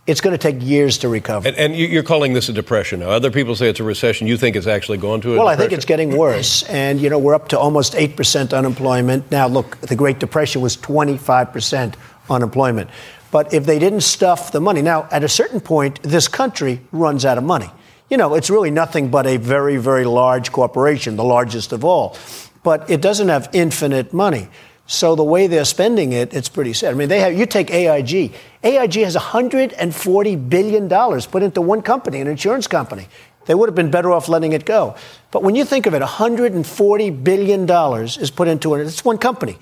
[0.08, 1.48] it's going to take years to recover.
[1.48, 3.10] And, and you- you're calling this a depression now.
[3.12, 4.28] Other people say it's a recession.
[4.28, 6.64] You think it's actually gone to a Well, I think it's getting worse.
[6.64, 9.30] And, you know, we're up to almost 8% unemployment.
[9.32, 11.94] Now, look, the Great Depression was 25%
[12.30, 12.90] unemployment.
[13.30, 17.24] But if they didn't stuff the money, now, at a certain point, this country runs
[17.24, 17.70] out of money.
[18.10, 22.18] You know, it's really nothing but a very, very large corporation, the largest of all.
[22.64, 24.50] But it doesn't have infinite money.
[24.92, 26.92] So the way they're spending it, it's pretty sad.
[26.92, 27.34] I mean, they have.
[27.34, 28.34] You take AIG.
[28.62, 33.08] AIG has 140 billion dollars put into one company, an insurance company.
[33.46, 34.96] They would have been better off letting it go.
[35.32, 38.82] But when you think of it, 140 billion dollars is put into it.
[38.82, 39.58] It's one company,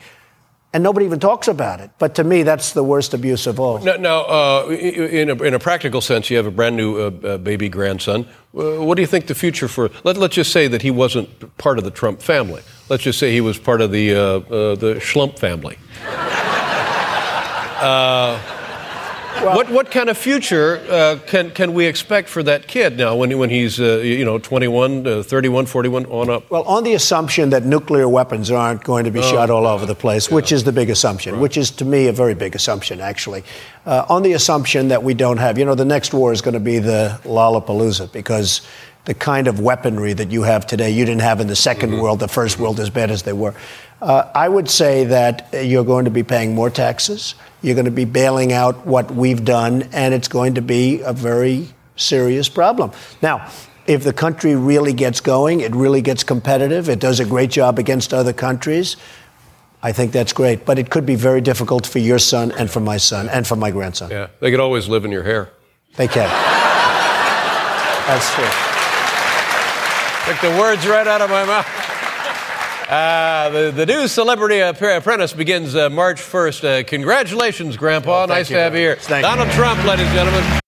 [0.73, 1.89] and nobody even talks about it.
[1.97, 3.79] But to me, that's the worst abuse of all.
[3.79, 7.11] Now, now uh, in, a, in a practical sense, you have a brand new uh,
[7.23, 8.27] uh, baby grandson.
[8.55, 9.89] Uh, what do you think the future for?
[10.03, 12.61] Let, let's just say that he wasn't part of the Trump family.
[12.87, 14.39] Let's just say he was part of the uh,
[14.75, 15.77] the Schlump family.
[19.31, 23.15] Uh, what what kind of future uh, can can we expect for that kid now
[23.15, 26.49] when when he's uh, you know 21, uh, 31, 41 on up?
[26.49, 29.85] Well, on the assumption that nuclear weapons aren't going to be Oh, shot all over
[29.85, 32.99] the place, which is the big assumption, which is to me a very big assumption,
[32.99, 33.43] actually.
[33.85, 36.53] Uh, on the assumption that we don't have, you know, the next war is going
[36.53, 38.61] to be the Lollapalooza because
[39.09, 42.19] the kind of weaponry that you have today, you didn't have in the 2nd world,
[42.19, 43.55] the first world, as bad as they were.
[44.03, 47.33] Uh, I would say that you're going to be paying more taxes.
[47.63, 51.11] You're going to be bailing out what we've done, and it's going to be a
[51.11, 52.91] very serious problem.
[53.19, 53.49] Now,
[53.87, 57.79] if the country really gets going, it really gets competitive, it does a great job
[57.79, 58.95] against other countries,
[59.81, 60.67] I think that's great.
[60.67, 63.55] But it could be very difficult for your son and for my son and for
[63.55, 64.11] my grandson.
[64.11, 65.49] Yeah, they could always live in your hair.
[65.95, 66.29] They can.
[68.05, 68.68] That's true.
[70.29, 71.65] Took the words right out of my mouth.
[72.87, 76.81] Uh, the, the new Celebrity Apprentice begins uh, March 1st.
[76.81, 78.23] Uh, congratulations, Grandpa.
[78.23, 78.95] Oh, nice you to have you here.
[78.95, 79.29] Thank you.
[79.29, 80.59] Donald Trump, ladies and gentlemen.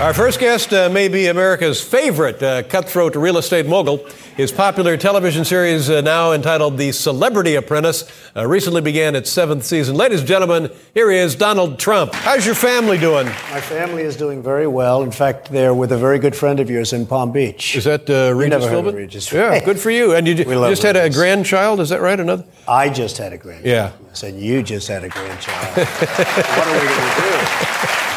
[0.00, 3.98] Our first guest uh, may be America's favorite uh, cutthroat real estate mogul.
[4.34, 9.62] His popular television series, uh, now entitled The Celebrity Apprentice, uh, recently began its seventh
[9.62, 9.96] season.
[9.96, 12.14] Ladies and gentlemen, here he is, Donald Trump.
[12.14, 13.26] How's your family doing?
[13.26, 15.02] My family is doing very well.
[15.02, 17.76] In fact, they're with a very good friend of yours in Palm Beach.
[17.76, 18.94] Is that uh, Regis never Philbin?
[18.94, 20.14] Regis Yeah, good for you.
[20.14, 22.18] And you, you just had a grandchild, is that right?
[22.18, 22.46] Another?
[22.66, 23.66] I just had a grandchild.
[23.66, 23.92] Yeah.
[24.10, 25.76] I said, you just had a grandchild.
[25.76, 27.30] what are we going to do?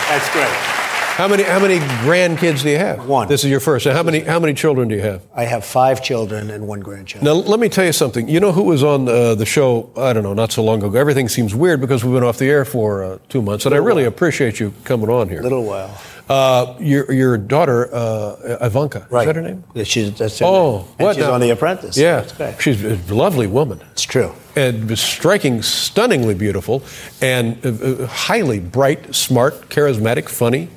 [0.08, 0.83] That's great.
[1.16, 3.08] How many how many grandkids do you have?
[3.08, 3.28] One.
[3.28, 3.86] This is your first.
[3.86, 5.22] Now, how many how many children do you have?
[5.36, 7.24] I have five children and one grandchild.
[7.24, 8.28] Now, let me tell you something.
[8.28, 10.98] You know who was on uh, the show, I don't know, not so long ago?
[10.98, 13.78] Everything seems weird because we've been off the air for uh, two months, and I
[13.78, 15.42] really appreciate you coming on here.
[15.42, 15.96] A little while.
[16.28, 19.22] Uh, your, your daughter, uh, Ivanka, Right.
[19.22, 19.64] is that her name?
[19.76, 20.86] Yeah, she's, that's her Oh, name.
[20.98, 21.34] And what she's now?
[21.34, 21.96] on The Apprentice.
[21.98, 22.62] Yeah, That's great.
[22.62, 23.82] she's a lovely woman.
[23.92, 24.32] It's true.
[24.56, 26.82] And striking, stunningly beautiful,
[27.22, 27.70] and uh,
[28.04, 30.70] uh, highly bright, smart, charismatic, funny.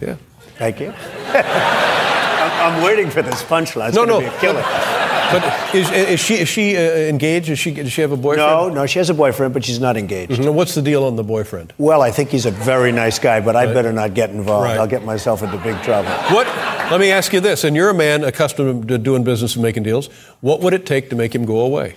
[0.00, 0.16] Yeah.
[0.56, 0.92] Thank you.
[1.34, 3.88] I'm, I'm waiting for this punchline.
[3.88, 4.20] It's No, no.
[4.20, 4.62] be a killer.
[5.32, 7.48] But is, is she is she uh, engaged?
[7.48, 8.46] Is she does she have a boyfriend?
[8.46, 10.32] No, no, she has a boyfriend, but she's not engaged.
[10.32, 10.52] Mhm.
[10.54, 11.72] What's the deal on the boyfriend?
[11.78, 14.64] Well, I think he's a very nice guy, but I better not get involved.
[14.66, 14.78] Right.
[14.78, 16.10] I'll get myself into big trouble.
[16.34, 16.46] What?
[16.90, 19.82] Let me ask you this, and you're a man accustomed to doing business and making
[19.84, 20.08] deals.
[20.42, 21.96] What would it take to make him go away?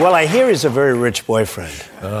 [0.00, 1.74] Well, I hear he's a very rich boyfriend,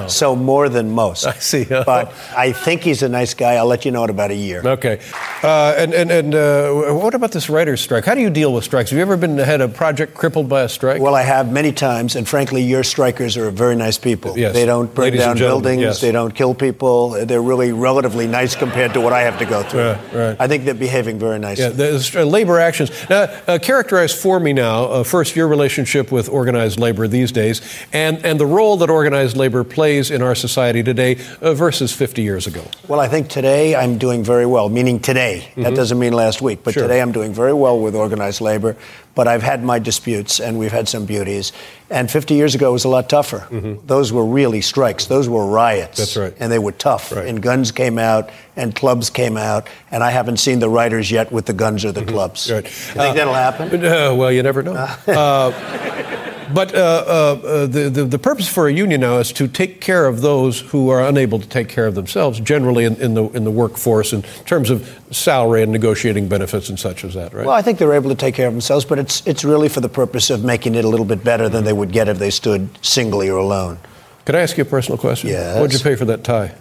[0.08, 1.26] so more than most.
[1.32, 1.64] I see.
[1.64, 3.54] But I think he's a nice guy.
[3.54, 4.62] I'll let you know in about a year.
[4.64, 5.00] Okay.
[5.42, 8.04] Uh, and and, and uh, what about this writer's strike?
[8.04, 8.90] How do you deal with strikes?
[8.90, 11.00] Have you ever been had a project crippled by a strike?
[11.00, 14.38] Well, I have many times, and frankly, your strikers are very nice people.
[14.38, 14.54] Yes.
[14.54, 15.82] They don't burn Ladies down buildings.
[15.82, 16.00] yes.
[16.00, 17.10] They don't kill people.
[17.26, 19.80] They're really relatively nice compared to what I have to go through.
[19.92, 20.36] Right, right.
[20.38, 21.64] I think they're behaving very nicely.
[21.64, 22.90] Yeah, there's uh, labor actions.
[23.08, 27.60] Now, uh, characterize for me now, uh, first, your relationship with organized labor these days,
[27.92, 32.22] and, and the role that organized labor plays in our society today uh, versus 50
[32.22, 32.62] years ago.
[32.88, 35.48] Well, I think today I'm doing very well, meaning today.
[35.56, 35.76] That Mhm.
[35.76, 36.82] doesn't mean last week, but Sure.
[36.84, 38.76] today I'm doing very well with organized labor.
[39.14, 41.52] But I've had my disputes, and we've had some beauties.
[41.90, 43.46] And 50 years ago it was a lot tougher.
[43.86, 45.04] Those were really strikes.
[45.04, 45.98] Those were riots.
[45.98, 46.34] That's right.
[46.40, 47.12] And they were tough.
[47.12, 49.66] And guns came out, and clubs came out.
[49.90, 52.50] And I haven't seen the writers yet with the guns or the clubs.
[52.50, 52.64] Right.
[52.64, 53.84] You think that'll happen?
[53.84, 54.88] Uh, well, you never know.
[56.54, 59.80] But uh, uh, uh, the, the, the purpose for a union now is to take
[59.80, 63.24] care of those who are unable to take care of themselves, generally in, in, the,
[63.30, 67.46] in the workforce, in terms of salary and negotiating benefits and such as that, right?
[67.46, 69.80] Well, I think they're able to take care of themselves, but it's it's really for
[69.80, 72.30] the purpose of making it a little bit better than they would get if they
[72.30, 73.78] stood singly or alone.
[74.24, 75.30] Could I ask you a personal question?
[75.30, 75.58] Yes.
[75.58, 76.54] What'd you pay for that tie?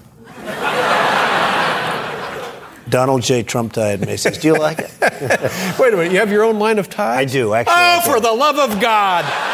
[2.89, 3.41] Donald J.
[3.43, 4.37] Trump tie at Macy's.
[4.37, 4.91] Do you like it?
[5.79, 7.19] Wait a minute, you have your own line of ties?
[7.19, 7.73] I do, actually.
[7.77, 9.50] Oh, for the love of God!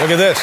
[0.00, 0.38] Look at this.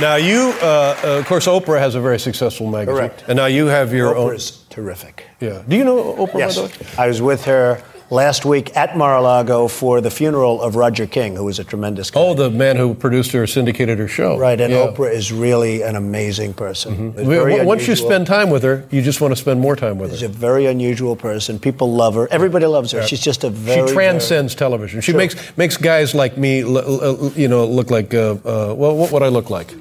[0.00, 2.96] Now, you, uh, uh, of course, Oprah has a very successful magazine.
[2.96, 3.24] Correct.
[3.28, 4.30] And now you have your own.
[4.32, 5.24] Oprah's terrific.
[5.40, 5.62] Yeah.
[5.68, 6.56] Do you know Oprah, Yes.
[6.58, 6.88] by the way?
[6.98, 11.44] I was with her last week at Mar-a-Lago for the funeral of Roger King, who
[11.44, 12.20] was a tremendous guy.
[12.20, 14.38] Oh, the man who produced her, syndicated her show.
[14.38, 14.86] Right, and Yeah.
[14.86, 17.12] Oprah is really an amazing person.
[17.12, 20.10] Very Once you spend time with her, you just want to spend more time with
[20.10, 20.28] She's her.
[20.28, 21.58] She's a very unusual person.
[21.58, 22.28] People love her.
[22.30, 23.00] Everybody loves her.
[23.00, 23.06] Yeah.
[23.06, 25.00] She's just a very she transcends television.
[25.00, 25.18] She Sure.
[25.18, 28.14] makes makes guys like me, you know, look like.
[28.14, 29.74] Uh, uh, well, what would I look like?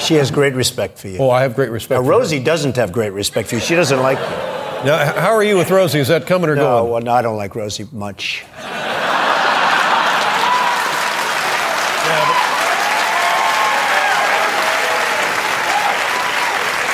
[0.00, 1.18] she has great respect for you.
[1.18, 1.98] Oh, I have great respect.
[1.98, 2.18] Now, for her.
[2.18, 3.60] Rosie doesn't have great respect for you.
[3.60, 4.57] She doesn't like you.
[4.84, 5.98] Now, how are you with Rosie?
[5.98, 6.92] Is that coming or No, going?
[6.92, 8.44] well, no, I don't like Rosie much.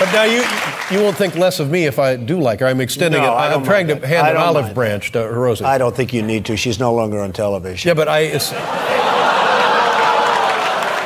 [0.01, 0.43] But now you
[0.91, 2.67] you won't think less of me if I do like her.
[2.67, 3.37] I'm extending No, it.
[3.37, 4.05] I I'm trying to that.
[4.07, 5.65] hand an olive mind branch to Rosie.
[5.65, 6.57] I don't think you need to.
[6.57, 7.89] She's no longer on television.
[7.89, 8.19] yeah, but I.
[8.21, 8.51] It's,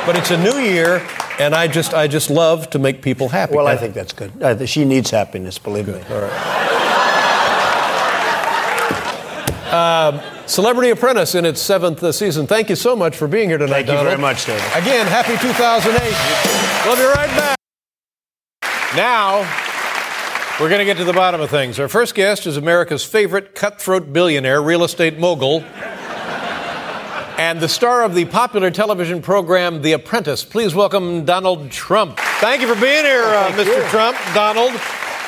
[0.07, 1.05] but it's a new year,
[1.39, 3.53] and I just I just love to make people happy.
[3.55, 4.67] Well, I think that's good.
[4.67, 6.01] She needs happiness, believe me.
[6.09, 6.68] All right.
[9.71, 12.47] Um, Celebrity Apprentice in its seventh uh, season.
[12.47, 14.07] Thank you so much for being here tonight, Thank you Donald.
[14.07, 14.63] very much, David.
[14.75, 16.85] Again, happy 2008.
[16.85, 17.55] We'll be right back.
[18.95, 19.41] Now,
[20.59, 21.79] we're going to get to the bottom of things.
[21.79, 25.61] Our first guest is America's favorite cutthroat billionaire, real estate mogul,
[27.37, 30.43] and the star of the popular television program The Apprentice.
[30.43, 32.17] Please welcome Donald Trump.
[32.39, 33.65] Thank you for being here, uh, Mr.
[33.83, 33.83] you.
[33.89, 34.17] Trump.
[34.33, 34.71] Donald,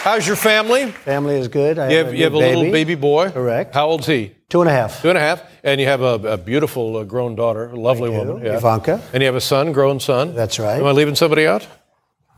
[0.03, 0.91] how's your family?
[0.91, 1.77] Family is good.
[1.79, 3.29] I You have, have, you have a little baby boy.
[3.31, 3.73] Correct.
[3.73, 4.35] How old's he?
[4.49, 5.01] Two and a half.
[5.01, 5.43] Two and a half.
[5.63, 8.45] And you have a, a beautiful uh, grown daughter, a lovely woman.
[8.45, 9.01] Ivanka.
[9.13, 10.35] And you have a son, grown son.
[10.35, 10.79] That's right.
[10.79, 11.67] Am I leaving somebody out?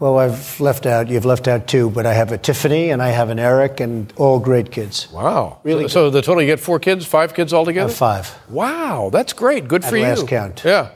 [0.04, 3.08] Well, I've left out, you've left out two, but I have a Tiffany and I
[3.08, 5.10] have an Eric and all great kids.
[5.14, 5.60] Wow.
[5.64, 7.90] Really So, so the total you get four kids, five kids altogether?
[7.90, 8.38] Uh, five.
[8.50, 9.66] Wow, that's great.
[9.66, 10.04] Good At for you.
[10.04, 10.62] last count.
[10.66, 10.90] Yeah.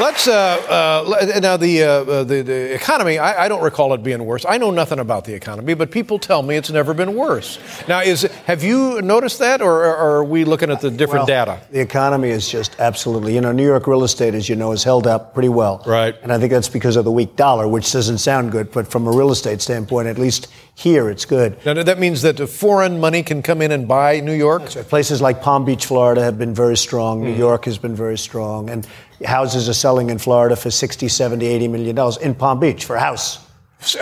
[0.00, 3.18] Let's uh, uh, now the, uh, uh, the the economy.
[3.18, 4.46] I, I don't recall it being worse.
[4.48, 7.58] I know nothing about the economy, but people tell me it's never been worse.
[7.86, 11.44] Now, is have you noticed that, or, or are we looking at the different Well,
[11.44, 11.60] data?
[11.70, 14.82] The economy is just absolutely, you know, New York real estate, as you know, has
[14.82, 15.82] held up pretty well.
[15.86, 16.16] Right.
[16.22, 19.06] And I think that's because of the weak dollar, which doesn't sound good, but from
[19.06, 21.58] a real estate standpoint, at least here, it's good.
[21.66, 24.66] Now, that means that foreign money can come in and buy New York.
[24.88, 27.20] Places like Palm Beach, Florida have been very strong.
[27.22, 27.38] New Mhm.
[27.38, 28.70] York has been very strong.
[28.70, 28.86] And
[29.24, 32.96] houses are selling in Florida for 60, 70, 80 million dollars in Palm Beach for
[32.96, 33.38] a house.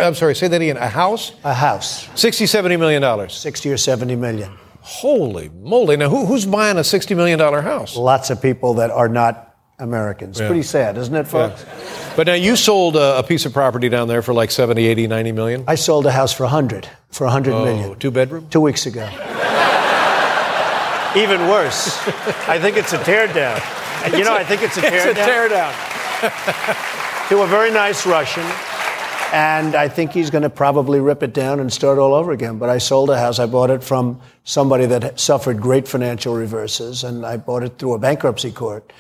[0.01, 0.77] I'm sorry, say that again.
[0.77, 1.33] A house?
[1.45, 2.07] A house.
[2.15, 3.35] 60, 70 million dollars.
[3.35, 4.51] 60 or 70 million.
[4.81, 5.97] Holy moly.
[5.97, 7.97] Now, who, who's buying a $60 million house?
[7.97, 9.48] Lots of people that are not
[9.79, 10.41] Americans.
[10.41, 10.47] Yeah.
[10.49, 11.65] Pretty sad, isn't it, folks?
[12.17, 15.07] But now you sold a, a piece of property down there for like 70, 80,
[15.07, 15.65] 90 million?
[15.69, 17.99] I sold a house for 100, for 100 Oh, million.
[17.99, 18.49] Two bedroom?
[18.51, 19.05] Two weeks ago.
[21.17, 21.97] Even worse.
[22.49, 23.59] I think it's a teardown.
[24.17, 25.07] You know, I think it's a teardown.
[25.11, 25.73] It's a teardown.
[27.29, 28.45] to a very nice Russian.
[29.33, 32.59] And I think he's going to probably rip it down and start all over again.
[32.59, 33.39] But I sold a house.
[33.39, 37.93] I bought it from somebody that suffered great financial reverses, and I bought it through
[37.95, 38.91] a bankruptcy court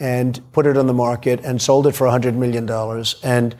[0.00, 2.68] and put it on the market and sold it for $100 million.
[3.22, 3.54] And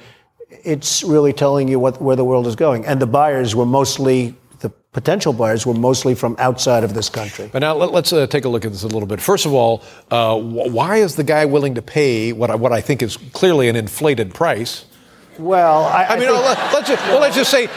[0.65, 2.87] it's really telling you what, where the world is going.
[2.87, 7.51] And the buyers were mostly, the potential buyers were mostly from outside of this country.
[7.53, 9.21] But now let, us uh, take a look at this a little bit.
[9.21, 12.73] First of all, uh, wh- why is the guy willing to pay what I, what
[12.73, 14.85] I think is clearly an inflated price?
[15.39, 17.69] Well, I, I, mean, think- let, us just, well, let's just say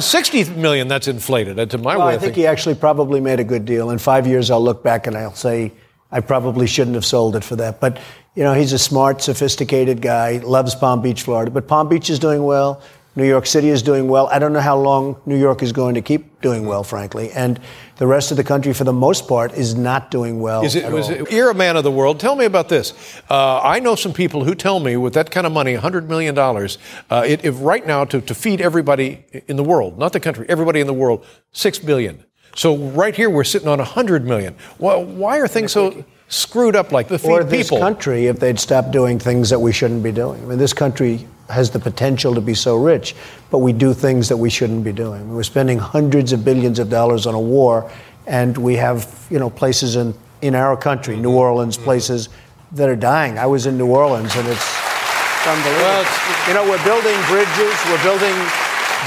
[0.00, 0.86] 60 million.
[0.88, 1.56] That's inflated.
[1.56, 3.88] That's my Well, way I think he actually probably made a good deal.
[3.90, 5.72] In five years, I'll look back and I'll say
[6.16, 7.78] I probably shouldn't have sold it for that.
[7.78, 7.98] But
[8.34, 10.38] you know, he's a smart, sophisticated guy.
[10.38, 11.50] Loves Palm Beach, Florida.
[11.50, 12.80] But Palm Beach is doing well.
[13.16, 14.26] New York City is doing well.
[14.28, 17.32] I don't know how long New York is going to keep doing well, frankly.
[17.32, 17.60] And
[17.96, 20.64] the rest of the country, for the most part, is not doing well.
[20.64, 21.16] Is it, at was all.
[21.16, 22.18] it, you're a man of the world.
[22.18, 22.94] Tell me about this.
[23.28, 26.38] Uh, I know some people who tell me with that kind of money, $100 million,
[26.38, 30.46] uh, it, if right now to, to feed everybody in the world, not the country,
[30.48, 32.24] everybody in the world, $6 billion.
[32.56, 34.56] So right here, we're sitting on 100 million.
[34.78, 37.78] Why, why are things so screwed up like the feed or this people?
[37.78, 40.42] country if they'd stop doing things that we shouldn't be doing.
[40.42, 43.14] I mean, this country has the potential to be so rich,
[43.50, 45.32] but we do things that we shouldn't be doing.
[45.32, 47.90] We're spending hundreds of billions of dollars on a war,
[48.26, 51.36] and we have, you know, places in, in our country, New mm-hmm.
[51.36, 51.84] Orleans, mm-hmm.
[51.84, 52.30] places
[52.72, 53.38] that are dying.
[53.38, 56.08] I was in New Orleans, and it's unbelievable.
[56.48, 58.34] you know, we're building bridges, we're building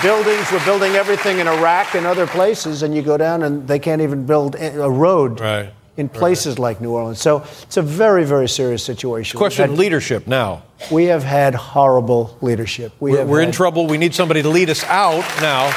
[0.01, 3.79] buildings, we're building everything in Iraq and other places, and you go down and they
[3.79, 5.73] can't even build a road Right.
[5.97, 7.21] in places like New Orleans.
[7.21, 9.37] So it's a very, very serious situation.
[9.37, 10.63] Question had- leadership now.
[10.91, 12.93] We have had horrible leadership.
[12.99, 13.87] We We're, have we're in trouble.
[13.87, 15.71] We need somebody to lead us out now.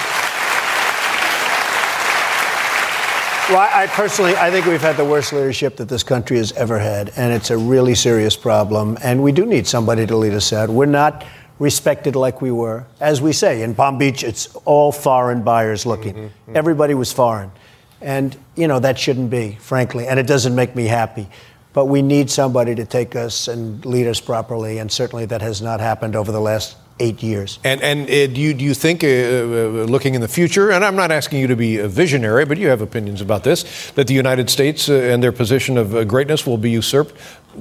[3.50, 6.78] Well, I personally, I think we've had the worst leadership that this country has ever
[6.78, 8.96] had, and it's a really serious problem.
[9.02, 10.70] And we do need somebody to lead us out.
[10.70, 11.24] We're not
[11.62, 14.24] respected like we were, as we say in Palm Beach.
[14.24, 16.14] It's all foreign buyers looking.
[16.14, 16.56] Mm-hmm, mm-hmm.
[16.56, 17.52] Everybody was foreign,
[18.00, 20.08] and you know that shouldn't be, frankly.
[20.08, 21.28] And it doesn't make me happy.
[21.72, 25.62] But we need somebody to take us and lead us properly, and certainly that has
[25.62, 27.58] not happened over the last eight years.
[27.64, 30.84] And and uh, do you do you think, uh, uh, looking in the future, and
[30.84, 34.06] I'm not asking you to be a visionary, but you have opinions about this, that
[34.06, 37.14] the United States uh, and their position of uh, greatness will be usurped?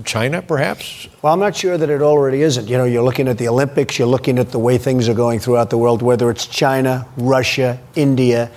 [0.06, 1.08] China, perhaps?
[1.22, 2.70] Well, I'm not sure that it already isn't.
[2.70, 5.40] You know, you're looking at the Olympics, you're looking at the way things are going
[5.40, 8.50] throughout the world, whether it's China, Russia, India,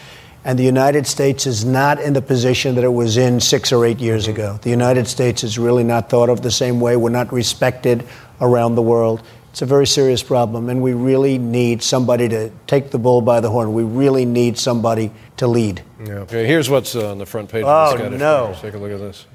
[0.45, 3.87] and the United States is not in the position that it was in six or
[3.87, 4.59] eight years ago.
[4.61, 6.97] The United States is really not thought of the same way.
[6.97, 8.07] We're not respected
[8.41, 9.23] around the world.
[9.55, 13.39] It's a very serious problem, and we really need somebody to take the bull by
[13.39, 13.73] the horn.
[13.73, 15.81] We really need somebody to lead.
[16.05, 16.15] Yeah.
[16.23, 18.47] Okay, here's what's on the front page Oh, of the oh, Scottish no.
[18.47, 18.62] Papers.
[18.62, 19.26] Take a look at this.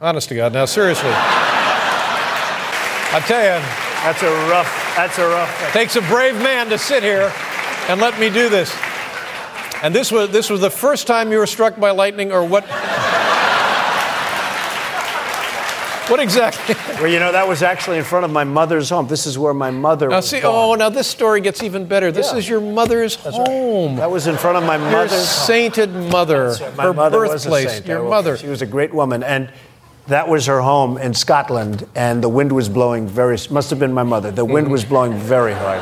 [0.00, 0.54] Honest to God.
[0.54, 1.10] Now, seriously.
[3.12, 3.60] I tell you.
[4.02, 5.72] That's a rough, that's a rough.
[5.74, 7.30] Takes a brave man to sit here
[7.90, 8.74] and let me do this.
[9.82, 12.64] And this was, this was the first time you were struck by lightning, or what?
[16.08, 16.74] what exactly?
[17.00, 19.06] Well, you know, that was actually in front of my mother's home.
[19.08, 20.54] This is where my mother Now, was see, born.
[20.54, 22.12] oh, now this story gets even better.
[22.12, 22.38] This Yeah.
[22.38, 23.96] is your mother's home.
[23.96, 25.46] That was in front of my Your mother's home.
[25.46, 27.86] sainted mother, My her mother was a birthplace, saint.
[27.86, 28.36] your mother.
[28.36, 29.48] She was a great woman, and
[30.06, 31.86] that was her home in Scotland.
[31.94, 33.38] And the wind was blowing very.
[33.50, 34.30] Must have been my mother.
[34.30, 35.80] The wind was blowing very hard.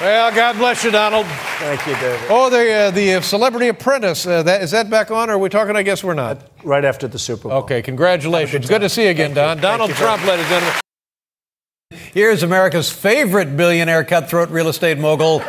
[0.00, 1.26] Well, God bless you, Donald.
[1.26, 2.26] Thank you, David.
[2.28, 4.26] Oh, the uh, the uh, Celebrity Apprentice.
[4.26, 5.30] Uh, that is that back on?
[5.30, 5.76] Or are we talking?
[5.76, 6.50] I guess we're not.
[6.64, 7.58] Right after the Super Bowl.
[7.58, 8.68] Okay, congratulations.
[8.68, 9.58] Good to see you again, Don.
[9.58, 10.80] Donald you very Trump, ladies and gentlemen.
[12.12, 15.40] Here's America's favorite billionaire cutthroat real estate mogul,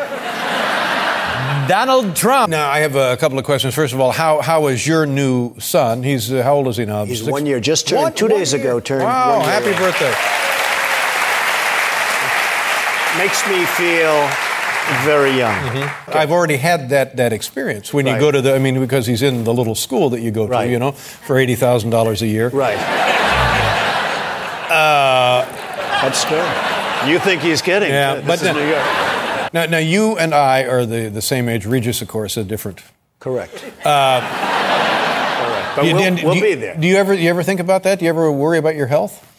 [1.68, 2.50] Donald Trump.
[2.50, 3.74] Now, I have a couple of questions.
[3.76, 6.04] First of all, how, how is your new son?
[6.04, 7.06] He's uh, how old is he now?
[7.06, 8.62] He's Six- one year, just turned One- two one days year.
[8.62, 8.80] ago.
[8.80, 9.38] Turned Wow!
[9.38, 9.78] one year Happy old.
[9.78, 10.14] birthday.
[13.18, 14.28] Makes me feel
[15.06, 15.54] very young.
[16.08, 18.56] I've already had that that experience when you go to the.
[18.56, 21.38] I mean, because he's in the little school that you go to, you know, for
[21.38, 22.50] eighty thousand dollars a year.
[22.50, 22.78] Right.
[24.70, 25.46] Uh,
[26.02, 26.48] That's good.
[27.08, 27.90] You think he's kidding?
[27.90, 28.84] Yeah, This but is now, New York.
[29.54, 31.66] Now, now you and I are the, the same age.
[31.66, 32.82] Regis, of course, a different.
[33.20, 33.54] Correct.
[33.86, 34.20] Uh,
[35.44, 35.76] Correct.
[35.76, 36.76] But you- we'll, and we'll do you- be there.
[36.76, 38.00] Do you ever you ever think about that?
[38.00, 39.30] Do you ever worry about your health?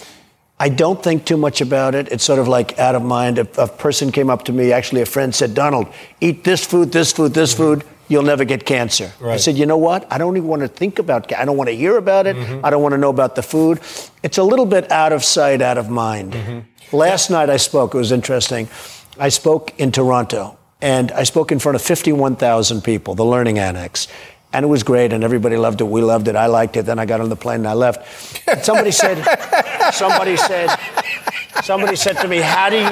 [0.59, 2.09] I don't think too much about it.
[2.13, 3.39] It's sort of like out of mind.
[3.39, 5.89] If a person came up to me, actually a friend said, Donald,
[6.21, 9.13] eat this food, this food, this food, you'll never get cancer.
[9.21, 9.39] I Mm-hmm.
[9.39, 10.07] Said, you know what?
[10.13, 12.37] I don't even want to think about I don't want to hear about it.
[12.37, 12.65] Mm-hmm.
[12.65, 13.81] I don't want to know about the food.
[14.23, 16.35] It's a little bit out of sight, out of mind.
[16.35, 16.97] Mm-hmm.
[16.97, 17.93] Last night I spoke.
[17.95, 18.69] It was interesting.
[19.19, 24.09] I spoke in Toronto, and I spoke in front of 51,000 people, the Learning Annex.
[24.53, 25.85] And it was great, and everybody loved it.
[25.85, 26.37] We loved it.
[26.37, 26.87] I liked it.
[26.87, 28.49] Then I got on the plane and I left.
[28.49, 29.23] And somebody said,
[29.93, 30.69] somebody said,
[31.65, 32.83] somebody said to me, "How do you?"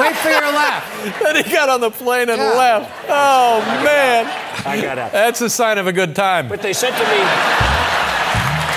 [0.00, 1.20] Wait for your laugh.
[1.20, 2.92] Then he got on the plane and left.
[3.08, 4.26] Oh man!
[4.64, 5.10] I got out.
[5.10, 6.46] That's a sign of a good time.
[6.46, 7.18] But they said to me,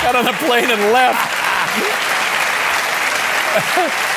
[0.01, 1.34] got on the plane and left.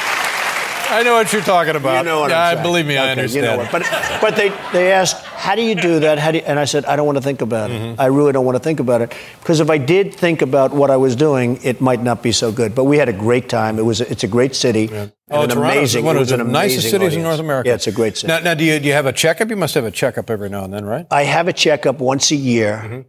[0.91, 1.99] I know what you're talking about.
[1.99, 2.63] You know what yeah, I'm saying.
[2.67, 3.45] believe me, I understand.
[3.45, 3.71] You know what.
[3.71, 3.83] But
[4.21, 6.85] but they they asked, "How do you do that?" How do you, and I said,
[6.85, 7.81] "I don't want to think about it.
[7.81, 8.01] Mm-hmm.
[8.01, 10.91] I really don't want to think about it because if I did think about what
[10.91, 13.79] I was doing, it might not be so good." But we had a great time.
[13.79, 14.89] It was it's a great city.
[14.93, 16.05] and Oh, an Toronto's amazing.
[16.05, 17.23] one it of was the an nicest cities in.
[17.23, 17.69] North America.
[17.69, 18.27] Yeah, it's a great city.
[18.33, 19.49] Now, now do, you, do you have a checkup?
[19.49, 21.07] You must have a checkup every now and then, right?
[21.09, 22.83] I have a checkup once a year.
[22.85, 23.01] Mm-hmm.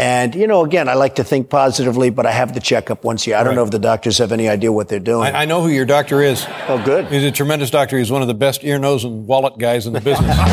[0.00, 3.26] And, you know, again, I like to think positively, but I have the checkup once
[3.26, 3.36] a year.
[3.36, 3.56] I don't Right.
[3.56, 5.34] know if the doctors have any idea what they're doing.
[5.34, 6.46] I, I know who your doctor is.
[6.68, 7.06] Oh, good.
[7.06, 7.98] He's a tremendous doctor.
[7.98, 10.36] He's one of the best ear, nose, and wallet guys in the business.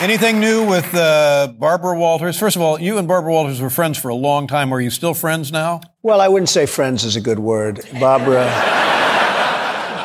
[0.00, 2.38] Anything new with uh, Barbara Walters?
[2.38, 4.72] First of all, you and Barbara Walters were friends for a long time.
[4.72, 5.80] Are you still friends now?
[6.04, 7.80] Well, I wouldn't say friends is a good word.
[7.98, 8.44] Barbara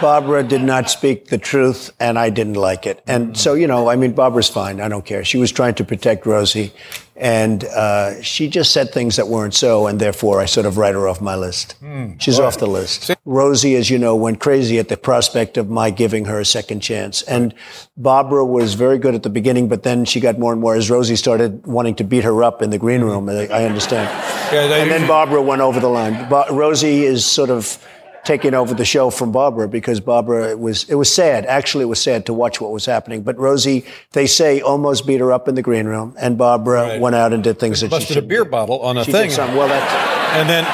[0.03, 3.01] Barbara did not speak the truth and I didn't like it.
[3.07, 4.81] And so, you know, I mean Barbara's fine.
[4.81, 5.23] I don't care.
[5.23, 6.73] She was trying to protect Rosie
[7.15, 10.93] and uh, she just said things that weren't so and therefore I sort of write
[10.95, 11.75] her off my list.
[12.19, 13.11] She's off the list.
[13.23, 16.81] Rosie, as you know, went crazy at the prospect of my giving her a second
[16.81, 17.21] chance.
[17.21, 17.53] And
[17.95, 20.89] Barbara was very good at the beginning, but then she got more and more as
[20.89, 23.29] Rosie started wanting to beat her up in the green room.
[23.29, 24.09] I I understand.
[24.51, 26.27] Yeah, and then Barbara went over the line.
[26.27, 27.77] Ba- Rosie is sort of
[28.23, 31.45] taking over the show from Barbara because Barbara it was it was sad.
[31.45, 33.21] Actually, it was sad to watch what was happening.
[33.21, 37.01] But Rosie, they say, almost beat her up in the green room, and Barbara Right.
[37.01, 39.29] went out and did things that she Busted a beer bottle on a She thing.
[39.37, 39.93] Well, that's
[40.37, 40.65] and then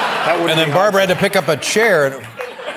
[0.41, 2.07] wouldn't and then Barbara had to pick up a chair.
[2.07, 2.27] And,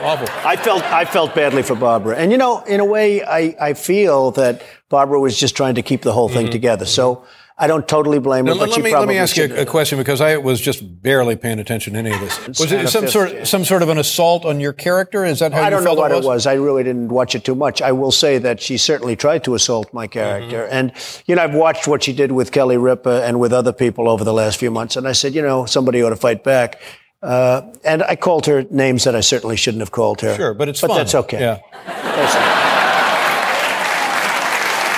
[0.02, 0.28] awful.
[0.44, 3.74] I felt I felt badly for Barbara, and you know, in a way, I I
[3.74, 6.52] feel that Barbara was just trying to keep the whole thing mm-hmm.
[6.52, 6.86] together.
[6.86, 7.24] So
[7.58, 8.54] I don't totally blame her.
[8.54, 10.60] Now, but let, she me, let me ask you a, a question because I was
[10.60, 12.48] just barely paying attention to any of this.
[12.58, 13.44] Was it some fifth, sort yeah.
[13.44, 15.24] some sort of an assault on your character?
[15.24, 16.26] Is that how I don't know what it it was?
[16.26, 16.46] was.
[16.46, 17.82] I really didn't watch it too much.
[17.82, 20.64] I will say that she certainly tried to assault my character.
[20.64, 20.72] Mm-hmm.
[20.72, 20.92] And,
[21.26, 24.24] you know, I've watched what she did with Kelly Ripa and with other people over
[24.24, 24.96] the last few months.
[24.96, 26.80] And I said, you know, somebody ought to fight back.
[27.22, 30.34] Uh, and I called her names that I certainly shouldn't have called her.
[30.34, 30.96] Sure, but it's But fun.
[30.96, 31.38] that's okay.
[31.38, 31.60] Yeah.
[31.86, 32.34] That's-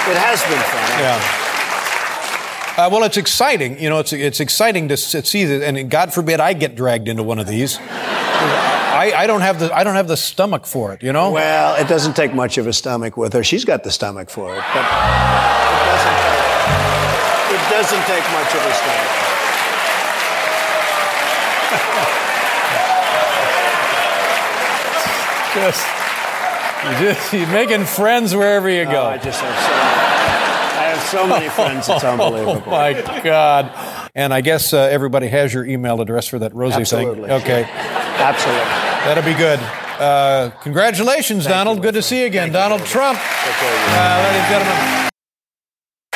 [0.09, 1.01] it has been fun.
[1.01, 1.44] Yeah.
[2.77, 3.79] Uh, well, it's exciting.
[3.81, 7.23] You know, it's it's exciting to see that, and God forbid I get dragged into
[7.23, 7.79] one of these.
[7.79, 11.01] I, I don't have the I don't have the stomach for it.
[11.03, 11.31] You know.
[11.31, 13.45] Well, it doesn't take much of a stomach with her.
[13.45, 14.65] She's got the stomach for it.
[14.75, 16.19] But it doesn't,
[17.55, 19.11] it doesn't take much of a stomach.
[25.55, 25.87] just,
[26.85, 29.03] you just you're making friends wherever you go.
[29.03, 30.04] Oh, I just have so, I have
[31.15, 31.89] so many friends.
[31.89, 32.63] It's unbelievable.
[32.67, 34.11] Oh my God!
[34.15, 37.23] And I guess uh, everybody has your email address for that Rosie Absolutely.
[37.29, 37.31] thing.
[37.43, 38.65] Okay, Absolutely.
[39.05, 39.59] that'll be good.
[40.01, 41.81] Uh, congratulations, Donald.
[41.83, 43.19] good to see you again, Donald Trump.
[43.21, 45.14] Uh, ladies and gentlemen.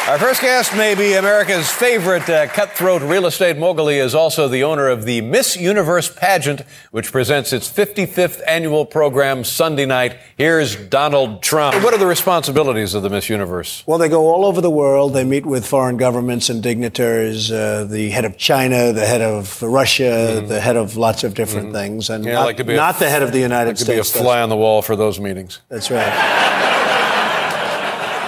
[0.09, 3.89] Our first guest may be America's favorite uh, cutthroat real estate mogul.
[3.89, 6.62] He is also the owner of the Miss Universe pageant,
[6.93, 10.17] which presents its 55th annual program Sunday night.
[10.39, 11.85] Here's Donald Trump.
[11.85, 13.85] What are the responsibilities of the Miss Universe?
[13.87, 15.12] Well, they go all over the world.
[15.12, 19.61] They meet with foreign governments and dignitaries, uh, the head of China, the head of
[19.61, 22.28] Russia, the head of lots of different things, and Mm-hmm.
[22.28, 24.05] Yeah, not, like to be a- the head of the United Like to be a
[24.05, 25.61] fly on the wall for those meetings.
[25.69, 26.55] That's right.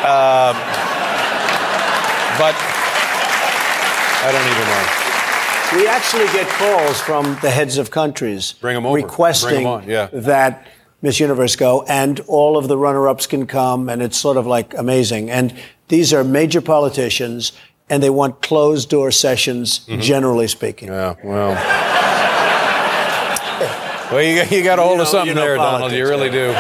[0.01, 0.90] Um,
[2.41, 2.55] but
[4.25, 5.83] I don't even know.
[5.83, 8.97] We actually get calls from the heads of countries Bring 'em over.
[8.97, 10.09] requesting Bring 'em on, yeah.
[10.13, 10.67] that
[11.03, 14.75] Miss Universe go, and all of the runner-ups can come, and it's sort of like
[14.77, 15.31] amazing.
[15.31, 15.53] And
[15.89, 17.53] these are major politicians,
[17.89, 20.01] and they want closed-door sessions, Mm-hmm.
[20.01, 20.89] generally speaking.
[20.89, 21.55] Yeah, well.
[24.13, 25.93] Well, you, you got a hold You of something you know there, Donald.
[25.93, 26.53] You really do.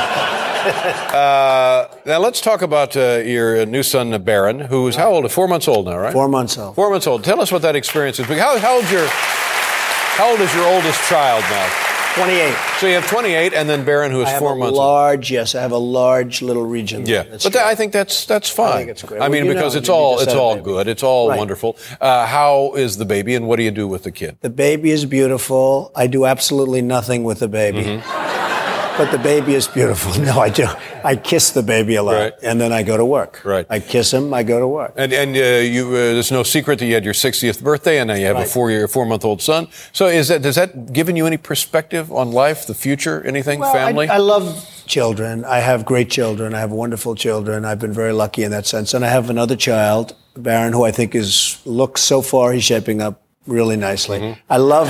[0.60, 5.30] Uh, now let's talk about uh, your new son, Baron, who's how old?
[5.32, 6.12] Four months old now, right?
[6.12, 6.74] Four months old.
[6.74, 7.24] Four months old.
[7.24, 8.26] Tell us what that experience is.
[8.26, 11.86] How, how old's your How old is your oldest child now?
[12.16, 12.55] 28.
[12.78, 14.78] So you have 28, and then Baron, who is I have four a months old.
[14.78, 17.06] large, yes, I have a large little region.
[17.06, 18.72] Yeah, That's but I think that's that's fine.
[18.72, 19.20] I, think it's great.
[19.20, 20.64] mean, Well, you because know, it's all it's all baby.
[20.64, 21.39] good, it's all Right.
[21.39, 21.76] wonderful.
[22.00, 24.36] Uh, how is the baby, and what do you do with the kid?
[24.40, 25.92] The baby is beautiful.
[25.94, 27.84] I do absolutely nothing with the baby.
[27.84, 28.39] Mm-hmm.
[29.00, 30.12] But the baby is beautiful.
[30.30, 30.66] No, I do.
[31.02, 32.34] I kiss the baby a lot, Right.
[32.42, 33.40] and then I go to work.
[33.44, 33.66] Right.
[33.70, 34.34] I kiss him.
[34.34, 34.92] I go to work.
[34.94, 35.40] And and uh,
[35.76, 38.36] you, uh, there's no secret that you had your 60th birthday, and now you have
[38.36, 39.68] a four year, four month old son.
[39.92, 43.70] So is that does that given you any perspective on life, the future, anything, Well,
[43.70, 44.06] I- family?
[44.08, 44.44] I, love
[44.86, 45.44] children.
[45.46, 46.52] I have great children.
[46.54, 47.64] I have wonderful children.
[47.64, 48.92] I've been very lucky in that sense.
[48.94, 53.00] And I have another child, Baron, who I think is looks so far he's shaping
[53.00, 53.14] up
[53.46, 54.18] really nicely.
[54.18, 54.52] Mm-hmm.
[54.52, 54.88] I love.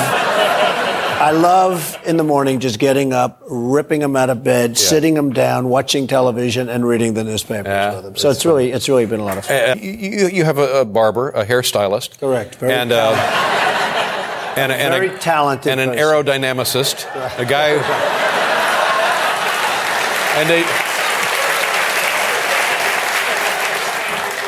[1.20, 5.34] I love in the morning just getting up, ripping them out of bed, sitting them
[5.34, 8.16] down, watching television, and reading the newspapers with him.
[8.16, 9.70] So it's really, it's really been a lot of fun.
[9.70, 12.55] Uh, you, you have a, a barber, a hairstylist, Correct.
[12.55, 13.10] Very and uh,
[14.57, 16.02] and, a- and Very a, talented and an person.
[16.42, 17.05] aerodynamicist,
[17.39, 17.76] a guy.
[17.76, 17.84] Who,
[20.40, 20.62] and they.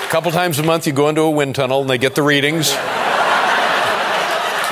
[0.07, 2.23] A couple times a month, you go into a wind tunnel and they get the
[2.23, 2.70] readings.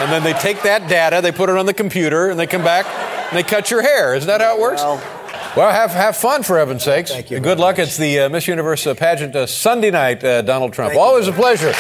[0.01, 2.65] And then they take that data, they put it on the computer, and they come
[2.65, 4.15] back and they cut your hair.
[4.15, 4.83] Isn't that how it works?
[5.57, 7.11] Well, have have fun for heaven's sakes.
[7.11, 7.41] Thank you.
[7.41, 7.79] Good luck.
[7.79, 10.23] It's the uh, Miss Universe uh, pageant uh, Sunday night.
[10.23, 10.95] Uh, Donald Trump.
[10.97, 11.75] Always a pleasure.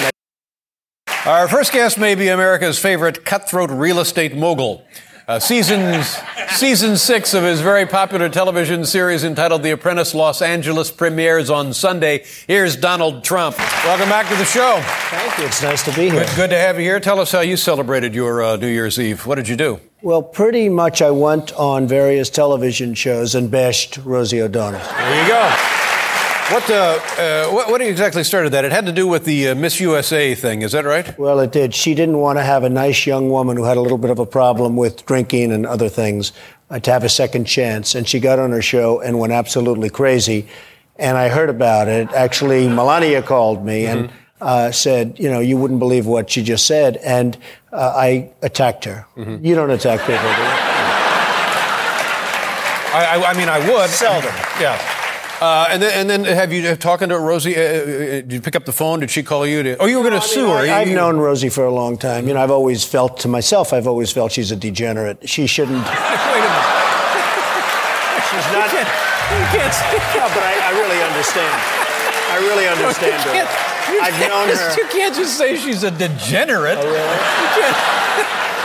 [1.24, 4.84] Our first guest may be America's favorite cutthroat real estate mogul.
[5.30, 6.18] Uh, seasons,
[6.56, 11.72] season six of his very popular television series entitled The Apprentice Los Angeles premieres on
[11.72, 12.24] Sunday.
[12.48, 13.56] Here's Donald Trump.
[13.84, 14.80] Welcome back to the show.
[14.82, 15.44] Thank you.
[15.44, 16.24] It's nice to be here.
[16.24, 16.98] Good, good to have you here.
[16.98, 19.24] Tell us how you celebrated your uh, New Year's Eve.
[19.24, 19.78] What did you do?
[20.02, 24.80] Well, pretty much I went on various television shows and bashed Rosie O'Donnell.
[24.80, 25.89] There you go.
[26.50, 28.64] What, uh, uh, what, what exactly started that?
[28.64, 31.16] It had to do with the uh, Miss USA thing, is that right?
[31.16, 31.72] Well, it did.
[31.76, 34.18] She didn't want to have a nice young woman who had a little bit of
[34.18, 36.32] a problem with drinking and other things
[36.68, 37.94] uh, to have a second chance.
[37.94, 40.48] And she got on her show and went absolutely crazy.
[40.96, 42.10] And I heard about it.
[42.10, 46.66] Actually, Melania called me and uh, said, you know, you wouldn't believe what she just
[46.66, 46.96] said.
[46.96, 47.38] And
[47.72, 49.06] uh, I attacked her.
[49.16, 50.48] You don't attack people, do you?
[52.92, 53.88] I, I, I mean, I would.
[53.88, 54.34] Seldom.
[54.60, 54.96] Yeah.
[55.40, 57.56] Uh, and then, and then, have you uh, talking to Rosie?
[57.56, 57.84] Uh, uh,
[58.20, 59.00] did you pick up the phone?
[59.00, 59.62] Did she call you?
[59.62, 60.56] To, oh, you were going to sue her.
[60.58, 62.28] I, have You- known Rosie for a long time.
[62.28, 65.26] You know, I've always felt to myself, I've always felt she's a degenerate.
[65.28, 65.78] She shouldn't.
[65.86, 66.76] Wait a minute.
[68.28, 68.68] She's not.
[68.70, 71.56] You can't, you can't No, but I, I really understand.
[72.30, 73.32] I really understand You her.
[73.32, 74.82] can't- you I've can't known just- her.
[74.82, 76.78] You can't just say she's a degenerate.
[76.78, 77.00] Oh, really?
[77.00, 77.99] You can't.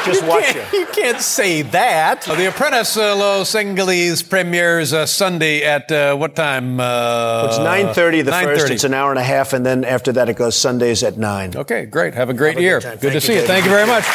[0.06, 0.74] Just you watch can't.
[0.74, 2.22] You can't say that.
[2.22, 6.80] The Apprentice uh, Los Angeles premieres uh, Sunday at uh, what time?
[6.80, 8.70] Uh, It's 9.30 the first.
[8.70, 11.58] It's an hour and a half, and then after that it goes Sundays at 9.
[11.58, 12.14] Okay, great.
[12.14, 12.80] Have a great Have a year.
[12.80, 13.00] good.
[13.00, 13.48] Good to Thank see you, you.
[13.48, 14.06] Thank you very much.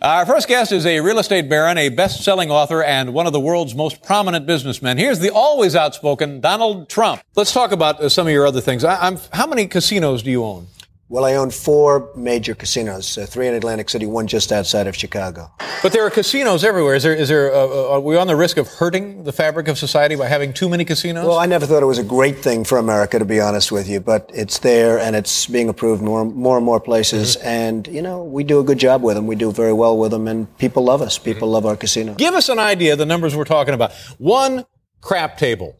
[0.00, 3.40] Our first guest is a real estate baron, a best-selling author, and one of the
[3.40, 4.96] world's most prominent businessmen.
[4.96, 7.20] Here's the always outspoken Donald Trump.
[7.34, 8.84] Let's talk about uh, some of your other things.
[8.84, 10.68] I, I'm, how many casinos do you own?
[11.10, 14.94] Well, I own four major casinos, uh, three in Atlantic City, one just outside of
[14.94, 15.50] Chicago.
[15.82, 16.94] But there are casinos everywhere.
[16.96, 17.14] Is there?
[17.14, 17.50] Is there?
[17.50, 20.52] Uh, uh, are we on the risk of hurting the fabric of society by having
[20.52, 21.24] too many casinos?
[21.24, 23.88] Well, I never thought it was a great thing for America, to be honest with
[23.88, 27.36] you, but it's there and it's being approved more, more and more places.
[27.36, 27.48] Mm-hmm.
[27.48, 29.26] And, you know, we do a good job with them.
[29.26, 31.16] We do very well with them, and people love us.
[31.16, 32.16] People love our casino.
[32.16, 33.94] Give us an idea of the numbers we're talking about.
[34.18, 34.66] One
[35.00, 35.78] crap table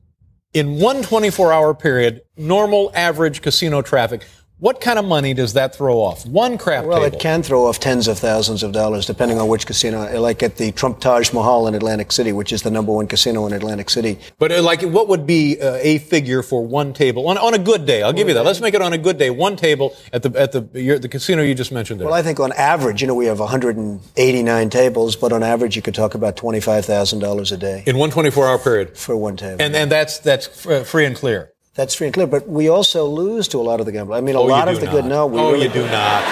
[0.54, 4.24] in one 24 hour period, normal average casino traffic.
[4.60, 6.26] What kind of money does that throw off?
[6.26, 7.16] One crap Well, table.
[7.16, 10.20] it can throw off tens of thousands of dollars, depending on which casino.
[10.20, 13.46] Like at the Trump Taj Mahal in Atlantic City, which is the number one casino
[13.46, 14.18] in Atlantic City.
[14.40, 17.58] But uh, like, what would be uh, a figure for one table on, on a
[17.58, 18.02] good day?
[18.02, 18.44] I'll give you that.
[18.44, 19.30] Let's make it on a good day.
[19.30, 22.06] One table at the at the your, the casino you just mentioned there.
[22.08, 25.82] Well, I think on average, you know, we have 189 tables, but on average, you
[25.82, 29.62] could talk about $25,000 a day in one 24 hour period for one table.
[29.62, 31.52] and and that's that's uh, free and clear.
[31.78, 32.26] That's free and clear.
[32.26, 34.18] But we also lose to a lot of the gamblers.
[34.18, 34.92] I mean, a Oh, lot of the not.
[34.92, 35.04] good.
[35.04, 36.24] No, we oh, really you do not.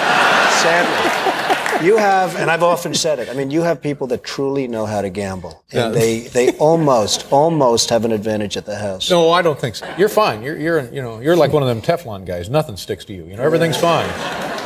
[0.61, 3.29] Sadly, you have, and I've often said it.
[3.29, 5.99] I mean, you have people that truly know how to gamble, and Yeah.
[6.01, 9.09] they they almost almost have an advantage at the house.
[9.09, 9.87] No, I don't think so.
[9.97, 10.43] You're fine.
[10.43, 12.49] You're, you're, you know, you're like one of them Teflon guys.
[12.49, 13.23] Nothing sticks to you.
[13.25, 14.09] You know, everything's fine.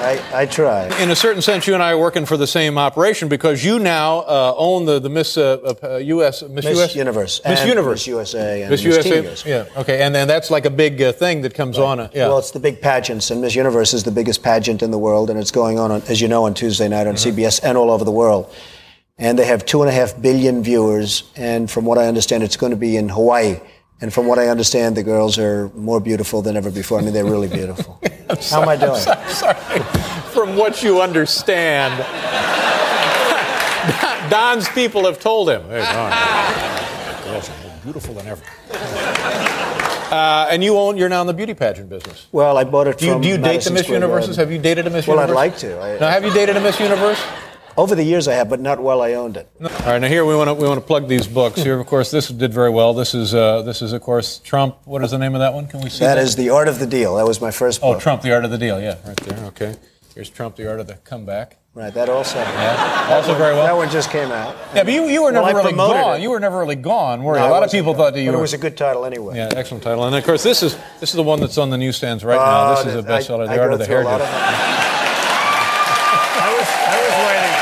[0.01, 0.87] I, I try.
[0.99, 3.77] In a certain sense, you and I are working for the same operation because you
[3.77, 6.41] now uh, own the the Miss uh, uh, U.S.
[6.41, 6.95] Miss, Miss US?
[6.95, 9.49] Universe Miss Universe, Miss USA and Miss Miss USA.
[9.49, 9.79] Yeah.
[9.79, 10.01] Okay.
[10.01, 11.99] And then that's like a big uh, thing that comes on.
[11.99, 12.27] Uh, yeah.
[12.27, 15.29] Well, it's the big pageants, and Miss Universe is the biggest pageant in the world,
[15.29, 17.39] and it's going on, on as you know, on Tuesday night on Mm-hmm.
[17.39, 18.51] CBS and all over the world.
[19.17, 22.57] And they have two and a half billion viewers, and from what I understand, it's
[22.57, 23.59] going to be in Hawaii.
[24.01, 26.97] And from what I understand, the girls are more beautiful than ever before.
[26.99, 27.99] I mean, they're really beautiful.
[28.49, 28.99] How am I doing?
[29.07, 29.55] I'm sorry.
[30.33, 31.93] From what you understand,
[34.31, 35.61] Don's people have told him.
[35.69, 36.11] Hey, Don,
[37.25, 38.41] girls are more beautiful than ever.
[40.11, 42.27] Uh, and you own, you're now in the beauty pageant business.
[42.31, 44.35] Well, I bought it Do you, from do you date the Miss Square Universes?
[44.35, 44.49] Garden.
[44.49, 45.27] Have you dated a Miss Universe?
[45.29, 45.79] Well, I'd like to.
[45.79, 47.21] I- now, have you dated a Miss Universe?
[47.77, 49.47] Over the years, I have, but not while I owned it.
[49.61, 51.61] All right, now here we want to we want to plug these books.
[51.61, 52.93] Here, of course, this did very well.
[52.93, 54.75] This is uh, this is of course Trump.
[54.85, 55.67] What is the name of that one?
[55.67, 57.15] Can we see That is the art of the deal.
[57.15, 58.01] That was my first Oh, book.
[58.01, 58.79] Trump, the art of the deal.
[58.81, 59.45] Yeah, right there.
[59.47, 59.75] Okay.
[60.13, 61.57] Here's Trump, the art of the comeback.
[61.73, 62.37] Right, that also.
[62.39, 63.63] Yeah, also very well.
[63.63, 64.53] That one just came out.
[64.75, 66.19] Yeah, but you, you were never I really gone.
[66.19, 66.21] it.
[66.21, 67.39] You were never really gone, were you?
[67.39, 67.99] No, a I lot of people gone.
[68.07, 68.39] thought that you But were.
[68.39, 69.37] it was a good title anyway.
[69.37, 70.03] yeah, excellent title.
[70.03, 72.75] And of course, this is this is the one that's on the newsstands right now.
[72.75, 74.19] This is a Uh, I- bestseller, I The Art go of the through a lot
[74.19, 74.23] Hairdo.
[74.25, 74.29] of
[76.43, 77.55] I was, I was waiting.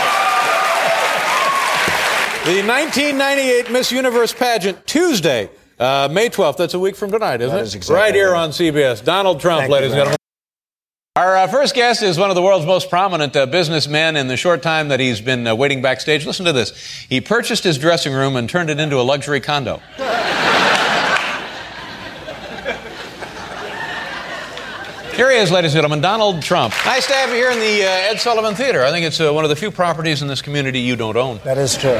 [2.49, 6.57] The 1998 Miss Universe pageant Tuesday, uh, May 12th.
[6.57, 7.67] That's a week from tonight, isn't That it?
[7.67, 8.41] is exactly right here right.
[8.41, 9.03] on CBS.
[9.03, 10.17] Donald Trump, Thank ladies and gentlemen.
[11.15, 14.35] Our uh, first guest is one of the world's most prominent uh, businessmen in the
[14.35, 16.25] short time that he's been uh, waiting backstage.
[16.25, 16.75] Listen to this.
[17.07, 19.79] He purchased his dressing room and turned it into a luxury condo.
[25.19, 26.73] Here he is, ladies and gentlemen, Donald Trump.
[26.85, 28.85] Nice to have you here in the uh, Ed Sullivan Theater.
[28.85, 31.41] I think it's uh, one of the few properties in this community you don't own.
[31.43, 31.91] That is true.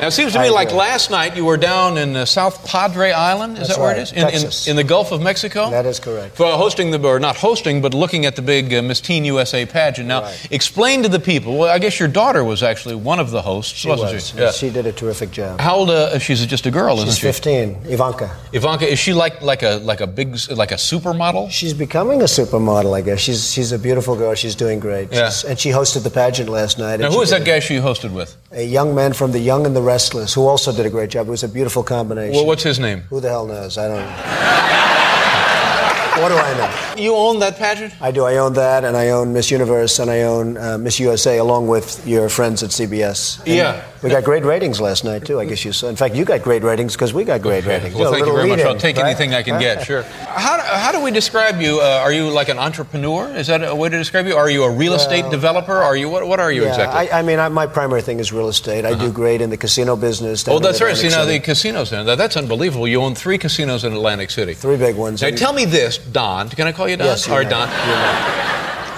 [0.00, 0.78] Now, it seems to me I like agree.
[0.78, 3.54] last night you were down in uh, South Padre Island.
[3.54, 4.12] Is That's that where right, it is?
[4.12, 4.68] In, in, Texas.
[4.68, 5.70] in the Gulf of Mexico?
[5.70, 6.36] That is correct.
[6.36, 9.64] For hosting the, or not hosting, but looking at the big uh, Miss Teen USA
[9.66, 10.08] pageant.
[10.08, 10.48] Now, Right.
[10.52, 11.58] explain to the people.
[11.58, 14.28] Well, I guess your daughter was actually one of the hosts, She wasn't was.
[14.30, 14.36] she?
[14.38, 14.50] Yeah.
[14.52, 15.60] She did a terrific job.
[15.60, 15.90] How old?
[15.90, 17.26] Uh, she's just a girl, She's isn't she?
[17.26, 18.36] 15, Ivanka.
[18.52, 21.50] Ivanka, is she like like a like a big like a supermodel?
[21.50, 23.20] She's becoming a supermodel, I guess.
[23.20, 24.34] She's she's a beautiful girl.
[24.34, 25.12] She's doing great.
[25.12, 25.28] Yeah.
[25.30, 27.00] She's- and she hosted the pageant last night.
[27.00, 28.36] Now, who did that guy she hosted with?
[28.52, 31.28] A young man from The Young and the Restless, who also did a great job.
[31.28, 32.34] It was a beautiful combination.
[32.34, 33.00] Well, what's his name?
[33.10, 33.76] Who the hell knows?
[33.78, 34.08] I don't know.
[36.22, 37.02] what do I know?
[37.02, 37.92] You own that pageant?
[38.00, 38.24] I do.
[38.24, 41.68] I own that, and I own Miss Universe, and I own uh, Miss USA, along
[41.68, 43.38] with your friends at CBS.
[43.40, 43.82] And Yeah.
[44.02, 45.88] We got great ratings last night, too, I guess you saw.
[45.88, 47.94] In fact, you got great ratings because we got great ratings.
[47.94, 48.60] Well, thank you very much.
[48.60, 49.06] I'll take right?
[49.06, 49.78] anything I can get.
[49.88, 50.02] Sure.
[50.02, 51.80] How, do- how do we describe you?
[51.80, 53.28] Uh, are you like an entrepreneur?
[53.34, 54.36] Is that a way to describe you?
[54.36, 55.72] Are you a real estate developer?
[55.72, 56.26] Are you what?
[56.26, 57.10] What are you yeah, exactly?
[57.10, 58.84] I, I mean, I, my primary thing is real estate.
[58.84, 60.46] I do great in the casino business.
[60.46, 60.96] Oh, that's right.
[60.96, 61.90] See now the casinos.
[61.90, 62.86] Now that's unbelievable.
[62.86, 64.52] You own three casinos in Atlantic City.
[64.52, 65.22] Three big ones.
[65.22, 66.50] Now tell me this, Don.
[66.50, 67.06] Can I call you Don?
[67.06, 67.44] Yes, or.
[67.44, 67.68] Don.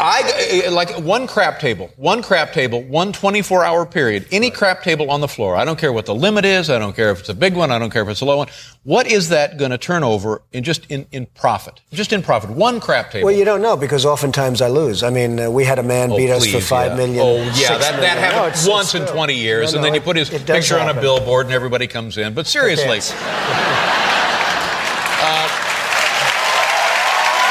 [0.02, 4.26] I uh, like one crap table, one crap table, one 24 hour period.
[4.32, 5.56] Any crap table on the floor.
[5.56, 6.70] I don't care what the limit is.
[6.70, 7.70] I don't care if it's a big one.
[7.70, 8.48] I don't care if it's a low one.
[8.84, 11.82] What is that going to turn over in just in, in profit?
[11.92, 12.48] Just in profit.
[12.48, 13.26] One crap table.
[13.26, 15.02] Well, you don't know because oftentimes I lose.
[15.02, 16.96] I mean, uh, we had a man Oh, beat us for please, five yeah.
[16.96, 17.20] million.
[17.20, 18.14] Oh, yeah, that, that million.
[18.14, 19.16] No, happened it's- once it's in true.
[19.16, 21.54] 20 years, No, and no, then you put his it picture on a billboard and
[21.54, 22.32] everybody comes in.
[22.32, 23.00] But seriously.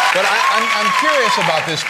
[0.09, 1.81] It But I, I'm, I'm curious about this.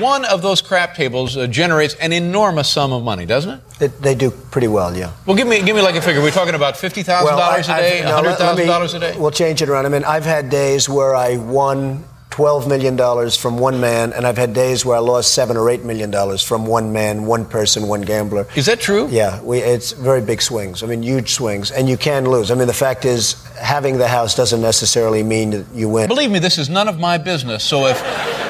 [0.00, 3.60] One of those crap tables uh, generates an enormous sum of money, doesn't it?
[3.78, 5.12] They, they do pretty well, yeah.
[5.26, 6.22] Well, give me give me like a figure.
[6.22, 9.14] We're talking about fifty thousand dollars a day, no, hundred thousand dollars a day.
[9.18, 9.86] We'll change it around.
[9.86, 12.04] I mean, I've had days where I won
[12.38, 15.82] $12 million from one man, and I've had days where I lost 7 or $8
[15.82, 18.46] million from one man, one person, one gambler.
[18.54, 19.08] Is that true?
[19.08, 20.84] Yeah, we, it's very big swings.
[20.84, 21.72] I mean, huge swings.
[21.72, 22.52] And you can lose.
[22.52, 26.06] I mean, the fact is, having the house doesn't necessarily mean that you win.
[26.06, 27.64] Believe me, this is none of my business.
[27.64, 28.00] So if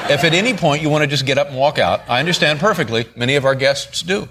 [0.07, 2.59] if at any point you want to just get up and walk out, I understand
[2.59, 3.07] perfectly.
[3.15, 4.29] Many of our guests do.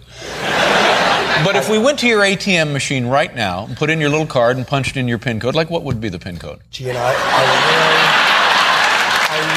[1.45, 4.27] But if we went to your ATM machine right now and put in your little
[4.27, 6.61] card and punched in your PIN code, like what would be the PIN code?
[6.71, 8.28] Gee, you know, I, I, really, I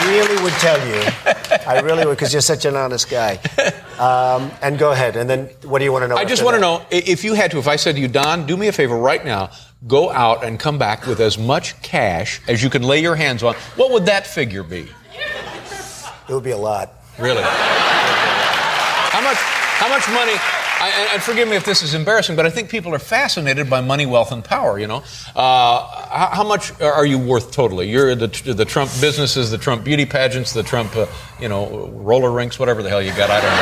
[0.10, 1.02] really would tell you.
[1.68, 3.40] I really would, because you're such an honest guy.
[4.00, 5.16] Um, and go ahead.
[5.16, 6.16] And then, what do you want to know?
[6.16, 8.46] I just want to know if you had to, if I said to you, Don,
[8.46, 9.52] do me a favor right now,
[9.88, 13.44] go out and come back with as much cash as you can lay your hands
[13.44, 14.88] on, what would that figure be?
[16.30, 16.94] It would be a lot.
[17.20, 17.44] Really?
[17.44, 19.38] How much?
[19.38, 20.61] How much money?
[20.82, 23.82] I, and- forgive me if this is embarrassing, but I think people are fascinated by
[23.82, 24.80] money, wealth, and power.
[24.80, 25.04] You know,
[25.36, 27.90] uh, how, how much are you worth totally?
[27.90, 31.06] You're the the Trump businesses, the Trump beauty pageants, the Trump, uh,
[31.40, 33.30] you know, roller rinks, whatever the hell you got.
[33.30, 33.62] I don't know.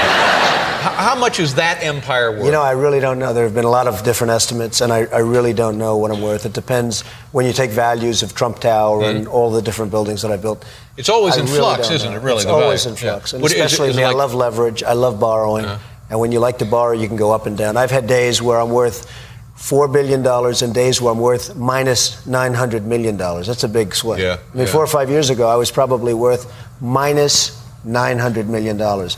[0.80, 2.46] how, how much is that empire worth?
[2.46, 3.34] You know, I really don't know.
[3.34, 6.12] There have been a lot of different estimates, and I, I really don't know what
[6.12, 6.46] I'm worth.
[6.46, 7.02] It depends
[7.34, 10.62] when you take values of Trump Tower and all the different buildings that I built.
[10.62, 11.00] Mm-hmm.
[11.00, 12.18] It's always I in really flux, isn't know.
[12.18, 12.96] it, really, It's always value?
[12.96, 13.36] in flux, Yeah.
[13.38, 14.04] and What is especially is it me.
[14.06, 14.84] I love leverage.
[14.84, 15.66] I love borrowing,
[16.10, 17.78] and when you like to borrow, you can go up and down.
[17.78, 19.12] I've had days where I'm worth
[19.56, 23.48] four billion dollars, and days where I'm worth minus minus nine hundred million dollars.
[23.48, 24.20] That's a big swing.
[24.20, 24.72] Yeah, I mean, yeah.
[24.72, 29.18] four or five years ago, I was probably worth minus minus nine hundred million dollars.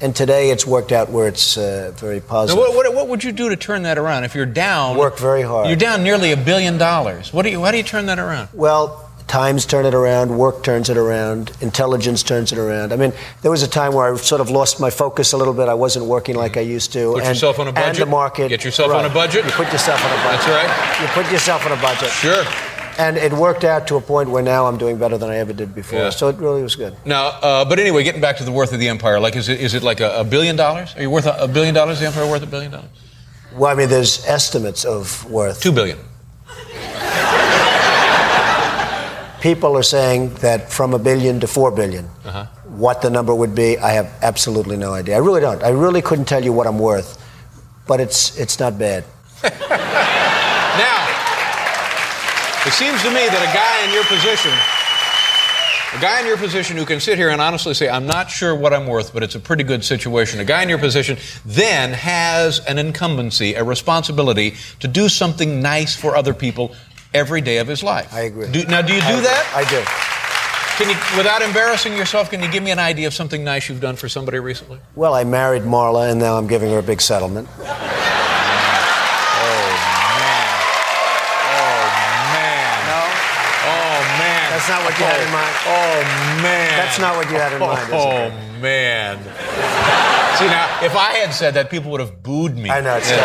[0.00, 2.56] And today it's worked out where it's uh, very positive.
[2.56, 4.22] what, what, what would you do to turn that around?
[4.22, 5.66] If you're down, Work very hard.
[5.66, 7.32] You're down nearly a billion dollars.
[7.32, 7.64] What do you?
[7.64, 8.48] How do you turn that around?
[8.52, 12.92] Well, times turn it around, work turns it around, intelligence turns it around.
[12.92, 15.54] I mean, there was a time where I sort of lost my focus a little
[15.54, 15.68] bit.
[15.68, 17.12] I wasn't working like I used to.
[17.12, 17.88] Put and, yourself on a budget.
[17.88, 18.48] And the market.
[18.48, 19.44] Get yourself on a budget.
[19.44, 20.46] You put yourself on a budget.
[20.46, 21.02] That's right.
[21.02, 22.10] You put yourself on a budget.
[22.10, 22.44] Sure.
[22.98, 25.52] And it worked out to a point where now I'm doing better than I ever
[25.52, 26.00] did before.
[26.00, 26.10] Yeah.
[26.10, 26.96] So it really was good.
[27.04, 29.60] Now, uh, but anyway, getting back to the worth of the empire, like, is it,
[29.60, 30.96] is it like a, a billion dollars?
[30.96, 32.00] Are you worth a, a billion dollars?
[32.00, 32.90] The empire worth a billion dollars?
[33.54, 35.60] Well, I mean, there's estimates of worth.
[35.62, 35.98] Two billion.
[39.40, 42.06] People are saying that from a billion to four billion.
[42.24, 42.46] Uh-huh.
[42.64, 45.16] What the number would be, I have absolutely no idea.
[45.16, 45.62] I really don't.
[45.62, 47.22] I really couldn't tell you what I'm worth,
[47.86, 49.04] but it's it's not bad.
[50.78, 51.08] Now,
[52.66, 54.52] it seems to me that a guy in your position,
[55.92, 58.54] a guy in your position who can sit here and honestly say, I'm not sure
[58.54, 61.94] what I'm worth, but it's a pretty good situation, a guy in your position then
[61.94, 66.74] has an incumbency, a responsibility to do something nice for other people
[67.14, 68.12] every day of his life.
[68.12, 68.48] I agree.
[68.50, 69.52] Do, now, do you do I- that?
[69.54, 69.82] I do.
[70.78, 73.80] Can you, without embarrassing yourself, can you give me an idea of something nice you've
[73.80, 74.78] done for somebody recently?
[74.94, 77.48] Well, I married Marla, and now I'm giving her a big settlement.
[77.58, 77.64] Oh
[80.22, 80.54] man.
[81.50, 81.82] Oh,
[82.30, 82.78] man.
[82.86, 83.02] No?
[83.66, 84.50] Oh, man.
[84.54, 85.54] That's not what you had in mind.
[85.66, 86.02] Oh
[86.42, 86.78] man.
[86.78, 87.90] That's not what you had in mind?
[87.92, 88.30] Oh
[88.60, 89.18] man.
[90.38, 92.70] See now, if I had said that, people would have booed me.
[92.70, 93.16] I know, it's uh,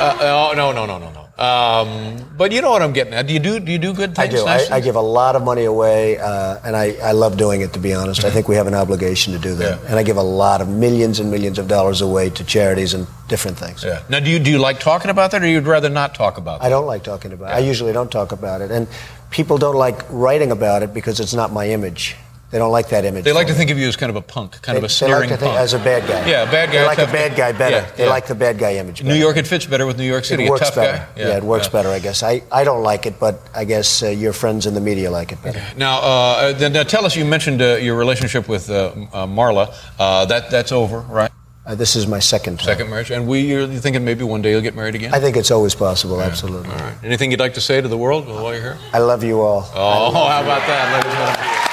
[0.00, 1.24] uh, oh, no, no, no, no, no.
[1.36, 3.26] Um, but you know what I'm getting at.
[3.26, 3.58] Do you do?
[3.58, 4.40] Do you do good I things?
[4.40, 4.46] do.
[4.46, 7.72] I, I give a lot of money away, uh, and I, I love doing it,
[7.72, 8.24] to be honest.
[8.24, 9.82] I think we have an obligation to do that.
[9.86, 13.08] And I give a lot of millions and millions of dollars away to charities and
[13.28, 13.82] different things.
[13.82, 14.04] Yeah.
[14.08, 16.60] Now, do you do you like talking about that, or you'd rather not talk about
[16.60, 16.66] that?
[16.66, 17.54] I don't like talking about it.
[17.54, 18.70] I usually don't talk about it.
[18.70, 18.86] And
[19.30, 22.16] people don't like writing about it because it's not my image.
[22.54, 23.24] They don't like that image.
[23.24, 24.86] They like to think of you as kind of a punk, kind They- of a
[24.86, 25.60] they like sneering to think punk.
[25.60, 26.24] as a bad guy.
[26.30, 26.82] Yeah, a bad guy.
[26.82, 27.78] They like a bad guy better.
[27.78, 28.10] Yeah, they yeah.
[28.10, 29.02] like the bad guy image.
[29.02, 29.12] New.
[29.14, 29.36] York.
[29.36, 30.44] It fits better with New York City.
[30.44, 30.98] It a works tough better.
[31.16, 31.20] guy.
[31.20, 32.22] Yeah, it works better, I guess.
[32.22, 35.32] I, I don't like it, but I guess uh, your friends in the media like
[35.32, 35.60] it better.
[35.76, 37.16] Now, uh, then, now tell us.
[37.16, 39.74] You mentioned uh, your relationship with uh, uh, Marla.
[39.98, 41.32] Uh, that that's over, right?
[41.66, 42.66] Uh, this is my second time.
[42.66, 45.12] Second marriage, and we you're thinking maybe one day you'll get married again.
[45.12, 46.70] I think it's always possible, absolutely.
[46.70, 46.94] All right.
[47.02, 48.78] Anything you'd like to say to the world while you're here?
[48.92, 49.68] I love you all.
[49.74, 51.64] Oh, how about that, ladies and gentlemen?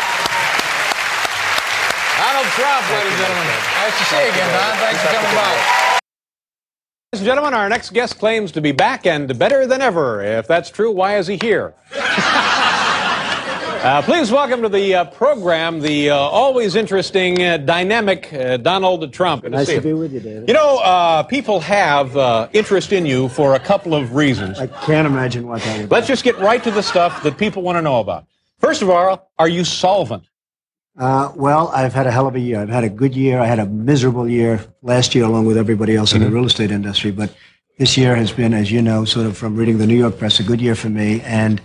[2.21, 3.61] Donald Trump, ladies and gentlemen.
[3.81, 4.77] Nice to see you again, Don.
[4.77, 5.97] Thanks for coming by.
[7.11, 10.21] Ladies and gentlemen, our next guest claims to be back and better than ever.
[10.21, 11.73] If that's true, why is he here?
[13.81, 19.11] Uh, please welcome to the uh, program the uh, always interesting, uh, dynamic uh, Donald
[19.11, 19.41] Trump.
[19.41, 19.81] Good Nice see to you.
[19.81, 20.47] be with you, David.
[20.47, 24.59] You know, uh, people have uh, interest in you for a couple of reasons.
[24.59, 25.95] I can't imagine what that would be.
[25.95, 28.27] Let's just get right to the stuff that people want to know about.
[28.59, 30.25] First of all, are you solvent?
[30.97, 32.59] Uh, well, I've had a hell of a year.
[32.59, 33.39] I've had a good year.
[33.39, 36.71] I had a miserable year last year, along with everybody else in the real estate
[36.71, 37.11] industry.
[37.11, 37.33] But
[37.77, 40.39] this year has been, as you know, sort of from reading the New York press,
[40.39, 41.21] a good year for me.
[41.21, 41.61] And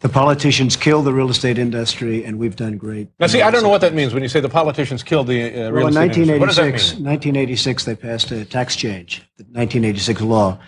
[0.00, 3.08] the politicians killed the real estate industry, and we've done great.
[3.18, 5.42] Now, see, I don't know what that means when you say the politicians killed the
[5.44, 6.38] uh, real Well, in estate industry.
[6.38, 7.04] What does that mean?
[7.04, 10.58] 1986, they passed a tax change, the 1986 law,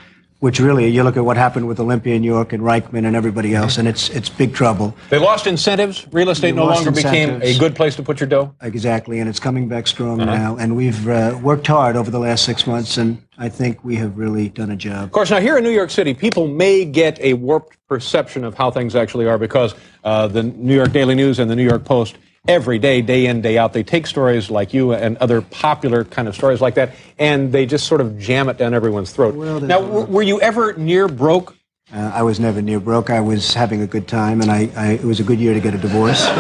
[0.40, 3.14] which really, you look at what happened with Olympia in New York and Reichman and
[3.14, 4.94] everybody else, and it's it's big trouble.
[5.10, 6.06] They lost incentives.
[6.12, 8.54] Real estate They no longer became a good place to put your dough.
[8.62, 10.34] Exactly, and it's coming back strong Uh-huh.
[10.36, 10.56] now.
[10.56, 14.16] And we've uh, worked hard over the last six months, and I think we have
[14.16, 15.04] really done a job.
[15.04, 18.54] Of course, now here in New York City, people may get a warped perception of
[18.54, 21.84] how things actually are because uh, the New York Daily News and the New York
[21.84, 22.16] Post,
[22.48, 26.26] every day, day in, day out, they take stories like you and other popular kind
[26.28, 29.32] of stories like that, and they just sort of jam it down everyone's throat.
[29.32, 31.56] there's now, a w- were you ever near broke?
[31.92, 33.10] Uh, I was never near broke.
[33.10, 35.60] I was having a good time, and I, I it was a good year to
[35.60, 36.26] get a divorce.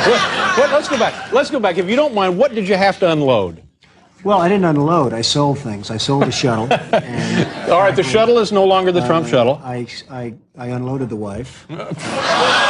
[0.00, 1.32] Well, let's go back.
[1.32, 1.78] Let's go back.
[1.78, 3.62] If you don't mind, what did you have to unload?
[4.24, 5.12] well, I didn't unload.
[5.12, 5.90] I sold things.
[5.90, 6.64] I sold the shuttle.
[7.72, 9.60] All right, the shuttle is no longer the Trump Uh, shuttle.
[9.62, 11.66] I, I, I unloaded the wife.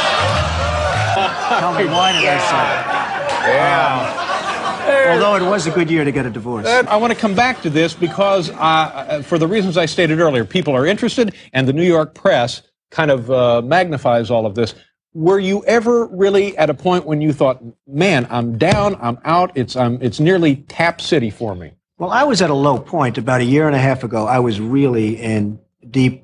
[1.59, 3.41] Tell me, why did I say that?
[3.47, 5.13] Yeah.
[5.13, 6.65] Although it was a good year to get a divorce.
[6.65, 10.45] I want to come back to this because, uh, for the reasons I stated earlier,
[10.45, 14.75] people are interested, and the New York press kind of uh, magnifies all of this.
[15.13, 19.51] Were you ever really at a point when you thought, "Man, I'm down, I'm out.
[19.55, 23.17] It's um, it's nearly tap city for me." Well, I was at a low point
[23.17, 24.25] about a year and a half ago.
[24.25, 26.23] I was really in deep.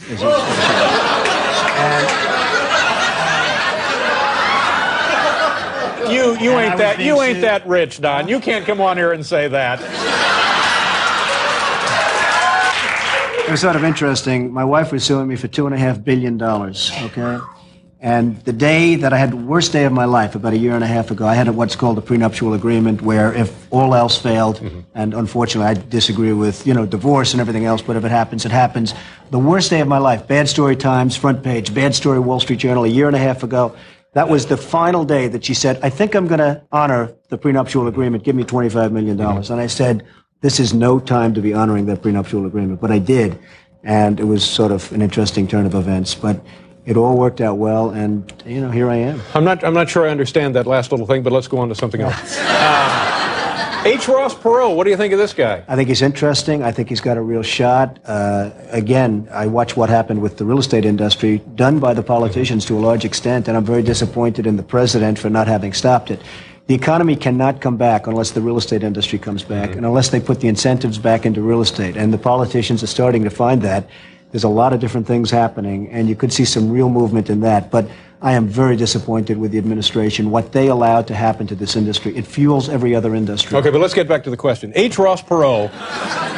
[6.12, 7.44] You you And ain't that you ain't sued.
[7.44, 8.28] that rich, Don.
[8.28, 9.80] You can't come on here and say that.
[13.46, 14.52] It was sort of interesting.
[14.52, 16.92] My wife was suing me for two and a half billion dollars.
[17.02, 17.38] Okay.
[18.02, 20.74] And the day that I had the worst day of my life, about a year
[20.74, 24.16] and a half ago, I had what's called a prenuptial agreement, where if all else
[24.16, 24.80] failed, mm-hmm.
[24.94, 28.46] and unfortunately I disagree with you know divorce and everything else, but if it happens,
[28.46, 28.94] it happens.
[29.30, 30.26] The worst day of my life.
[30.26, 31.74] Bad Story Times front page.
[31.74, 32.84] Bad Story Wall Street Journal.
[32.84, 33.76] A year and a half ago.
[34.12, 37.38] That was the final day that she said, I think I'm going to honor the
[37.38, 38.24] prenuptial agreement.
[38.24, 39.20] Give me $25 million.
[39.20, 40.04] And I said,
[40.40, 42.80] this is no time to be honoring that prenuptial agreement.
[42.80, 43.38] But I did.
[43.84, 46.14] And it was sort of an interesting turn of events.
[46.14, 46.44] But
[46.86, 47.90] it all worked out well.
[47.90, 49.22] And, you know, here I am.
[49.34, 51.68] I'm not I'm not sure I understand that last little thing, but let's go on
[51.68, 52.38] to something else.
[52.38, 52.46] Um,
[53.84, 54.08] H.
[54.08, 55.64] Ross Perot, what do you think of this guy?
[55.66, 56.62] I think he's interesting.
[56.62, 57.98] I think he's got a real shot.
[58.04, 62.66] Uh, again, I watch what happened with the real estate industry, done by the politicians
[62.66, 66.10] to a large extent, and I'm very disappointed in the president for not having stopped
[66.10, 66.20] it.
[66.66, 70.20] The economy cannot come back unless the real estate industry comes back, and unless they
[70.20, 71.96] put the incentives back into real estate.
[71.96, 73.88] And the politicians are starting to find that.
[74.30, 77.40] There's a lot of different things happening, and you could see some real movement in
[77.40, 77.70] that.
[77.70, 77.88] But
[78.22, 82.14] I am very disappointed with the administration, what they allowed to happen to this industry.
[82.14, 83.56] It fuels every other industry.
[83.56, 84.72] Okay, but let's get back to the question.
[84.74, 84.98] H.
[84.98, 85.70] Ross Perot,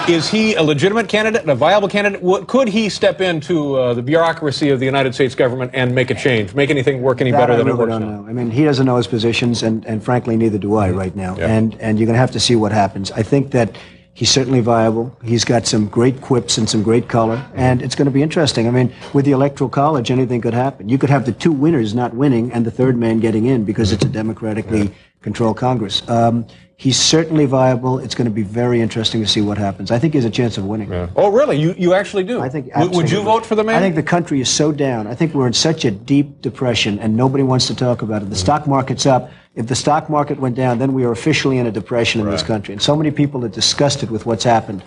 [0.09, 2.23] is he a legitimate candidate, and a viable candidate?
[2.23, 6.11] What, could he step into uh, the bureaucracy of the United States government and make
[6.11, 8.21] a change, make anything work any That better I than it really works don't now?
[8.23, 8.29] know.
[8.29, 11.37] I mean, he doesn't know his positions, and, and frankly, neither do I right now.
[11.37, 11.49] Yeah.
[11.49, 13.11] And and you're going to have to see what happens.
[13.11, 13.77] I think that
[14.15, 15.17] he's certainly viable.
[15.23, 18.69] He's got some great quips and some great color, and it's going to be interesting.
[18.69, 20.89] I mean, with the electoral college, anything could happen.
[20.89, 23.93] You could have the two winners not winning and the third man getting in because
[23.93, 24.93] it's a democratically
[25.23, 26.07] controlled Congress.
[26.09, 27.99] Um, he's certainly viable.
[28.01, 29.91] It's going to be very interesting to see what happens.
[29.91, 30.93] I think he has a chance of winning.
[31.17, 31.57] Oh, really?
[31.59, 32.41] You you actually do?
[32.41, 32.71] I think.
[32.75, 33.77] Would you vote for the man?
[33.77, 35.07] I think the country is so down.
[35.07, 38.31] I think we're in such a deep depression, and nobody wants to talk about it.
[38.31, 39.31] The stock market's up.
[39.55, 42.43] If the stock market went down, then we are officially in a depression in this
[42.43, 42.73] country.
[42.73, 44.83] And so many people are disgusted with what's happened.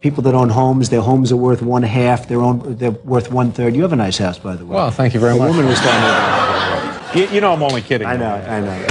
[0.00, 2.28] People that own homes, their homes are worth one half.
[2.28, 3.74] Their own, they're worth one third.
[3.74, 4.74] You have a nice house, by the way.
[4.74, 5.48] Well, thank you very the much.
[5.48, 7.16] woman was telling me that.
[7.16, 8.06] You, you know I'm only kidding.
[8.06, 8.86] I know, I know.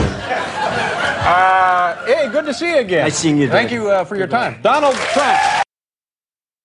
[1.23, 3.03] Uh, hey, good to see you again.
[3.03, 4.59] Nice seeing you, Thank you uh, for your time.
[4.63, 5.39] Donald Trump.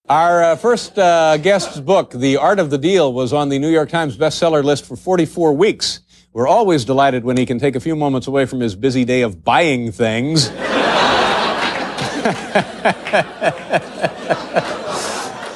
[0.08, 3.68] Our uh, first uh, guest's book, The Art of the Deal, was on the New
[3.68, 6.00] York Times bestseller list for 44 weeks.
[6.36, 9.23] We're always delighted when he can take a few moments away from his busy day
[9.23, 10.48] of buying things.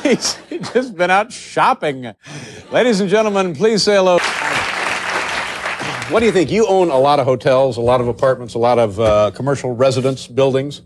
[0.02, 0.39] He's
[0.73, 2.15] just been out shopping.
[2.73, 4.20] Ladies and gentlemen, please say hello.
[6.09, 6.50] What do you think?
[6.50, 9.76] You own a lot of hotels, a lot of apartments, a lot of uh, commercial
[9.76, 10.81] residence buildings.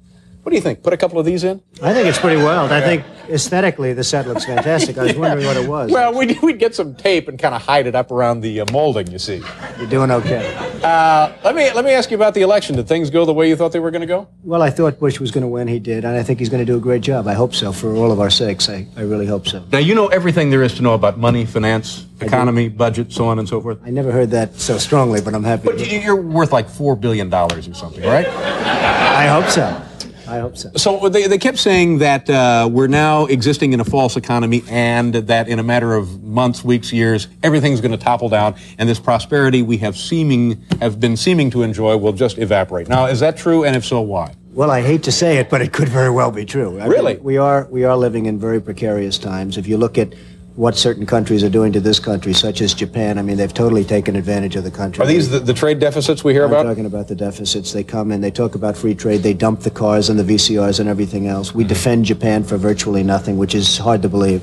[0.44, 0.82] What do you think?
[0.82, 1.62] Put a couple of these in?
[1.82, 2.70] I think it's pretty wild.
[2.70, 4.98] I think aesthetically the set looks fantastic.
[4.98, 5.90] I was wondering what it was.
[5.90, 8.66] Well, we'd, we'd get some tape and kind of hide it up around the uh,
[8.70, 9.42] molding, you see.
[9.78, 10.54] You're doing okay.
[10.84, 12.76] Uh, let, me, let me ask you about the election.
[12.76, 14.28] Did things go the way you thought they were going to go?
[14.42, 15.66] Well, I thought Bush was going to win.
[15.66, 17.26] He did, and I think he's going to do a great job.
[17.26, 18.68] I hope so, for all of our sakes.
[18.68, 19.64] I, I really hope so.
[19.72, 23.38] Now, you know everything there is to know about money, finance, economy, budget, so on
[23.38, 23.78] and so forth.
[23.82, 25.64] I never heard that so strongly, but I'm happy.
[25.68, 28.26] But you- you're worth like $4 billion or something, right?
[28.26, 29.80] I hope so.
[30.26, 30.70] I hope so.
[30.76, 35.14] So they, they kept saying that uh, we're now existing in a false economy and
[35.14, 38.98] that in a matter of months, weeks, years, everything's going to topple down and this
[38.98, 42.88] prosperity we have seeming have been seeming to enjoy will just evaporate.
[42.88, 43.64] Now, is that true?
[43.64, 44.34] And if so, why?
[44.52, 46.78] Well, I hate to say it, but it could very well be true.
[46.78, 47.14] I Really?
[47.14, 49.58] mean, we are we are living in very precarious times.
[49.58, 50.14] If you look at
[50.56, 53.84] what certain countries are doing to this country, such as Japan, I mean, they've totally
[53.84, 55.02] taken advantage of the country.
[55.02, 56.62] Are these the, the trade deficits we hear I'm about?
[56.62, 57.72] talking about the deficits.
[57.72, 60.78] They come in, they talk about free trade, they dump the cars and the VCRs
[60.78, 61.48] and everything else.
[61.48, 61.58] Mm-hmm.
[61.58, 64.42] We defend Japan for virtually nothing, which is hard to believe.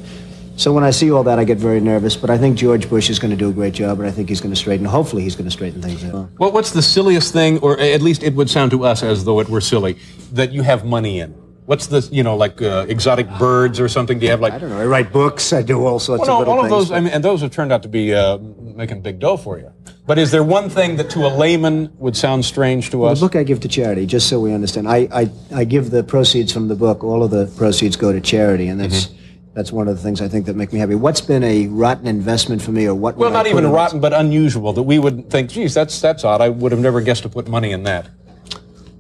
[0.58, 2.18] So when I see all that, I get very nervous.
[2.18, 4.28] But I think George Bush is going to do a great job, and I think
[4.28, 4.86] he's going to straighten.
[4.86, 6.30] Hopefully, he's going to straighten things out.
[6.38, 9.40] Well, what's the silliest thing, or at least it would sound to us as though
[9.40, 9.98] it were silly,
[10.34, 11.41] that you have money in?
[11.72, 14.20] What's the, you know, like uh, exotic birds or something?
[14.20, 14.52] Do you have like?
[14.52, 14.82] I don't know.
[14.82, 15.54] I write books.
[15.54, 16.90] I do all sorts Well, of no, little all of things.
[16.90, 19.58] those, I mean, and those have turned out to be uh, making big dough for
[19.58, 19.72] you.
[20.06, 23.22] But is there one thing that to a layman would sound strange to Well, us?
[23.22, 24.90] the book I give to charity, just so we understand.
[24.90, 27.06] I, I, I give the proceeds from the book.
[27.06, 29.54] All of the proceeds go to charity, and that's Mm-hmm.
[29.54, 30.96] that's one of the things I think that make me happy.
[30.96, 33.16] What's been a rotten investment for me, or what?
[33.16, 36.42] Well, not even rotten, but unusual that we would think, geez, that's that's odd.
[36.42, 38.10] I would have never guessed to put money in that.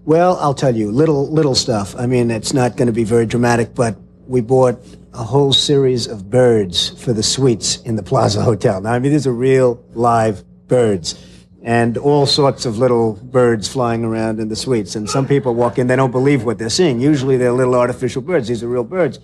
[0.03, 1.95] Well, I'll tell you, little little stuff.
[1.95, 3.97] I mean, it's not going to be very dramatic, but
[4.27, 4.79] we bought
[5.13, 8.81] a whole series of birds for the suites in the Plaza Hotel.
[8.81, 11.27] Now, I mean, these are real live birds
[11.63, 14.95] and all sorts of little birds flying around in the suites.
[14.95, 16.99] And some people walk in, they don't believe what they're seeing.
[16.99, 18.47] Usually they're little artificial birds.
[18.47, 19.19] These are real birds.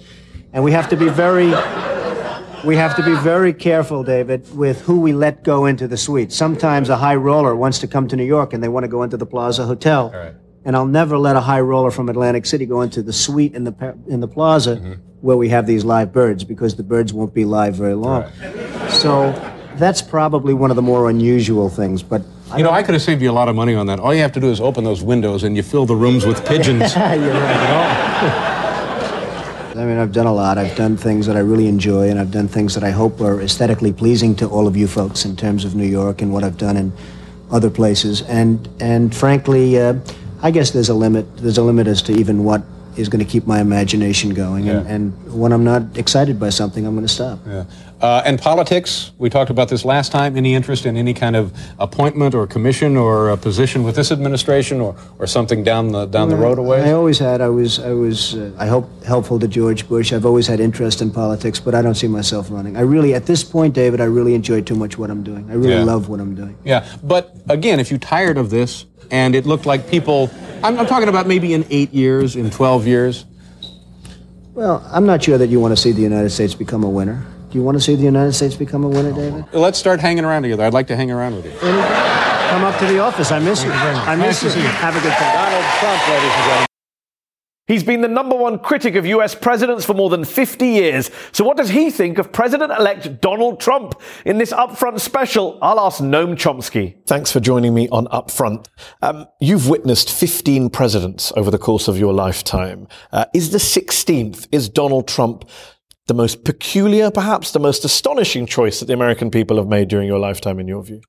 [0.54, 1.48] And we have to be very,
[2.64, 6.32] we have to be very careful, David, with who we let go into the suite.
[6.32, 9.02] Sometimes a high roller wants to come to New York and they want to go
[9.02, 10.12] into the Plaza Hotel.
[10.68, 13.64] And I'll never let a high roller from Atlantic City go into the suite in
[13.64, 17.46] the in the plaza where we have these live birds because the birds won't be
[17.46, 18.26] live very long.
[18.90, 19.32] So
[19.78, 22.04] that's probably one of the more unusual things.
[22.04, 22.22] But
[22.58, 24.00] You know, I could have saved you a lot of money on that.
[24.02, 26.46] All you have to do is open those windows and you fill the rooms with
[26.52, 26.94] pigeons.
[26.96, 28.54] You're right.
[29.78, 30.58] I mean, I've done a lot.
[30.58, 33.40] I've done things that I really enjoy, and I've done things that I hope are
[33.42, 36.58] aesthetically pleasing to all of you folks in terms of New York and what I've
[36.58, 36.92] done in
[37.52, 38.22] other places.
[38.24, 39.94] And and frankly, uh,
[40.42, 41.38] I guess there's a limit.
[41.38, 42.62] There's a limit as to even what
[42.96, 44.68] is going to keep my imagination going.
[44.70, 44.94] And, Yeah.
[44.96, 47.40] and when I'm not excited by something, I'm going to stop.
[47.48, 47.66] Yeah.
[48.02, 50.36] Uh, and politics, we talked about this last time.
[50.36, 54.82] Any interest in any kind of appointment or commission or a position with this administration
[54.82, 56.82] or, or something down the down the road away?
[56.90, 57.40] I always had.
[57.42, 57.80] I was.
[57.80, 58.36] I was.
[58.36, 60.12] Uh, I hope helpful to George Bush.
[60.14, 62.78] I've always had interest in politics, but I don't see myself running.
[62.78, 65.48] I really, at this point, David, I really enjoy too much what I'm doing.
[65.50, 65.84] I really Yeah.
[65.84, 66.56] love what I'm doing.
[66.64, 70.30] Yeah, but again, if you're tired of this and it looked like people,
[70.64, 73.26] I'm, I'm talking about maybe in eight years, in 12 years.
[74.54, 77.24] Well, I'm not sure that you want to see the United States become a winner.
[77.52, 79.46] Do you want to see the United States become a winner, David?
[79.54, 80.64] Let's start hanging around together.
[80.64, 81.52] I'd like to hang around with you.
[81.60, 83.32] Come up to the office.
[83.32, 83.72] I miss you.
[83.72, 84.62] I miss Nice you.
[84.64, 84.68] you.
[84.68, 85.34] Have a good time.
[85.36, 86.67] Donald Trump, ladies and gentlemen.
[87.68, 91.12] He's been the number one critic of US presidents for more than 50 years.
[91.34, 94.00] So, what does he think of President elect Donald Trump?
[94.26, 96.96] In this upfront special, I'll ask Noam Chomsky.
[97.06, 98.68] Thanks for joining me on Upfront.
[99.02, 102.88] Um, you've witnessed 15 presidents over the course of your lifetime.
[103.12, 105.44] Uh, is the 16th, is Donald Trump
[106.08, 110.08] the most peculiar, perhaps the most astonishing choice that the American people have made during
[110.08, 111.02] your lifetime, in your view?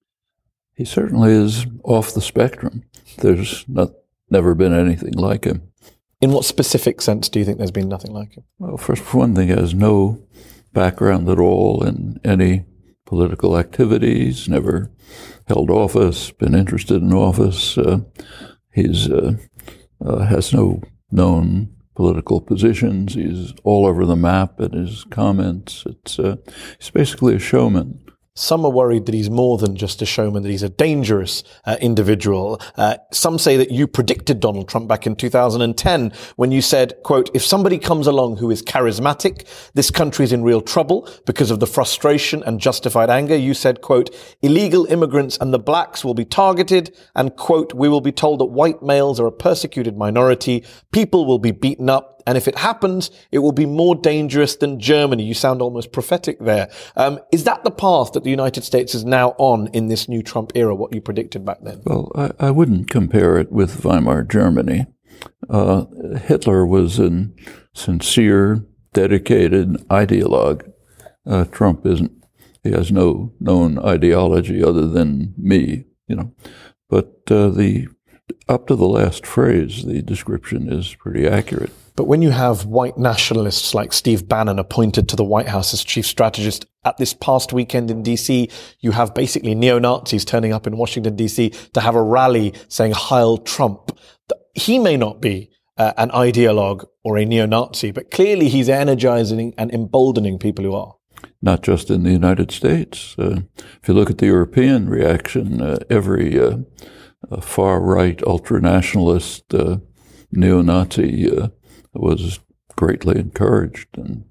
[0.74, 2.82] He certainly is off the spectrum.
[3.18, 3.90] There's not,
[4.28, 5.62] never been anything like him.
[6.20, 8.44] In what specific sense do you think there's been nothing like him?
[8.58, 10.20] Well, first, for one thing, he has no
[10.72, 12.64] background at all in any
[13.06, 14.90] political activities, never
[15.46, 17.78] held office, been interested in office.
[17.78, 18.00] Uh,
[18.72, 19.36] he's uh,
[20.04, 23.14] uh, has no known political positions.
[23.14, 25.84] He's all over the map in his comments.
[25.86, 26.36] It's uh,
[26.78, 28.04] he's basically a showman.
[28.38, 31.76] Some are worried that he's more than just a showman, that he's a dangerous uh,
[31.80, 32.60] individual.
[32.76, 37.30] Uh, some say that you predicted Donald Trump back in 2010 when you said, quote,
[37.34, 39.44] if somebody comes along who is charismatic,
[39.74, 43.34] this country is in real trouble because of the frustration and justified anger.
[43.34, 48.00] You said, quote, illegal immigrants and the blacks will be targeted and, quote, we will
[48.00, 50.64] be told that white males are a persecuted minority.
[50.92, 52.17] People will be beaten up.
[52.28, 55.24] And if it happens, it will be more dangerous than Germany.
[55.24, 56.68] You sound almost prophetic there.
[56.94, 60.22] Um, is that the path that the United States is now on in this new
[60.22, 61.80] Trump era, what you predicted back then?
[61.86, 64.84] Well, I, I wouldn't compare it with Weimar Germany.
[65.48, 65.86] Uh,
[66.26, 67.30] Hitler was a
[67.72, 70.70] sincere, dedicated ideologue.
[71.26, 72.12] Uh, Trump isn't.
[72.62, 76.34] He has no known ideology other than me, you know.
[76.90, 77.88] But uh, the
[78.50, 81.72] up to the last phrase, the description is pretty accurate.
[81.98, 85.82] But when you have white nationalists like Steve Bannon appointed to the White House as
[85.82, 90.68] chief strategist at this past weekend in DC, you have basically neo Nazis turning up
[90.68, 93.98] in Washington DC to have a rally saying Heil Trump.
[94.54, 99.52] He may not be uh, an ideologue or a neo Nazi, but clearly he's energizing
[99.58, 100.94] and emboldening people who are.
[101.42, 103.16] not just in the United States.
[103.18, 103.40] Uh,
[103.82, 106.58] if you look at the European reaction, uh, every uh,
[107.28, 109.78] uh, far right ultranationalist uh,
[110.30, 111.48] neo Nazi uh,
[111.98, 112.40] was
[112.76, 114.24] greatly encouraged and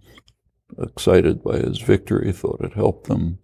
[0.79, 3.39] excited by his victory, thought it helped them.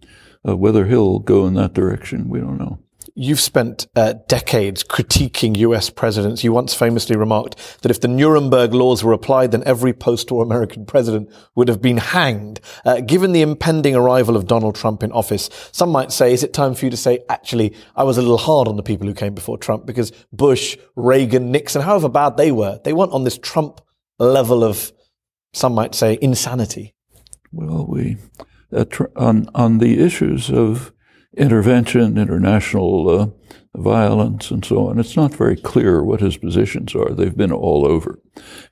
[0.46, 2.78] Uh, whether he'll go in that direction, we don't know.
[3.16, 6.42] You've spent uh, decades critiquing US presidents.
[6.42, 10.84] You once famously remarked that if the Nuremberg laws were applied, then every post-war American
[10.84, 12.60] president would have been hanged.
[12.84, 16.52] Uh, given the impending arrival of Donald Trump in office, some might say, is it
[16.52, 19.14] time for you to say, actually, I was a little hard on the people who
[19.14, 23.38] came before Trump because Bush, Reagan, Nixon, however bad they were, they weren't on this
[23.38, 23.80] Trump
[24.24, 24.92] level of,
[25.52, 26.94] some might say, insanity.
[27.52, 28.16] Well, we
[28.72, 28.84] uh,
[29.16, 30.92] on on the issues of
[31.36, 33.26] intervention, international uh,
[33.74, 34.98] violence, and so on.
[34.98, 37.10] It's not very clear what his positions are.
[37.10, 38.20] They've been all over.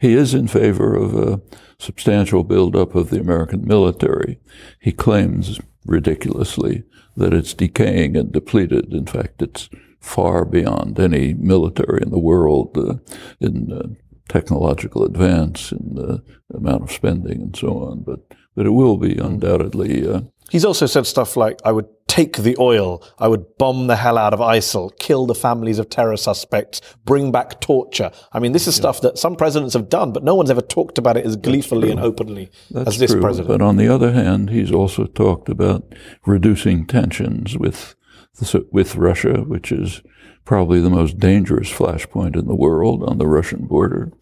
[0.00, 1.40] He is in favor of a
[1.78, 4.38] substantial buildup of the American military.
[4.80, 6.84] He claims ridiculously
[7.16, 8.92] that it's decaying and depleted.
[8.92, 9.68] In fact, it's
[10.00, 12.94] far beyond any military in the world uh,
[13.40, 13.88] in uh,
[14.28, 16.22] technological advance, in the
[16.54, 18.02] amount of spending, and so on.
[18.02, 18.20] But
[18.54, 20.06] but it will be undoubtedly.
[20.06, 20.20] Uh,
[20.50, 24.18] He's also said stuff like, I would take the oil, I would bomb the hell
[24.18, 28.10] out of ISIL, kill the families of terror suspects, bring back torture.
[28.34, 30.98] I mean, this is stuff that some presidents have done, but no one's ever talked
[30.98, 33.22] about it as gleefully and openly That's as this true.
[33.22, 33.48] president.
[33.48, 35.94] But on the other hand, he's also talked about
[36.26, 37.94] reducing tensions with
[38.38, 40.02] the- with Russia, which is
[40.44, 44.12] probably the most dangerous flashpoint in the world on the Russian border.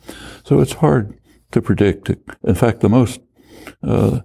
[0.45, 1.19] So it's hard
[1.53, 2.11] to predict.
[2.45, 3.21] In fact, the most
[3.83, 4.21] uh,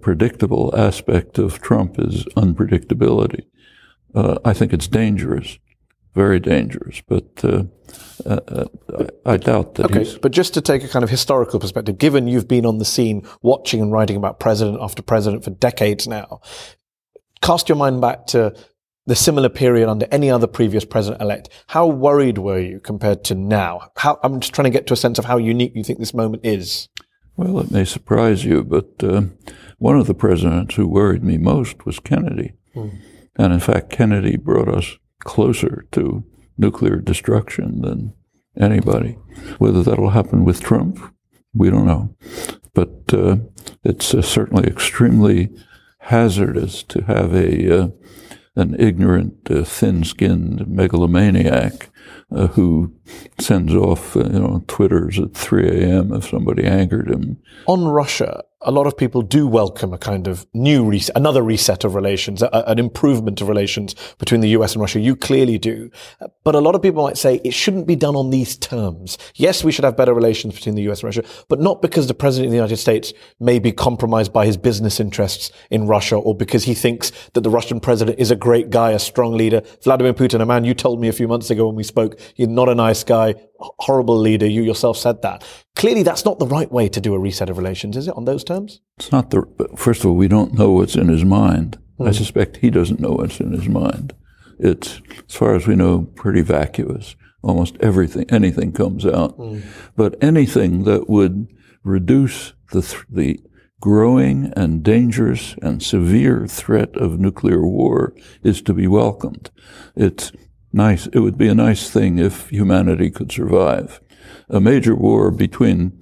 [0.00, 3.44] predictable aspect of Trump is unpredictability.
[4.14, 5.58] Uh, I think it's dangerous,
[6.14, 7.02] very dangerous.
[7.06, 7.64] But uh,
[8.26, 8.64] uh, uh,
[9.26, 12.26] I I doubt that Okay, but just to take a kind of historical perspective, given
[12.26, 16.40] you've been on the scene watching and writing about president after president for decades now,
[17.42, 18.54] cast your mind back to
[19.08, 21.48] the similar period under any other previous president elect.
[21.68, 23.90] How worried were you compared to now?
[23.96, 26.12] How, I'm just trying to get to a sense of how unique you think this
[26.12, 26.90] moment is.
[27.34, 29.22] Well, it may surprise you, but uh,
[29.78, 32.52] one of the presidents who worried me most was Kennedy.
[32.74, 32.88] Hmm.
[33.36, 36.24] And in fact, Kennedy brought us closer to
[36.58, 38.12] nuclear destruction than
[38.60, 39.12] anybody.
[39.56, 40.98] Whether that'll happen with Trump,
[41.54, 42.14] we don't know.
[42.74, 43.36] But uh,
[43.84, 45.48] it's uh, certainly extremely
[46.00, 47.88] hazardous to have a uh,
[48.58, 51.90] an ignorant, uh, thin-skinned megalomaniac
[52.30, 52.92] uh, who
[53.38, 56.12] sends off, uh, you know, twitters at 3 a.m.
[56.12, 57.38] if somebody angered him.
[57.66, 61.84] On Russia, a lot of people do welcome a kind of new reset, another reset
[61.84, 64.98] of relations, a, an improvement of relations between the US and Russia.
[64.98, 65.90] You clearly do.
[66.42, 69.16] But a lot of people might say it shouldn't be done on these terms.
[69.36, 72.14] Yes, we should have better relations between the US and Russia, but not because the
[72.14, 76.34] president of the United States may be compromised by his business interests in Russia or
[76.34, 79.62] because he thinks that the Russian president is a great guy, a strong leader.
[79.84, 81.97] Vladimir Putin, a man you told me a few months ago when we spoke,
[82.36, 84.46] you're not a nice guy, horrible leader.
[84.46, 85.44] You yourself said that.
[85.76, 88.24] Clearly, that's not the right way to do a reset of relations, is it, on
[88.24, 88.80] those terms?
[88.98, 89.42] It's not the.
[89.76, 91.78] First of all, we don't know what's in his mind.
[92.00, 92.12] I Hmm.
[92.12, 94.14] suspect he doesn't know what's in his mind.
[94.58, 97.16] It's, as far as we know, pretty vacuous.
[97.42, 99.32] Almost everything, anything comes out.
[99.36, 99.60] Hmm.
[99.96, 101.46] But anything that would
[101.84, 103.40] reduce the th- the
[103.80, 108.12] growing and dangerous and severe threat of nuclear war
[108.42, 109.50] is to be welcomed.
[109.94, 110.32] It's
[110.72, 111.06] nice.
[111.08, 114.00] It would be a nice thing if humanity could survive.
[114.48, 115.92] A major war between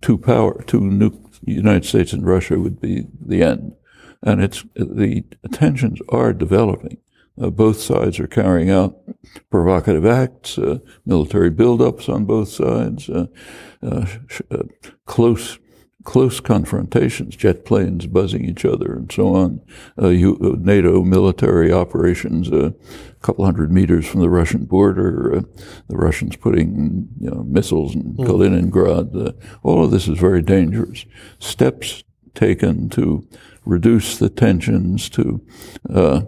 [0.00, 3.74] two power, two nu- United States and Russia would be the end.
[4.22, 6.98] And it's the tensions are developing.
[7.40, 8.96] Uh, both sides are carrying out
[9.48, 13.26] provocative acts, uh, military buildups on both sides, uh,
[13.80, 14.64] uh, sh- uh,
[15.06, 15.58] close
[16.04, 19.60] close confrontations, jet planes buzzing each other, and so on.
[20.00, 25.36] Uh, U- uh, NATO military operations uh, a couple hundred meters from the Russian border.
[25.36, 25.42] Uh,
[25.88, 28.26] the Russians putting you know, missiles in Mm.
[28.26, 29.14] Kaliningrad.
[29.28, 31.04] Uh, all of this is very dangerous.
[31.40, 32.04] Steps
[32.34, 33.26] taken to
[33.66, 35.44] reduce the tensions, to
[35.90, 36.22] uh,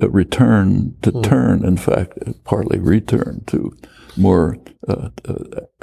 [0.00, 1.22] uh, return, to Mm.
[1.24, 3.76] turn, in fact, partly return to
[4.18, 4.56] more
[4.88, 5.34] uh, uh,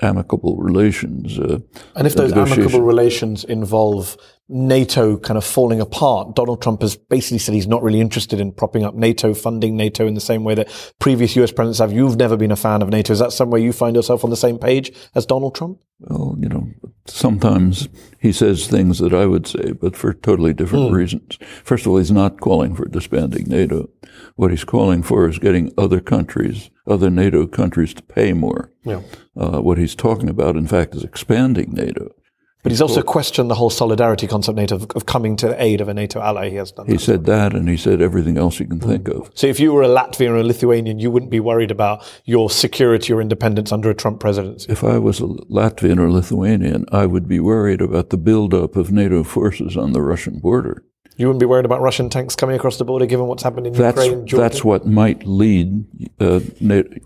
[0.01, 1.39] amicable relations.
[1.39, 1.59] Uh,
[1.95, 4.17] And if those amicable relations involve
[4.47, 8.51] NATO kind of falling apart, Donald Trump has basically said he's not really interested in
[8.51, 11.91] propping up NATO, funding NATO in the same way that previous US presidents have.
[11.91, 13.13] You've never been a fan of NATO.
[13.13, 15.79] Is that somewhere you find yourself on the same page as Donald Trump?
[15.99, 16.67] Well, you know,
[17.05, 17.87] sometimes
[18.19, 20.95] he says things that I would say, but for totally different Hmm.
[20.95, 21.39] reasons.
[21.63, 23.89] First of all, he's not calling for disbanding NATO.
[24.35, 28.71] What he's calling for is getting other countries, other NATO countries, to pay more.
[28.83, 29.01] Yeah.
[29.37, 32.11] Uh, what he's talking about, in fact, is expanding NATO.
[32.65, 35.81] But he's also questioned the whole solidarity concept NATO of, of coming to the aid
[35.81, 36.49] of a NATO ally.
[36.49, 36.87] He has done.
[36.87, 39.29] He said that, and he said everything else you can think of.
[39.35, 42.49] So if you were a Latvian or a Lithuanian, you wouldn't be worried about your
[42.49, 44.71] security or independence under a Trump presidency.
[44.71, 48.91] If I was a Latvian or Lithuanian, I would be worried about the buildup of
[48.91, 50.83] NATO forces on the Russian border.
[51.17, 53.73] You wouldn't be worried about Russian tanks coming across the border, given what's happened in
[53.73, 54.41] That's, Ukraine, Georgia.
[54.41, 55.85] that's what might lead
[56.19, 56.41] uh,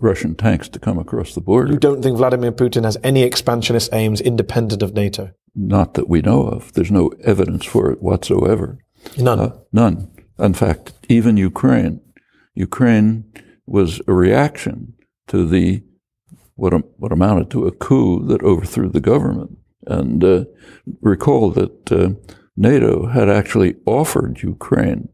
[0.00, 1.72] Russian tanks to come across the border.
[1.72, 5.32] You don't think Vladimir Putin has any expansionist aims independent of NATO?
[5.54, 6.72] Not that we know of.
[6.72, 8.78] There's no evidence for it whatsoever.
[9.18, 9.40] None.
[9.40, 10.10] Uh, none.
[10.38, 12.00] In fact, even Ukraine.
[12.54, 13.24] Ukraine
[13.66, 14.94] was a reaction
[15.28, 15.82] to the
[16.56, 19.56] what, what amounted to a coup that overthrew the government.
[19.86, 20.44] And uh,
[21.00, 22.10] recall that uh,
[22.56, 25.08] NATO had actually offered Ukraine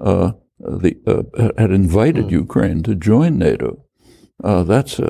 [0.00, 3.84] uh, the uh, had invited Ukraine to join NATO.
[4.42, 5.00] Uh, that's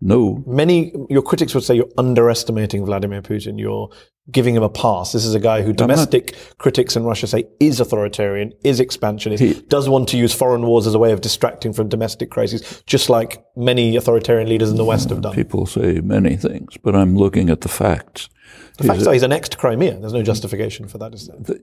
[0.00, 3.58] no Many your critics would say you're underestimating Vladimir Putin.
[3.58, 3.88] You're
[4.30, 5.12] giving him a pass.
[5.12, 9.88] This is a guy who domestic critics in Russia say is authoritarian, is expansionist, does
[9.88, 13.44] want to use foreign wars as a way of distracting from domestic crises, just like
[13.56, 15.34] many authoritarian leaders in the West have done.
[15.34, 18.28] People say many things, but I'm looking at the facts.
[18.78, 19.98] The facts are he's annexed Crimea.
[19.98, 21.56] There's no justification for that, is there?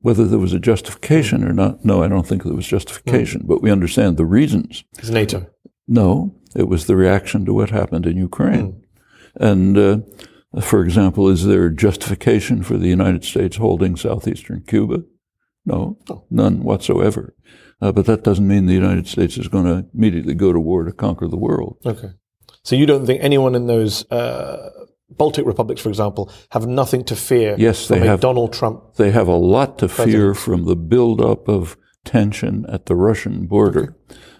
[0.00, 3.62] whether there was a justification or not, no, I don't think there was justification, but
[3.62, 4.84] we understand the reasons.
[4.98, 5.46] It's NATO.
[5.86, 8.84] No, it was the reaction to what happened in Ukraine.
[9.36, 9.98] And, uh,
[10.62, 15.04] for example, is there justification for the United States holding southeastern Cuba?
[15.66, 15.98] No,
[16.30, 17.34] none whatsoever.
[17.80, 20.84] Uh, but that doesn't mean the United States is going to immediately go to war
[20.84, 21.76] to conquer the world.
[21.84, 22.10] Okay.
[22.64, 24.70] So you don't think anyone in those uh,
[25.10, 28.94] Baltic republics, for example, have nothing to fear Yes, from they have Donald Trump?
[28.96, 33.96] They have a lot to fear from the buildup of tension at the Russian border.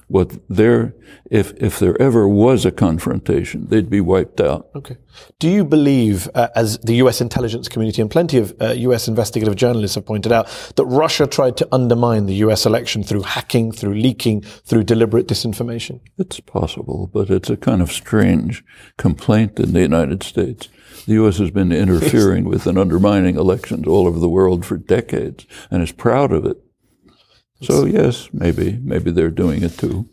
[0.09, 0.95] What there,
[1.31, 4.69] if if there ever was a confrontation, they'd be wiped out.
[4.75, 4.97] Okay.
[5.39, 9.57] Do you believe, uh, as the US intelligence community and plenty of uh, US investigative
[9.57, 10.47] journalists have pointed out,
[10.77, 16.01] that Russia tried to undermine the US election through hacking, through leaking, through deliberate disinformation?
[16.17, 18.65] It's possible, but it's a kind of strange
[18.97, 20.69] complaint in the United States.
[21.07, 21.39] The U.S.
[21.39, 25.93] has been interfering with and undermining elections all over the world for decades and is
[25.93, 26.59] proud of it.
[27.61, 30.07] So yes, maybe maybe they're doing it too.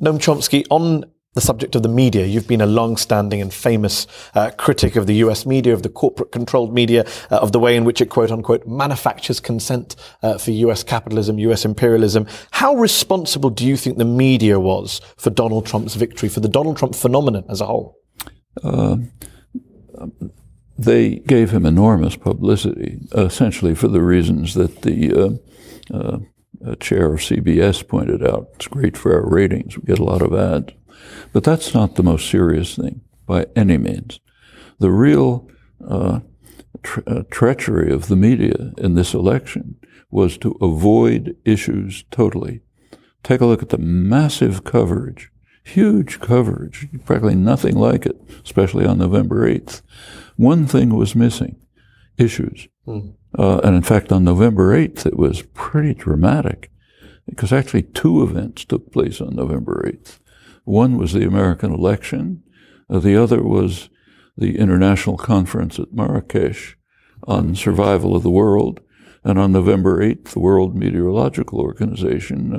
[0.00, 4.50] Noam Chomsky, on the subject of the media, you've been a long-standing and famous uh,
[4.58, 8.00] critic of the US media, of the corporate-controlled media, uh, of the way in which
[8.00, 12.26] it quote-unquote manufactures consent uh, for US capitalism, US imperialism.
[12.50, 16.76] How responsible do you think the media was for Donald Trump's victory, for the Donald
[16.76, 17.96] Trump phenomenon as a whole?
[18.62, 18.96] Uh,
[20.76, 25.40] they gave him enormous publicity, essentially for the reasons that the
[26.64, 28.48] uh, uh, chair of CBS pointed out.
[28.54, 29.76] It's great for our ratings.
[29.76, 30.72] We get a lot of ads.
[31.32, 34.20] But that's not the most serious thing by any means.
[34.78, 35.48] The real
[35.86, 36.20] uh,
[36.82, 39.76] tre- uh, treachery of the media in this election
[40.10, 42.60] was to avoid issues totally.
[43.22, 45.30] Take a look at the massive coverage,
[45.64, 49.82] huge coverage, practically nothing like it, especially on November 8th.
[50.36, 51.56] One thing was missing
[52.18, 52.68] issues.
[52.84, 53.10] Hmm.
[53.38, 56.70] Uh, and in fact, on November 8th, it was pretty dramatic
[57.26, 60.18] because actually two events took place on November 8th.
[60.64, 62.42] One was the American election,
[62.90, 63.88] uh, the other was
[64.36, 66.76] the international conference at Marrakesh
[67.26, 68.80] on survival of the world.
[69.24, 72.54] And on November 8th, the World Meteorological Organization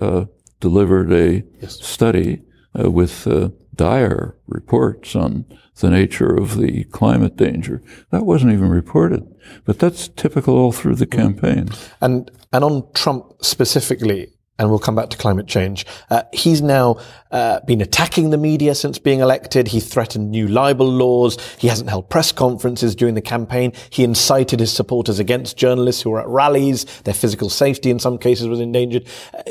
[0.00, 0.24] uh, uh,
[0.60, 2.42] delivered a study
[2.78, 5.44] uh, with uh, dire reports on
[5.76, 7.82] the nature of the climate danger.
[8.10, 9.26] That wasn't even reported,
[9.64, 11.68] but that's typical all through the campaign.
[12.00, 15.84] And and on Trump specifically, and we'll come back to climate change.
[16.10, 16.98] Uh, he's now
[17.30, 19.68] uh, been attacking the media since being elected.
[19.68, 21.36] He threatened new libel laws.
[21.58, 23.72] He hasn't held press conferences during the campaign.
[23.90, 26.84] He incited his supporters against journalists who were at rallies.
[27.02, 29.06] Their physical safety, in some cases, was endangered.
[29.34, 29.42] Uh,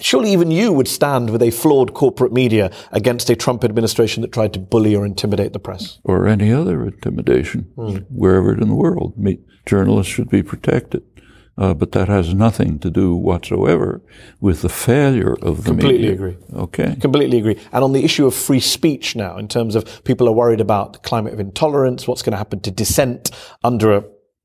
[0.00, 4.30] Surely even you would stand with a flawed corporate media against a Trump administration that
[4.32, 5.98] tried to bully or intimidate the press.
[6.04, 7.96] or any other intimidation, Hmm.
[8.10, 9.14] wherever in the world.
[9.16, 11.02] Me, journalists should be protected.
[11.58, 14.02] Uh, but that has nothing to do whatsoever
[14.42, 16.12] with the failure of the Completely media.
[16.12, 16.36] agree.
[16.54, 16.96] Okay.
[17.00, 17.56] Completely agree.
[17.72, 20.92] And on the issue of free speech now, in terms of people are worried about
[20.92, 23.30] the climate of intolerance, what's going to happen to dissent
[23.64, 24.04] under a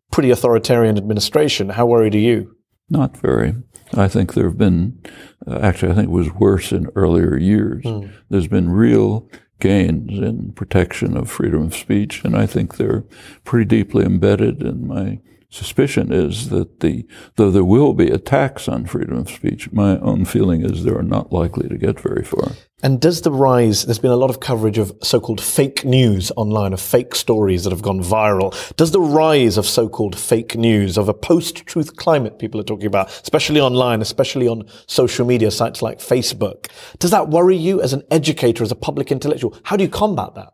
[0.09, 2.55] pretty authoritarian administration, how worried are you?
[2.89, 3.55] Not very.
[3.93, 4.99] I think there have been,
[5.45, 7.83] uh, actually, I think it was worse in earlier years.
[7.83, 8.07] Hmm.
[8.29, 9.29] There's been real
[9.59, 13.03] gains in protection of freedom of speech, and I think they're
[13.43, 14.61] pretty deeply embedded.
[14.61, 15.19] in my
[15.51, 17.05] suspicion is that the,
[17.35, 21.31] though there will be attacks on freedom of speech, my own feeling is they're not
[21.31, 22.53] likely to get very far.
[22.81, 26.73] And does the rise, there's been a lot of coverage of so-called fake news online,
[26.73, 28.55] of fake stories that have gone viral.
[28.75, 33.09] Does the rise of so-called fake news, of a post-truth climate people are talking about,
[33.09, 38.01] especially online, especially on social media sites like Facebook, does that worry you as an
[38.09, 39.55] educator, as a public intellectual?
[39.63, 40.53] How do you combat that?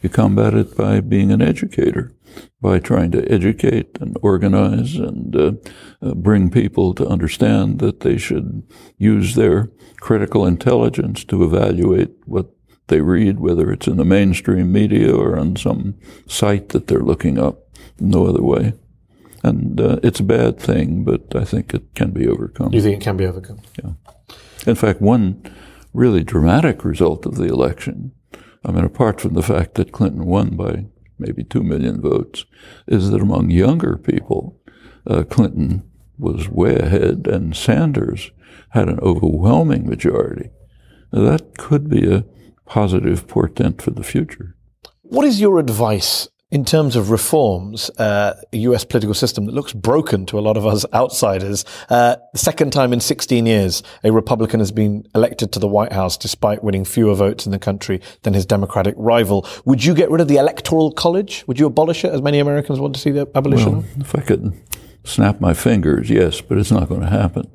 [0.00, 2.14] You combat it by being an educator,
[2.60, 5.52] by trying to educate and organize and uh,
[6.00, 8.62] uh, bring people to understand that they should
[8.96, 12.50] use their critical intelligence to evaluate what
[12.88, 15.94] they read, whether it's in the mainstream media or on some
[16.26, 17.68] site that they're looking up.
[17.98, 18.72] No other way.
[19.42, 22.72] And uh, it's a bad thing, but I think it can be overcome.
[22.72, 23.60] You think it can be overcome?
[23.82, 23.92] Yeah.
[24.66, 25.42] In fact, one
[25.94, 28.12] really dramatic result of the election,
[28.64, 30.86] I mean, apart from the fact that Clinton won by
[31.18, 32.44] maybe two million votes,
[32.86, 34.60] is that among younger people,
[35.06, 38.30] uh, Clinton was way ahead and Sanders
[38.70, 40.50] had an overwhelming majority.
[41.12, 42.24] Now, that could be a
[42.66, 44.56] positive portent for the future.
[45.02, 49.72] What is your advice in terms of reforms, uh, a US political system that looks
[49.72, 51.64] broken to a lot of us outsiders.
[51.88, 55.92] Uh, the second time in 16 years, a Republican has been elected to the White
[55.92, 59.46] House despite winning fewer votes in the country than his Democratic rival.
[59.64, 61.44] Would you get rid of the Electoral College?
[61.46, 63.72] Would you abolish it, as many Americans want to see the abolition?
[63.72, 64.52] Well, if I could
[65.04, 67.48] snap my fingers, yes, but it's not going to happen.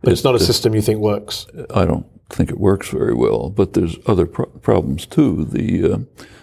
[0.00, 1.46] But it's not a system you think works.
[1.74, 5.44] I don't think it works very well, but there's other pro- problems too.
[5.44, 5.98] The uh,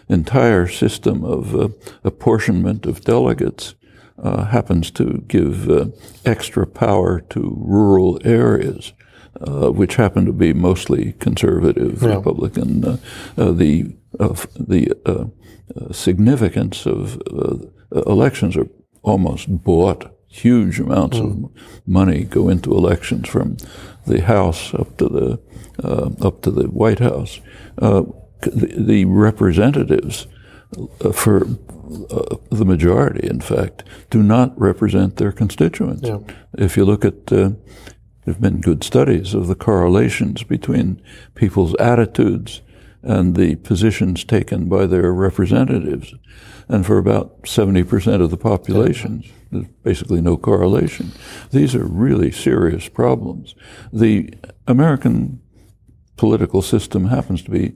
[0.09, 1.69] entire system of uh,
[2.03, 3.75] apportionment of delegates
[4.21, 5.85] uh, happens to give uh,
[6.25, 8.93] extra power to rural areas.
[9.41, 12.15] Uh, which happen to be mostly conservative Yeah.
[12.15, 12.85] Republican.
[12.85, 12.97] Uh,
[13.37, 13.93] uh, the
[14.57, 15.25] the uh,
[15.75, 17.57] uh, significance of uh,
[18.07, 18.69] elections are
[19.03, 20.05] almost bought.
[20.27, 21.51] Huge amounts of
[21.85, 23.57] money go into elections from
[24.07, 25.39] the House up to the
[25.83, 27.41] uh, up to the White House.
[28.45, 30.27] The, the representatives,
[31.01, 31.45] uh, for
[32.09, 36.07] uh, the majority, in fact, do not represent their constituents.
[36.07, 36.19] Yeah.
[36.57, 37.51] If you look at, uh,
[38.23, 41.01] there have been good studies of the correlations between
[41.35, 42.61] people's attitudes
[43.03, 46.13] and the positions taken by their representatives.
[46.67, 51.11] And for about 70% of the population, there's basically no correlation.
[51.51, 53.53] These are really serious problems.
[53.93, 54.33] The
[54.65, 55.39] American
[56.17, 57.75] political system happens to be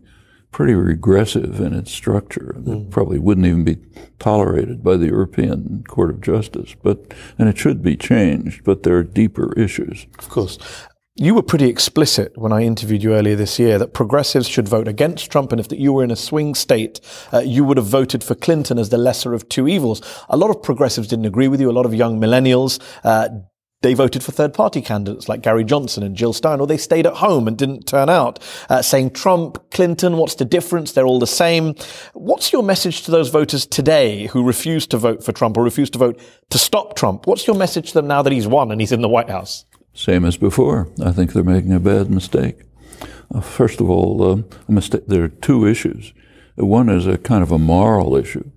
[0.51, 2.55] pretty regressive in its structure.
[2.57, 3.77] That probably wouldn't even be
[4.17, 6.75] tolerated by the European Court of Justice.
[6.81, 8.63] But and it should be changed.
[8.63, 10.07] But there are deeper issues.
[10.17, 10.57] Of course.
[11.21, 14.87] You were pretty explicit when I interviewed you earlier this year that progressives should vote
[14.87, 17.01] against Trump, and if that you were in a swing state,
[17.33, 20.01] uh, you would have voted for Clinton as the lesser of two evils.
[20.29, 21.69] A lot of progressives didn't agree with you.
[21.69, 23.27] A lot of young millennials uh,
[23.81, 27.07] they voted for third party candidates like Gary Johnson and Jill Stein, or they stayed
[27.07, 30.91] at home and didn't turn out, uh, saying Trump, Clinton, what's the difference?
[30.91, 31.75] They're all the same.
[32.13, 35.89] What's your message to those voters today who refuse to vote for Trump or refuse
[35.91, 37.25] to vote to stop Trump?
[37.25, 39.65] What's your message to them now that he's won and he's in the White House?
[39.93, 40.89] Same as before.
[41.03, 42.57] I think they're making a bad mistake.
[43.33, 46.13] Uh, first of all, um, mistake, there are two issues.
[46.55, 48.51] One is a kind of a moral issue.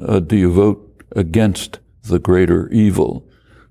[0.00, 3.28] Uh, do you vote against the greater evil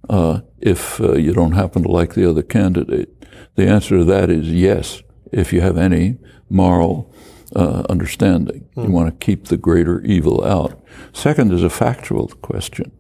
[0.10, 3.10] uh, if uh, you don't happen to like the other candidate?
[3.56, 5.02] The answer to that is yes,
[5.32, 6.18] if you have any
[6.50, 7.14] moral
[7.56, 8.68] uh, understanding.
[8.76, 10.84] You want to keep the greater evil out.
[11.14, 12.92] Second is a factual question.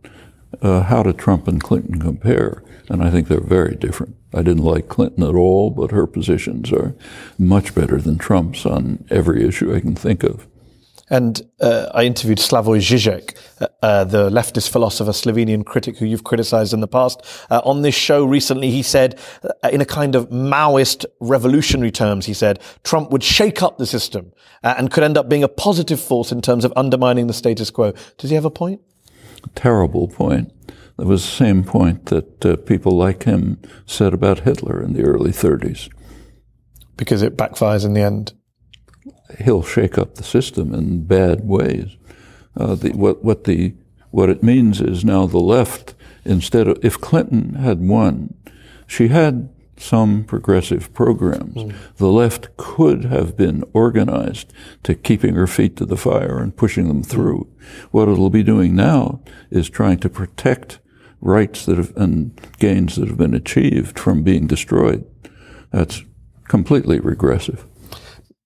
[0.61, 2.63] Uh, how do Trump and Clinton compare?
[2.89, 4.15] And I think they're very different.
[4.33, 6.95] I didn't like Clinton at all, but her positions are
[7.39, 10.47] much better than Trump's on every issue I can think of.
[11.13, 16.23] And uh, I interviewed Slavoj Žižek, uh, uh, the leftist philosopher, Slovenian critic who you've
[16.23, 17.21] criticized in the past.
[17.51, 22.25] Uh, on this show recently, he said, uh, in a kind of Maoist revolutionary terms,
[22.25, 24.33] he said, Trump would shake up the system
[24.63, 27.69] uh, and could end up being a positive force in terms of undermining the status
[27.69, 27.93] quo.
[28.17, 28.81] Does he have a point?
[29.53, 30.51] Terrible point.
[30.97, 35.03] That was the same point that uh, people like him said about Hitler in the
[35.03, 35.93] early 30s.
[36.97, 38.33] Because it backfires in the end.
[39.39, 41.97] He'll shake up the system in bad ways.
[42.55, 43.73] Uh, the, what, what, the,
[44.11, 48.35] what it means is now the left, instead of, if Clinton had won,
[48.85, 51.55] she had some progressive programs.
[51.97, 54.53] The left could have been organized
[54.83, 57.47] to keeping her feet to the fire and pushing them through.
[57.91, 60.79] What it'll be doing now is trying to protect
[61.21, 65.05] rights that have, and gains that have been achieved from being destroyed.
[65.71, 66.03] That's
[66.47, 67.65] completely regressive.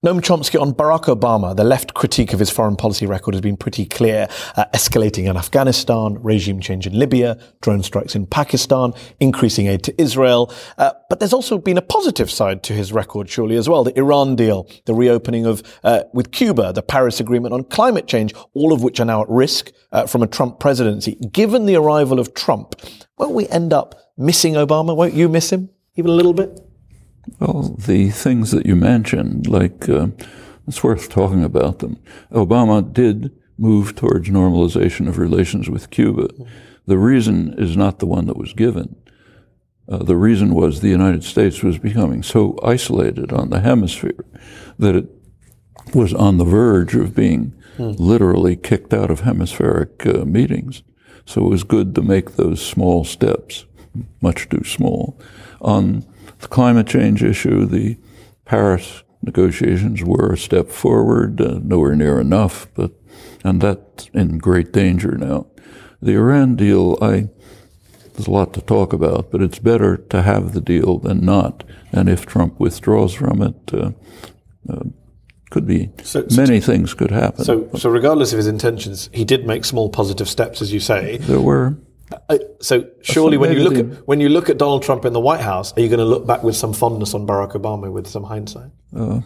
[0.05, 3.57] Noam Chomsky on Barack Obama, the left critique of his foreign policy record has been
[3.57, 4.27] pretty clear.
[4.55, 9.99] Uh, escalating in Afghanistan, regime change in Libya, drone strikes in Pakistan, increasing aid to
[9.99, 10.53] Israel.
[10.77, 13.83] Uh, but there's also been a positive side to his record, surely, as well.
[13.83, 18.35] The Iran deal, the reopening of, uh, with Cuba, the Paris Agreement on climate change,
[18.53, 21.15] all of which are now at risk uh, from a Trump presidency.
[21.31, 22.75] Given the arrival of Trump,
[23.17, 24.95] won't we end up missing Obama?
[24.95, 26.66] Won't you miss him even a little bit?
[27.39, 30.07] Well, the things that you mentioned, like, uh,
[30.67, 31.97] it's worth talking about them.
[32.31, 36.27] Obama did move towards normalization of relations with Cuba.
[36.85, 38.95] The reason is not the one that was given.
[39.89, 44.25] Uh, the reason was the United States was becoming so isolated on the hemisphere
[44.77, 45.09] that it
[45.93, 50.83] was on the verge of being literally kicked out of hemispheric uh, meetings.
[51.25, 53.65] So it was good to make those small steps,
[54.21, 55.19] much too small.
[55.61, 56.05] On
[56.39, 57.97] the climate change issue, the
[58.45, 62.91] Paris negotiations were a step forward, uh, nowhere near enough, but
[63.43, 65.47] and that's in great danger now.
[66.01, 67.29] The Iran deal, I
[68.13, 71.63] there's a lot to talk about, but it's better to have the deal than not.
[71.91, 73.91] And if Trump withdraws from it, uh,
[74.69, 74.83] uh,
[75.49, 77.45] Could be So- so many things could happen.
[77.45, 81.17] So, so regardless of his intentions, he did make small positive steps, as you say.
[81.17, 81.77] there were.
[82.29, 85.19] Uh, so surely, when you look at when you look at Donald Trump in the
[85.19, 88.07] White House, are you going to look back with some fondness on Barack Obama with
[88.07, 88.71] some hindsight?
[88.95, 89.19] uh,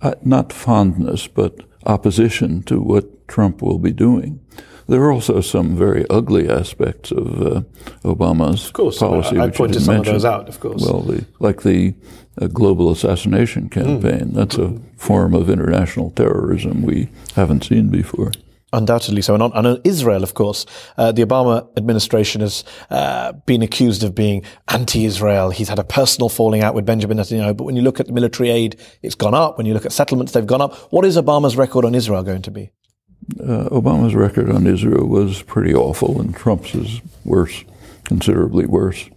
[0.00, 4.40] uh, not fondness, but opposition to what Trump will be doing.
[4.86, 7.62] There are also some very ugly aspects of uh,
[8.02, 9.38] Obama's course, policy.
[9.38, 10.82] I- I pointed some of those out, of course.
[10.82, 11.94] Well, the, like the
[12.40, 14.32] uh, global assassination campaign.
[14.34, 18.32] That's a form of international terrorism we haven't seen before.
[18.74, 19.34] Undoubtedly so.
[19.34, 20.66] And on, Israel, of course,
[20.98, 25.50] uh, the Obama administration has uh, been accused of being anti-Israel.
[25.50, 27.56] He's had a personal falling out with Benjamin Netanyahu.
[27.56, 29.56] But when you look at the military aid, it's gone up.
[29.58, 30.74] When you look at settlements, they've gone up.
[30.92, 32.72] What is Obama's record on Israel going to be?
[33.40, 37.64] Uh, Obama's record on Israel was pretty awful, and Trump's is worse,
[38.04, 39.08] considerably worse.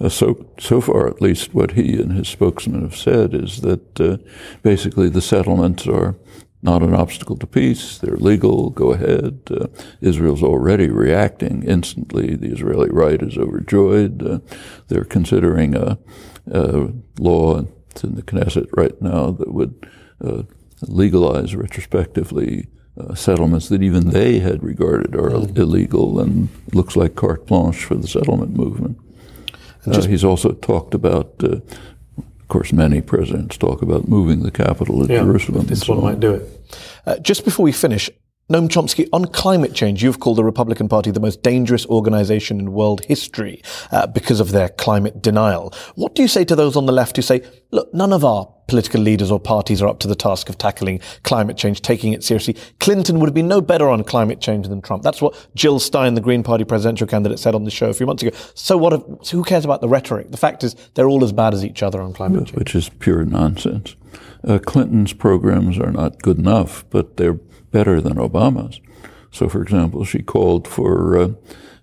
[0.00, 4.00] Uh, so, so far, at least, what he and his spokesman have said is that
[4.00, 4.18] uh,
[4.62, 6.16] basically the settlements are
[6.66, 7.96] not an obstacle to peace.
[7.98, 8.70] They're legal.
[8.70, 9.40] Go ahead.
[9.50, 9.68] Uh,
[10.00, 12.36] Israel's already reacting instantly.
[12.36, 14.22] The Israeli right is overjoyed.
[14.22, 14.40] Uh,
[14.88, 15.98] they're considering a,
[16.50, 17.62] a law
[17.96, 19.88] it's in the Knesset right now that would
[20.22, 20.42] uh,
[20.82, 22.68] legalize retrospectively
[23.00, 27.94] uh, settlements that even they had regarded are illegal and looks like carte blanche for
[27.94, 28.98] the settlement movement.
[29.86, 31.60] Uh, he's also talked about, uh,
[32.46, 35.62] of course, many presidents talk about moving the capital to Jerusalem.
[35.62, 36.78] and This so one might do it.
[37.04, 38.08] Uh, just before we finish,
[38.48, 42.72] Noam Chomsky, on climate change, you've called the Republican Party the most dangerous organization in
[42.72, 43.60] world history
[43.90, 45.74] uh, because of their climate denial.
[45.96, 47.42] What do you say to those on the left who say,
[47.72, 51.00] look, none of our political leaders or parties are up to the task of tackling
[51.24, 52.54] climate change, taking it seriously.
[52.78, 55.02] Clinton would have been no better on climate change than Trump.
[55.02, 58.06] That's what Jill Stein, the Green Party presidential candidate, said on the show a few
[58.06, 58.36] months ago.
[58.54, 58.92] So what?
[58.92, 60.30] If, so who cares about the rhetoric?
[60.30, 62.56] The fact is, they're all as bad as each other on climate change.
[62.56, 63.96] which is pure nonsense.
[64.46, 67.40] Uh, Clinton's programs are not good enough, but they're
[67.76, 68.80] better than Obama's.
[69.30, 71.28] So, for example, she called for uh,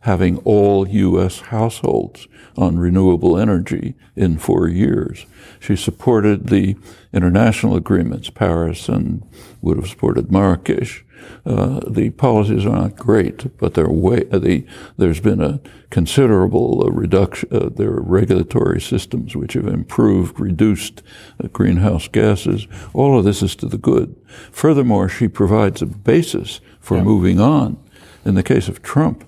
[0.03, 1.39] having all U.S.
[1.39, 5.25] households on renewable energy in four years.
[5.61, 6.75] She supported the
[7.13, 9.25] international agreements, Paris, and
[9.61, 11.05] would have supported Marrakesh.
[11.45, 14.65] Uh, the policies are not great, but they're way, uh, the,
[14.97, 17.47] there's been a considerable uh, reduction.
[17.49, 21.01] Uh, there are regulatory systems which have improved, reduced
[21.41, 22.67] uh, greenhouse gases.
[22.93, 24.13] All of this is to the good.
[24.51, 27.77] Furthermore, she provides a basis for moving on.
[28.25, 29.23] In the case of Trump,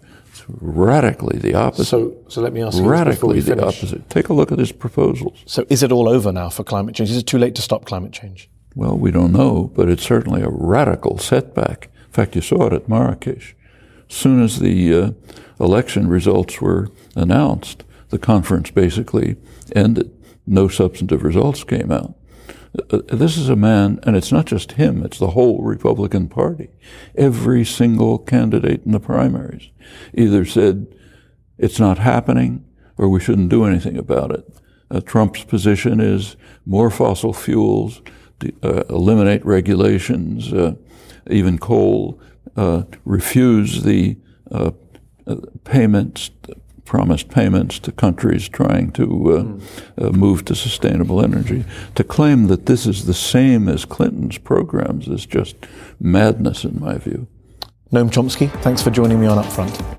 [0.48, 1.86] radically the opposite.
[1.86, 4.10] So, so let me ask you radically the opposite.
[4.10, 5.44] Take a look at his proposals.
[5.46, 7.12] So is it all over now for climate change?
[7.12, 8.50] Is it too late to stop climate change?
[8.76, 11.90] Well, we don't know, but it's certainly a radical setback.
[12.08, 13.56] In fact, you saw it at Marrakesh.
[14.10, 15.12] As soon as the uh,
[15.60, 19.38] election results were announced, the conference basically
[19.76, 20.12] ended.
[20.46, 22.14] No substantive results came out.
[22.90, 26.70] Uh, this is a man, and it's not just him, it's the whole Republican Party.
[27.16, 29.70] Every single candidate in the primaries
[30.14, 30.88] either said
[31.58, 32.66] it's not happening
[32.98, 34.48] or we shouldn't do anything about it.
[34.90, 38.02] Uh, Trump's position is more fossil fuels,
[38.64, 40.76] uh, eliminate regulations, uh,
[41.30, 42.20] even coal,
[42.56, 44.18] uh, refuse the
[44.52, 44.72] uh,
[45.64, 46.30] payments,
[46.86, 49.60] promised payments to countries trying to
[50.00, 51.66] uh, uh, move to sustainable energy.
[51.96, 55.56] To claim that this is the same as Clinton's programs is just
[56.00, 57.28] madness, in my view.
[57.92, 59.86] Noam Chomsky, thanks for joining me on Upfront.